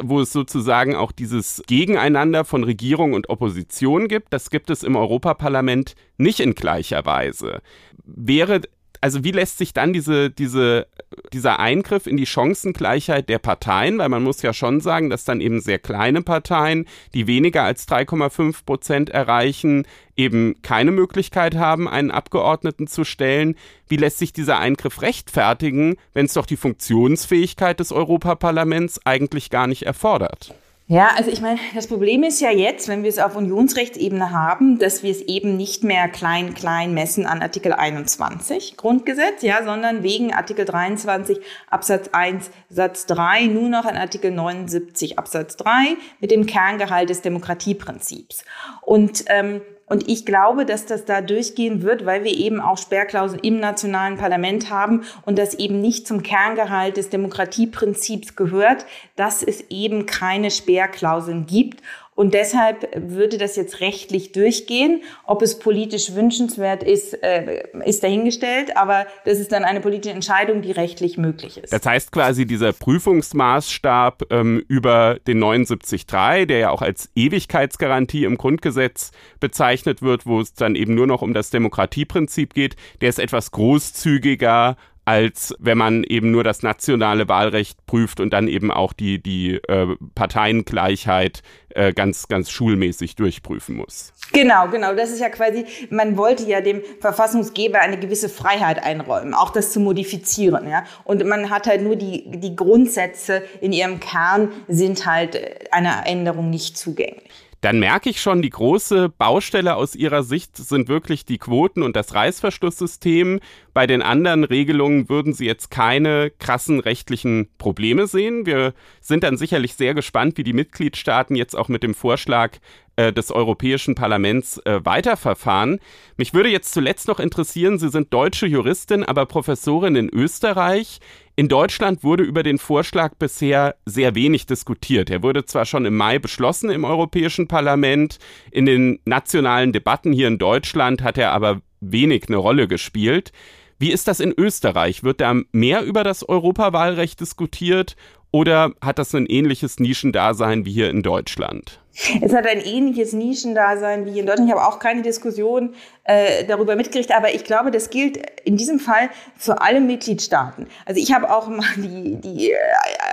wo 0.02 0.22
es 0.22 0.32
sozusagen 0.32 0.96
auch 0.96 1.12
dieses 1.12 1.62
Gegeneinander 1.68 2.46
von 2.46 2.64
Regierung 2.64 3.14
und 3.14 3.30
Opposition 3.30 4.08
gibt. 4.08 4.34
Das 4.34 4.50
gibt 4.50 4.70
es 4.70 4.84
im 4.84 4.96
Europaparlament 4.96 5.96
nicht 6.18 6.40
in 6.40 6.56
gleicher 6.56 7.06
Weise. 7.06 7.62
Wäre 8.06 8.62
also 9.02 9.24
wie 9.24 9.32
lässt 9.32 9.58
sich 9.58 9.74
dann 9.74 9.94
diese, 9.94 10.30
diese, 10.30 10.88
dieser 11.32 11.60
Eingriff 11.60 12.06
in 12.06 12.18
die 12.18 12.26
Chancengleichheit 12.26 13.30
der 13.30 13.40
Parteien, 13.40 13.98
weil 13.98 14.10
man 14.10 14.24
muss 14.24 14.42
ja 14.42 14.54
schon 14.54 14.82
sagen, 14.82 15.10
dass 15.10 15.24
dann 15.24 15.42
eben 15.42 15.62
sehr 15.62 15.80
kleine 15.80 16.22
Parteien, 16.22 16.86
die 17.14 17.28
weniger 17.28 17.64
als 17.64 17.88
3,5 17.88 18.66
Prozent 18.66 19.10
erreichen, 19.10 19.86
eben 20.16 20.62
keine 20.62 20.92
Möglichkeit 20.92 21.56
haben, 21.56 21.88
einen 21.88 22.12
Abgeordneten 22.12 22.88
zu 22.88 23.06
stellen. 23.06 23.56
Wie 23.88 23.98
lässt 23.98 24.20
sich 24.20 24.34
dieser 24.34 24.60
Eingriff 24.60 25.02
rechtfertigen, 25.02 25.96
wenn 26.14 26.26
es 26.26 26.34
doch 26.34 26.46
die 26.46 26.58
Funktionsfähigkeit 26.58 27.80
des 27.80 27.92
Europaparlaments 27.92 29.06
eigentlich 29.06 29.50
gar 29.50 29.68
nicht 29.68 29.84
erfordert? 29.84 30.54
Ja, 30.92 31.12
also 31.16 31.30
ich 31.30 31.40
meine, 31.40 31.60
das 31.76 31.86
Problem 31.86 32.24
ist 32.24 32.42
ja 32.42 32.50
jetzt, 32.50 32.88
wenn 32.88 33.04
wir 33.04 33.10
es 33.10 33.20
auf 33.20 33.36
Unionsrechtsebene 33.36 34.32
haben, 34.32 34.80
dass 34.80 35.04
wir 35.04 35.12
es 35.12 35.22
eben 35.22 35.56
nicht 35.56 35.84
mehr 35.84 36.10
klein, 36.10 36.56
klein 36.56 36.96
messen 36.96 37.28
an 37.28 37.44
Artikel 37.44 37.74
21 37.74 38.76
Grundgesetz, 38.76 39.44
ja, 39.44 39.64
sondern 39.64 40.02
wegen 40.02 40.34
Artikel 40.34 40.66
23 40.66 41.42
Absatz 41.70 42.10
1 42.12 42.50
Satz 42.70 43.06
3 43.06 43.46
nur 43.46 43.70
noch 43.70 43.86
an 43.86 43.98
Artikel 43.98 44.32
79 44.32 45.20
Absatz 45.20 45.58
3 45.58 45.96
mit 46.22 46.32
dem 46.32 46.48
Kerngehalt 46.48 47.12
des 47.12 47.22
Demokratieprinzips. 47.22 48.44
Und 48.82 49.26
ähm, 49.28 49.62
und 49.90 50.08
ich 50.08 50.26
glaube, 50.26 50.66
dass 50.66 50.86
das 50.86 51.06
da 51.06 51.22
durchgehen 51.22 51.82
wird, 51.82 52.06
weil 52.06 52.24
wir 52.24 52.32
eben 52.32 52.62
auch 52.62 52.78
Sperrklauseln 52.78 53.42
im 53.42 53.60
nationalen 53.60 54.18
Parlament 54.18 54.70
haben 54.70 55.04
und 55.26 55.38
das 55.40 55.56
eben 55.56 55.82
nicht 55.82 56.08
zum 56.08 56.22
Kerngehalt 56.22 56.98
des 56.98 57.10
Demokratieprinzips 57.10 58.36
gehört, 58.36 58.86
dass 59.16 59.42
es 59.42 59.62
eben 59.70 60.06
keine 60.06 60.52
Sperrklauseln 60.52 61.48
gibt. 61.48 61.82
Und 62.20 62.34
deshalb 62.34 62.90
würde 62.98 63.38
das 63.38 63.56
jetzt 63.56 63.80
rechtlich 63.80 64.34
durchgehen. 64.34 65.04
Ob 65.26 65.42
es 65.42 65.58
politisch 65.58 66.16
wünschenswert 66.16 66.84
ist, 66.84 67.14
äh, 67.24 67.64
ist 67.86 68.04
dahingestellt. 68.04 68.76
Aber 68.76 69.08
das 69.24 69.40
ist 69.40 69.54
dann 69.54 69.64
eine 69.64 69.80
politische 69.80 70.14
Entscheidung, 70.14 70.62
die 70.62 70.72
rechtlich 70.72 71.18
möglich 71.18 71.58
ist. 71.58 71.72
Das 71.72 71.86
heißt 71.86 72.12
quasi, 72.12 72.46
dieser 72.46 72.74
Prüfungsmaßstab 72.74 74.24
ähm, 74.32 74.62
über 74.68 75.18
den 75.28 75.42
79.3, 75.42 76.46
der 76.46 76.58
ja 76.58 76.70
auch 76.72 76.82
als 76.82 77.10
Ewigkeitsgarantie 77.16 78.26
im 78.26 78.38
Grundgesetz 78.38 79.12
bezeichnet 79.40 80.02
wird, 80.02 80.26
wo 80.26 80.42
es 80.42 80.54
dann 80.54 80.76
eben 80.76 80.96
nur 80.96 81.08
noch 81.08 81.22
um 81.22 81.34
das 81.34 81.52
Demokratieprinzip 81.52 82.54
geht, 82.54 82.76
der 83.00 83.08
ist 83.08 83.20
etwas 83.20 83.52
großzügiger 83.52 84.76
als 85.10 85.56
wenn 85.58 85.80
man 85.80 86.04
eben 86.04 86.30
nur 86.30 86.44
das 86.44 86.62
nationale 86.62 87.28
Wahlrecht 87.28 87.84
prüft 87.88 88.20
und 88.20 88.32
dann 88.32 88.48
eben 88.48 88.70
auch 88.70 88.94
die, 88.94 89.20
die 89.20 89.56
äh, 89.68 89.88
Parteiengleichheit 90.14 91.42
äh, 91.70 91.94
ganz, 91.94 92.28
ganz 92.28 92.52
schulmäßig 92.52 93.16
durchprüfen 93.16 93.76
muss. 93.76 94.14
Genau, 94.34 94.68
genau. 94.68 94.94
Das 94.94 95.10
ist 95.10 95.20
ja 95.20 95.30
quasi, 95.30 95.66
man 95.90 96.16
wollte 96.16 96.44
ja 96.44 96.62
dem 96.62 96.84
Verfassungsgeber 97.00 97.80
eine 97.80 97.98
gewisse 97.98 98.30
Freiheit 98.30 98.84
einräumen, 98.84 99.34
auch 99.34 99.50
das 99.50 99.72
zu 99.72 99.80
modifizieren, 99.80 100.70
ja. 100.70 100.84
Und 101.06 101.26
man 101.26 101.50
hat 101.50 101.66
halt 101.66 101.82
nur 101.82 101.96
die, 101.96 102.26
die 102.28 102.56
Grundsätze 102.56 103.42
in 103.62 103.74
ihrem 103.74 104.00
Kern 104.00 104.52
sind 104.68 105.08
halt 105.08 105.74
einer 105.74 106.06
Änderung 106.06 106.52
nicht 106.52 106.78
zugänglich 106.78 107.49
dann 107.62 107.80
merke 107.80 108.10
ich 108.10 108.22
schon, 108.22 108.42
die 108.42 108.50
große 108.50 109.10
Baustelle 109.10 109.76
aus 109.76 109.96
Ihrer 109.96 110.24
Sicht 110.24 110.56
sind 110.56 110.88
wirklich 110.88 111.26
die 111.26 111.38
Quoten 111.38 111.84
und 111.84 111.96
das 111.96 112.14
Reißverschlusssystem. 112.14 113.42
Bei 113.74 113.86
den 113.86 114.02
anderen 114.02 114.46
Regelungen 114.46 115.10
würden 115.10 115.34
Sie 115.34 115.46
jetzt 115.46 115.70
keine 115.70 116.32
krassen 116.32 116.80
rechtlichen 116.80 117.50
Probleme 117.58 118.08
sehen. 118.08 118.46
Wir 118.46 118.74
sind 119.02 119.24
dann 119.24 119.38
sicherlich 119.38 119.76
sehr 119.76 119.94
gespannt, 119.94 120.38
wie 120.38 120.44
die 120.44 120.54
Mitgliedstaaten 120.54 121.36
jetzt 121.36 121.56
auch 121.56 121.68
mit 121.68 121.84
dem 121.84 121.94
Vorschlag 121.94 122.58
äh, 122.96 123.14
des 123.14 123.32
Europäischen 123.32 123.96
Parlaments 123.96 124.58
äh, 124.60 124.80
weiterverfahren. 124.84 125.80
Mich 126.18 126.34
würde 126.34 126.50
jetzt 126.50 126.74
zuletzt 126.74 127.08
noch 127.08 127.20
interessieren, 127.20 127.78
Sie 127.78 127.90
sind 127.90 128.14
deutsche 128.14 128.46
Juristin, 128.46 129.04
aber 129.04 129.26
Professorin 129.26 129.96
in 129.96 130.10
Österreich. 130.10 131.00
In 131.40 131.48
Deutschland 131.48 132.04
wurde 132.04 132.24
über 132.24 132.44
den 132.44 132.58
Vorschlag 132.58 133.16
bisher 133.16 133.78
sehr 133.86 134.14
wenig 134.14 134.46
diskutiert. 134.46 135.10
Er 135.10 135.24
wurde 135.24 135.46
zwar 135.46 135.64
schon 135.64 135.86
im 135.86 135.96
Mai 135.96 136.20
beschlossen 136.20 136.70
im 136.70 136.84
Europäischen 136.84 137.48
Parlament, 137.48 138.20
in 138.52 138.66
den 138.66 139.00
nationalen 139.06 139.72
Debatten 139.72 140.12
hier 140.12 140.28
in 140.28 140.38
Deutschland 140.38 141.02
hat 141.02 141.18
er 141.18 141.32
aber 141.32 141.62
wenig 141.80 142.26
eine 142.28 142.36
Rolle 142.36 142.68
gespielt. 142.68 143.32
Wie 143.78 143.90
ist 143.90 144.10
das 144.10 144.20
in 144.20 144.34
Österreich? 144.38 145.06
Wird 145.06 145.22
da 145.22 145.34
mehr 145.54 145.86
über 145.86 146.04
das 146.04 146.28
Europawahlrecht 146.28 147.22
diskutiert 147.22 147.96
oder 148.32 148.74
hat 148.82 149.00
das 149.00 149.16
ein 149.16 149.26
ähnliches 149.26 149.80
Nischendasein 149.80 150.66
wie 150.66 150.74
hier 150.74 150.90
in 150.90 151.04
Deutschland? 151.04 151.80
Es 152.22 152.34
hat 152.34 152.48
ein 152.48 152.62
ähnliches 152.62 153.14
Nischendasein 153.14 154.06
wie 154.06 154.20
in 154.20 154.26
Deutschland. 154.26 154.50
Ich 154.50 154.56
habe 154.56 154.66
auch 154.66 154.80
keine 154.80 155.02
Diskussion 155.02 155.76
äh, 156.06 156.46
darüber 156.46 156.76
mitgekriegt, 156.76 157.12
aber 157.16 157.34
ich 157.34 157.44
glaube, 157.44 157.72
das 157.72 157.90
gilt 157.90 158.18
in 158.46 158.58
diesem 158.58 158.80
Fall 158.80 159.10
für 159.38 159.62
alle 159.62 159.82
Mitgliedstaaten. 159.82 160.68
Also 160.86 161.02
ich 161.02 161.14
habe 161.14 161.30
auch 161.30 161.48
mal 161.48 161.66
die, 161.76 162.16
die 162.16 162.52
äh, 162.52 162.58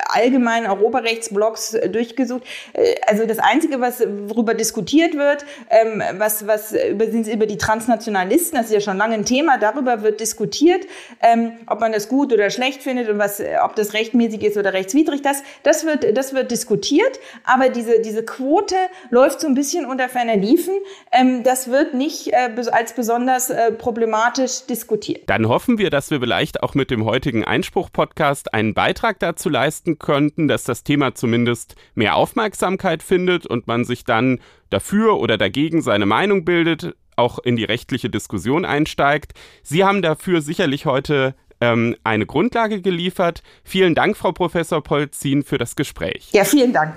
allgemeinen 0.09 0.67
Europarechtsblocks 0.67 1.75
äh, 1.75 1.89
durchgesucht. 1.89 2.45
Äh, 2.75 2.95
also 3.07 3.27
das 3.27 3.39
Einzige, 3.39 3.81
was 3.81 4.01
worüber 4.01 4.55
diskutiert 4.55 5.15
wird, 5.17 5.45
ähm, 5.69 6.03
was, 6.19 6.47
was 6.47 6.73
über, 6.73 7.07
sind 7.07 7.27
über 7.27 7.47
die 7.47 7.59
Transnationalisten, 7.59 8.57
das 8.57 8.67
ist 8.67 8.73
ja 8.73 8.81
schon 8.81 8.97
lange 8.97 9.15
ein 9.15 9.25
Thema, 9.25 9.59
darüber 9.59 10.03
wird 10.03 10.21
diskutiert, 10.21 10.87
ähm, 11.23 11.53
ob 11.67 11.81
man 11.81 11.93
das 11.93 12.09
gut 12.09 12.33
oder 12.33 12.51
schlecht 12.51 12.83
findet 12.83 13.09
und 13.09 13.19
was, 13.19 13.43
ob 13.63 13.75
das 13.75 13.95
rechtmäßig 13.95 14.43
ist 14.43 14.57
oder 14.57 14.73
rechtswidrig. 14.73 15.23
Das, 15.23 15.43
das, 15.65 15.85
wird, 15.85 16.17
das 16.17 16.35
wird 16.35 16.51
diskutiert, 16.51 17.19
aber 17.45 17.69
diese, 17.69 18.01
diese 18.01 18.25
Quote 18.25 18.76
läuft 19.11 19.41
so 19.41 19.47
ein 19.47 19.55
bisschen 19.55 19.87
unter 19.87 20.09
ferner 20.09 20.37
Liefen. 20.37 20.75
Ähm, 21.13 21.43
das 21.43 21.71
wird 21.71 21.95
nicht 21.95 22.33
äh, 22.33 22.51
als 22.71 22.95
besonders 22.95 23.51
äh, 23.51 23.73
problematisch 23.73 24.67
diskutiert. 24.67 25.29
Dann 25.29 25.49
hoffen 25.49 25.79
wir, 25.79 25.91
dass 25.91 26.11
wir 26.11 26.21
vielleicht 26.21 26.63
auch 26.63 26.75
mit 26.75 26.91
dem 26.91 27.05
heutigen 27.05 27.45
Einspruch-Podcast 27.45 28.55
einen 28.55 28.75
Beitrag 28.75 29.19
dazu 29.21 29.49
leisten 29.49 29.99
könnten, 29.99 30.49
dass 30.49 30.65
das 30.65 30.85
Thema 30.85 31.15
zumindest 31.15 31.77
mehr 31.95 32.17
Aufmerksamkeit 32.17 33.03
findet 33.03 33.47
und 33.47 33.67
man 33.67 33.85
sich 33.85 34.05
dann 34.05 34.41
dafür 34.71 35.19
oder 35.19 35.39
dagegen 35.39 35.83
seine 35.83 36.07
Meinung 36.07 36.45
bildet, 36.45 36.95
auch 37.17 37.39
in 37.39 37.57
die 37.57 37.65
rechtliche 37.65 38.11
Diskussion 38.11 38.65
einsteigt. 38.65 39.33
Sie 39.63 39.85
haben 39.85 40.03
dafür 40.03 40.43
sicherlich 40.43 40.87
heute 40.87 41.35
ähm, 41.61 41.97
eine 42.05 42.27
Grundlage 42.27 42.81
geliefert. 42.81 43.43
Vielen 43.65 43.95
Dank, 43.95 44.17
Frau 44.17 44.33
Professor 44.33 44.83
Polzin, 44.83 45.43
für 45.43 45.59
das 45.59 45.77
Gespräch. 45.77 46.29
Ja, 46.33 46.45
vielen 46.45 46.73
Dank. 46.73 46.97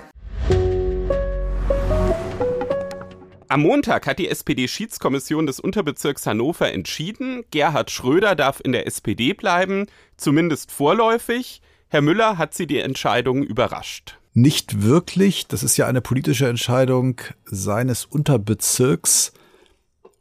Am 3.50 3.62
Montag 3.62 4.06
hat 4.06 4.20
die 4.20 4.28
SPD-Schiedskommission 4.28 5.44
des 5.44 5.58
Unterbezirks 5.58 6.24
Hannover 6.24 6.70
entschieden, 6.70 7.42
Gerhard 7.50 7.90
Schröder 7.90 8.36
darf 8.36 8.60
in 8.62 8.70
der 8.70 8.86
SPD 8.86 9.32
bleiben, 9.32 9.86
zumindest 10.16 10.70
vorläufig. 10.70 11.60
Herr 11.88 12.00
Müller 12.00 12.38
hat 12.38 12.54
sie 12.54 12.68
die 12.68 12.78
Entscheidung 12.78 13.42
überrascht. 13.42 14.20
Nicht 14.34 14.84
wirklich. 14.84 15.48
Das 15.48 15.64
ist 15.64 15.76
ja 15.76 15.88
eine 15.88 16.00
politische 16.00 16.46
Entscheidung 16.46 17.20
seines 17.44 18.04
Unterbezirks. 18.04 19.32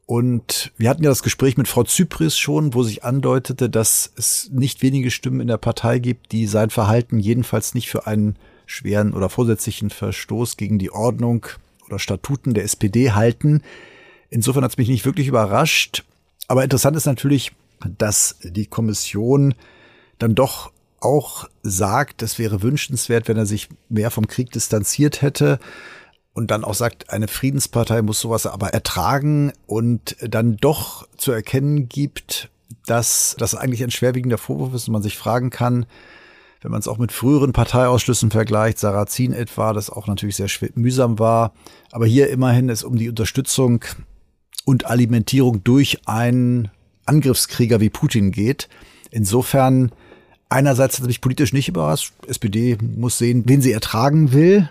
Und 0.07 0.71
wir 0.77 0.89
hatten 0.89 1.03
ja 1.03 1.11
das 1.11 1.21
Gespräch 1.21 1.55
mit 1.55 1.67
Frau 1.67 1.84
Zypris 1.84 2.36
schon, 2.36 2.73
wo 2.73 2.82
sich 2.82 3.03
andeutete, 3.03 3.69
dass 3.69 4.11
es 4.15 4.49
nicht 4.51 4.82
wenige 4.82 5.11
Stimmen 5.11 5.41
in 5.41 5.49
der 5.49 5.57
Partei 5.57 5.99
gibt, 5.99 6.32
die 6.32 6.47
sein 6.47 6.71
Verhalten 6.71 7.19
jedenfalls 7.19 7.75
nicht 7.75 7.89
für 7.91 8.07
einen 8.07 8.39
schweren 8.65 9.13
oder 9.13 9.30
vorsätzlichen 9.30 9.91
Verstoß 9.91 10.57
gegen 10.57 10.80
die 10.80 10.89
Ordnung 10.89 11.45
oder 11.89 11.99
Statuten 11.99 12.53
der 12.53 12.63
SPD 12.63 13.11
halten. 13.11 13.61
Insofern 14.29 14.63
hat 14.63 14.71
es 14.71 14.77
mich 14.77 14.89
nicht 14.89 15.05
wirklich 15.05 15.27
überrascht. 15.27 16.03
Aber 16.47 16.63
interessant 16.63 16.95
ist 16.95 17.05
natürlich, 17.05 17.51
dass 17.97 18.37
die 18.43 18.65
Kommission 18.65 19.55
dann 20.17 20.35
doch 20.35 20.71
auch 20.99 21.47
sagt, 21.63 22.21
es 22.21 22.39
wäre 22.39 22.61
wünschenswert, 22.61 23.27
wenn 23.27 23.37
er 23.37 23.45
sich 23.45 23.69
mehr 23.87 24.11
vom 24.11 24.27
Krieg 24.27 24.51
distanziert 24.51 25.21
hätte 25.21 25.59
und 26.33 26.51
dann 26.51 26.63
auch 26.63 26.73
sagt, 26.73 27.09
eine 27.09 27.27
Friedenspartei 27.27 28.01
muss 28.01 28.19
sowas 28.19 28.45
aber 28.45 28.73
ertragen 28.73 29.53
und 29.65 30.17
dann 30.21 30.57
doch 30.57 31.07
zu 31.17 31.31
erkennen 31.31 31.89
gibt, 31.89 32.49
dass 32.85 33.35
das 33.37 33.55
eigentlich 33.55 33.83
ein 33.83 33.91
schwerwiegender 33.91 34.37
Vorwurf 34.37 34.73
ist 34.73 34.87
und 34.87 34.93
man 34.93 35.01
sich 35.01 35.17
fragen 35.17 35.49
kann, 35.49 35.85
wenn 36.62 36.72
man 36.72 36.80
es 36.80 36.88
auch 36.88 36.97
mit 36.97 37.12
früheren 37.12 37.53
Parteiausschlüssen 37.53 38.32
vergleicht, 38.32 38.80
Sarrazin 38.80 39.34
etwa, 39.34 39.74
das 39.74 39.89
auch 39.89 40.07
natürlich 40.07 40.36
sehr 40.36 40.49
mühsam 40.76 41.20
war, 41.20 41.53
aber 41.91 42.05
hier 42.05 42.30
immerhin 42.30 42.70
es 42.70 42.84
um 42.84 42.97
die 42.97 43.10
Unterstützung 43.10 43.84
und 44.66 44.86
Alimentierung 44.86 45.64
durch 45.64 46.07
einen 46.07 46.70
Angriffskrieger 47.05 47.80
wie 47.80 47.89
Putin 47.89 48.32
geht. 48.32 48.70
Insofern 49.10 49.91
einerseits 50.49 50.99
hat 50.99 51.07
mich 51.07 51.22
politisch 51.22 51.53
nicht 51.53 51.70
überrascht. 51.70 52.14
SPD 52.28 52.78
muss 52.82 53.18
sehen, 53.18 53.43
wen 53.45 53.62
sie 53.62 53.72
ertragen 53.72 54.34
will 54.34 54.70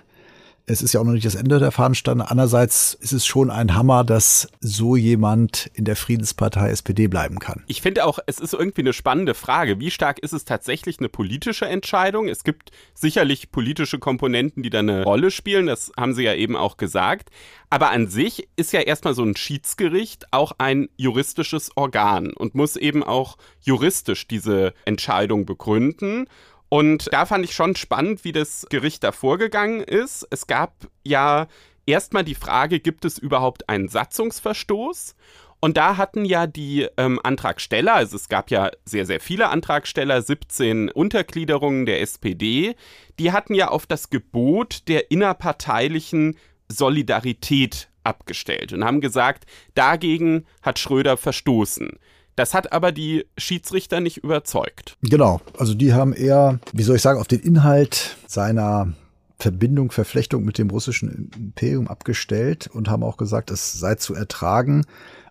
es 0.68 0.82
ist 0.82 0.92
ja 0.92 1.00
auch 1.00 1.04
noch 1.04 1.12
nicht 1.12 1.24
das 1.24 1.34
Ende 1.34 1.58
der 1.58 1.72
Fahnenstange. 1.72 2.30
Andererseits 2.30 2.94
ist 3.00 3.12
es 3.12 3.26
schon 3.26 3.50
ein 3.50 3.74
Hammer, 3.74 4.04
dass 4.04 4.48
so 4.60 4.96
jemand 4.96 5.70
in 5.72 5.84
der 5.84 5.96
Friedenspartei 5.96 6.68
SPD 6.70 7.06
bleiben 7.06 7.38
kann. 7.38 7.64
Ich 7.66 7.80
finde 7.80 8.04
auch, 8.04 8.18
es 8.26 8.38
ist 8.38 8.52
irgendwie 8.52 8.82
eine 8.82 8.92
spannende 8.92 9.34
Frage. 9.34 9.80
Wie 9.80 9.90
stark 9.90 10.18
ist 10.18 10.32
es 10.32 10.44
tatsächlich 10.44 10.98
eine 10.98 11.08
politische 11.08 11.66
Entscheidung? 11.66 12.28
Es 12.28 12.44
gibt 12.44 12.70
sicherlich 12.94 13.50
politische 13.50 13.98
Komponenten, 13.98 14.62
die 14.62 14.70
da 14.70 14.80
eine 14.80 15.04
Rolle 15.04 15.30
spielen. 15.30 15.66
Das 15.66 15.90
haben 15.96 16.14
Sie 16.14 16.24
ja 16.24 16.34
eben 16.34 16.56
auch 16.56 16.76
gesagt. 16.76 17.30
Aber 17.70 17.90
an 17.90 18.08
sich 18.08 18.48
ist 18.56 18.72
ja 18.72 18.80
erstmal 18.80 19.14
so 19.14 19.24
ein 19.24 19.36
Schiedsgericht 19.36 20.32
auch 20.32 20.52
ein 20.58 20.88
juristisches 20.96 21.70
Organ 21.76 22.32
und 22.32 22.54
muss 22.54 22.76
eben 22.76 23.02
auch 23.02 23.38
juristisch 23.60 24.28
diese 24.28 24.74
Entscheidung 24.84 25.46
begründen. 25.46 26.26
Und 26.68 27.08
da 27.12 27.26
fand 27.26 27.44
ich 27.44 27.54
schon 27.54 27.76
spannend, 27.76 28.24
wie 28.24 28.32
das 28.32 28.66
Gericht 28.68 29.02
da 29.04 29.12
vorgegangen 29.12 29.80
ist. 29.80 30.26
Es 30.30 30.46
gab 30.46 30.88
ja 31.02 31.46
erstmal 31.86 32.24
die 32.24 32.34
Frage, 32.34 32.80
gibt 32.80 33.04
es 33.04 33.18
überhaupt 33.18 33.68
einen 33.68 33.88
Satzungsverstoß? 33.88 35.14
Und 35.60 35.76
da 35.76 35.96
hatten 35.96 36.24
ja 36.24 36.46
die 36.46 36.86
ähm, 36.96 37.18
Antragsteller, 37.22 37.94
also 37.94 38.16
es 38.16 38.28
gab 38.28 38.50
ja 38.50 38.70
sehr, 38.84 39.06
sehr 39.06 39.18
viele 39.18 39.48
Antragsteller, 39.48 40.22
17 40.22 40.88
Untergliederungen 40.88 41.84
der 41.84 42.00
SPD, 42.00 42.76
die 43.18 43.32
hatten 43.32 43.54
ja 43.54 43.68
auf 43.68 43.84
das 43.86 44.10
Gebot 44.10 44.86
der 44.86 45.10
innerparteilichen 45.10 46.36
Solidarität 46.68 47.88
abgestellt 48.04 48.72
und 48.72 48.84
haben 48.84 49.00
gesagt, 49.00 49.46
dagegen 49.74 50.46
hat 50.62 50.78
Schröder 50.78 51.16
verstoßen. 51.16 51.98
Das 52.38 52.54
hat 52.54 52.72
aber 52.72 52.92
die 52.92 53.26
Schiedsrichter 53.36 53.98
nicht 53.98 54.18
überzeugt. 54.18 54.96
Genau, 55.02 55.40
also 55.58 55.74
die 55.74 55.92
haben 55.92 56.12
eher, 56.12 56.60
wie 56.72 56.84
soll 56.84 56.94
ich 56.94 57.02
sagen, 57.02 57.18
auf 57.18 57.26
den 57.26 57.40
Inhalt 57.40 58.16
seiner 58.28 58.92
Verbindung, 59.40 59.90
Verflechtung 59.90 60.44
mit 60.44 60.56
dem 60.56 60.70
russischen 60.70 61.32
Imperium 61.36 61.88
abgestellt 61.88 62.70
und 62.72 62.88
haben 62.88 63.02
auch 63.02 63.16
gesagt, 63.16 63.50
es 63.50 63.72
sei 63.72 63.96
zu 63.96 64.14
ertragen 64.14 64.84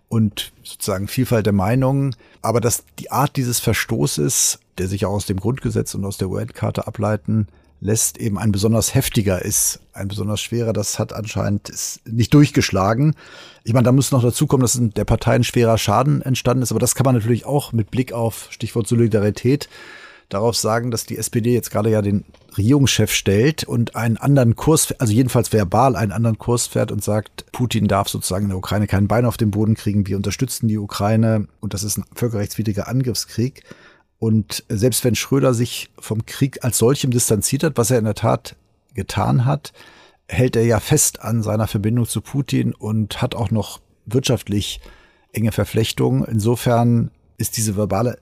und 0.09 0.51
sozusagen 0.63 1.07
Vielfalt 1.07 1.45
der 1.45 1.53
Meinungen, 1.53 2.13
aber 2.41 2.59
dass 2.59 2.83
die 2.99 3.09
Art 3.09 3.37
dieses 3.37 3.61
Verstoßes, 3.61 4.59
der 4.77 4.89
sich 4.89 5.05
auch 5.05 5.13
aus 5.13 5.25
dem 5.25 5.39
Grundgesetz 5.39 5.95
und 5.95 6.03
aus 6.03 6.17
der 6.17 6.29
UN-Karte 6.29 6.87
ableiten 6.87 7.47
lässt, 7.79 8.17
eben 8.17 8.37
ein 8.37 8.51
besonders 8.51 8.95
heftiger 8.95 9.43
ist, 9.43 9.79
ein 9.93 10.07
besonders 10.07 10.41
schwerer. 10.41 10.73
Das 10.73 10.99
hat 10.99 11.13
anscheinend 11.13 11.71
nicht 12.05 12.33
durchgeschlagen. 12.33 13.15
Ich 13.63 13.73
meine, 13.73 13.85
da 13.85 13.91
muss 13.91 14.11
noch 14.11 14.23
dazu 14.23 14.47
kommen, 14.47 14.61
dass 14.61 14.79
der 14.79 15.05
Partei 15.05 15.35
ein 15.35 15.43
schwerer 15.43 15.77
Schaden 15.77 16.21
entstanden 16.21 16.63
ist, 16.63 16.71
aber 16.71 16.79
das 16.79 16.95
kann 16.95 17.05
man 17.05 17.15
natürlich 17.15 17.45
auch 17.45 17.73
mit 17.73 17.91
Blick 17.91 18.13
auf 18.13 18.47
Stichwort 18.49 18.87
Solidarität 18.87 19.69
darauf 20.29 20.57
sagen, 20.57 20.91
dass 20.91 21.05
die 21.05 21.17
SPD 21.17 21.53
jetzt 21.53 21.71
gerade 21.71 21.89
ja 21.89 22.01
den 22.01 22.25
Regierungschef 22.57 23.11
stellt 23.11 23.63
und 23.63 23.95
einen 23.95 24.17
anderen 24.17 24.55
Kurs, 24.55 24.93
also 24.99 25.13
jedenfalls 25.13 25.53
verbal 25.53 25.95
einen 25.95 26.11
anderen 26.11 26.37
Kurs 26.37 26.67
fährt 26.67 26.91
und 26.91 27.03
sagt, 27.03 27.45
Putin 27.51 27.87
darf 27.87 28.09
sozusagen 28.09 28.45
in 28.45 28.49
der 28.49 28.57
Ukraine 28.57 28.87
kein 28.87 29.07
Bein 29.07 29.25
auf 29.25 29.37
den 29.37 29.51
Boden 29.51 29.75
kriegen, 29.75 30.07
wir 30.07 30.17
unterstützen 30.17 30.67
die 30.67 30.77
Ukraine 30.77 31.47
und 31.59 31.73
das 31.73 31.83
ist 31.83 31.97
ein 31.97 32.05
völkerrechtswidriger 32.13 32.87
Angriffskrieg. 32.87 33.63
Und 34.19 34.63
selbst 34.69 35.03
wenn 35.03 35.15
Schröder 35.15 35.53
sich 35.53 35.89
vom 35.99 36.25
Krieg 36.25 36.63
als 36.63 36.77
solchem 36.77 37.11
distanziert 37.11 37.63
hat, 37.63 37.77
was 37.77 37.91
er 37.91 37.99
in 37.99 38.05
der 38.05 38.15
Tat 38.15 38.55
getan 38.93 39.45
hat, 39.45 39.73
hält 40.27 40.55
er 40.55 40.65
ja 40.65 40.79
fest 40.79 41.21
an 41.21 41.43
seiner 41.43 41.67
Verbindung 41.67 42.07
zu 42.07 42.21
Putin 42.21 42.73
und 42.73 43.21
hat 43.21 43.35
auch 43.35 43.51
noch 43.51 43.79
wirtschaftlich 44.05 44.81
enge 45.33 45.51
Verflechtungen. 45.51 46.25
Insofern 46.25 47.11
ist 47.37 47.57
diese 47.57 47.75
verbale 47.75 48.17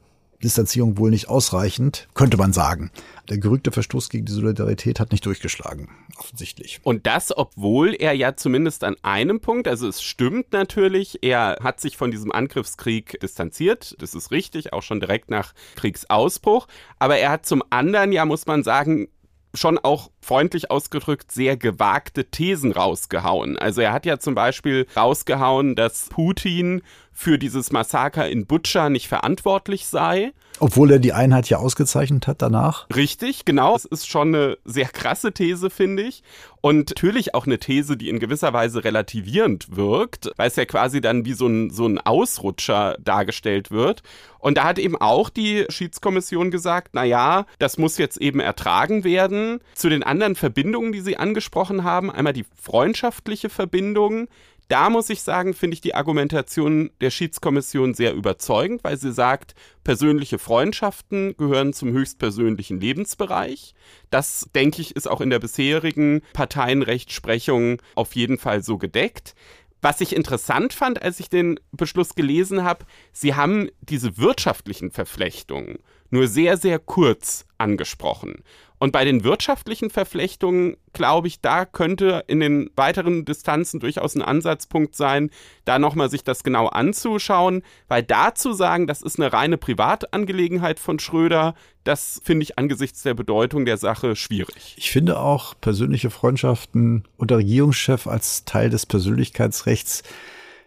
Distanzierung 0.46 0.98
wohl 0.98 1.10
nicht 1.10 1.28
ausreichend, 1.28 2.08
könnte 2.14 2.38
man 2.38 2.54
sagen. 2.54 2.91
Der 3.30 3.38
gerügte 3.38 3.72
Verstoß 3.72 4.10
gegen 4.10 4.26
die 4.26 4.32
Solidarität 4.32 5.00
hat 5.00 5.12
nicht 5.12 5.26
durchgeschlagen, 5.26 5.89
offensichtlich. 6.18 6.80
Und 6.84 7.06
das, 7.08 7.36
obwohl 7.36 7.93
er 7.93 8.14
ja 8.14 8.36
zumindest 8.36 8.84
an 8.84 8.96
einem 9.02 9.39
Punkt, 9.39 9.68
also 9.68 9.88
es 9.88 10.02
stimmt 10.02 10.54
natürlich, 10.54 11.24
er 11.24 11.58
hat 11.62 11.82
sich 11.82 11.98
von 11.98 12.12
diesem 12.12 12.32
Angriffskrieg 12.32 13.20
distanziert, 13.20 13.96
das 14.00 14.14
ist 14.14 14.32
richtig, 14.32 14.74
auch 14.74 14.84
schon 14.84 15.00
direkt 15.00 15.30
nach 15.30 15.54
Kriegsausbruch, 15.76 16.68
aber 17.00 17.18
er 17.18 17.32
hat 17.32 17.46
zum 17.46 17.64
anderen 17.70 18.12
ja, 18.12 18.26
muss 18.26 18.46
man 18.46 18.64
sagen, 18.64 19.08
schon 19.56 19.78
auch 19.80 20.12
freundlich 20.22 20.70
ausgedrückt 20.72 21.32
sehr 21.32 21.58
gewagte 21.58 22.26
Thesen 22.26 22.72
rausgehauen. 22.72 23.58
Also 23.58 23.82
er 23.82 23.93
hat 23.93 24.06
ja 24.06 24.20
zum 24.20 24.36
Beispiel 24.36 24.86
rausgehauen, 24.96 25.76
dass 25.76 26.10
Putin 26.10 26.82
für 27.18 27.39
dieses 27.39 27.72
Massaker 27.72 28.30
in 28.30 28.45
Butscha 28.45 28.89
nicht 28.89 29.07
verantwortlich 29.07 29.88
sei. 29.88 30.34
Obwohl 30.59 30.91
er 30.91 30.99
die 30.99 31.13
Einheit 31.13 31.49
ja 31.49 31.57
ausgezeichnet 31.57 32.28
hat 32.28 32.41
danach. 32.41 32.88
Richtig, 32.93 33.45
genau. 33.45 33.74
Das 33.74 33.86
ist 33.86 34.07
schon 34.07 34.36
eine 34.36 34.57
sehr 34.66 34.88
krasse 34.88 35.32
These, 35.32 35.70
finde 35.70 36.03
ich. 36.03 36.24
Und 36.61 36.89
natürlich 36.89 37.34
auch 37.34 37.45
eine 37.45 37.57
These, 37.57 37.95
die 37.95 38.09
in 38.09 38.20
gewisser 38.20 38.51
Weise 38.51 38.84
relativierend 38.84 39.76
wirkt, 39.76 40.32
weil 40.36 40.49
es 40.49 40.55
ja 40.55 40.66
quasi 40.66 40.99
dann 40.99 41.26
wie 41.26 41.34
so 41.34 41.47
ein, 41.47 41.70
so 41.70 41.88
ein 41.88 41.99
Ausrutscher 41.99 42.97
dargestellt 42.99 43.72
wird. 43.72 44.03
Und 44.39 44.57
da 44.57 44.66
hat 44.66 44.80
eben 44.80 44.99
auch 44.99 45.30
die 45.30 45.66
Schiedskommission 45.70 46.51
gesagt, 46.51 46.89
na 46.93 47.03
ja, 47.03 47.45
das 47.59 47.78
muss 47.78 47.97
jetzt 47.97 48.18
eben 48.18 48.39
ertragen 48.39 49.03
werden. 49.03 49.59
Zu 49.74 49.89
den 49.89 50.03
anderen 50.03 50.36
Verbindungen, 50.36 50.91
die 50.91 51.01
Sie 51.01 51.18
angesprochen 51.18 51.84
haben, 51.84 52.11
einmal 52.11 52.34
die 52.34 52.45
freundschaftliche 52.61 53.49
Verbindung, 53.49 54.28
da 54.68 54.89
muss 54.89 55.09
ich 55.09 55.22
sagen, 55.22 55.53
finde 55.53 55.76
ich 55.76 55.82
die 55.82 55.93
Argumentation 55.93 56.89
der 56.99 57.11
Schiedskommission 57.11 57.93
sehr 57.93 58.13
überzeugend, 58.13 58.84
weil 58.84 58.97
sie 58.97 59.11
sagt, 59.11 59.53
persönliche 59.84 60.39
Freundschaften 60.39 61.36
gehören 61.38 61.74
zum 61.74 61.91
höchstpersönlichen 61.91 62.80
Lebensbereich. 62.80 63.76
Das, 64.09 64.49
denke 64.55 64.82
ich, 64.82 64.95
ist 64.95 65.07
auch 65.07 65.22
in 65.22 65.30
der 65.30 65.39
bisherigen 65.39 66.22
Parteienrechtsprechung 66.34 67.82
auf 67.93 68.16
jeden 68.16 68.39
Fall 68.39 68.63
so 68.63 68.78
gedeckt. 68.78 69.36
Was 69.82 70.01
ich 70.01 70.16
interessant 70.16 70.74
fand, 70.74 71.03
als 71.03 71.20
ich 71.20 71.30
den 71.30 71.59
Beschluss 71.72 72.16
gelesen 72.16 72.63
habe, 72.63 72.86
sie 73.11 73.36
haben 73.36 73.70
diese 73.82 74.18
wirtschaftlichen 74.18 74.89
Verflechtungen 74.89 75.78
nur 76.09 76.28
sehr, 76.28 76.57
sehr 76.57 76.80
kurz 76.80 77.45
angesprochen. 77.57 78.43
Und 78.86 78.92
bei 78.92 79.04
den 79.04 79.24
wirtschaftlichen 79.24 79.90
Verflechtungen, 79.90 80.78
glaube 80.94 81.28
ich, 81.28 81.42
da 81.42 81.66
könnte 81.66 82.24
in 82.28 82.40
den 82.40 82.70
weiteren 82.76 83.26
Distanzen 83.26 83.80
durchaus 83.80 84.14
ein 84.14 84.22
Ansatzpunkt 84.22 84.96
sein, 84.96 85.32
da 85.66 85.80
nochmal 85.80 86.12
sich 86.12 86.24
das 86.24 86.44
genau 86.44 86.68
anzuschauen, 86.68 87.64
weil 87.88 88.04
da 88.04 88.36
zu 88.36 88.54
sagen, 88.54 88.86
das 88.86 89.02
ist 89.02 89.20
eine 89.20 89.34
reine 89.34 89.58
Privatangelegenheit 89.58 90.78
von 90.78 91.00
Schröder, 91.00 91.56
das 91.84 92.22
finde 92.24 92.44
ich 92.44 92.60
angesichts 92.60 93.02
der 93.02 93.16
Bedeutung 93.16 93.66
der 93.66 93.78
Sache 93.78 94.16
schwierig. 94.16 94.76
Ich 94.78 94.92
finde 94.92 95.20
auch 95.20 95.56
persönliche 95.60 96.12
Freundschaften 96.12 97.06
unter 97.18 97.38
Regierungschef 97.38 98.06
als 98.06 98.46
Teil 98.46 98.70
des 98.70 98.86
Persönlichkeitsrechts 98.86 100.04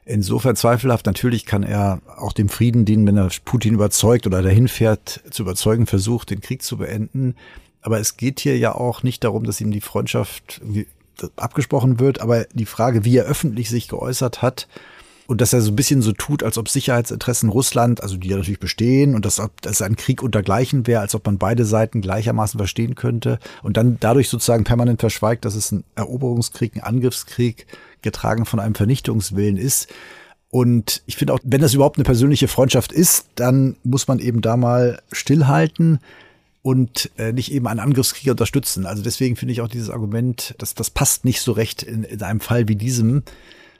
insofern 0.05 0.57
zweifelhaft. 0.57 1.07
Natürlich 1.07 1.47
kann 1.47 1.62
er 1.62 2.01
auch 2.16 2.33
dem 2.33 2.49
Frieden 2.49 2.85
dienen, 2.85 3.07
wenn 3.07 3.16
er 3.16 3.29
Putin 3.45 3.75
überzeugt 3.75 4.27
oder 4.27 4.43
dahin 4.43 4.66
fährt, 4.66 5.23
zu 5.31 5.45
überzeugen 5.45 5.87
versucht, 5.87 6.31
den 6.31 6.41
Krieg 6.41 6.64
zu 6.64 6.79
beenden. 6.79 7.37
Aber 7.89 8.01
es 8.01 8.18
geht 8.18 8.41
hier 8.41 8.59
ja 8.59 8.74
auch 8.74 9.03
nicht 9.03 9.24
darum, 9.24 9.45
dass 9.45 9.62
ihm 9.62 9.70
die 9.70 9.80
Freundschaft 9.80 10.61
abgesprochen 11.36 11.99
wird, 11.99 12.20
aber 12.20 12.45
die 12.53 12.66
Frage, 12.66 13.07
wie 13.07 13.16
er 13.16 13.24
öffentlich 13.24 13.70
sich 13.70 13.89
geäußert 13.89 14.43
hat 14.43 14.68
und 15.26 15.41
dass 15.41 15.55
er 15.55 15.62
so 15.62 15.72
ein 15.72 15.76
bisschen 15.76 16.03
so 16.03 16.12
tut, 16.12 16.43
als 16.43 16.59
ob 16.59 16.68
Sicherheitsinteressen 16.68 17.49
Russland, 17.49 18.03
also 18.03 18.18
die 18.18 18.28
ja 18.28 18.36
natürlich 18.36 18.61
bestehen 18.61 19.14
und 19.14 19.24
dass, 19.24 19.41
dass 19.62 19.80
ein 19.80 19.97
Krieg 19.97 20.22
untergleichen 20.22 20.86
wäre, 20.86 21.01
als 21.01 21.14
ob 21.14 21.24
man 21.24 21.39
beide 21.39 21.64
Seiten 21.64 22.03
gleichermaßen 22.03 22.59
verstehen 22.59 22.95
könnte 22.95 23.39
und 23.62 23.78
dann 23.78 23.97
dadurch 24.01 24.28
sozusagen 24.28 24.64
permanent 24.64 25.01
verschweigt, 25.01 25.47
dass 25.47 25.55
es 25.55 25.72
ein 25.72 25.82
Eroberungskrieg, 25.95 26.76
ein 26.76 26.82
Angriffskrieg 26.82 27.66
getragen 28.03 28.45
von 28.45 28.61
einem 28.61 28.74
Vernichtungswillen 28.74 29.57
ist. 29.57 29.89
Und 30.51 31.03
ich 31.07 31.16
finde 31.16 31.32
auch, 31.32 31.41
wenn 31.43 31.62
das 31.62 31.72
überhaupt 31.72 31.97
eine 31.97 32.05
persönliche 32.05 32.49
Freundschaft 32.49 32.93
ist, 32.93 33.28
dann 33.34 33.76
muss 33.82 34.09
man 34.09 34.18
eben 34.18 34.43
da 34.43 34.59
mal 34.59 35.01
stillhalten 35.11 36.01
und 36.69 37.11
äh, 37.16 37.33
nicht 37.33 37.51
eben 37.51 37.66
einen 37.66 37.81
Angriffskrieg 37.81 38.31
unterstützen. 38.31 38.85
Also 38.85 39.03
deswegen 39.03 39.37
finde 39.37 39.53
ich 39.53 39.62
auch 39.62 39.69
dieses 39.69 39.89
Argument, 39.89 40.55
dass 40.59 40.75
das 40.75 40.91
passt 40.91 41.25
nicht 41.25 41.41
so 41.41 41.53
recht 41.53 41.83
in, 41.83 42.05
in 42.05 42.23
einem 42.23 42.41
Fall 42.41 42.69
wie 42.69 42.77
diesem, 42.77 43.23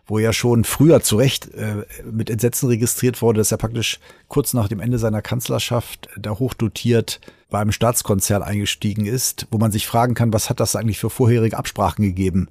wo 0.07 0.19
ja 0.19 0.33
schon 0.33 0.65
früher 0.65 1.03
zu 1.03 1.17
Recht 1.17 1.53
äh, 1.53 1.85
mit 2.11 2.31
Entsetzen 2.31 2.67
registriert 2.67 3.21
wurde, 3.21 3.41
dass 3.41 3.53
er 3.53 3.59
praktisch 3.59 4.01
kurz 4.29 4.55
nach 4.55 4.69
dem 4.69 4.81
Ende 4.81 4.99
seiner 4.99 5.21
Kanzlerschaft 5.21 6.09
da 6.17 6.31
hochdotiert 6.31 7.21
beim 7.51 7.73
Staatskonzern 7.73 8.43
eingestiegen 8.43 9.05
ist, 9.05 9.47
wo 9.51 9.59
man 9.59 9.71
sich 9.71 9.87
fragen 9.87 10.15
kann, 10.15 10.33
was 10.33 10.49
hat 10.49 10.59
das 10.59 10.75
eigentlich 10.75 10.99
für 10.99 11.11
vorherige 11.11 11.59
Absprachen 11.59 12.03
gegeben? 12.03 12.49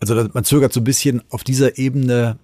Also 0.00 0.26
man 0.32 0.44
zögert 0.44 0.72
so 0.72 0.80
ein 0.80 0.84
bisschen 0.84 1.22
auf 1.28 1.44
dieser 1.44 1.76
Ebene 1.76 2.38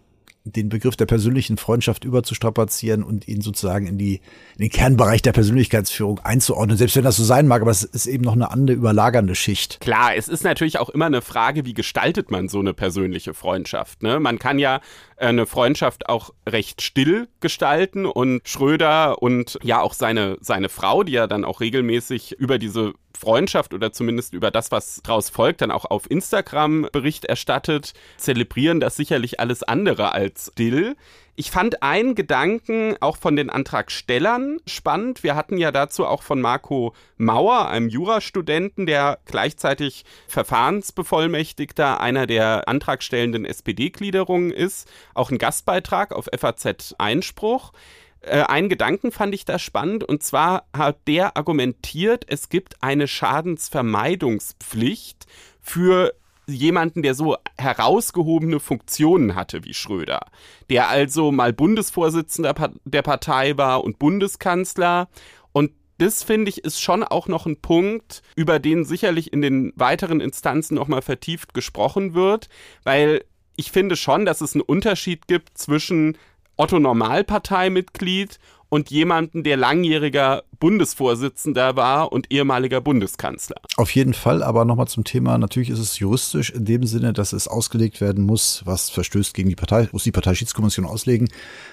den 0.45 0.69
Begriff 0.69 0.95
der 0.95 1.07
persönlichen 1.07 1.57
Freundschaft 1.57 2.05
überzustrapazieren 2.05 3.03
und 3.03 3.27
ihn 3.27 3.41
sozusagen 3.41 3.87
in, 3.87 3.97
die, 3.97 4.17
in 4.57 4.65
den 4.65 4.71
Kernbereich 4.71 5.23
der 5.23 5.33
Persönlichkeitsführung 5.33 6.21
einzuordnen. 6.21 6.77
Selbst 6.77 6.97
wenn 6.97 7.05
das 7.05 7.17
so 7.17 7.25
sein 7.25 7.49
mag, 7.49 7.63
aber 7.63 7.71
es 7.71 7.83
ist 7.83 8.07
eben 8.07 8.25
noch 8.25 8.35
eine 8.35 8.51
andere 8.51 8.77
überlagernde 8.77 9.35
Schicht. 9.35 9.81
Klar, 9.81 10.15
es 10.17 10.29
ist 10.29 10.45
natürlich 10.45 10.79
auch 10.79 10.91
immer 10.91 11.07
eine 11.07 11.23
Frage, 11.23 11.65
wie 11.65 11.73
gestaltet 11.73 12.31
man 12.31 12.49
so 12.49 12.61
eine 12.61 12.75
persönliche 12.75 13.33
Freundschaft. 13.33 14.03
Ne? 14.03 14.21
Man 14.21 14.39
kann 14.39 14.59
ja 14.59 14.81
äh, 15.17 15.29
eine 15.29 15.47
Freundschaft 15.47 16.11
auch 16.11 16.35
recht 16.47 16.83
still 16.83 17.29
gestalten 17.41 18.05
und 18.05 18.47
Schröder 18.47 19.23
und 19.23 19.59
ja 19.63 19.81
auch 19.81 19.95
seine, 19.95 20.37
seine 20.43 20.69
Frau, 20.69 21.05
die 21.05 21.13
ja 21.13 21.27
dann 21.27 21.47
auch 21.47 21.61
regelmäßig 21.61 22.33
über 22.33 22.59
diese 22.59 22.93
Freundschaft 23.17 23.73
oder 23.75 23.93
zumindest 23.93 24.35
über 24.35 24.51
das, 24.51 24.71
was 24.71 25.01
daraus 25.03 25.31
folgt, 25.31 25.61
dann 25.61 25.71
auch 25.71 25.85
auf 25.85 26.11
Instagram 26.11 26.89
Bericht 26.93 27.25
erstattet, 27.25 27.95
zelebrieren 28.17 28.81
das 28.81 28.97
sicherlich 28.97 29.41
alles 29.41 29.63
andere 29.63 30.13
als 30.13 30.34
still. 30.39 30.97
Ich 31.37 31.51
fand 31.51 31.83
einen 31.83 32.15
Gedanken 32.15 32.97
auch 33.01 33.17
von 33.17 33.35
den 33.35 33.51
Antragstellern 33.51 34.59
spannend. 34.67 35.25
Wir 35.25 35.35
hatten 35.35 35.59
ja 35.59 35.73
dazu 35.73 36.07
auch 36.07 36.23
von 36.23 36.41
Marco 36.41 36.95
Mauer, 37.17 37.67
einem 37.69 37.89
Jurastudenten, 37.89 38.87
der 38.87 39.19
gleichzeitig 39.25 40.05
Verfahrensbevollmächtigter 40.29 42.01
einer 42.01 42.29
der 42.29 42.69
antragstellenden 42.69 43.45
SPD-Gliederungen 43.45 44.53
ist, 44.53 44.89
auch 45.13 45.31
einen 45.31 45.39
Gastbeitrag 45.39 46.13
auf 46.13 46.29
FAZ 46.33 46.95
Einspruch. 46.99 47.73
Äh, 48.21 48.43
einen 48.43 48.69
Gedanken 48.69 49.11
fand 49.11 49.35
ich 49.35 49.45
da 49.45 49.59
spannend 49.59 50.05
und 50.05 50.23
zwar 50.23 50.69
hat 50.73 50.99
der 51.09 51.37
argumentiert, 51.37 52.27
es 52.29 52.49
gibt 52.49 52.81
eine 52.81 53.09
Schadensvermeidungspflicht 53.09 55.27
für 55.61 56.15
jemanden, 56.47 57.03
der 57.03 57.15
so 57.15 57.37
herausgehobene 57.59 58.61
Funktionen 58.61 59.35
hatte 59.35 59.65
wie 59.65 59.75
Schröder, 59.75 60.27
der 60.71 60.89
also 60.89 61.33
mal 61.33 61.53
Bundesvorsitzender 61.53 62.55
der 62.85 63.03
Partei 63.03 63.57
war 63.57 63.85
und 63.85 63.99
Bundeskanzler. 63.99 65.09
Und 65.53 65.73
das 65.99 66.23
finde 66.23 66.51
ich 66.51 66.65
ist 66.65 66.81
schon 66.81 67.03
auch 67.05 67.29
noch 67.29 67.47
ein 67.47 67.61
Punkt, 67.61 68.23
über 68.37 68.59
den 68.59 68.85
sicherlich 68.85 69.33
in 69.33 69.43
den 69.43 69.73
weiteren 69.77 70.21
Instanzen 70.21 70.75
noch 70.75 70.89
mal 70.89 71.03
vertieft 71.03 71.55
gesprochen 71.55 72.15
wird, 72.15 72.49
weil 72.83 73.25
ich 73.57 73.71
finde 73.71 73.97
schon, 73.97 74.25
dass 74.25 74.41
es 74.41 74.55
einen 74.55 74.63
Unterschied 74.63 75.29
gibt 75.29 75.57
zwischen 75.57 76.19
Otto 76.57 76.79
Normalparteimitglied 76.79 78.39
und 78.75 78.91
jemanden, 78.91 79.45
der 79.45 79.57
langjähriger 79.57 80.43
Bundesvorsitzender 80.59 81.77
war 81.77 82.11
und 82.11 82.33
ehemaliger 82.33 82.81
Bundeskanzler. 82.81 83.55
Auf 83.77 83.95
jeden 83.95 84.15
Fall, 84.15 84.43
aber 84.43 84.65
nochmal 84.65 84.89
zum 84.89 85.05
Thema, 85.05 85.39
natürlich 85.39 85.71
ist 85.71 85.79
es 85.79 86.01
juristisch 86.01 86.51
in 86.51 86.65
dem 86.65 86.85
Sinne, 86.85 87.13
dass 87.13 87.33
es 87.33 87.47
ausgelegt 87.47 88.01
werden 88.01 88.25
muss, 88.27 88.63
was 88.65 88.91
verstößt 88.91 89.33
gegen 89.33 89.49
die 89.49 89.55
Partei, 89.55 89.89
muss 89.93 90.03
die 90.03 90.11
Parteischiedskommission 90.11 90.87
auslegen. 90.87 91.29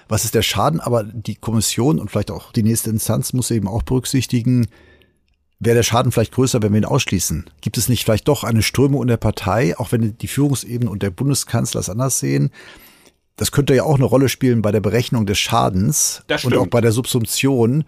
Was 0.09 0.25
ist 0.25 0.35
der 0.35 0.43
Schaden? 0.43 0.79
Aber 0.79 1.03
die 1.03 1.33
Kommission 1.33 1.97
und 1.97 2.11
vielleicht 2.11 2.29
auch 2.29 2.51
die 2.51 2.61
nächste 2.61 2.91
Instanz 2.91 3.33
muss 3.33 3.49
eben 3.49 3.67
auch 3.67 3.81
berücksichtigen, 3.81 4.67
wäre 5.59 5.77
der 5.77 5.83
Schaden 5.83 6.11
vielleicht 6.11 6.33
größer, 6.33 6.61
wenn 6.61 6.71
wir 6.71 6.81
ihn 6.81 6.85
ausschließen? 6.85 7.49
Gibt 7.61 7.79
es 7.79 7.89
nicht 7.89 8.03
vielleicht 8.03 8.27
doch 8.27 8.43
eine 8.43 8.61
Strömung 8.61 9.01
in 9.01 9.07
der 9.07 9.17
Partei, 9.17 9.75
auch 9.75 9.91
wenn 9.91 10.19
die 10.19 10.27
Führungsebene 10.27 10.91
und 10.91 11.01
der 11.01 11.09
Bundeskanzler 11.09 11.79
es 11.79 11.89
anders 11.89 12.19
sehen, 12.19 12.51
das 13.35 13.51
könnte 13.51 13.75
ja 13.75 13.83
auch 13.83 13.95
eine 13.95 14.05
Rolle 14.05 14.29
spielen 14.29 14.61
bei 14.61 14.71
der 14.71 14.81
Berechnung 14.81 15.25
des 15.25 15.39
Schadens 15.39 16.23
und 16.43 16.55
auch 16.55 16.67
bei 16.67 16.81
der 16.81 16.91
Subsumption. 16.91 17.85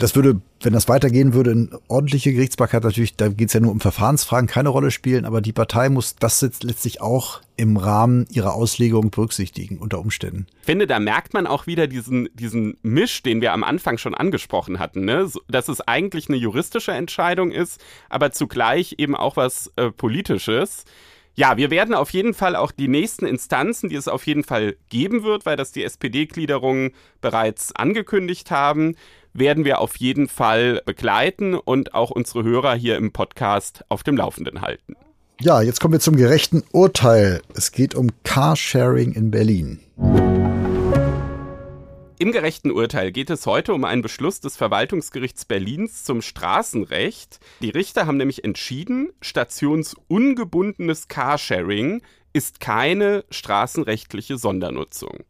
Das 0.00 0.16
würde, 0.16 0.40
wenn 0.62 0.72
das 0.72 0.88
weitergehen 0.88 1.34
würde, 1.34 1.50
in 1.50 1.70
ordentliche 1.86 2.32
Gerichtsbarkeit 2.32 2.84
natürlich, 2.84 3.16
da 3.16 3.28
geht 3.28 3.48
es 3.48 3.52
ja 3.52 3.60
nur 3.60 3.70
um 3.70 3.80
Verfahrensfragen, 3.80 4.48
keine 4.48 4.70
Rolle 4.70 4.90
spielen, 4.90 5.26
aber 5.26 5.42
die 5.42 5.52
Partei 5.52 5.90
muss 5.90 6.16
das 6.16 6.40
jetzt 6.40 6.64
letztlich 6.64 7.02
auch 7.02 7.42
im 7.56 7.76
Rahmen 7.76 8.26
ihrer 8.30 8.54
Auslegung 8.54 9.10
berücksichtigen 9.10 9.76
unter 9.76 9.98
Umständen. 9.98 10.46
Ich 10.60 10.66
finde, 10.66 10.86
da 10.86 10.98
merkt 10.98 11.34
man 11.34 11.46
auch 11.46 11.66
wieder 11.66 11.86
diesen, 11.86 12.30
diesen 12.32 12.78
Misch, 12.80 13.22
den 13.22 13.42
wir 13.42 13.52
am 13.52 13.62
Anfang 13.62 13.98
schon 13.98 14.14
angesprochen 14.14 14.78
hatten, 14.78 15.04
ne? 15.04 15.30
dass 15.48 15.68
es 15.68 15.82
eigentlich 15.82 16.30
eine 16.30 16.38
juristische 16.38 16.92
Entscheidung 16.92 17.50
ist, 17.50 17.78
aber 18.08 18.32
zugleich 18.32 18.94
eben 18.96 19.14
auch 19.14 19.36
was 19.36 19.70
äh, 19.76 19.90
Politisches. 19.90 20.84
Ja, 21.34 21.56
wir 21.56 21.70
werden 21.70 21.94
auf 21.94 22.10
jeden 22.10 22.34
Fall 22.34 22.56
auch 22.56 22.72
die 22.72 22.88
nächsten 22.88 23.24
Instanzen, 23.24 23.88
die 23.88 23.96
es 23.96 24.08
auf 24.08 24.26
jeden 24.26 24.44
Fall 24.44 24.76
geben 24.88 25.22
wird, 25.22 25.46
weil 25.46 25.56
das 25.56 25.72
die 25.72 25.84
SPD-Gliederungen 25.84 26.92
bereits 27.20 27.74
angekündigt 27.74 28.50
haben, 28.50 28.96
werden 29.32 29.64
wir 29.64 29.80
auf 29.80 29.96
jeden 29.96 30.28
Fall 30.28 30.82
begleiten 30.84 31.54
und 31.54 31.94
auch 31.94 32.10
unsere 32.10 32.42
Hörer 32.42 32.74
hier 32.74 32.96
im 32.96 33.12
Podcast 33.12 33.84
auf 33.88 34.02
dem 34.02 34.16
Laufenden 34.16 34.60
halten. 34.60 34.96
Ja, 35.40 35.62
jetzt 35.62 35.80
kommen 35.80 35.92
wir 35.92 36.00
zum 36.00 36.16
gerechten 36.16 36.64
Urteil. 36.72 37.40
Es 37.54 37.72
geht 37.72 37.94
um 37.94 38.10
Carsharing 38.24 39.12
in 39.12 39.30
Berlin. 39.30 39.80
Im 42.20 42.32
gerechten 42.32 42.70
Urteil 42.70 43.12
geht 43.12 43.30
es 43.30 43.46
heute 43.46 43.72
um 43.72 43.82
einen 43.86 44.02
Beschluss 44.02 44.40
des 44.40 44.54
Verwaltungsgerichts 44.54 45.46
Berlins 45.46 46.04
zum 46.04 46.20
Straßenrecht. 46.20 47.40
Die 47.62 47.70
Richter 47.70 48.06
haben 48.06 48.18
nämlich 48.18 48.44
entschieden, 48.44 49.10
stationsungebundenes 49.22 51.08
Carsharing 51.08 52.02
ist 52.34 52.60
keine 52.60 53.24
straßenrechtliche 53.30 54.36
Sondernutzung. 54.36 55.24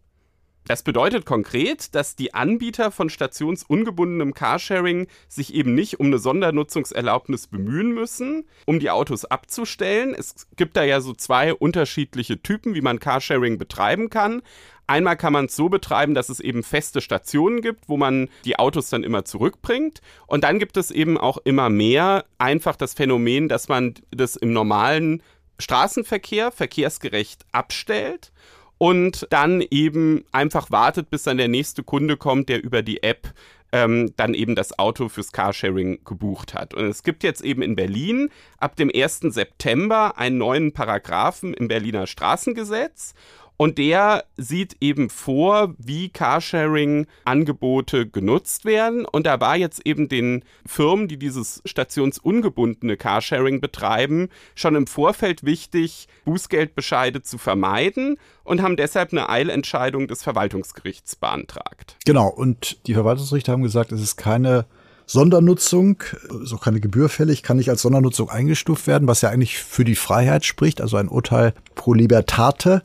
Das 0.66 0.82
bedeutet 0.82 1.26
konkret, 1.26 1.94
dass 1.94 2.16
die 2.16 2.34
Anbieter 2.34 2.90
von 2.90 3.10
stationsungebundenem 3.10 4.34
Carsharing 4.34 5.08
sich 5.28 5.54
eben 5.54 5.74
nicht 5.74 5.98
um 5.98 6.06
eine 6.06 6.18
Sondernutzungserlaubnis 6.18 7.46
bemühen 7.46 7.92
müssen, 7.92 8.46
um 8.66 8.78
die 8.78 8.90
Autos 8.90 9.24
abzustellen. 9.24 10.14
Es 10.14 10.46
gibt 10.56 10.76
da 10.76 10.84
ja 10.84 11.00
so 11.00 11.12
zwei 11.12 11.54
unterschiedliche 11.54 12.42
Typen, 12.42 12.74
wie 12.74 12.82
man 12.82 13.00
Carsharing 13.00 13.58
betreiben 13.58 14.10
kann. 14.10 14.42
Einmal 14.90 15.16
kann 15.16 15.32
man 15.32 15.44
es 15.44 15.54
so 15.54 15.68
betreiben, 15.68 16.14
dass 16.14 16.30
es 16.30 16.40
eben 16.40 16.64
feste 16.64 17.00
Stationen 17.00 17.62
gibt, 17.62 17.88
wo 17.88 17.96
man 17.96 18.28
die 18.44 18.58
Autos 18.58 18.90
dann 18.90 19.04
immer 19.04 19.24
zurückbringt. 19.24 20.00
Und 20.26 20.42
dann 20.42 20.58
gibt 20.58 20.76
es 20.76 20.90
eben 20.90 21.16
auch 21.16 21.38
immer 21.44 21.70
mehr 21.70 22.24
einfach 22.38 22.74
das 22.74 22.94
Phänomen, 22.94 23.48
dass 23.48 23.68
man 23.68 23.94
das 24.10 24.34
im 24.34 24.52
normalen 24.52 25.22
Straßenverkehr 25.60 26.50
verkehrsgerecht 26.50 27.46
abstellt 27.52 28.32
und 28.78 29.28
dann 29.30 29.62
eben 29.70 30.24
einfach 30.32 30.72
wartet, 30.72 31.08
bis 31.08 31.22
dann 31.22 31.36
der 31.36 31.46
nächste 31.46 31.84
Kunde 31.84 32.16
kommt, 32.16 32.48
der 32.48 32.60
über 32.60 32.82
die 32.82 33.04
App 33.04 33.32
ähm, 33.72 34.12
dann 34.16 34.34
eben 34.34 34.54
das 34.56 34.78
Auto 34.78 35.08
fürs 35.08 35.32
Carsharing 35.32 36.00
gebucht 36.04 36.54
hat. 36.54 36.74
Und 36.74 36.86
es 36.86 37.02
gibt 37.02 37.22
jetzt 37.22 37.42
eben 37.42 37.62
in 37.62 37.76
Berlin 37.76 38.30
ab 38.58 38.76
dem 38.76 38.90
1. 38.92 39.20
September 39.20 40.18
einen 40.18 40.38
neuen 40.38 40.72
Paragraphen 40.72 41.54
im 41.54 41.68
Berliner 41.68 42.06
Straßengesetz. 42.06 43.14
Und 43.60 43.76
der 43.76 44.24
sieht 44.38 44.78
eben 44.80 45.10
vor, 45.10 45.74
wie 45.76 46.08
Carsharing-Angebote 46.08 48.08
genutzt 48.08 48.64
werden. 48.64 49.04
Und 49.04 49.26
da 49.26 49.38
war 49.38 49.54
jetzt 49.54 49.86
eben 49.86 50.08
den 50.08 50.44
Firmen, 50.64 51.08
die 51.08 51.18
dieses 51.18 51.60
stationsungebundene 51.66 52.96
Carsharing 52.96 53.60
betreiben, 53.60 54.30
schon 54.54 54.76
im 54.76 54.86
Vorfeld 54.86 55.44
wichtig, 55.44 56.08
Bußgeldbescheide 56.24 57.20
zu 57.20 57.36
vermeiden 57.36 58.16
und 58.44 58.62
haben 58.62 58.76
deshalb 58.76 59.12
eine 59.12 59.28
Eilentscheidung 59.28 60.08
des 60.08 60.22
Verwaltungsgerichts 60.22 61.16
beantragt. 61.16 61.96
Genau. 62.06 62.28
Und 62.28 62.86
die 62.86 62.94
Verwaltungsrichter 62.94 63.52
haben 63.52 63.62
gesagt, 63.62 63.92
es 63.92 64.00
ist 64.00 64.16
keine 64.16 64.64
Sondernutzung, 65.04 66.02
so 66.44 66.56
keine 66.56 66.80
Gebühr 66.80 67.10
fällig, 67.10 67.42
kann 67.42 67.58
nicht 67.58 67.68
als 67.68 67.82
Sondernutzung 67.82 68.30
eingestuft 68.30 68.86
werden, 68.86 69.06
was 69.06 69.20
ja 69.20 69.28
eigentlich 69.28 69.58
für 69.58 69.84
die 69.84 69.96
Freiheit 69.96 70.46
spricht, 70.46 70.80
also 70.80 70.96
ein 70.96 71.08
Urteil 71.08 71.52
pro 71.74 71.92
Libertate. 71.92 72.80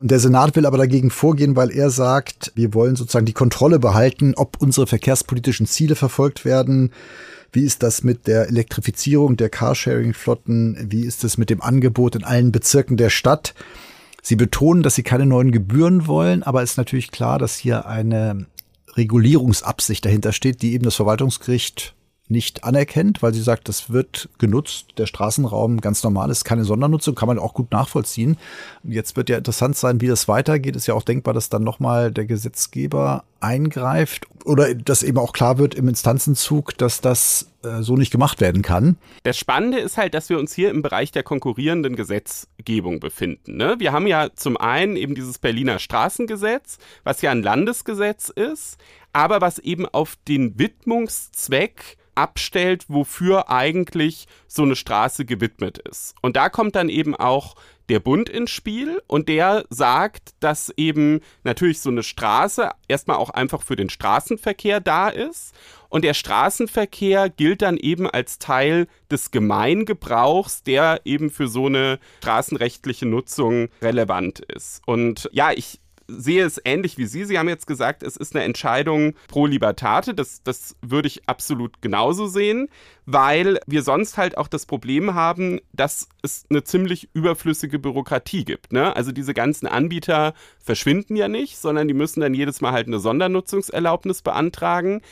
Der 0.00 0.20
Senat 0.20 0.54
will 0.54 0.64
aber 0.64 0.78
dagegen 0.78 1.10
vorgehen, 1.10 1.56
weil 1.56 1.70
er 1.70 1.90
sagt, 1.90 2.52
wir 2.54 2.72
wollen 2.72 2.94
sozusagen 2.94 3.26
die 3.26 3.32
Kontrolle 3.32 3.80
behalten, 3.80 4.34
ob 4.36 4.56
unsere 4.60 4.86
verkehrspolitischen 4.86 5.66
Ziele 5.66 5.96
verfolgt 5.96 6.44
werden. 6.44 6.92
Wie 7.50 7.64
ist 7.64 7.82
das 7.82 8.04
mit 8.04 8.28
der 8.28 8.46
Elektrifizierung 8.46 9.36
der 9.36 9.48
Carsharing-Flotten? 9.48 10.86
Wie 10.90 11.04
ist 11.04 11.24
es 11.24 11.36
mit 11.36 11.50
dem 11.50 11.60
Angebot 11.62 12.14
in 12.14 12.22
allen 12.22 12.52
Bezirken 12.52 12.96
der 12.96 13.10
Stadt? 13.10 13.54
Sie 14.22 14.36
betonen, 14.36 14.82
dass 14.84 14.94
sie 14.94 15.02
keine 15.02 15.26
neuen 15.26 15.50
Gebühren 15.50 16.06
wollen, 16.06 16.44
aber 16.44 16.62
es 16.62 16.72
ist 16.72 16.76
natürlich 16.76 17.10
klar, 17.10 17.38
dass 17.38 17.56
hier 17.56 17.86
eine 17.86 18.46
Regulierungsabsicht 18.94 20.04
dahinter 20.04 20.32
steht, 20.32 20.62
die 20.62 20.74
eben 20.74 20.84
das 20.84 20.96
Verwaltungsgericht 20.96 21.94
nicht 22.28 22.64
anerkennt, 22.64 23.22
weil 23.22 23.32
sie 23.32 23.42
sagt, 23.42 23.68
das 23.68 23.90
wird 23.90 24.28
genutzt, 24.38 24.86
der 24.98 25.06
Straßenraum 25.06 25.80
ganz 25.80 26.02
normal 26.02 26.30
ist, 26.30 26.44
keine 26.44 26.64
Sondernutzung, 26.64 27.14
kann 27.14 27.28
man 27.28 27.38
auch 27.38 27.54
gut 27.54 27.72
nachvollziehen. 27.72 28.36
Jetzt 28.84 29.16
wird 29.16 29.30
ja 29.30 29.38
interessant 29.38 29.76
sein, 29.76 30.00
wie 30.00 30.08
das 30.08 30.28
weitergeht. 30.28 30.76
Ist 30.76 30.86
ja 30.86 30.94
auch 30.94 31.02
denkbar, 31.02 31.34
dass 31.34 31.48
dann 31.48 31.64
nochmal 31.64 32.12
der 32.12 32.26
Gesetzgeber 32.26 33.24
eingreift 33.40 34.26
oder 34.44 34.74
dass 34.74 35.02
eben 35.02 35.18
auch 35.18 35.32
klar 35.32 35.58
wird 35.58 35.74
im 35.74 35.88
Instanzenzug, 35.88 36.76
dass 36.76 37.00
das 37.00 37.50
äh, 37.62 37.82
so 37.82 37.96
nicht 37.96 38.10
gemacht 38.10 38.40
werden 38.40 38.62
kann. 38.62 38.96
Das 39.22 39.38
Spannende 39.38 39.78
ist 39.78 39.96
halt, 39.96 40.14
dass 40.14 40.28
wir 40.28 40.38
uns 40.38 40.54
hier 40.54 40.70
im 40.70 40.82
Bereich 40.82 41.12
der 41.12 41.22
konkurrierenden 41.22 41.96
Gesetzgebung 41.96 43.00
befinden. 43.00 43.56
Ne? 43.56 43.76
Wir 43.78 43.92
haben 43.92 44.06
ja 44.06 44.28
zum 44.34 44.56
einen 44.56 44.96
eben 44.96 45.14
dieses 45.14 45.38
Berliner 45.38 45.78
Straßengesetz, 45.78 46.78
was 47.04 47.22
ja 47.22 47.30
ein 47.30 47.42
Landesgesetz 47.42 48.28
ist, 48.28 48.78
aber 49.12 49.40
was 49.40 49.58
eben 49.58 49.86
auf 49.86 50.16
den 50.26 50.58
Widmungszweck 50.58 51.96
abstellt, 52.18 52.84
wofür 52.88 53.48
eigentlich 53.48 54.26
so 54.46 54.64
eine 54.64 54.76
Straße 54.76 55.24
gewidmet 55.24 55.78
ist. 55.78 56.14
Und 56.20 56.36
da 56.36 56.48
kommt 56.48 56.74
dann 56.74 56.88
eben 56.88 57.14
auch 57.14 57.54
der 57.88 58.00
Bund 58.00 58.28
ins 58.28 58.50
Spiel 58.50 59.00
und 59.06 59.28
der 59.28 59.64
sagt, 59.70 60.34
dass 60.40 60.70
eben 60.76 61.20
natürlich 61.44 61.80
so 61.80 61.88
eine 61.88 62.02
Straße 62.02 62.70
erstmal 62.86 63.16
auch 63.16 63.30
einfach 63.30 63.62
für 63.62 63.76
den 63.76 63.88
Straßenverkehr 63.88 64.80
da 64.80 65.08
ist 65.08 65.54
und 65.88 66.04
der 66.04 66.14
Straßenverkehr 66.14 67.30
gilt 67.30 67.62
dann 67.62 67.78
eben 67.78 68.08
als 68.08 68.38
Teil 68.38 68.88
des 69.10 69.30
Gemeingebrauchs, 69.30 70.62
der 70.62 71.00
eben 71.04 71.30
für 71.30 71.48
so 71.48 71.66
eine 71.66 71.98
straßenrechtliche 72.20 73.06
Nutzung 73.06 73.68
relevant 73.80 74.40
ist. 74.40 74.82
Und 74.84 75.30
ja, 75.32 75.52
ich 75.52 75.80
sehe 76.08 76.44
es 76.44 76.60
ähnlich 76.64 76.96
wie 76.96 77.06
Sie. 77.06 77.24
Sie 77.24 77.38
haben 77.38 77.48
jetzt 77.48 77.66
gesagt, 77.66 78.02
es 78.02 78.16
ist 78.16 78.34
eine 78.34 78.44
Entscheidung 78.44 79.14
pro 79.28 79.46
Libertate. 79.46 80.14
Das, 80.14 80.42
das 80.42 80.74
würde 80.80 81.06
ich 81.06 81.28
absolut 81.28 81.82
genauso 81.82 82.26
sehen, 82.26 82.68
weil 83.04 83.60
wir 83.66 83.82
sonst 83.82 84.16
halt 84.16 84.38
auch 84.38 84.48
das 84.48 84.66
Problem 84.66 85.14
haben, 85.14 85.60
dass 85.72 86.08
es 86.22 86.46
eine 86.50 86.64
ziemlich 86.64 87.10
überflüssige 87.12 87.78
Bürokratie 87.78 88.44
gibt. 88.44 88.72
Ne? 88.72 88.96
Also 88.96 89.12
diese 89.12 89.34
ganzen 89.34 89.66
Anbieter 89.66 90.32
verschwinden 90.58 91.14
ja 91.14 91.28
nicht, 91.28 91.58
sondern 91.58 91.86
die 91.86 91.94
müssen 91.94 92.20
dann 92.20 92.34
jedes 92.34 92.60
Mal 92.60 92.72
halt 92.72 92.86
eine 92.86 92.98
Sondernutzungserlaubnis 92.98 94.22
beantragen. 94.22 95.02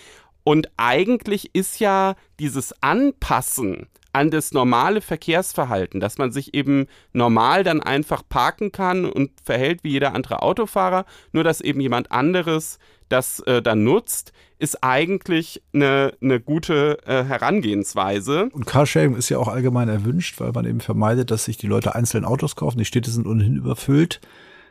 Und 0.44 0.70
eigentlich 0.76 1.50
ist 1.54 1.80
ja 1.80 2.14
dieses 2.38 2.72
Anpassen 2.80 3.88
an 4.16 4.30
das 4.30 4.52
normale 4.52 5.02
Verkehrsverhalten, 5.02 6.00
dass 6.00 6.16
man 6.16 6.32
sich 6.32 6.54
eben 6.54 6.86
normal 7.12 7.64
dann 7.64 7.82
einfach 7.82 8.22
parken 8.26 8.72
kann 8.72 9.04
und 9.04 9.30
verhält 9.44 9.84
wie 9.84 9.90
jeder 9.90 10.14
andere 10.14 10.40
Autofahrer, 10.40 11.04
nur 11.32 11.44
dass 11.44 11.60
eben 11.60 11.82
jemand 11.82 12.10
anderes 12.10 12.78
das 13.10 13.40
äh, 13.40 13.60
dann 13.60 13.84
nutzt, 13.84 14.32
ist 14.58 14.82
eigentlich 14.82 15.62
eine, 15.74 16.14
eine 16.22 16.40
gute 16.40 16.98
äh, 17.04 17.24
Herangehensweise. 17.24 18.48
Und 18.52 18.66
Carsharing 18.66 19.16
ist 19.16 19.28
ja 19.28 19.36
auch 19.36 19.48
allgemein 19.48 19.90
erwünscht, 19.90 20.40
weil 20.40 20.52
man 20.52 20.64
eben 20.64 20.80
vermeidet, 20.80 21.30
dass 21.30 21.44
sich 21.44 21.58
die 21.58 21.66
Leute 21.66 21.94
einzeln 21.94 22.24
Autos 22.24 22.56
kaufen. 22.56 22.78
Die 22.78 22.86
Städte 22.86 23.10
sind 23.10 23.26
ohnehin 23.26 23.56
überfüllt. 23.56 24.22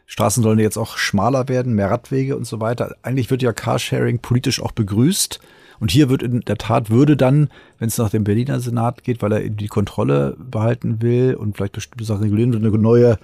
Straßen 0.07 0.41
sollen 0.41 0.57
jetzt 0.57 0.77
auch 0.77 0.97
schmaler 0.97 1.47
werden, 1.49 1.75
mehr 1.75 1.91
Radwege 1.91 2.35
und 2.35 2.45
so 2.45 2.59
weiter. 2.59 2.95
Eigentlich 3.03 3.29
wird 3.29 3.43
ja 3.43 3.53
Carsharing 3.53 4.19
politisch 4.19 4.59
auch 4.59 4.71
begrüßt. 4.71 5.39
Und 5.79 5.91
hier 5.91 6.09
wird 6.09 6.23
in 6.23 6.41
der 6.41 6.57
Tat, 6.57 6.89
würde 6.89 7.17
dann, 7.17 7.49
wenn 7.79 7.87
es 7.87 7.97
nach 7.97 8.09
dem 8.09 8.23
Berliner 8.23 8.59
Senat 8.59 9.03
geht, 9.03 9.21
weil 9.21 9.31
er 9.31 9.43
eben 9.43 9.57
die 9.57 9.67
Kontrolle 9.67 10.37
behalten 10.39 11.01
will 11.01 11.35
und 11.35 11.55
vielleicht 11.55 11.73
bestimmte 11.73 12.05
Sachen 12.05 12.23
regulieren, 12.23 12.53
wird 12.53 12.63
eine 12.63 12.77
neue 12.77 13.17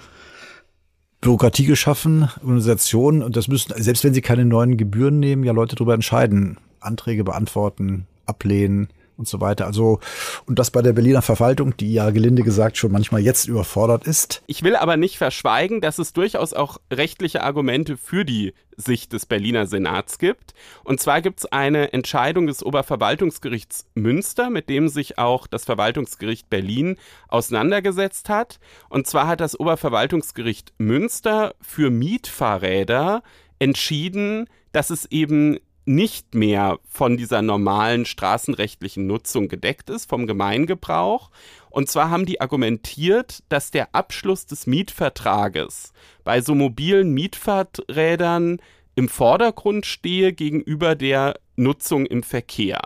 Bürokratie 1.21 1.65
geschaffen, 1.65 2.29
Organisation. 2.41 3.21
Und 3.21 3.35
das 3.35 3.47
müssen, 3.47 3.73
selbst 3.81 4.03
wenn 4.03 4.13
sie 4.13 4.21
keine 4.21 4.45
neuen 4.45 4.77
Gebühren 4.77 5.19
nehmen, 5.19 5.43
ja 5.43 5.53
Leute 5.53 5.75
darüber 5.75 5.93
entscheiden, 5.93 6.57
Anträge 6.79 7.23
beantworten, 7.23 8.07
ablehnen 8.25 8.89
und 9.21 9.27
so 9.27 9.39
weiter. 9.39 9.67
Also, 9.67 9.99
und 10.47 10.57
das 10.57 10.71
bei 10.71 10.81
der 10.81 10.93
Berliner 10.93 11.21
Verwaltung, 11.21 11.77
die 11.77 11.93
ja 11.93 12.09
gelinde 12.09 12.41
gesagt 12.41 12.75
schon 12.75 12.91
manchmal 12.91 13.21
jetzt 13.21 13.47
überfordert 13.47 14.05
ist. 14.07 14.41
Ich 14.47 14.63
will 14.63 14.75
aber 14.75 14.97
nicht 14.97 15.17
verschweigen, 15.17 15.79
dass 15.79 15.99
es 15.99 16.11
durchaus 16.11 16.53
auch 16.53 16.79
rechtliche 16.91 17.43
Argumente 17.43 17.97
für 17.97 18.25
die 18.25 18.53
Sicht 18.77 19.13
des 19.13 19.27
Berliner 19.27 19.67
Senats 19.67 20.17
gibt. 20.17 20.55
Und 20.83 20.99
zwar 20.99 21.21
gibt 21.21 21.41
es 21.41 21.45
eine 21.45 21.93
Entscheidung 21.93 22.47
des 22.47 22.63
Oberverwaltungsgerichts 22.63 23.85
Münster, 23.93 24.49
mit 24.49 24.69
dem 24.69 24.87
sich 24.87 25.19
auch 25.19 25.45
das 25.45 25.65
Verwaltungsgericht 25.65 26.49
Berlin 26.49 26.97
auseinandergesetzt 27.27 28.27
hat. 28.27 28.59
Und 28.89 29.05
zwar 29.05 29.27
hat 29.27 29.39
das 29.39 29.59
Oberverwaltungsgericht 29.59 30.73
Münster 30.79 31.53
für 31.61 31.91
Mietfahrräder 31.91 33.21
entschieden, 33.59 34.49
dass 34.71 34.89
es 34.89 35.05
eben 35.11 35.59
nicht 35.95 36.35
mehr 36.35 36.79
von 36.87 37.17
dieser 37.17 37.41
normalen 37.41 38.05
straßenrechtlichen 38.05 39.07
Nutzung 39.07 39.47
gedeckt 39.47 39.89
ist, 39.89 40.09
vom 40.09 40.27
Gemeingebrauch. 40.27 41.29
Und 41.69 41.89
zwar 41.89 42.09
haben 42.09 42.25
die 42.25 42.41
argumentiert, 42.41 43.43
dass 43.49 43.71
der 43.71 43.93
Abschluss 43.95 44.45
des 44.45 44.67
Mietvertrages 44.67 45.93
bei 46.23 46.41
so 46.41 46.55
mobilen 46.55 47.13
Mietfahrrädern 47.13 48.61
im 48.95 49.09
Vordergrund 49.09 49.85
stehe 49.85 50.33
gegenüber 50.33 50.95
der 50.95 51.39
Nutzung 51.55 52.05
im 52.05 52.23
Verkehr. 52.23 52.81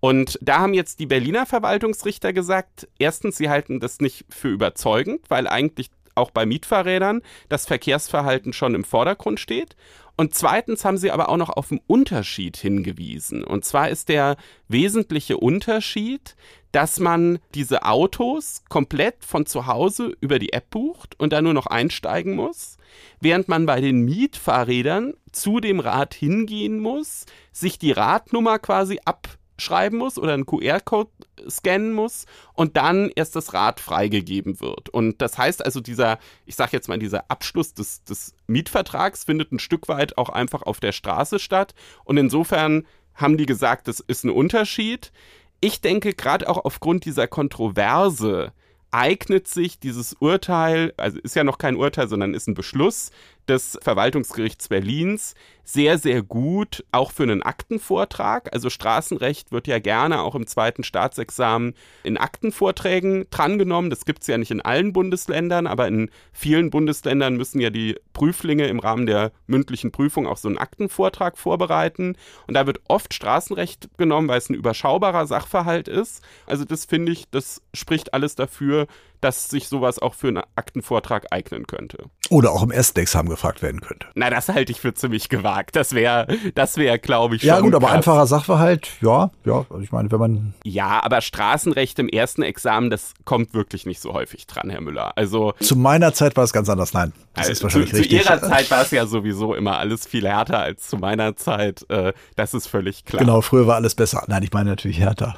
Und 0.00 0.38
da 0.42 0.58
haben 0.58 0.74
jetzt 0.74 1.00
die 1.00 1.06
Berliner 1.06 1.46
Verwaltungsrichter 1.46 2.32
gesagt, 2.32 2.88
erstens, 2.98 3.38
sie 3.38 3.48
halten 3.48 3.80
das 3.80 4.00
nicht 4.00 4.24
für 4.28 4.48
überzeugend, 4.48 5.22
weil 5.28 5.48
eigentlich 5.48 5.90
auch 6.14 6.30
bei 6.30 6.46
Mietfahrrädern 6.46 7.22
das 7.48 7.66
Verkehrsverhalten 7.66 8.52
schon 8.52 8.74
im 8.74 8.84
Vordergrund 8.84 9.38
steht. 9.38 9.76
Und 10.16 10.34
zweitens 10.34 10.84
haben 10.84 10.96
sie 10.96 11.10
aber 11.10 11.28
auch 11.28 11.36
noch 11.36 11.50
auf 11.50 11.68
den 11.68 11.80
Unterschied 11.86 12.56
hingewiesen. 12.56 13.44
Und 13.44 13.64
zwar 13.64 13.90
ist 13.90 14.08
der 14.08 14.36
wesentliche 14.66 15.36
Unterschied, 15.36 16.36
dass 16.72 17.00
man 17.00 17.38
diese 17.54 17.84
Autos 17.84 18.62
komplett 18.68 19.24
von 19.24 19.46
zu 19.46 19.66
Hause 19.66 20.16
über 20.20 20.38
die 20.38 20.52
App 20.52 20.70
bucht 20.70 21.18
und 21.18 21.32
da 21.32 21.42
nur 21.42 21.54
noch 21.54 21.66
einsteigen 21.66 22.34
muss, 22.34 22.78
während 23.20 23.48
man 23.48 23.66
bei 23.66 23.80
den 23.80 24.00
Mietfahrrädern 24.00 25.14
zu 25.32 25.60
dem 25.60 25.80
Rad 25.80 26.14
hingehen 26.14 26.80
muss, 26.80 27.26
sich 27.52 27.78
die 27.78 27.92
Radnummer 27.92 28.58
quasi 28.58 28.98
ab 29.04 29.28
schreiben 29.58 29.98
muss 29.98 30.18
oder 30.18 30.34
einen 30.34 30.46
QR-Code 30.46 31.10
scannen 31.48 31.92
muss 31.92 32.26
und 32.54 32.76
dann 32.76 33.10
erst 33.14 33.36
das 33.36 33.54
Rad 33.54 33.80
freigegeben 33.80 34.60
wird. 34.60 34.88
Und 34.88 35.22
das 35.22 35.38
heißt 35.38 35.64
also, 35.64 35.80
dieser, 35.80 36.18
ich 36.44 36.56
sag 36.56 36.72
jetzt 36.72 36.88
mal, 36.88 36.98
dieser 36.98 37.30
Abschluss 37.30 37.74
des, 37.74 38.04
des 38.04 38.34
Mietvertrags 38.46 39.24
findet 39.24 39.52
ein 39.52 39.58
Stück 39.58 39.88
weit 39.88 40.18
auch 40.18 40.28
einfach 40.28 40.62
auf 40.62 40.80
der 40.80 40.92
Straße 40.92 41.38
statt. 41.38 41.74
Und 42.04 42.16
insofern 42.16 42.86
haben 43.14 43.36
die 43.36 43.46
gesagt, 43.46 43.88
das 43.88 44.00
ist 44.00 44.24
ein 44.24 44.30
Unterschied. 44.30 45.12
Ich 45.60 45.80
denke, 45.80 46.12
gerade 46.12 46.48
auch 46.48 46.64
aufgrund 46.64 47.04
dieser 47.04 47.26
Kontroverse 47.26 48.52
eignet 48.90 49.48
sich 49.48 49.78
dieses 49.78 50.14
Urteil, 50.14 50.94
also 50.96 51.18
ist 51.18 51.34
ja 51.34 51.44
noch 51.44 51.58
kein 51.58 51.76
Urteil, 51.76 52.08
sondern 52.08 52.34
ist 52.34 52.46
ein 52.46 52.54
Beschluss 52.54 53.10
des 53.48 53.78
Verwaltungsgerichts 53.82 54.68
Berlins, 54.68 55.34
sehr, 55.64 55.98
sehr 55.98 56.22
gut, 56.22 56.84
auch 56.92 57.10
für 57.10 57.24
einen 57.24 57.42
Aktenvortrag. 57.42 58.52
Also 58.52 58.70
Straßenrecht 58.70 59.50
wird 59.50 59.66
ja 59.66 59.80
gerne 59.80 60.22
auch 60.22 60.36
im 60.36 60.46
zweiten 60.46 60.84
Staatsexamen 60.84 61.74
in 62.04 62.16
Aktenvorträgen 62.16 63.26
drangenommen. 63.30 63.90
Das 63.90 64.04
gibt 64.04 64.22
es 64.22 64.28
ja 64.28 64.38
nicht 64.38 64.52
in 64.52 64.60
allen 64.60 64.92
Bundesländern, 64.92 65.66
aber 65.66 65.88
in 65.88 66.10
vielen 66.32 66.70
Bundesländern 66.70 67.36
müssen 67.36 67.60
ja 67.60 67.70
die 67.70 67.96
Prüflinge 68.12 68.68
im 68.68 68.78
Rahmen 68.78 69.06
der 69.06 69.32
mündlichen 69.48 69.90
Prüfung 69.90 70.28
auch 70.28 70.36
so 70.36 70.46
einen 70.46 70.58
Aktenvortrag 70.58 71.36
vorbereiten. 71.36 72.16
Und 72.46 72.54
da 72.54 72.66
wird 72.66 72.80
oft 72.86 73.12
Straßenrecht 73.12 73.88
genommen, 73.98 74.28
weil 74.28 74.38
es 74.38 74.48
ein 74.48 74.54
überschaubarer 74.54 75.26
Sachverhalt 75.26 75.88
ist. 75.88 76.22
Also 76.46 76.64
das 76.64 76.84
finde 76.84 77.10
ich, 77.10 77.28
das 77.30 77.60
spricht 77.74 78.14
alles 78.14 78.36
dafür, 78.36 78.86
dass 79.26 79.48
sich 79.48 79.66
sowas 79.66 79.98
auch 79.98 80.14
für 80.14 80.28
einen 80.28 80.42
Aktenvortrag 80.54 81.26
eignen 81.32 81.66
könnte. 81.66 81.98
Oder 82.30 82.52
auch 82.52 82.62
im 82.62 82.70
ersten 82.70 83.00
Examen 83.00 83.28
gefragt 83.28 83.60
werden 83.60 83.80
könnte. 83.80 84.06
Na, 84.14 84.30
das 84.30 84.48
halte 84.48 84.70
ich 84.70 84.80
für 84.80 84.94
ziemlich 84.94 85.28
gewagt. 85.28 85.74
Das 85.74 85.94
wäre, 85.94 86.28
das 86.54 86.76
wäre, 86.76 87.00
glaube 87.00 87.34
ich, 87.34 87.42
schon. 87.42 87.48
Ja, 87.48 87.58
gut, 87.58 87.74
aber 87.74 87.90
einfacher 87.90 88.26
Sachverhalt, 88.28 88.88
ja, 89.00 89.30
ja. 89.44 89.66
Also 89.68 89.80
ich 89.80 89.90
meine, 89.90 90.12
wenn 90.12 90.20
man. 90.20 90.54
Ja, 90.62 91.02
aber 91.02 91.20
Straßenrecht 91.20 91.98
im 91.98 92.08
ersten 92.08 92.42
Examen, 92.42 92.88
das 92.88 93.14
kommt 93.24 93.52
wirklich 93.52 93.84
nicht 93.84 94.00
so 94.00 94.12
häufig 94.12 94.46
dran, 94.46 94.70
Herr 94.70 94.80
Müller. 94.80 95.16
Also. 95.16 95.54
Zu 95.58 95.74
meiner 95.74 96.14
Zeit 96.14 96.36
war 96.36 96.44
es 96.44 96.52
ganz 96.52 96.68
anders, 96.68 96.92
nein. 96.92 97.12
Das 97.34 97.48
also, 97.48 97.52
ist 97.52 97.62
wahrscheinlich 97.64 97.90
zu, 97.90 97.96
richtig. 97.96 98.22
Zu 98.22 98.28
Ihrer 98.28 98.40
Zeit 98.40 98.70
war 98.70 98.82
es 98.82 98.92
ja 98.92 99.06
sowieso 99.06 99.54
immer 99.54 99.78
alles 99.78 100.06
viel 100.06 100.26
härter 100.26 100.60
als 100.60 100.88
zu 100.88 100.98
meiner 100.98 101.34
Zeit. 101.34 101.84
Äh, 101.90 102.12
das 102.36 102.54
ist 102.54 102.68
völlig 102.68 103.04
klar. 103.04 103.24
Genau, 103.24 103.40
früher 103.40 103.66
war 103.66 103.74
alles 103.74 103.96
besser. 103.96 104.22
Nein, 104.28 104.44
ich 104.44 104.52
meine 104.52 104.70
natürlich 104.70 105.00
härter. 105.00 105.36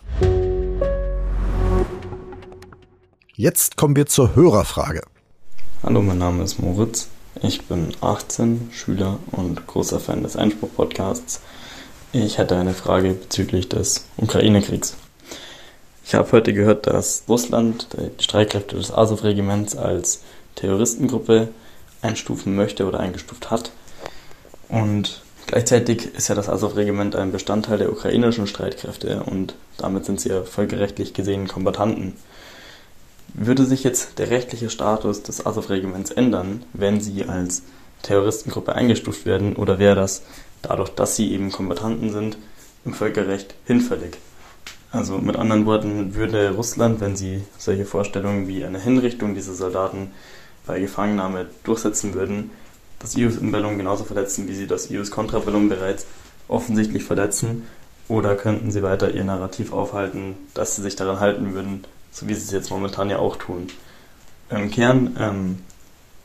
Jetzt 3.41 3.77
kommen 3.77 3.95
wir 3.95 4.07
zur 4.07 4.35
Hörerfrage. 4.35 5.01
Hallo, 5.85 6.03
mein 6.03 6.19
Name 6.19 6.43
ist 6.43 6.59
Moritz. 6.59 7.07
Ich 7.41 7.67
bin 7.67 7.95
18, 8.01 8.71
Schüler 8.73 9.21
und 9.31 9.65
großer 9.65 10.01
Fan 10.01 10.25
des 10.25 10.35
Einspruch-Podcasts. 10.35 11.41
Ich 12.11 12.39
hätte 12.39 12.57
eine 12.57 12.75
Frage 12.75 13.13
bezüglich 13.13 13.69
des 13.69 14.07
Ukraine-Kriegs. 14.17 14.97
Ich 16.05 16.17
habe 16.17 16.33
heute 16.33 16.53
gehört, 16.53 16.89
dass 16.89 17.23
Russland 17.29 17.87
die 18.19 18.25
Streitkräfte 18.25 18.75
des 18.75 18.93
Azov-Regiments 18.93 19.77
als 19.77 20.23
Terroristengruppe 20.57 21.47
einstufen 22.03 22.57
möchte 22.57 22.89
oder 22.89 22.99
eingestuft 22.99 23.53
hat. 23.53 23.71
Und 24.69 25.23
Gleichzeitig 25.49 26.15
ist 26.15 26.29
ja 26.29 26.35
das 26.35 26.51
Azov-Regiment 26.51 27.17
ein 27.17 27.33
Bestandteil 27.33 27.79
der 27.79 27.91
ukrainischen 27.91 28.47
Streitkräfte 28.47 29.23
und 29.23 29.55
damit 29.79 30.05
sind 30.05 30.21
sie 30.21 30.29
ja 30.29 30.43
völkerrechtlich 30.43 31.15
gesehen 31.15 31.49
Kombattanten. 31.49 32.19
Würde 33.35 33.65
sich 33.65 33.85
jetzt 33.85 34.19
der 34.19 34.31
rechtliche 34.31 34.71
Status 34.71 35.23
des 35.23 35.45
Azov-Regiments 35.45 36.11
ändern, 36.11 36.65
wenn 36.73 37.01
sie 37.01 37.25
als 37.25 37.63
Terroristengruppe 38.03 38.75
eingestuft 38.75 39.27
werden, 39.27 39.57
oder 39.57 39.79
wäre 39.79 39.95
das 39.95 40.23
dadurch, 40.63 40.91
dass 40.91 41.17
sie 41.17 41.33
eben 41.33 41.53
Kombattanten 41.53 42.11
sind, 42.11 42.39
im 42.85 42.95
Völkerrecht 42.95 43.55
hinfällig? 43.65 44.17
Also 44.91 45.19
mit 45.19 45.37
anderen 45.37 45.67
Worten, 45.67 46.15
würde 46.15 46.53
Russland, 46.55 47.01
wenn 47.01 47.17
sie 47.17 47.43
solche 47.59 47.85
Vorstellungen 47.85 48.49
wie 48.49 48.65
eine 48.65 48.81
Hinrichtung 48.81 49.35
dieser 49.35 49.53
Soldaten 49.53 50.13
bei 50.67 50.81
Gefangennahme 50.81 51.47
durchsetzen 51.65 52.15
würden, 52.15 52.51
das 52.99 53.17
IUS-Imbellum 53.17 53.77
genauso 53.77 54.05
verletzen, 54.05 54.49
wie 54.49 54.55
sie 54.55 54.67
das 54.67 54.91
IUS-Kontrabellum 54.91 55.69
bereits 55.69 56.07
offensichtlich 56.49 57.05
verletzen? 57.05 57.65
Oder 58.09 58.37
könnten 58.37 58.71
sie 58.71 58.83
weiter 58.83 59.13
ihr 59.13 59.25
Narrativ 59.25 59.73
aufhalten, 59.73 60.37
dass 60.55 60.77
sie 60.77 60.83
sich 60.83 60.97
daran 60.97 61.21
halten 61.21 61.53
würden, 61.53 61.85
so 62.11 62.29
wie 62.29 62.35
sie 62.35 62.45
es 62.45 62.51
jetzt 62.53 62.71
momentan 62.71 63.11
ja 63.11 63.19
auch 63.19 63.37
tun? 63.37 63.69
Im 64.51 64.71
Kern 64.71 65.17
ähm, 65.19 65.59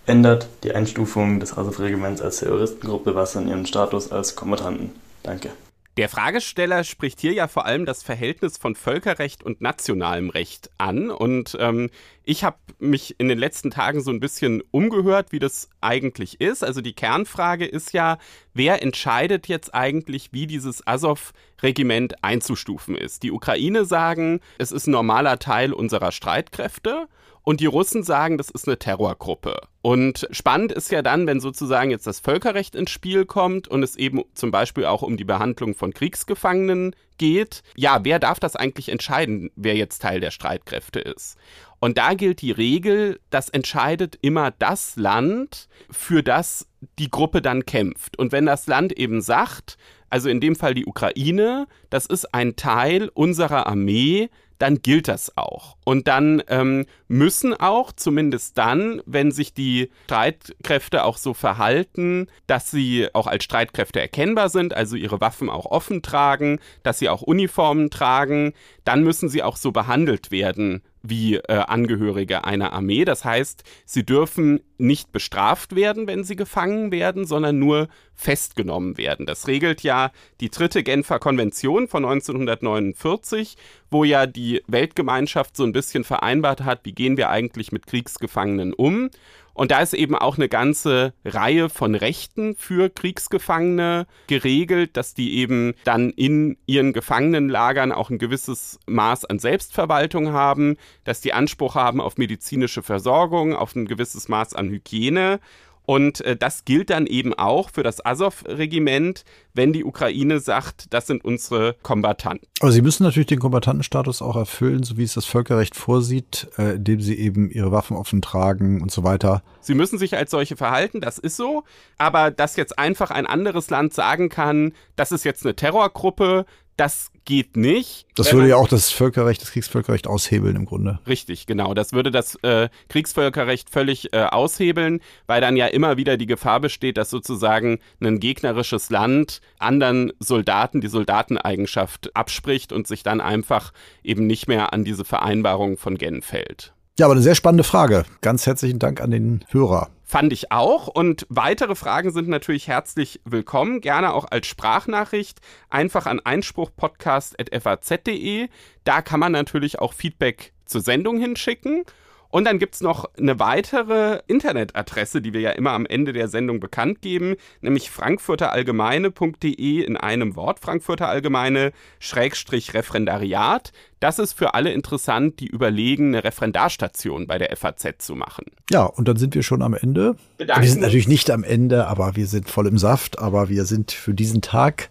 ändert 0.05 0.47
die 0.63 0.73
Einstufung 0.73 1.39
des 1.39 1.57
Azov-Regiments 1.57 2.21
als 2.21 2.37
Terroristengruppe 2.37 3.15
was 3.15 3.35
an 3.35 3.47
ihren 3.47 3.65
Status 3.65 4.11
als 4.11 4.35
Kombattanten. 4.35 4.91
Danke. 5.23 5.49
Der 5.97 6.09
Fragesteller 6.09 6.83
spricht 6.83 7.19
hier 7.19 7.33
ja 7.33 7.47
vor 7.47 7.67
allem 7.67 7.85
das 7.85 8.01
Verhältnis 8.01 8.57
von 8.57 8.73
Völkerrecht 8.73 9.43
und 9.43 9.61
nationalem 9.61 10.31
Recht 10.31 10.71
an. 10.79 11.11
Und 11.11 11.55
ähm, 11.59 11.91
ich 12.23 12.43
habe 12.43 12.57
mich 12.79 13.19
in 13.19 13.27
den 13.27 13.37
letzten 13.37 13.69
Tagen 13.69 14.01
so 14.01 14.09
ein 14.09 14.19
bisschen 14.19 14.63
umgehört, 14.71 15.31
wie 15.31 15.37
das 15.37 15.69
eigentlich 15.81 16.41
ist. 16.41 16.63
Also 16.63 16.81
die 16.81 16.93
Kernfrage 16.93 17.65
ist 17.65 17.93
ja, 17.93 18.17
wer 18.55 18.81
entscheidet 18.81 19.47
jetzt 19.47 19.75
eigentlich, 19.75 20.33
wie 20.33 20.47
dieses 20.47 20.85
Azov-Regiment 20.87 22.23
einzustufen 22.23 22.95
ist? 22.95 23.21
Die 23.21 23.31
Ukraine 23.31 23.85
sagen, 23.85 24.39
es 24.57 24.71
ist 24.71 24.87
ein 24.87 24.91
normaler 24.91 25.37
Teil 25.37 25.73
unserer 25.73 26.11
Streitkräfte. 26.11 27.07
Und 27.43 27.59
die 27.59 27.65
Russen 27.65 28.03
sagen, 28.03 28.37
das 28.37 28.49
ist 28.49 28.67
eine 28.67 28.79
Terrorgruppe. 28.79 29.61
Und 29.81 30.27
spannend 30.31 30.71
ist 30.71 30.91
ja 30.91 31.01
dann, 31.01 31.27
wenn 31.27 31.41
sozusagen 31.41 31.91
jetzt 31.91 32.07
das 32.07 32.21
Völkerrecht 32.21 32.73
ins 32.73 32.89
Spiel 32.89 33.25
kommt 33.25 33.67
und 33.67 33.83
es 33.83 33.97
eben 33.97 34.23
zum 34.33 34.49
Beispiel 34.49 34.85
auch 34.85 35.01
um 35.01 35.17
die 35.17 35.25
Behandlung 35.25 35.75
von 35.75 35.93
Kriegsgefangenen 35.93 36.95
geht. 37.17 37.63
Ja, 37.75 37.99
wer 38.03 38.19
darf 38.19 38.39
das 38.39 38.55
eigentlich 38.55 38.87
entscheiden, 38.87 39.51
wer 39.57 39.75
jetzt 39.75 40.01
Teil 40.01 40.21
der 40.21 40.31
Streitkräfte 40.31 41.01
ist? 41.01 41.37
Und 41.81 41.97
da 41.97 42.13
gilt 42.13 42.41
die 42.41 42.51
Regel, 42.51 43.19
das 43.29 43.49
entscheidet 43.49 44.17
immer 44.21 44.51
das 44.51 44.95
Land, 44.95 45.67
für 45.91 46.23
das 46.23 46.65
die 46.97 47.09
Gruppe 47.09 47.41
dann 47.41 47.65
kämpft. 47.65 48.17
Und 48.17 48.31
wenn 48.31 48.45
das 48.45 48.67
Land 48.67 48.93
eben 48.93 49.21
sagt, 49.21 49.77
also 50.09 50.29
in 50.29 50.39
dem 50.39 50.55
Fall 50.55 50.75
die 50.75 50.85
Ukraine, 50.85 51.67
das 51.89 52.05
ist 52.05 52.33
ein 52.33 52.55
Teil 52.55 53.09
unserer 53.13 53.67
Armee, 53.67 54.29
dann 54.63 54.81
gilt 54.81 55.09
das 55.09 55.35
auch. 55.35 55.75
Und 55.83 56.07
dann 56.07 56.41
ähm, 56.47 56.85
müssen 57.09 57.53
auch, 57.53 57.91
zumindest 57.91 58.57
dann, 58.57 59.01
wenn 59.05 59.29
sich 59.29 59.53
die 59.53 59.91
Streitkräfte 60.05 61.03
auch 61.03 61.17
so 61.17 61.33
verhalten, 61.33 62.27
dass 62.47 62.71
sie 62.71 63.09
auch 63.11 63.27
als 63.27 63.43
Streitkräfte 63.43 63.99
erkennbar 63.99 64.47
sind, 64.47 64.73
also 64.73 64.95
ihre 64.95 65.19
Waffen 65.19 65.49
auch 65.49 65.65
offen 65.65 66.01
tragen, 66.01 66.61
dass 66.81 66.99
sie 66.99 67.09
auch 67.09 67.21
Uniformen 67.21 67.89
tragen, 67.89 68.53
dann 68.85 69.03
müssen 69.03 69.27
sie 69.27 69.43
auch 69.43 69.57
so 69.57 69.73
behandelt 69.73 70.31
werden 70.31 70.81
wie 71.03 71.35
äh, 71.35 71.53
Angehörige 71.53 72.45
einer 72.45 72.71
Armee. 72.71 73.03
Das 73.03 73.25
heißt, 73.25 73.63
sie 73.85 74.05
dürfen 74.05 74.61
nicht 74.77 75.11
bestraft 75.11 75.75
werden, 75.75 76.07
wenn 76.07 76.23
sie 76.23 76.37
gefangen 76.37 76.91
werden, 76.91 77.25
sondern 77.25 77.59
nur 77.59 77.89
festgenommen 78.15 78.97
werden. 78.97 79.25
Das 79.25 79.47
regelt 79.47 79.83
ja 79.83 80.11
die 80.39 80.49
dritte 80.49 80.81
Genfer 80.81 81.19
Konvention 81.19 81.87
von 81.89 82.05
1949, 82.05 83.57
wo 83.91 84.05
ja 84.05 84.25
die 84.25 84.63
Weltgemeinschaft 84.67 85.57
so 85.57 85.63
ein 85.63 85.73
bisschen 85.73 86.05
vereinbart 86.05 86.61
hat, 86.63 86.81
wie 86.83 86.93
gehen 86.93 87.17
wir 87.17 87.29
eigentlich 87.29 87.71
mit 87.71 87.85
Kriegsgefangenen 87.85 88.73
um. 88.73 89.09
Und 89.53 89.71
da 89.71 89.81
ist 89.81 89.93
eben 89.93 90.15
auch 90.15 90.37
eine 90.37 90.49
ganze 90.49 91.13
Reihe 91.23 91.69
von 91.69 91.95
Rechten 91.95 92.55
für 92.55 92.89
Kriegsgefangene 92.89 94.07
geregelt, 94.27 94.97
dass 94.97 95.13
die 95.13 95.37
eben 95.37 95.73
dann 95.83 96.09
in 96.09 96.57
ihren 96.65 96.91
Gefangenenlagern 96.91 97.91
auch 97.91 98.09
ein 98.09 98.17
gewisses 98.17 98.79
Maß 98.87 99.25
an 99.25 99.39
Selbstverwaltung 99.39 100.33
haben, 100.33 100.77
dass 101.03 101.21
die 101.21 101.33
Anspruch 101.33 101.75
haben 101.75 102.01
auf 102.01 102.17
medizinische 102.17 102.81
Versorgung, 102.81 103.55
auf 103.55 103.75
ein 103.75 103.85
gewisses 103.85 104.27
Maß 104.27 104.55
an 104.55 104.69
Hygiene 104.69 105.39
und 105.85 106.21
äh, 106.21 106.35
das 106.35 106.65
gilt 106.65 106.89
dann 106.89 107.07
eben 107.07 107.33
auch 107.33 107.69
für 107.69 107.83
das 107.83 108.05
Azov-Regiment, 108.05 109.23
wenn 109.53 109.73
die 109.73 109.83
Ukraine 109.83 110.39
sagt, 110.39 110.93
das 110.93 111.07
sind 111.07 111.23
unsere 111.23 111.75
Kombattanten. 111.83 112.47
Aber 112.59 112.71
sie 112.71 112.81
müssen 112.81 113.03
natürlich 113.03 113.27
den 113.27 113.39
Kombattantenstatus 113.39 114.21
auch 114.21 114.35
erfüllen, 114.35 114.83
so 114.83 114.97
wie 114.97 115.03
es 115.03 115.13
das 115.13 115.25
Völkerrecht 115.25 115.75
vorsieht, 115.75 116.47
äh, 116.57 116.75
indem 116.75 117.01
sie 117.01 117.17
eben 117.17 117.49
ihre 117.51 117.71
Waffen 117.71 117.97
offen 117.97 118.21
tragen 118.21 118.81
und 118.81 118.91
so 118.91 119.03
weiter. 119.03 119.43
Sie 119.61 119.75
müssen 119.75 119.99
sich 119.99 120.15
als 120.15 120.31
solche 120.31 120.55
verhalten, 120.55 121.01
das 121.01 121.17
ist 121.17 121.35
so. 121.35 121.63
Aber 121.97 122.31
dass 122.31 122.55
jetzt 122.55 122.79
einfach 122.79 123.11
ein 123.11 123.25
anderes 123.25 123.69
Land 123.69 123.93
sagen 123.93 124.29
kann, 124.29 124.73
das 124.95 125.11
ist 125.11 125.25
jetzt 125.25 125.45
eine 125.45 125.55
Terrorgruppe, 125.55 126.45
das 126.77 127.11
geht 127.25 127.55
nicht. 127.55 128.05
Das 128.15 128.33
würde 128.33 128.49
ja 128.49 128.57
auch 128.57 128.67
das 128.67 128.91
Völkerrecht, 128.91 129.41
das 129.41 129.51
Kriegsvölkerrecht 129.51 130.07
aushebeln 130.07 130.55
im 130.55 130.65
Grunde. 130.65 130.99
Richtig, 131.07 131.45
genau. 131.45 131.73
Das 131.73 131.93
würde 131.93 132.11
das 132.11 132.35
äh, 132.43 132.69
Kriegsvölkerrecht 132.89 133.69
völlig 133.69 134.13
äh, 134.13 134.23
aushebeln, 134.23 134.99
weil 135.25 135.41
dann 135.41 135.55
ja 135.55 135.67
immer 135.67 135.97
wieder 135.97 136.17
die 136.17 136.25
Gefahr 136.25 136.59
besteht, 136.59 136.97
dass 136.97 137.09
sozusagen 137.09 137.79
ein 138.01 138.19
gegnerisches 138.19 138.89
Land 138.89 139.41
anderen 139.57 140.11
Soldaten 140.19 140.81
die 140.81 140.87
Soldateneigenschaft 140.87 142.15
abspricht 142.15 142.73
und 142.73 142.87
sich 142.87 143.03
dann 143.03 143.21
einfach 143.21 143.71
eben 144.03 144.27
nicht 144.27 144.47
mehr 144.47 144.73
an 144.73 144.83
diese 144.83 145.05
Vereinbarung 145.05 145.77
von 145.77 145.97
Genf 145.97 146.31
hält. 146.31 146.73
Ja, 146.99 147.07
aber 147.07 147.13
eine 147.13 147.23
sehr 147.23 147.35
spannende 147.35 147.63
Frage. 147.63 148.05
Ganz 148.21 148.45
herzlichen 148.45 148.79
Dank 148.79 149.01
an 149.01 149.11
den 149.11 149.45
Hörer. 149.49 149.89
Fand 150.03 150.33
ich 150.33 150.51
auch. 150.51 150.87
Und 150.87 151.25
weitere 151.29 151.75
Fragen 151.75 152.11
sind 152.11 152.27
natürlich 152.27 152.67
herzlich 152.67 153.21
willkommen. 153.23 153.79
Gerne 153.81 154.13
auch 154.13 154.25
als 154.29 154.45
Sprachnachricht. 154.47 155.39
Einfach 155.69 156.05
an 156.05 156.19
einspruchpodcast.faz.de. 156.19 158.49
Da 158.83 159.01
kann 159.01 159.19
man 159.19 159.31
natürlich 159.31 159.79
auch 159.79 159.93
Feedback 159.93 160.53
zur 160.65 160.81
Sendung 160.81 161.19
hinschicken. 161.19 161.85
Und 162.33 162.45
dann 162.45 162.57
gibt 162.57 162.73
es 162.73 162.81
noch 162.81 163.11
eine 163.15 163.39
weitere 163.39 164.21
Internetadresse, 164.25 165.21
die 165.21 165.33
wir 165.33 165.41
ja 165.41 165.51
immer 165.51 165.69
am 165.69 165.85
Ende 165.85 166.13
der 166.13 166.27
Sendung 166.27 166.59
bekannt 166.59 166.99
geben, 166.99 167.35
nämlich 167.61 167.91
frankfurterallgemeine.de 167.91 169.83
in 169.83 169.97
einem 169.97 170.35
Wort, 170.35 170.59
Frankfurter 170.59 171.09
Allgemeine, 171.09 171.73
Schrägstrich 171.99 172.73
Referendariat. 172.73 173.71
Das 173.99 174.17
ist 174.17 174.33
für 174.33 174.55
alle 174.55 174.73
interessant, 174.73 175.41
die 175.41 175.45
überlegen, 175.45 176.07
eine 176.07 176.23
Referendarstation 176.23 177.27
bei 177.27 177.37
der 177.37 177.55
FAZ 177.55 177.99
zu 177.99 178.15
machen. 178.15 178.45
Ja, 178.71 178.85
und 178.85 179.07
dann 179.07 179.17
sind 179.17 179.35
wir 179.35 179.43
schon 179.43 179.61
am 179.61 179.75
Ende. 179.75 180.15
Bedanken 180.39 180.63
wir 180.63 180.71
sind 180.71 180.81
natürlich 180.81 181.07
nicht 181.07 181.29
am 181.29 181.43
Ende, 181.43 181.85
aber 181.85 182.15
wir 182.15 182.25
sind 182.25 182.49
voll 182.49 182.65
im 182.65 182.79
Saft, 182.79 183.19
aber 183.19 183.49
wir 183.49 183.65
sind 183.65 183.91
für 183.91 184.15
diesen 184.15 184.41
Tag 184.41 184.89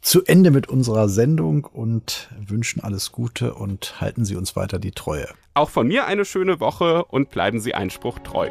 zu 0.00 0.24
Ende 0.24 0.50
mit 0.50 0.68
unserer 0.68 1.08
Sendung 1.08 1.64
und 1.64 2.30
wünschen 2.46 2.82
alles 2.82 3.12
Gute 3.12 3.54
und 3.54 4.00
halten 4.00 4.24
Sie 4.24 4.36
uns 4.36 4.56
weiter 4.56 4.78
die 4.78 4.92
Treue. 4.92 5.28
Auch 5.54 5.70
von 5.70 5.88
mir 5.88 6.06
eine 6.06 6.24
schöne 6.24 6.60
Woche 6.60 7.04
und 7.04 7.30
bleiben 7.30 7.60
Sie 7.60 7.74
Einspruch 7.74 8.18
treu. 8.20 8.50